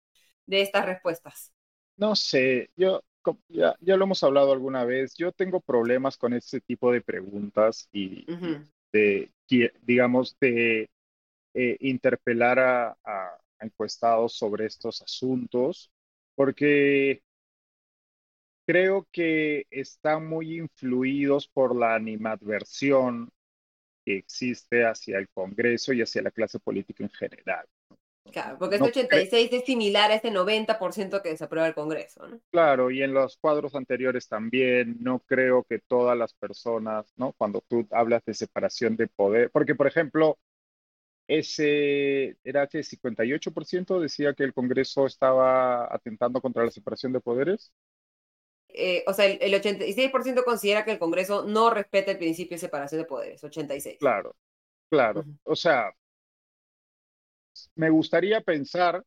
de 0.45 0.61
estas 0.61 0.85
respuestas? 0.85 1.53
No 1.97 2.15
sé, 2.15 2.69
yo 2.77 3.03
ya, 3.49 3.75
ya, 3.81 3.97
lo 3.97 4.05
hemos 4.05 4.23
hablado 4.23 4.53
alguna 4.53 4.85
vez, 4.85 5.15
yo 5.15 5.31
tengo 5.31 5.59
problemas 5.59 6.17
con 6.17 6.33
este 6.33 6.61
tipo 6.61 6.91
de 6.91 7.01
preguntas 7.01 7.89
y 7.91 8.25
de, 8.93 9.31
digamos, 9.81 10.37
de 10.39 10.89
eh, 11.53 11.77
interpelar 11.81 12.59
a, 12.59 12.97
a, 13.03 13.37
encuestados 13.59 14.33
sobre 14.33 14.67
estos 14.67 15.01
asuntos, 15.01 15.91
porque 16.35 17.21
creo 18.67 19.07
que 19.11 19.65
están 19.71 20.27
muy 20.27 20.59
influidos 20.59 21.47
por 21.47 21.75
la 21.75 21.95
animadversión 21.95 23.31
que 24.07 24.15
existe 24.15 24.85
hacia 24.85 25.17
el 25.17 25.27
Congreso 25.27 25.91
y 25.91 26.01
hacia 26.01 26.21
la 26.21 26.31
clase 26.31 26.59
política 26.59 27.03
en 27.03 27.09
general. 27.09 27.65
Claro, 28.31 28.57
porque 28.57 28.75
este 28.75 28.87
86 28.87 29.49
es 29.51 29.65
similar 29.65 30.11
a 30.11 30.15
este 30.15 30.31
90% 30.31 31.21
que 31.21 31.29
desaprueba 31.29 31.67
el 31.67 31.73
Congreso, 31.73 32.25
¿no? 32.25 32.39
Claro, 32.49 32.89
y 32.89 33.03
en 33.03 33.13
los 33.13 33.35
cuadros 33.35 33.75
anteriores 33.75 34.29
también, 34.29 34.95
no 35.01 35.19
creo 35.19 35.65
que 35.65 35.79
todas 35.79 36.17
las 36.17 36.33
personas, 36.33 37.11
¿no? 37.17 37.33
Cuando 37.33 37.61
tú 37.67 37.85
hablas 37.91 38.23
de 38.23 38.33
separación 38.33 38.95
de 38.95 39.07
poder, 39.07 39.51
porque 39.51 39.75
por 39.75 39.87
ejemplo, 39.87 40.39
ese 41.27 42.37
era 42.45 42.67
que 42.67 42.83
58% 42.83 43.99
decía 43.99 44.33
que 44.33 44.45
el 44.45 44.53
Congreso 44.53 45.05
estaba 45.05 45.93
atentando 45.93 46.39
contra 46.39 46.63
la 46.63 46.71
separación 46.71 47.11
de 47.11 47.19
poderes. 47.19 47.73
Eh, 48.69 49.03
o 49.07 49.13
sea, 49.13 49.25
el, 49.25 49.37
el 49.41 49.53
86% 49.55 50.43
considera 50.43 50.85
que 50.85 50.91
el 50.91 50.99
Congreso 50.99 51.43
no 51.45 51.69
respeta 51.69 52.11
el 52.11 52.17
principio 52.17 52.55
de 52.55 52.59
separación 52.61 53.01
de 53.01 53.07
poderes, 53.07 53.43
86. 53.43 53.99
Claro, 53.99 54.35
claro. 54.89 55.27
O 55.45 55.55
sea, 55.55 55.91
me 57.75 57.89
gustaría 57.89 58.41
pensar 58.41 59.03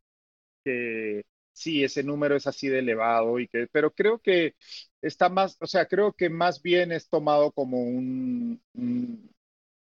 que 0.64 1.24
sí, 1.52 1.84
ese 1.84 2.02
número 2.04 2.36
es 2.36 2.46
así 2.46 2.68
de 2.68 2.80
elevado 2.80 3.38
y 3.40 3.48
que, 3.48 3.68
pero 3.72 3.92
creo 3.92 4.18
que 4.20 4.54
está 5.02 5.28
más, 5.28 5.56
o 5.60 5.66
sea, 5.66 5.86
creo 5.86 6.12
que 6.12 6.30
más 6.30 6.62
bien 6.62 6.92
es 6.92 7.08
tomado 7.08 7.52
como 7.52 7.82
un, 7.82 8.62
un, 8.74 9.30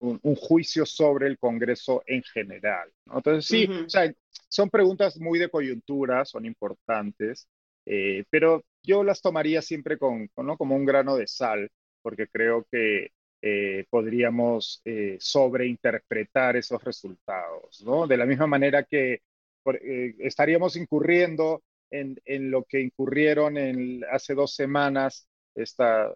un- 0.00 0.20
un 0.22 0.36
juicio 0.36 0.86
sobre 0.86 1.28
el 1.28 1.38
Congreso 1.38 2.02
en 2.06 2.22
general, 2.24 2.92
¿no? 3.06 3.18
Entonces 3.18 3.46
sí, 3.46 3.72
o 3.86 3.90
sea, 3.90 4.12
son 4.48 4.70
preguntas 4.70 5.18
muy 5.20 5.38
de 5.38 5.50
coyuntura, 5.50 6.24
son 6.26 6.46
importantes, 6.46 7.48
eh, 7.86 8.24
pero 8.30 8.64
yo 8.84 9.04
las 9.04 9.20
tomaría 9.22 9.62
siempre 9.62 9.98
con, 9.98 10.30
¿no? 10.36 10.56
como 10.56 10.76
un 10.76 10.84
grano 10.84 11.16
de 11.16 11.26
sal, 11.26 11.70
porque 12.02 12.28
creo 12.28 12.66
que 12.70 13.10
eh, 13.42 13.84
podríamos 13.90 14.80
eh, 14.84 15.16
sobreinterpretar 15.20 16.56
esos 16.56 16.82
resultados, 16.82 17.82
¿no? 17.84 18.06
De 18.06 18.16
la 18.16 18.26
misma 18.26 18.46
manera 18.46 18.84
que 18.84 19.20
por- 19.62 19.76
eh, 19.76 20.14
estaríamos 20.20 20.76
incurriendo 20.76 21.62
en, 21.90 22.16
en 22.24 22.50
lo 22.50 22.64
que 22.64 22.80
incurrieron 22.80 23.56
en, 23.58 24.02
hace 24.10 24.34
dos 24.34 24.54
semanas 24.54 25.28
esta, 25.54 26.12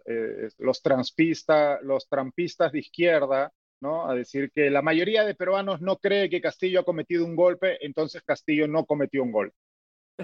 los, 0.57 0.81
transpistas, 0.81 1.81
los 1.83 2.07
trampistas 2.09 2.71
de 2.73 2.79
izquierda, 2.79 3.53
¿no? 3.81 4.09
A 4.09 4.15
decir 4.15 4.51
que 4.51 4.69
la 4.69 4.81
mayoría 4.81 5.23
de 5.23 5.35
peruanos 5.35 5.81
no 5.81 5.97
cree 5.97 6.29
que 6.29 6.41
Castillo 6.41 6.81
ha 6.81 6.85
cometido 6.85 7.25
un 7.25 7.35
golpe, 7.35 7.77
entonces 7.85 8.21
Castillo 8.23 8.67
no 8.67 8.85
cometió 8.85 9.23
un 9.23 9.31
golpe, 9.31 9.55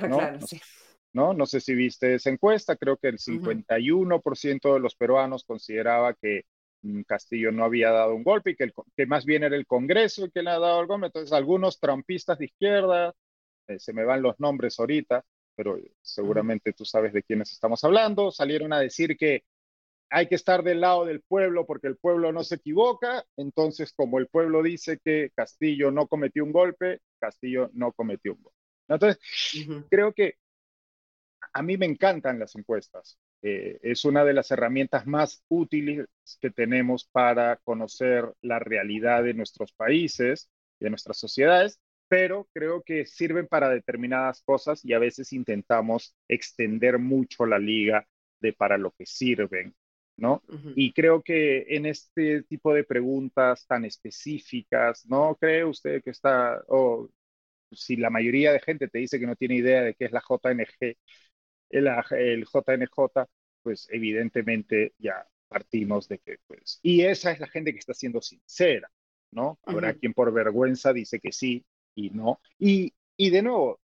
¿no? 0.06 0.18
Claro, 0.18 0.40
No 0.40 0.48
sí. 0.48 0.60
¿No? 1.16 1.34
No 1.34 1.46
sé 1.46 1.62
si 1.62 1.74
viste 1.74 2.16
esa 2.16 2.30
encuesta, 2.30 2.76
creo 2.76 2.98
que 2.98 3.08
el 3.08 3.16
Ujú. 3.16 3.24
51% 3.26 4.74
de 4.74 4.80
los 4.82 4.96
peruanos 4.96 5.46
consideraba 5.46 6.14
que 6.14 6.44
mm, 6.82 7.04
Castillo 7.04 7.54
no 7.54 7.64
había 7.64 7.90
dado 7.90 8.14
un 8.14 8.24
golpe 8.24 8.52
y 8.52 8.56
que, 8.56 8.66
el 8.66 8.74
que 8.96 9.06
más 9.06 9.26
bien 9.26 9.44
era 9.44 9.56
el 9.56 9.66
Congreso 9.66 10.26
el 10.26 10.32
que 10.34 10.44
le 10.44 10.50
ha 10.50 10.60
dado 10.60 10.82
el 10.82 10.88
golpe. 10.88 11.06
Entonces, 11.08 11.32
algunos 11.32 11.80
trampistas 11.80 12.38
de 12.38 12.46
izquierda, 12.46 13.16
eh, 13.68 13.80
se 13.80 13.94
me 13.94 14.04
van 14.04 14.22
los 14.22 14.38
nombres 14.42 14.78
ahorita, 14.78 15.24
pero 15.56 15.80
seguramente 16.02 16.74
tú 16.74 16.84
sabes 16.84 17.14
de 17.14 17.24
quiénes 17.24 17.50
estamos 17.54 17.82
hablando, 17.86 18.30
salieron 18.30 18.74
a 18.74 18.80
decir 18.82 19.16
que 19.18 19.46
hay 20.10 20.28
que 20.28 20.36
estar 20.36 20.64
del 20.64 20.82
lado 20.82 21.06
del 21.06 21.22
pueblo 21.22 21.66
porque 21.66 21.88
el 21.88 21.96
pueblo 21.96 22.34
no 22.34 22.44
se 22.44 22.56
equivoca. 22.56 23.26
Entonces, 23.38 23.94
como 23.94 24.20
el 24.20 24.28
pueblo 24.28 24.62
dice 24.62 25.00
que 25.04 25.32
Castillo 25.34 25.92
no 25.92 26.08
cometió 26.08 26.44
un 26.44 26.52
golpe, 26.52 27.00
Castillo 27.20 27.70
no 27.74 27.94
cometió 27.94 28.34
un 28.34 28.44
golpe. 28.44 28.60
Entonces, 28.88 29.20
creo 29.90 30.14
que 30.14 30.36
a 31.56 31.62
mí 31.64 31.78
me 31.78 31.86
encantan 31.86 32.38
las 32.38 32.54
encuestas. 32.56 33.18
Eh, 33.42 33.80
es 33.82 34.04
una 34.04 34.26
de 34.26 34.34
las 34.34 34.52
herramientas 34.52 35.08
más 35.08 35.42
útiles 35.48 36.06
que 36.42 36.52
tenemos 36.52 37.06
para 37.06 37.56
conocer 37.64 38.26
la 38.42 38.60
realidad 38.60 39.24
de 39.24 39.34
nuestros 39.34 39.72
países 39.72 40.50
y 40.82 40.84
de 40.84 40.90
nuestras 40.90 41.18
sociedades, 41.18 41.80
pero 42.10 42.50
creo 42.54 42.84
que 42.84 43.06
sirven 43.06 43.48
para 43.48 43.70
determinadas 43.70 44.44
cosas 44.44 44.84
y 44.84 44.92
a 44.92 45.00
veces 45.00 45.32
intentamos 45.32 46.14
extender 46.28 47.00
mucho 47.00 47.46
la 47.46 47.58
liga 47.58 48.06
de 48.42 48.52
para 48.52 48.78
lo 48.78 48.92
que 48.92 49.06
sirven, 49.06 49.74
¿no? 50.18 50.44
Y 50.76 50.92
creo 50.92 51.24
que 51.24 51.66
en 51.70 51.86
este 51.86 52.44
tipo 52.44 52.74
de 52.74 52.84
preguntas 52.84 53.66
tan 53.66 53.86
específicas, 53.86 55.06
¿no 55.06 55.36
cree 55.40 55.64
usted 55.64 56.04
que 56.04 56.10
está, 56.10 56.62
o 56.68 57.10
si 57.72 57.96
la 57.98 58.10
mayoría 58.10 58.52
de 58.54 58.60
gente 58.60 58.88
te 58.90 59.00
dice 59.00 59.20
que 59.20 59.28
no 59.28 59.36
tiene 59.36 59.56
idea 59.56 59.82
de 59.84 59.96
qué 59.96 60.06
es 60.06 60.12
la 60.12 60.22
JNG, 60.22 60.98
el, 61.70 61.88
el 62.12 62.46
JNJ, 62.46 63.28
pues 63.62 63.88
evidentemente 63.92 64.94
ya 64.98 65.28
partimos 65.48 66.08
de 66.08 66.20
que, 66.20 66.38
pues, 66.48 66.80
y 66.84 67.02
esa 67.02 67.32
es 67.32 67.40
la 67.40 67.48
gente 67.48 67.72
que 67.74 67.80
está 67.80 67.94
siendo 67.94 68.22
sincera, 68.22 68.92
¿no? 69.32 69.60
Habrá 69.64 69.94
quien 69.94 70.14
por 70.14 70.32
vergüenza 70.34 70.94
dice 70.94 71.20
que 71.20 71.32
sí 71.32 71.66
y 71.96 72.10
no. 72.12 72.40
Y, 72.60 72.94
y 73.18 73.30
de 73.30 73.42
nuevo, 73.42 73.80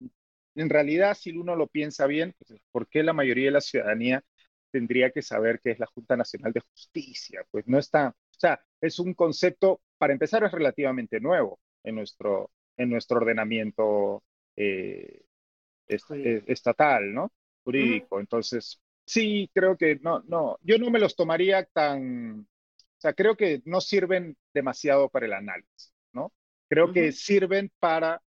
en 0.55 0.69
realidad, 0.69 1.15
si 1.15 1.31
uno 1.37 1.55
lo 1.55 1.67
piensa 1.67 2.07
bien, 2.07 2.35
pues, 2.37 2.59
¿por 2.71 2.87
qué 2.87 3.03
la 3.03 3.13
mayoría 3.13 3.45
de 3.45 3.51
la 3.51 3.61
ciudadanía 3.61 4.23
tendría 4.71 5.11
que 5.11 5.21
saber 5.21 5.59
qué 5.63 5.71
es 5.71 5.79
la 5.79 5.85
Junta 5.87 6.15
Nacional 6.17 6.51
de 6.53 6.61
Justicia? 6.61 7.45
Pues 7.51 7.67
no 7.67 7.77
está, 7.79 8.09
o 8.09 8.39
sea, 8.39 8.61
es 8.81 8.99
un 8.99 9.13
concepto, 9.13 9.81
para 9.97 10.13
empezar, 10.13 10.43
es 10.43 10.51
relativamente 10.51 11.19
nuevo 11.19 11.59
en 11.83 11.95
nuestro, 11.95 12.51
en 12.77 12.89
nuestro 12.89 13.17
ordenamiento 13.17 14.23
eh, 14.55 15.23
est- 15.87 16.11
eh, 16.23 16.43
estatal, 16.47 17.13
¿no? 17.13 17.33
Jurídico. 17.67 18.19
Entonces, 18.21 18.81
sí, 19.05 19.49
creo 19.53 19.77
que 19.77 19.97
no, 20.01 20.23
no, 20.27 20.57
yo 20.61 20.77
no 20.77 20.89
me 20.89 20.99
los 20.99 21.15
tomaría 21.17 21.65
tan, 21.65 22.41
o 22.41 23.01
sea, 23.01 23.13
creo 23.13 23.35
que 23.35 23.61
no 23.65 23.81
sirven 23.81 24.37
demasiado 24.53 25.09
para 25.09 25.25
el 25.25 25.33
análisis, 25.33 25.93
¿no? 26.13 26.33
Creo 26.69 26.93
que 26.93 27.11
sirven 27.11 27.69
para 27.79 28.21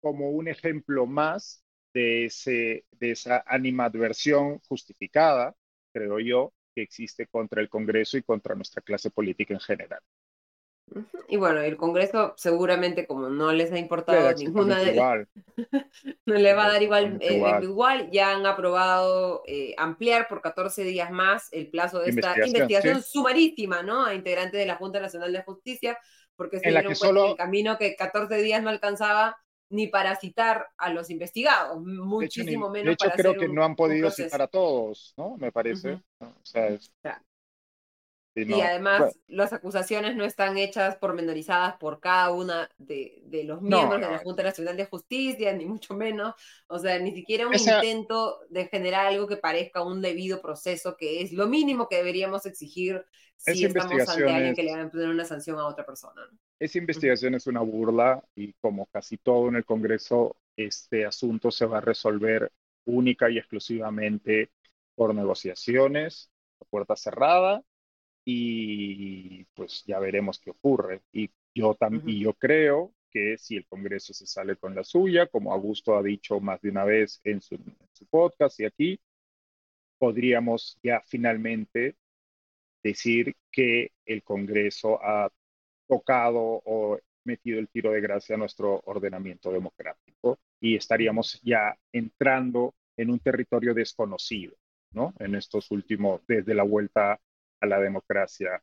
como 0.00 0.30
un 0.30 0.48
ejemplo 0.48 1.06
más 1.06 1.64
de, 1.92 2.26
ese, 2.26 2.86
de 2.92 3.12
esa 3.12 3.42
animadversión 3.46 4.60
justificada, 4.68 5.56
creo 5.92 6.20
yo, 6.20 6.52
que 6.74 6.82
existe 6.82 7.26
contra 7.26 7.60
el 7.60 7.68
Congreso 7.68 8.18
y 8.18 8.22
contra 8.22 8.54
nuestra 8.54 8.82
clase 8.82 9.10
política 9.10 9.54
en 9.54 9.60
general. 9.60 10.00
Y 11.28 11.36
bueno, 11.36 11.60
el 11.60 11.76
Congreso 11.76 12.34
seguramente 12.36 13.06
como 13.06 13.28
no 13.28 13.52
les 13.52 13.72
ha 13.72 13.78
importado 13.78 14.22
da 14.22 14.32
ninguna 14.34 14.78
de 14.78 14.92
igual. 14.94 15.28
no 16.26 16.34
le 16.34 16.52
va 16.54 16.64
a 16.64 16.66
da 16.66 16.72
dar 16.74 16.82
igual, 16.82 17.18
eh, 17.20 17.34
igual. 17.36 17.64
igual, 17.64 18.10
ya 18.12 18.30
han 18.32 18.46
aprobado 18.46 19.42
eh, 19.46 19.74
ampliar 19.78 20.28
por 20.28 20.40
14 20.40 20.84
días 20.84 21.10
más 21.10 21.48
el 21.52 21.70
plazo 21.70 21.98
de 22.00 22.10
esta 22.10 22.28
Investigación, 22.28 22.56
investigación 22.56 23.02
sí. 23.02 23.08
sumarísima, 23.12 23.82
¿no? 23.82 24.04
A 24.04 24.14
integrantes 24.14 24.58
de 24.60 24.66
la 24.66 24.76
Junta 24.76 25.00
Nacional 25.00 25.32
de 25.32 25.42
Justicia, 25.42 25.98
porque 26.36 26.58
se 26.60 26.68
En 26.68 26.74
la 26.74 26.80
dieron 26.80 26.92
que 26.94 26.98
cuenta 26.98 27.06
en 27.20 27.20
solo- 27.20 27.30
el 27.32 27.36
camino 27.38 27.78
que 27.78 27.96
14 27.96 28.36
días 28.36 28.62
no 28.62 28.70
alcanzaba 28.70 29.36
ni 29.70 29.86
para 29.88 30.14
citar 30.16 30.68
a 30.76 30.90
los 30.90 31.10
investigados, 31.10 31.82
De 31.84 31.90
hecho, 31.92 32.04
muchísimo 32.04 32.68
menos 32.70 32.86
de 32.86 32.92
hecho 32.92 33.04
para 33.06 33.16
creo 33.16 33.30
hacer 33.32 33.40
que 33.40 33.48
un- 33.48 33.54
no 33.56 33.64
han 33.64 33.74
podido 33.74 34.10
citar 34.10 34.42
a 34.42 34.46
todos, 34.46 35.14
¿no? 35.16 35.36
Me 35.38 35.50
parece. 35.50 35.94
O 36.20 36.32
sea, 36.42 36.68
es- 36.68 36.92
Y 38.46 38.60
además, 38.60 39.06
Bueno, 39.06 39.12
las 39.26 39.52
acusaciones 39.54 40.16
no 40.16 40.24
están 40.24 40.58
hechas 40.58 40.96
pormenorizadas 40.96 41.76
por 41.78 42.00
cada 42.00 42.30
una 42.32 42.68
de, 42.78 43.22
de 43.24 43.44
los 43.44 43.62
No, 43.66 43.78
miembros 43.78 44.00
de 44.02 44.08
la 44.10 44.18
Junta 44.18 44.42
Nacional 44.42 44.76
de 44.76 44.84
Justicia, 44.86 45.52
ni 45.54 45.64
mucho 45.64 45.94
menos. 45.94 46.34
O 46.66 46.78
sea, 46.78 46.98
ni 46.98 47.12
siquiera 47.14 47.48
un 47.48 47.54
Esa- 47.54 47.78
intento 47.78 48.40
de 48.50 48.66
generar 48.68 49.06
algo 49.06 49.26
que 49.26 49.38
parezca 49.38 49.82
un 49.82 50.02
debido 50.02 50.42
proceso, 50.42 50.96
que 50.96 51.22
es 51.22 51.32
lo 51.32 51.46
mínimo 51.48 51.88
que 51.88 51.96
deberíamos 51.96 52.44
exigir 52.46 53.04
si 53.36 53.64
Esa 53.64 53.66
estamos 53.66 54.08
ante 54.08 54.30
alguien 54.32 54.54
que 54.54 54.62
le 54.62 54.72
van 54.72 54.86
a 54.88 54.90
poner 54.90 55.08
una 55.08 55.24
sanción 55.24 55.58
a 55.58 55.66
otra 55.66 55.86
persona. 55.86 56.22
esa 56.58 56.78
investigación 56.78 57.34
es 57.34 57.46
una 57.46 57.60
burla 57.60 58.22
y 58.34 58.52
como 58.54 58.86
casi 58.86 59.18
todo 59.18 59.48
en 59.48 59.56
el 59.56 59.64
Congreso, 59.64 60.36
este 60.56 61.04
asunto 61.06 61.50
se 61.50 61.66
va 61.66 61.78
a 61.78 61.80
resolver 61.80 62.52
única 62.86 63.30
y 63.30 63.38
exclusivamente 63.38 64.50
por 64.94 65.14
negociaciones, 65.14 66.30
puerta 66.70 66.96
cerrada, 66.96 67.62
y 68.24 69.44
pues 69.54 69.84
ya 69.86 69.98
veremos 69.98 70.38
qué 70.38 70.50
ocurre. 70.50 71.02
Y 71.12 71.30
yo, 71.54 71.74
tam- 71.76 72.02
y 72.06 72.20
yo 72.20 72.32
creo 72.34 72.92
que 73.10 73.36
si 73.38 73.56
el 73.56 73.66
Congreso 73.66 74.12
se 74.12 74.26
sale 74.26 74.56
con 74.56 74.74
la 74.74 74.82
suya, 74.84 75.26
como 75.28 75.52
Augusto 75.52 75.96
ha 75.96 76.02
dicho 76.02 76.40
más 76.40 76.60
de 76.60 76.70
una 76.70 76.84
vez 76.84 77.20
en 77.24 77.40
su, 77.40 77.54
en 77.54 77.76
su 77.92 78.06
podcast 78.06 78.58
y 78.60 78.64
aquí, 78.64 79.00
podríamos 79.98 80.78
ya 80.82 81.02
finalmente 81.06 81.96
decir 82.82 83.34
que 83.50 83.92
el 84.04 84.22
Congreso 84.22 84.98
ha 85.02 85.30
tocado 85.86 86.40
o 86.64 86.98
metido 87.24 87.58
el 87.58 87.68
tiro 87.68 87.92
de 87.92 88.00
gracia 88.00 88.34
a 88.34 88.38
nuestro 88.38 88.82
ordenamiento 88.84 89.50
democrático 89.52 90.38
y 90.60 90.76
estaríamos 90.76 91.40
ya 91.42 91.76
entrando 91.92 92.74
en 92.96 93.10
un 93.10 93.18
territorio 93.18 93.72
desconocido, 93.74 94.54
¿no? 94.92 95.14
En 95.18 95.34
estos 95.34 95.70
últimos, 95.70 96.20
desde 96.26 96.54
la 96.54 96.64
vuelta 96.64 97.18
a 97.64 97.66
la 97.66 97.80
democracia 97.80 98.62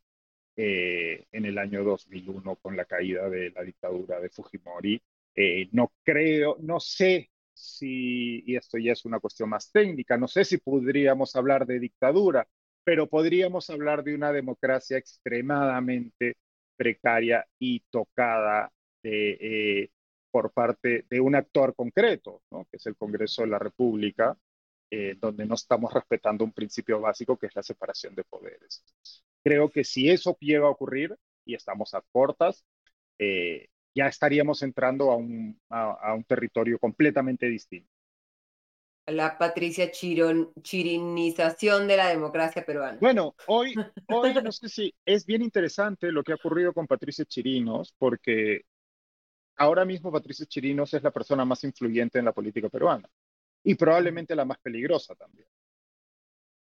eh, 0.56 1.26
en 1.32 1.46
el 1.46 1.58
año 1.58 1.84
2001 1.84 2.56
con 2.58 2.78
la 2.78 2.86
caída 2.86 3.30
de 3.30 3.52
la 3.52 3.64
dictadura 3.64 4.20
de 4.20 4.30
Fujimori. 4.30 5.02
Eh, 5.36 5.70
no 5.72 5.92
creo, 6.04 6.58
no 6.60 6.80
sé 6.80 7.30
si, 7.54 8.44
y 8.46 8.56
esto 8.56 8.78
ya 8.78 8.94
es 8.94 9.06
una 9.06 9.20
cuestión 9.20 9.50
más 9.50 9.72
técnica, 9.72 10.18
no 10.18 10.28
sé 10.28 10.46
si 10.46 10.58
podríamos 10.58 11.36
hablar 11.36 11.66
de 11.66 11.80
dictadura, 11.80 12.48
pero 12.84 13.08
podríamos 13.08 13.70
hablar 13.70 14.04
de 14.04 14.16
una 14.16 14.32
democracia 14.32 14.98
extremadamente 14.98 16.36
precaria 16.76 17.46
y 17.60 17.82
tocada 17.92 18.72
eh, 19.04 19.90
por 20.32 20.52
parte 20.52 21.06
de 21.10 21.20
un 21.22 21.36
actor 21.36 21.76
concreto, 21.76 22.42
¿no? 22.52 22.66
que 22.66 22.78
es 22.78 22.86
el 22.88 22.96
Congreso 22.96 23.44
de 23.44 23.50
la 23.50 23.60
República, 23.60 24.38
eh, 24.92 25.16
donde 25.20 25.46
no 25.46 25.56
estamos 25.56 25.94
respetando 25.94 26.44
un 26.46 26.54
principio 26.54 27.00
básico 27.02 27.38
que 27.38 27.48
es 27.48 27.56
la 27.56 27.64
separación 27.64 28.14
de 28.16 28.26
poderes. 28.26 28.84
Creo 29.44 29.70
que 29.72 29.84
si 29.86 30.10
eso 30.10 30.38
llega 30.40 30.68
a 30.68 30.72
ocurrir, 30.72 31.16
y 31.46 31.56
estamos 31.56 31.94
a 31.94 32.04
cortas, 32.12 32.66
eh, 33.18 33.68
ya 33.96 34.08
estaríamos 34.08 34.62
entrando 34.64 35.12
a 35.12 35.16
un, 35.16 35.60
a, 35.70 35.92
a 35.92 36.14
un 36.14 36.24
territorio 36.24 36.78
completamente 36.80 37.48
distinto. 37.48 37.90
la 39.08 39.38
Patricia 39.38 39.92
chirinización 39.92 41.88
de 41.88 41.98
la 41.98 42.10
democracia 42.10 42.66
peruana. 42.66 42.98
Bueno, 43.02 43.36
hoy, 43.48 43.74
hoy 44.10 44.34
no 44.44 44.52
sé 44.52 44.70
si 44.70 44.94
es 45.06 45.26
bien 45.26 45.42
interesante 45.42 46.12
lo 46.12 46.24
que 46.24 46.34
ha 46.34 46.36
ocurrido 46.36 46.74
con 46.74 46.88
Patricia 46.88 47.26
Chirinos, 47.26 47.94
porque 47.98 48.62
ahora 49.58 49.86
mismo 49.86 50.12
Patricia 50.12 50.46
Chirinos 50.46 50.94
es 50.94 51.04
la 51.04 51.12
persona 51.12 51.46
más 51.46 51.64
influyente 51.64 52.20
en 52.20 52.26
la 52.26 52.34
política 52.34 52.70
peruana 52.70 53.10
y 53.64 53.76
probablemente 53.76 54.36
la 54.36 54.46
más 54.46 54.60
peligrosa 54.60 55.16
también, 55.16 55.48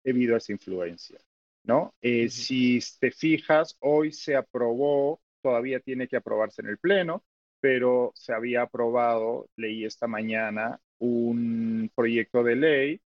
debido 0.05 0.35
a 0.35 0.39
esa 0.39 0.53
influencia. 0.53 1.19
¿no? 1.67 1.95
Eh, 2.01 2.29
si 2.29 2.81
te 3.01 3.11
fijas, 3.11 3.77
hoy 3.81 4.13
se 4.13 4.37
aprobó, 4.37 5.21
todavía 5.43 5.81
tiene 5.81 6.07
que 6.09 6.17
aprobarse 6.17 6.63
en 6.63 6.69
el 6.69 6.79
Pleno, 6.79 7.25
pero 7.61 8.13
se 8.15 8.33
había 8.33 8.63
aprobado, 8.63 9.49
leí 9.57 9.85
esta 9.85 10.07
mañana, 10.07 10.81
un 10.99 11.91
proyecto 11.95 12.43
de 12.45 12.57
ley 12.57 13.01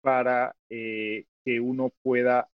para 0.00 0.56
eh, 0.70 1.26
que 1.44 1.60
uno 1.60 1.92
pueda, 2.02 2.48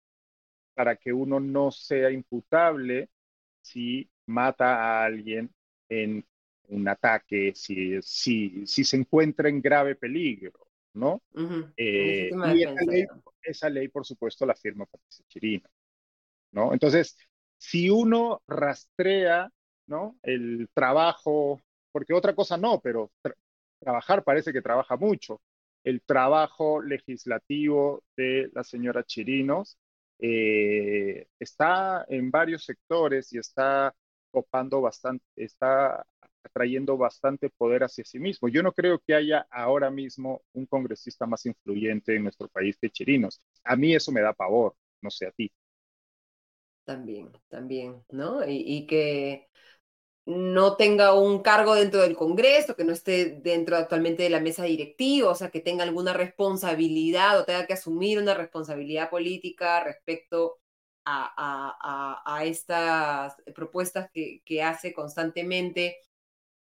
para 0.74 0.96
que 0.96 1.12
uno 1.12 1.40
no 1.40 1.70
sea 1.70 2.10
imputable 2.10 3.10
si 3.60 4.08
mata 4.26 4.76
a 4.76 5.04
alguien 5.04 5.50
en 5.88 6.24
un 6.68 6.88
ataque, 6.88 7.52
si, 7.54 8.00
si, 8.02 8.66
si 8.66 8.84
se 8.84 8.96
encuentra 8.96 9.48
en 9.48 9.60
grave 9.60 9.94
peligro, 9.96 10.69
¿no? 10.94 11.22
Eh, 11.76 12.30
y 12.54 12.62
esa 12.62 12.84
ley, 12.84 13.06
esa 13.42 13.70
ley, 13.70 13.88
por 13.88 14.04
supuesto, 14.04 14.44
la 14.46 14.54
firma 14.54 14.86
Patricia 14.86 15.24
Chirino, 15.28 15.68
¿no? 16.52 16.72
Entonces, 16.72 17.16
si 17.58 17.90
uno 17.90 18.42
rastrea 18.46 19.50
¿no? 19.90 20.16
El 20.22 20.70
trabajo, 20.72 21.60
porque 21.92 22.14
otra 22.14 22.34
cosa 22.34 22.56
no, 22.56 22.80
pero 22.80 23.10
trabajar 23.80 24.22
parece 24.22 24.52
que 24.52 24.62
trabaja 24.62 24.96
mucho. 24.96 25.42
El 25.82 26.00
trabajo 26.02 26.80
legislativo 26.80 28.04
de 28.16 28.50
la 28.54 28.62
señora 28.62 29.02
Chirinos 29.04 29.78
eh, 30.20 31.26
está 31.40 32.06
en 32.08 32.30
varios 32.30 32.64
sectores 32.64 33.32
y 33.32 33.38
está 33.38 33.92
copando 34.30 34.80
bastante, 34.80 35.24
está 35.34 36.06
atrayendo 36.42 36.96
bastante 36.96 37.50
poder 37.50 37.84
hacia 37.84 38.04
sí 38.04 38.18
mismo. 38.18 38.48
Yo 38.48 38.62
no 38.62 38.72
creo 38.72 38.98
que 38.98 39.14
haya 39.14 39.46
ahora 39.50 39.90
mismo 39.90 40.42
un 40.52 40.66
congresista 40.66 41.26
más 41.26 41.46
influyente 41.46 42.16
en 42.16 42.24
nuestro 42.24 42.48
país 42.48 42.76
que 42.80 42.90
Chirinos. 42.90 43.40
A 43.64 43.76
mí 43.76 43.94
eso 43.94 44.12
me 44.12 44.22
da 44.22 44.32
pavor, 44.32 44.74
no 45.02 45.10
sé 45.10 45.26
a 45.26 45.32
ti. 45.32 45.50
También, 46.84 47.30
también, 47.48 48.02
¿no? 48.10 48.40
y 48.46 48.86
que 48.86 49.50
no 50.30 50.76
tenga 50.76 51.14
un 51.14 51.42
cargo 51.42 51.74
dentro 51.74 52.02
del 52.02 52.16
Congreso, 52.16 52.76
que 52.76 52.84
no 52.84 52.92
esté 52.92 53.40
dentro 53.42 53.76
actualmente 53.76 54.22
de 54.22 54.30
la 54.30 54.40
mesa 54.40 54.64
directiva, 54.64 55.30
o 55.30 55.34
sea, 55.34 55.50
que 55.50 55.60
tenga 55.60 55.82
alguna 55.82 56.12
responsabilidad 56.12 57.40
o 57.40 57.44
tenga 57.44 57.66
que 57.66 57.72
asumir 57.72 58.18
una 58.18 58.34
responsabilidad 58.34 59.10
política 59.10 59.82
respecto 59.82 60.58
a, 61.04 62.42
estas 62.44 63.34
propuestas 63.54 64.10
que, 64.12 64.42
que 64.44 64.62
hace 64.62 64.92
constantemente 64.92 65.96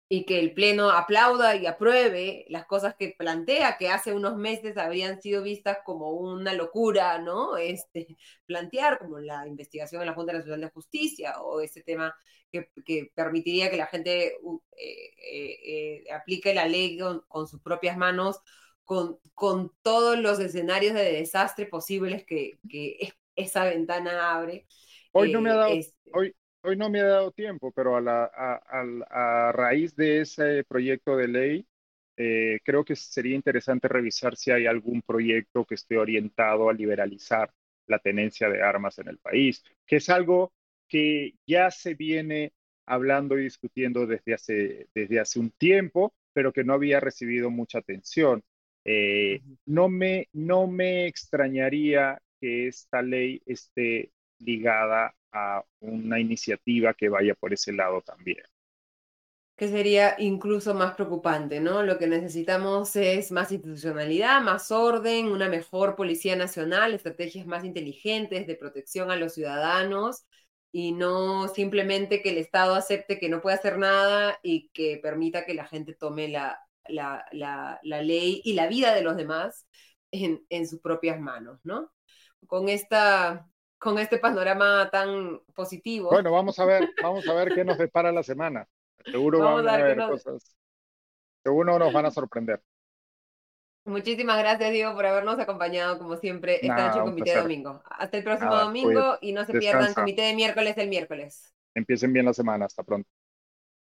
y 0.09 0.27
que 0.27 0.39
el 0.39 0.53
Pleno 0.53 0.91
aplauda 0.91 1.57
y 1.57 1.67
apruebe 1.67 2.45
las 2.49 2.67
cosas 2.67 2.95
que 2.97 3.15
plantea, 3.19 3.77
que 3.79 3.89
hace 3.89 4.13
unos 4.13 4.37
meses 4.37 4.77
habrían 4.77 5.21
sido 5.23 5.43
vistas 5.43 5.79
como 5.85 6.11
una 6.11 6.53
locura, 6.53 7.19
¿no? 7.19 7.57
Este, 7.57 8.09
plantear 8.47 8.99
como 8.99 9.19
la 9.19 9.47
investigación 9.47 10.03
en 10.03 10.09
la 10.09 10.15
Junta 10.15 10.33
Nacional 10.33 10.61
de 10.61 10.71
Justicia 10.71 11.41
o 11.41 11.61
ese 11.61 11.83
tema 11.83 12.15
que, 12.53 12.69
que 12.85 13.11
permitiría 13.15 13.71
que 13.71 13.77
la 13.77 13.87
gente 13.87 14.37
uh, 14.43 14.61
eh, 14.77 15.11
eh, 15.19 15.59
eh, 15.67 16.13
aplique 16.13 16.55
la 16.55 16.69
ley 16.69 16.99
con, 17.29 17.49
sus 17.49 17.61
propias 17.61 17.97
manos, 17.97 18.41
con, 18.85 19.19
con, 19.35 19.73
todos 19.83 20.19
los 20.19 20.39
escenarios 20.39 20.95
de 20.95 21.13
desastre 21.13 21.67
posibles 21.67 22.25
que, 22.27 22.59
que 22.69 23.15
esa 23.35 23.65
ventana 23.65 24.35
abre. 24.35 24.67
Hoy 25.13 25.33
no 25.33 25.41
me 25.41 25.51
ha 25.51 25.55
dado, 25.55 25.73
este 25.73 25.97
hoy, 26.13 26.35
hoy 26.65 26.77
no 26.77 26.91
me 26.91 27.01
ha 27.01 27.07
dado 27.07 27.31
tiempo, 27.33 27.73
pero 27.73 27.97
a, 27.97 28.01
la, 28.01 28.25
a, 28.25 29.53
raíz 29.53 29.95
de 29.97 30.23
ese 30.23 30.65
proyecto 30.65 31.17
de 31.17 31.29
ley, 31.29 31.67
eh, 32.17 32.61
creo 32.65 32.85
que 32.85 32.97
sería 32.97 33.35
interesante 33.35 33.89
revisar 33.89 34.37
si 34.37 34.51
hay 34.51 34.67
algún 34.67 35.03
proyecto 35.03 35.65
que 35.65 35.75
esté 35.75 35.99
orientado 35.99 36.69
a 36.69 36.73
liberalizar 36.73 37.53
la 37.87 37.99
tenencia 37.99 38.49
de 38.49 38.63
armas 38.63 38.99
en 38.99 39.09
el 39.09 39.19
país, 39.19 39.63
que 39.87 39.97
es 39.97 40.09
algo 40.09 40.53
que 40.89 41.35
ya 41.47 41.71
se 41.71 41.95
viene 41.95 42.53
hablando 42.87 43.39
y 43.39 43.45
discutiendo 43.45 44.07
desde 44.07 44.35
hace, 44.35 44.89
desde 44.95 45.21
hace 45.21 45.39
un 45.41 45.51
tiempo, 45.51 46.15
pero 46.33 46.53
que 46.53 46.65
no 46.65 46.75
había 46.75 47.01
recibido 47.01 47.51
mucha 47.51 47.79
atención. 47.79 48.43
Eh, 48.85 49.43
no, 49.67 49.89
me, 49.89 50.29
no 50.33 50.67
me 50.67 51.07
extrañaría 51.07 52.21
que 52.41 52.69
esta 52.69 53.03
ley 53.03 53.43
esté 53.47 54.13
ligada 54.39 55.15
a 55.35 55.65
una 55.81 56.21
iniciativa 56.21 56.95
que 56.95 57.09
vaya 57.09 57.35
por 57.35 57.53
ese 57.53 57.73
lado 57.73 58.01
también. 58.01 58.43
Que 59.57 59.69
sería 59.69 60.17
incluso 60.19 60.75
más 60.75 60.95
preocupante, 60.95 61.61
¿no? 61.61 61.83
Lo 61.83 61.99
que 61.99 62.07
necesitamos 62.07 62.97
es 62.97 63.31
más 63.31 63.53
institucionalidad, 63.53 64.41
más 64.43 64.71
orden, 64.71 65.27
una 65.29 65.49
mejor 65.49 65.97
policía 65.97 66.35
nacional, 66.37 66.95
estrategias 66.95 67.47
más 67.47 67.65
inteligentes 67.65 68.47
de 68.47 68.57
protección 68.57 69.11
a 69.11 69.17
los 69.17 69.35
ciudadanos 69.35 70.25
y 70.73 70.93
no 70.93 71.49
simplemente 71.49 72.21
que 72.23 72.31
el 72.31 72.39
Estado 72.39 72.75
acepte 72.75 73.19
que 73.19 73.29
no 73.29 73.41
puede 73.41 73.57
hacer 73.57 73.79
nada 73.79 74.39
y 74.43 74.71
que 74.71 74.99
permita 75.03 75.45
que 75.47 75.55
la 75.55 75.67
gente 75.67 75.95
tome 75.95 76.29
la, 76.29 76.61
la, 76.89 77.25
la, 77.33 77.81
ley 78.03 78.41
y 78.45 78.55
la 78.55 78.67
vida 78.67 78.95
de 78.95 79.03
los 79.03 79.17
demás 79.17 79.67
en, 80.11 80.45
en 80.49 80.67
sus 80.69 80.81
propias 80.81 81.21
manos, 81.21 81.61
¿no? 81.65 81.93
Con 82.47 82.69
esta 82.69 83.49
con 83.85 83.99
este 83.99 84.17
panorama 84.17 84.89
tan 84.91 85.39
positivo. 85.55 86.09
Bueno, 86.11 86.33
vamos 86.33 86.59
a 86.59 86.65
ver, 86.65 86.89
vamos 87.03 87.29
a 87.29 87.35
ver 87.35 87.55
qué 87.55 87.67
nos 87.67 87.77
depara 87.77 88.11
la 88.11 88.23
semana. 88.23 88.67
Seguro 89.05 89.41
vamos, 89.41 89.67
a 89.67 89.77
ver 89.77 89.99
cosas. 89.99 90.57
Seguro 91.45 91.79
nos 91.79 91.93
van 91.93 92.07
a 92.07 92.11
sorprender. 92.11 92.63
Muchísimas 93.85 94.39
gracias, 94.39 94.71
Diego, 94.71 94.95
por 94.95 95.05
habernos 95.05 95.39
acompañado, 95.39 95.99
como 95.99 96.17
siempre, 96.17 96.55
esta 96.67 96.87
noche 96.87 96.99
en 97.01 97.05
Comité 97.05 97.31
de 97.35 97.43
Domingo. 97.43 97.83
Hasta 97.85 98.17
el 98.17 98.25
próximo 98.25 98.57
domingo 98.57 99.19
y 99.21 99.33
no 99.33 99.45
se 99.45 99.53
pierdan 99.53 99.93
Comité 99.93 100.23
de 100.23 100.35
miércoles 100.35 100.79
el 100.79 100.89
miércoles. 100.89 101.55
Empiecen 101.75 102.11
bien 102.15 102.25
la 102.25 102.33
semana. 102.33 102.65
Hasta 102.65 102.83
pronto. 102.83 103.11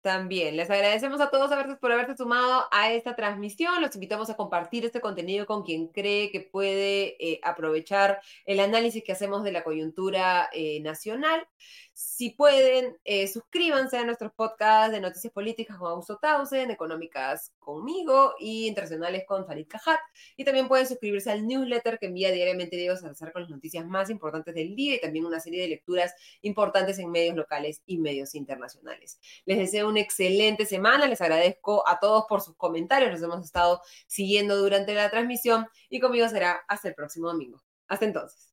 También 0.03 0.57
les 0.57 0.69
agradecemos 0.69 1.21
a 1.21 1.31
todos 1.31 1.49
por 1.79 1.93
haberse 1.93 2.17
sumado 2.17 2.67
a 2.73 2.91
esta 2.93 3.15
transmisión. 3.15 3.81
Los 3.81 3.95
invitamos 3.95 4.29
a 4.31 4.37
compartir 4.37 4.85
este 4.85 5.01
contenido 5.01 5.47
con 5.47 5.63
quien 5.63 5.87
cree 5.87 6.33
que 6.33 6.41
puede 6.41 7.17
eh, 7.25 7.39
aprovechar 7.45 8.21
el 8.45 8.59
análisis 8.59 9.05
que 9.05 9.13
hacemos 9.13 9.45
de 9.45 9.53
la 9.53 9.63
coyuntura 9.63 10.51
eh, 10.53 10.81
nacional. 10.81 11.47
Si 11.95 12.31
pueden, 12.31 12.97
eh, 13.05 13.29
suscríbanse 13.29 13.99
a 13.99 14.05
nuestros 14.05 14.33
podcasts 14.33 14.93
de 14.93 15.01
noticias 15.01 15.33
políticas 15.33 15.77
con 15.77 15.91
Augusto 15.91 16.17
Tausen, 16.17 16.71
económicas 16.71 17.53
conmigo 17.59 18.35
y 18.39 18.67
internacionales 18.67 19.25
con 19.27 19.47
Farid 19.47 19.67
Cajat. 19.69 20.01
Y 20.37 20.45
también 20.45 20.69
pueden 20.69 20.87
suscribirse 20.87 21.31
al 21.31 21.47
newsletter 21.47 21.99
que 21.99 22.07
envía 22.07 22.31
diariamente 22.31 22.77
Diego 22.77 22.97
Salazar 22.97 23.33
con 23.33 23.43
las 23.43 23.51
noticias 23.51 23.87
más 23.87 24.09
importantes 24.09 24.55
del 24.55 24.75
día 24.75 24.95
y 24.95 25.01
también 25.01 25.27
una 25.27 25.41
serie 25.41 25.61
de 25.61 25.69
lecturas 25.69 26.15
importantes 26.41 26.99
en 26.99 27.11
medios 27.11 27.37
locales 27.37 27.83
y 27.85 27.99
medios 27.99 28.35
internacionales. 28.35 29.21
Les 29.45 29.59
deseo 29.59 29.89
una 29.89 30.01
excelente 30.01 30.65
semana, 30.65 31.07
les 31.07 31.21
agradezco 31.21 31.87
a 31.87 31.99
todos 31.99 32.25
por 32.29 32.41
sus 32.41 32.57
comentarios, 32.57 33.11
los 33.11 33.23
hemos 33.23 33.45
estado 33.45 33.83
siguiendo 34.07 34.57
durante 34.57 34.95
la 34.95 35.11
transmisión 35.11 35.67
y 35.91 36.01
conmigo 36.01 36.29
será 36.29 36.63
hasta 36.69 36.89
el 36.89 36.95
próximo 36.95 37.29
domingo. 37.29 37.63
Hasta 37.89 38.07
entonces. 38.07 38.52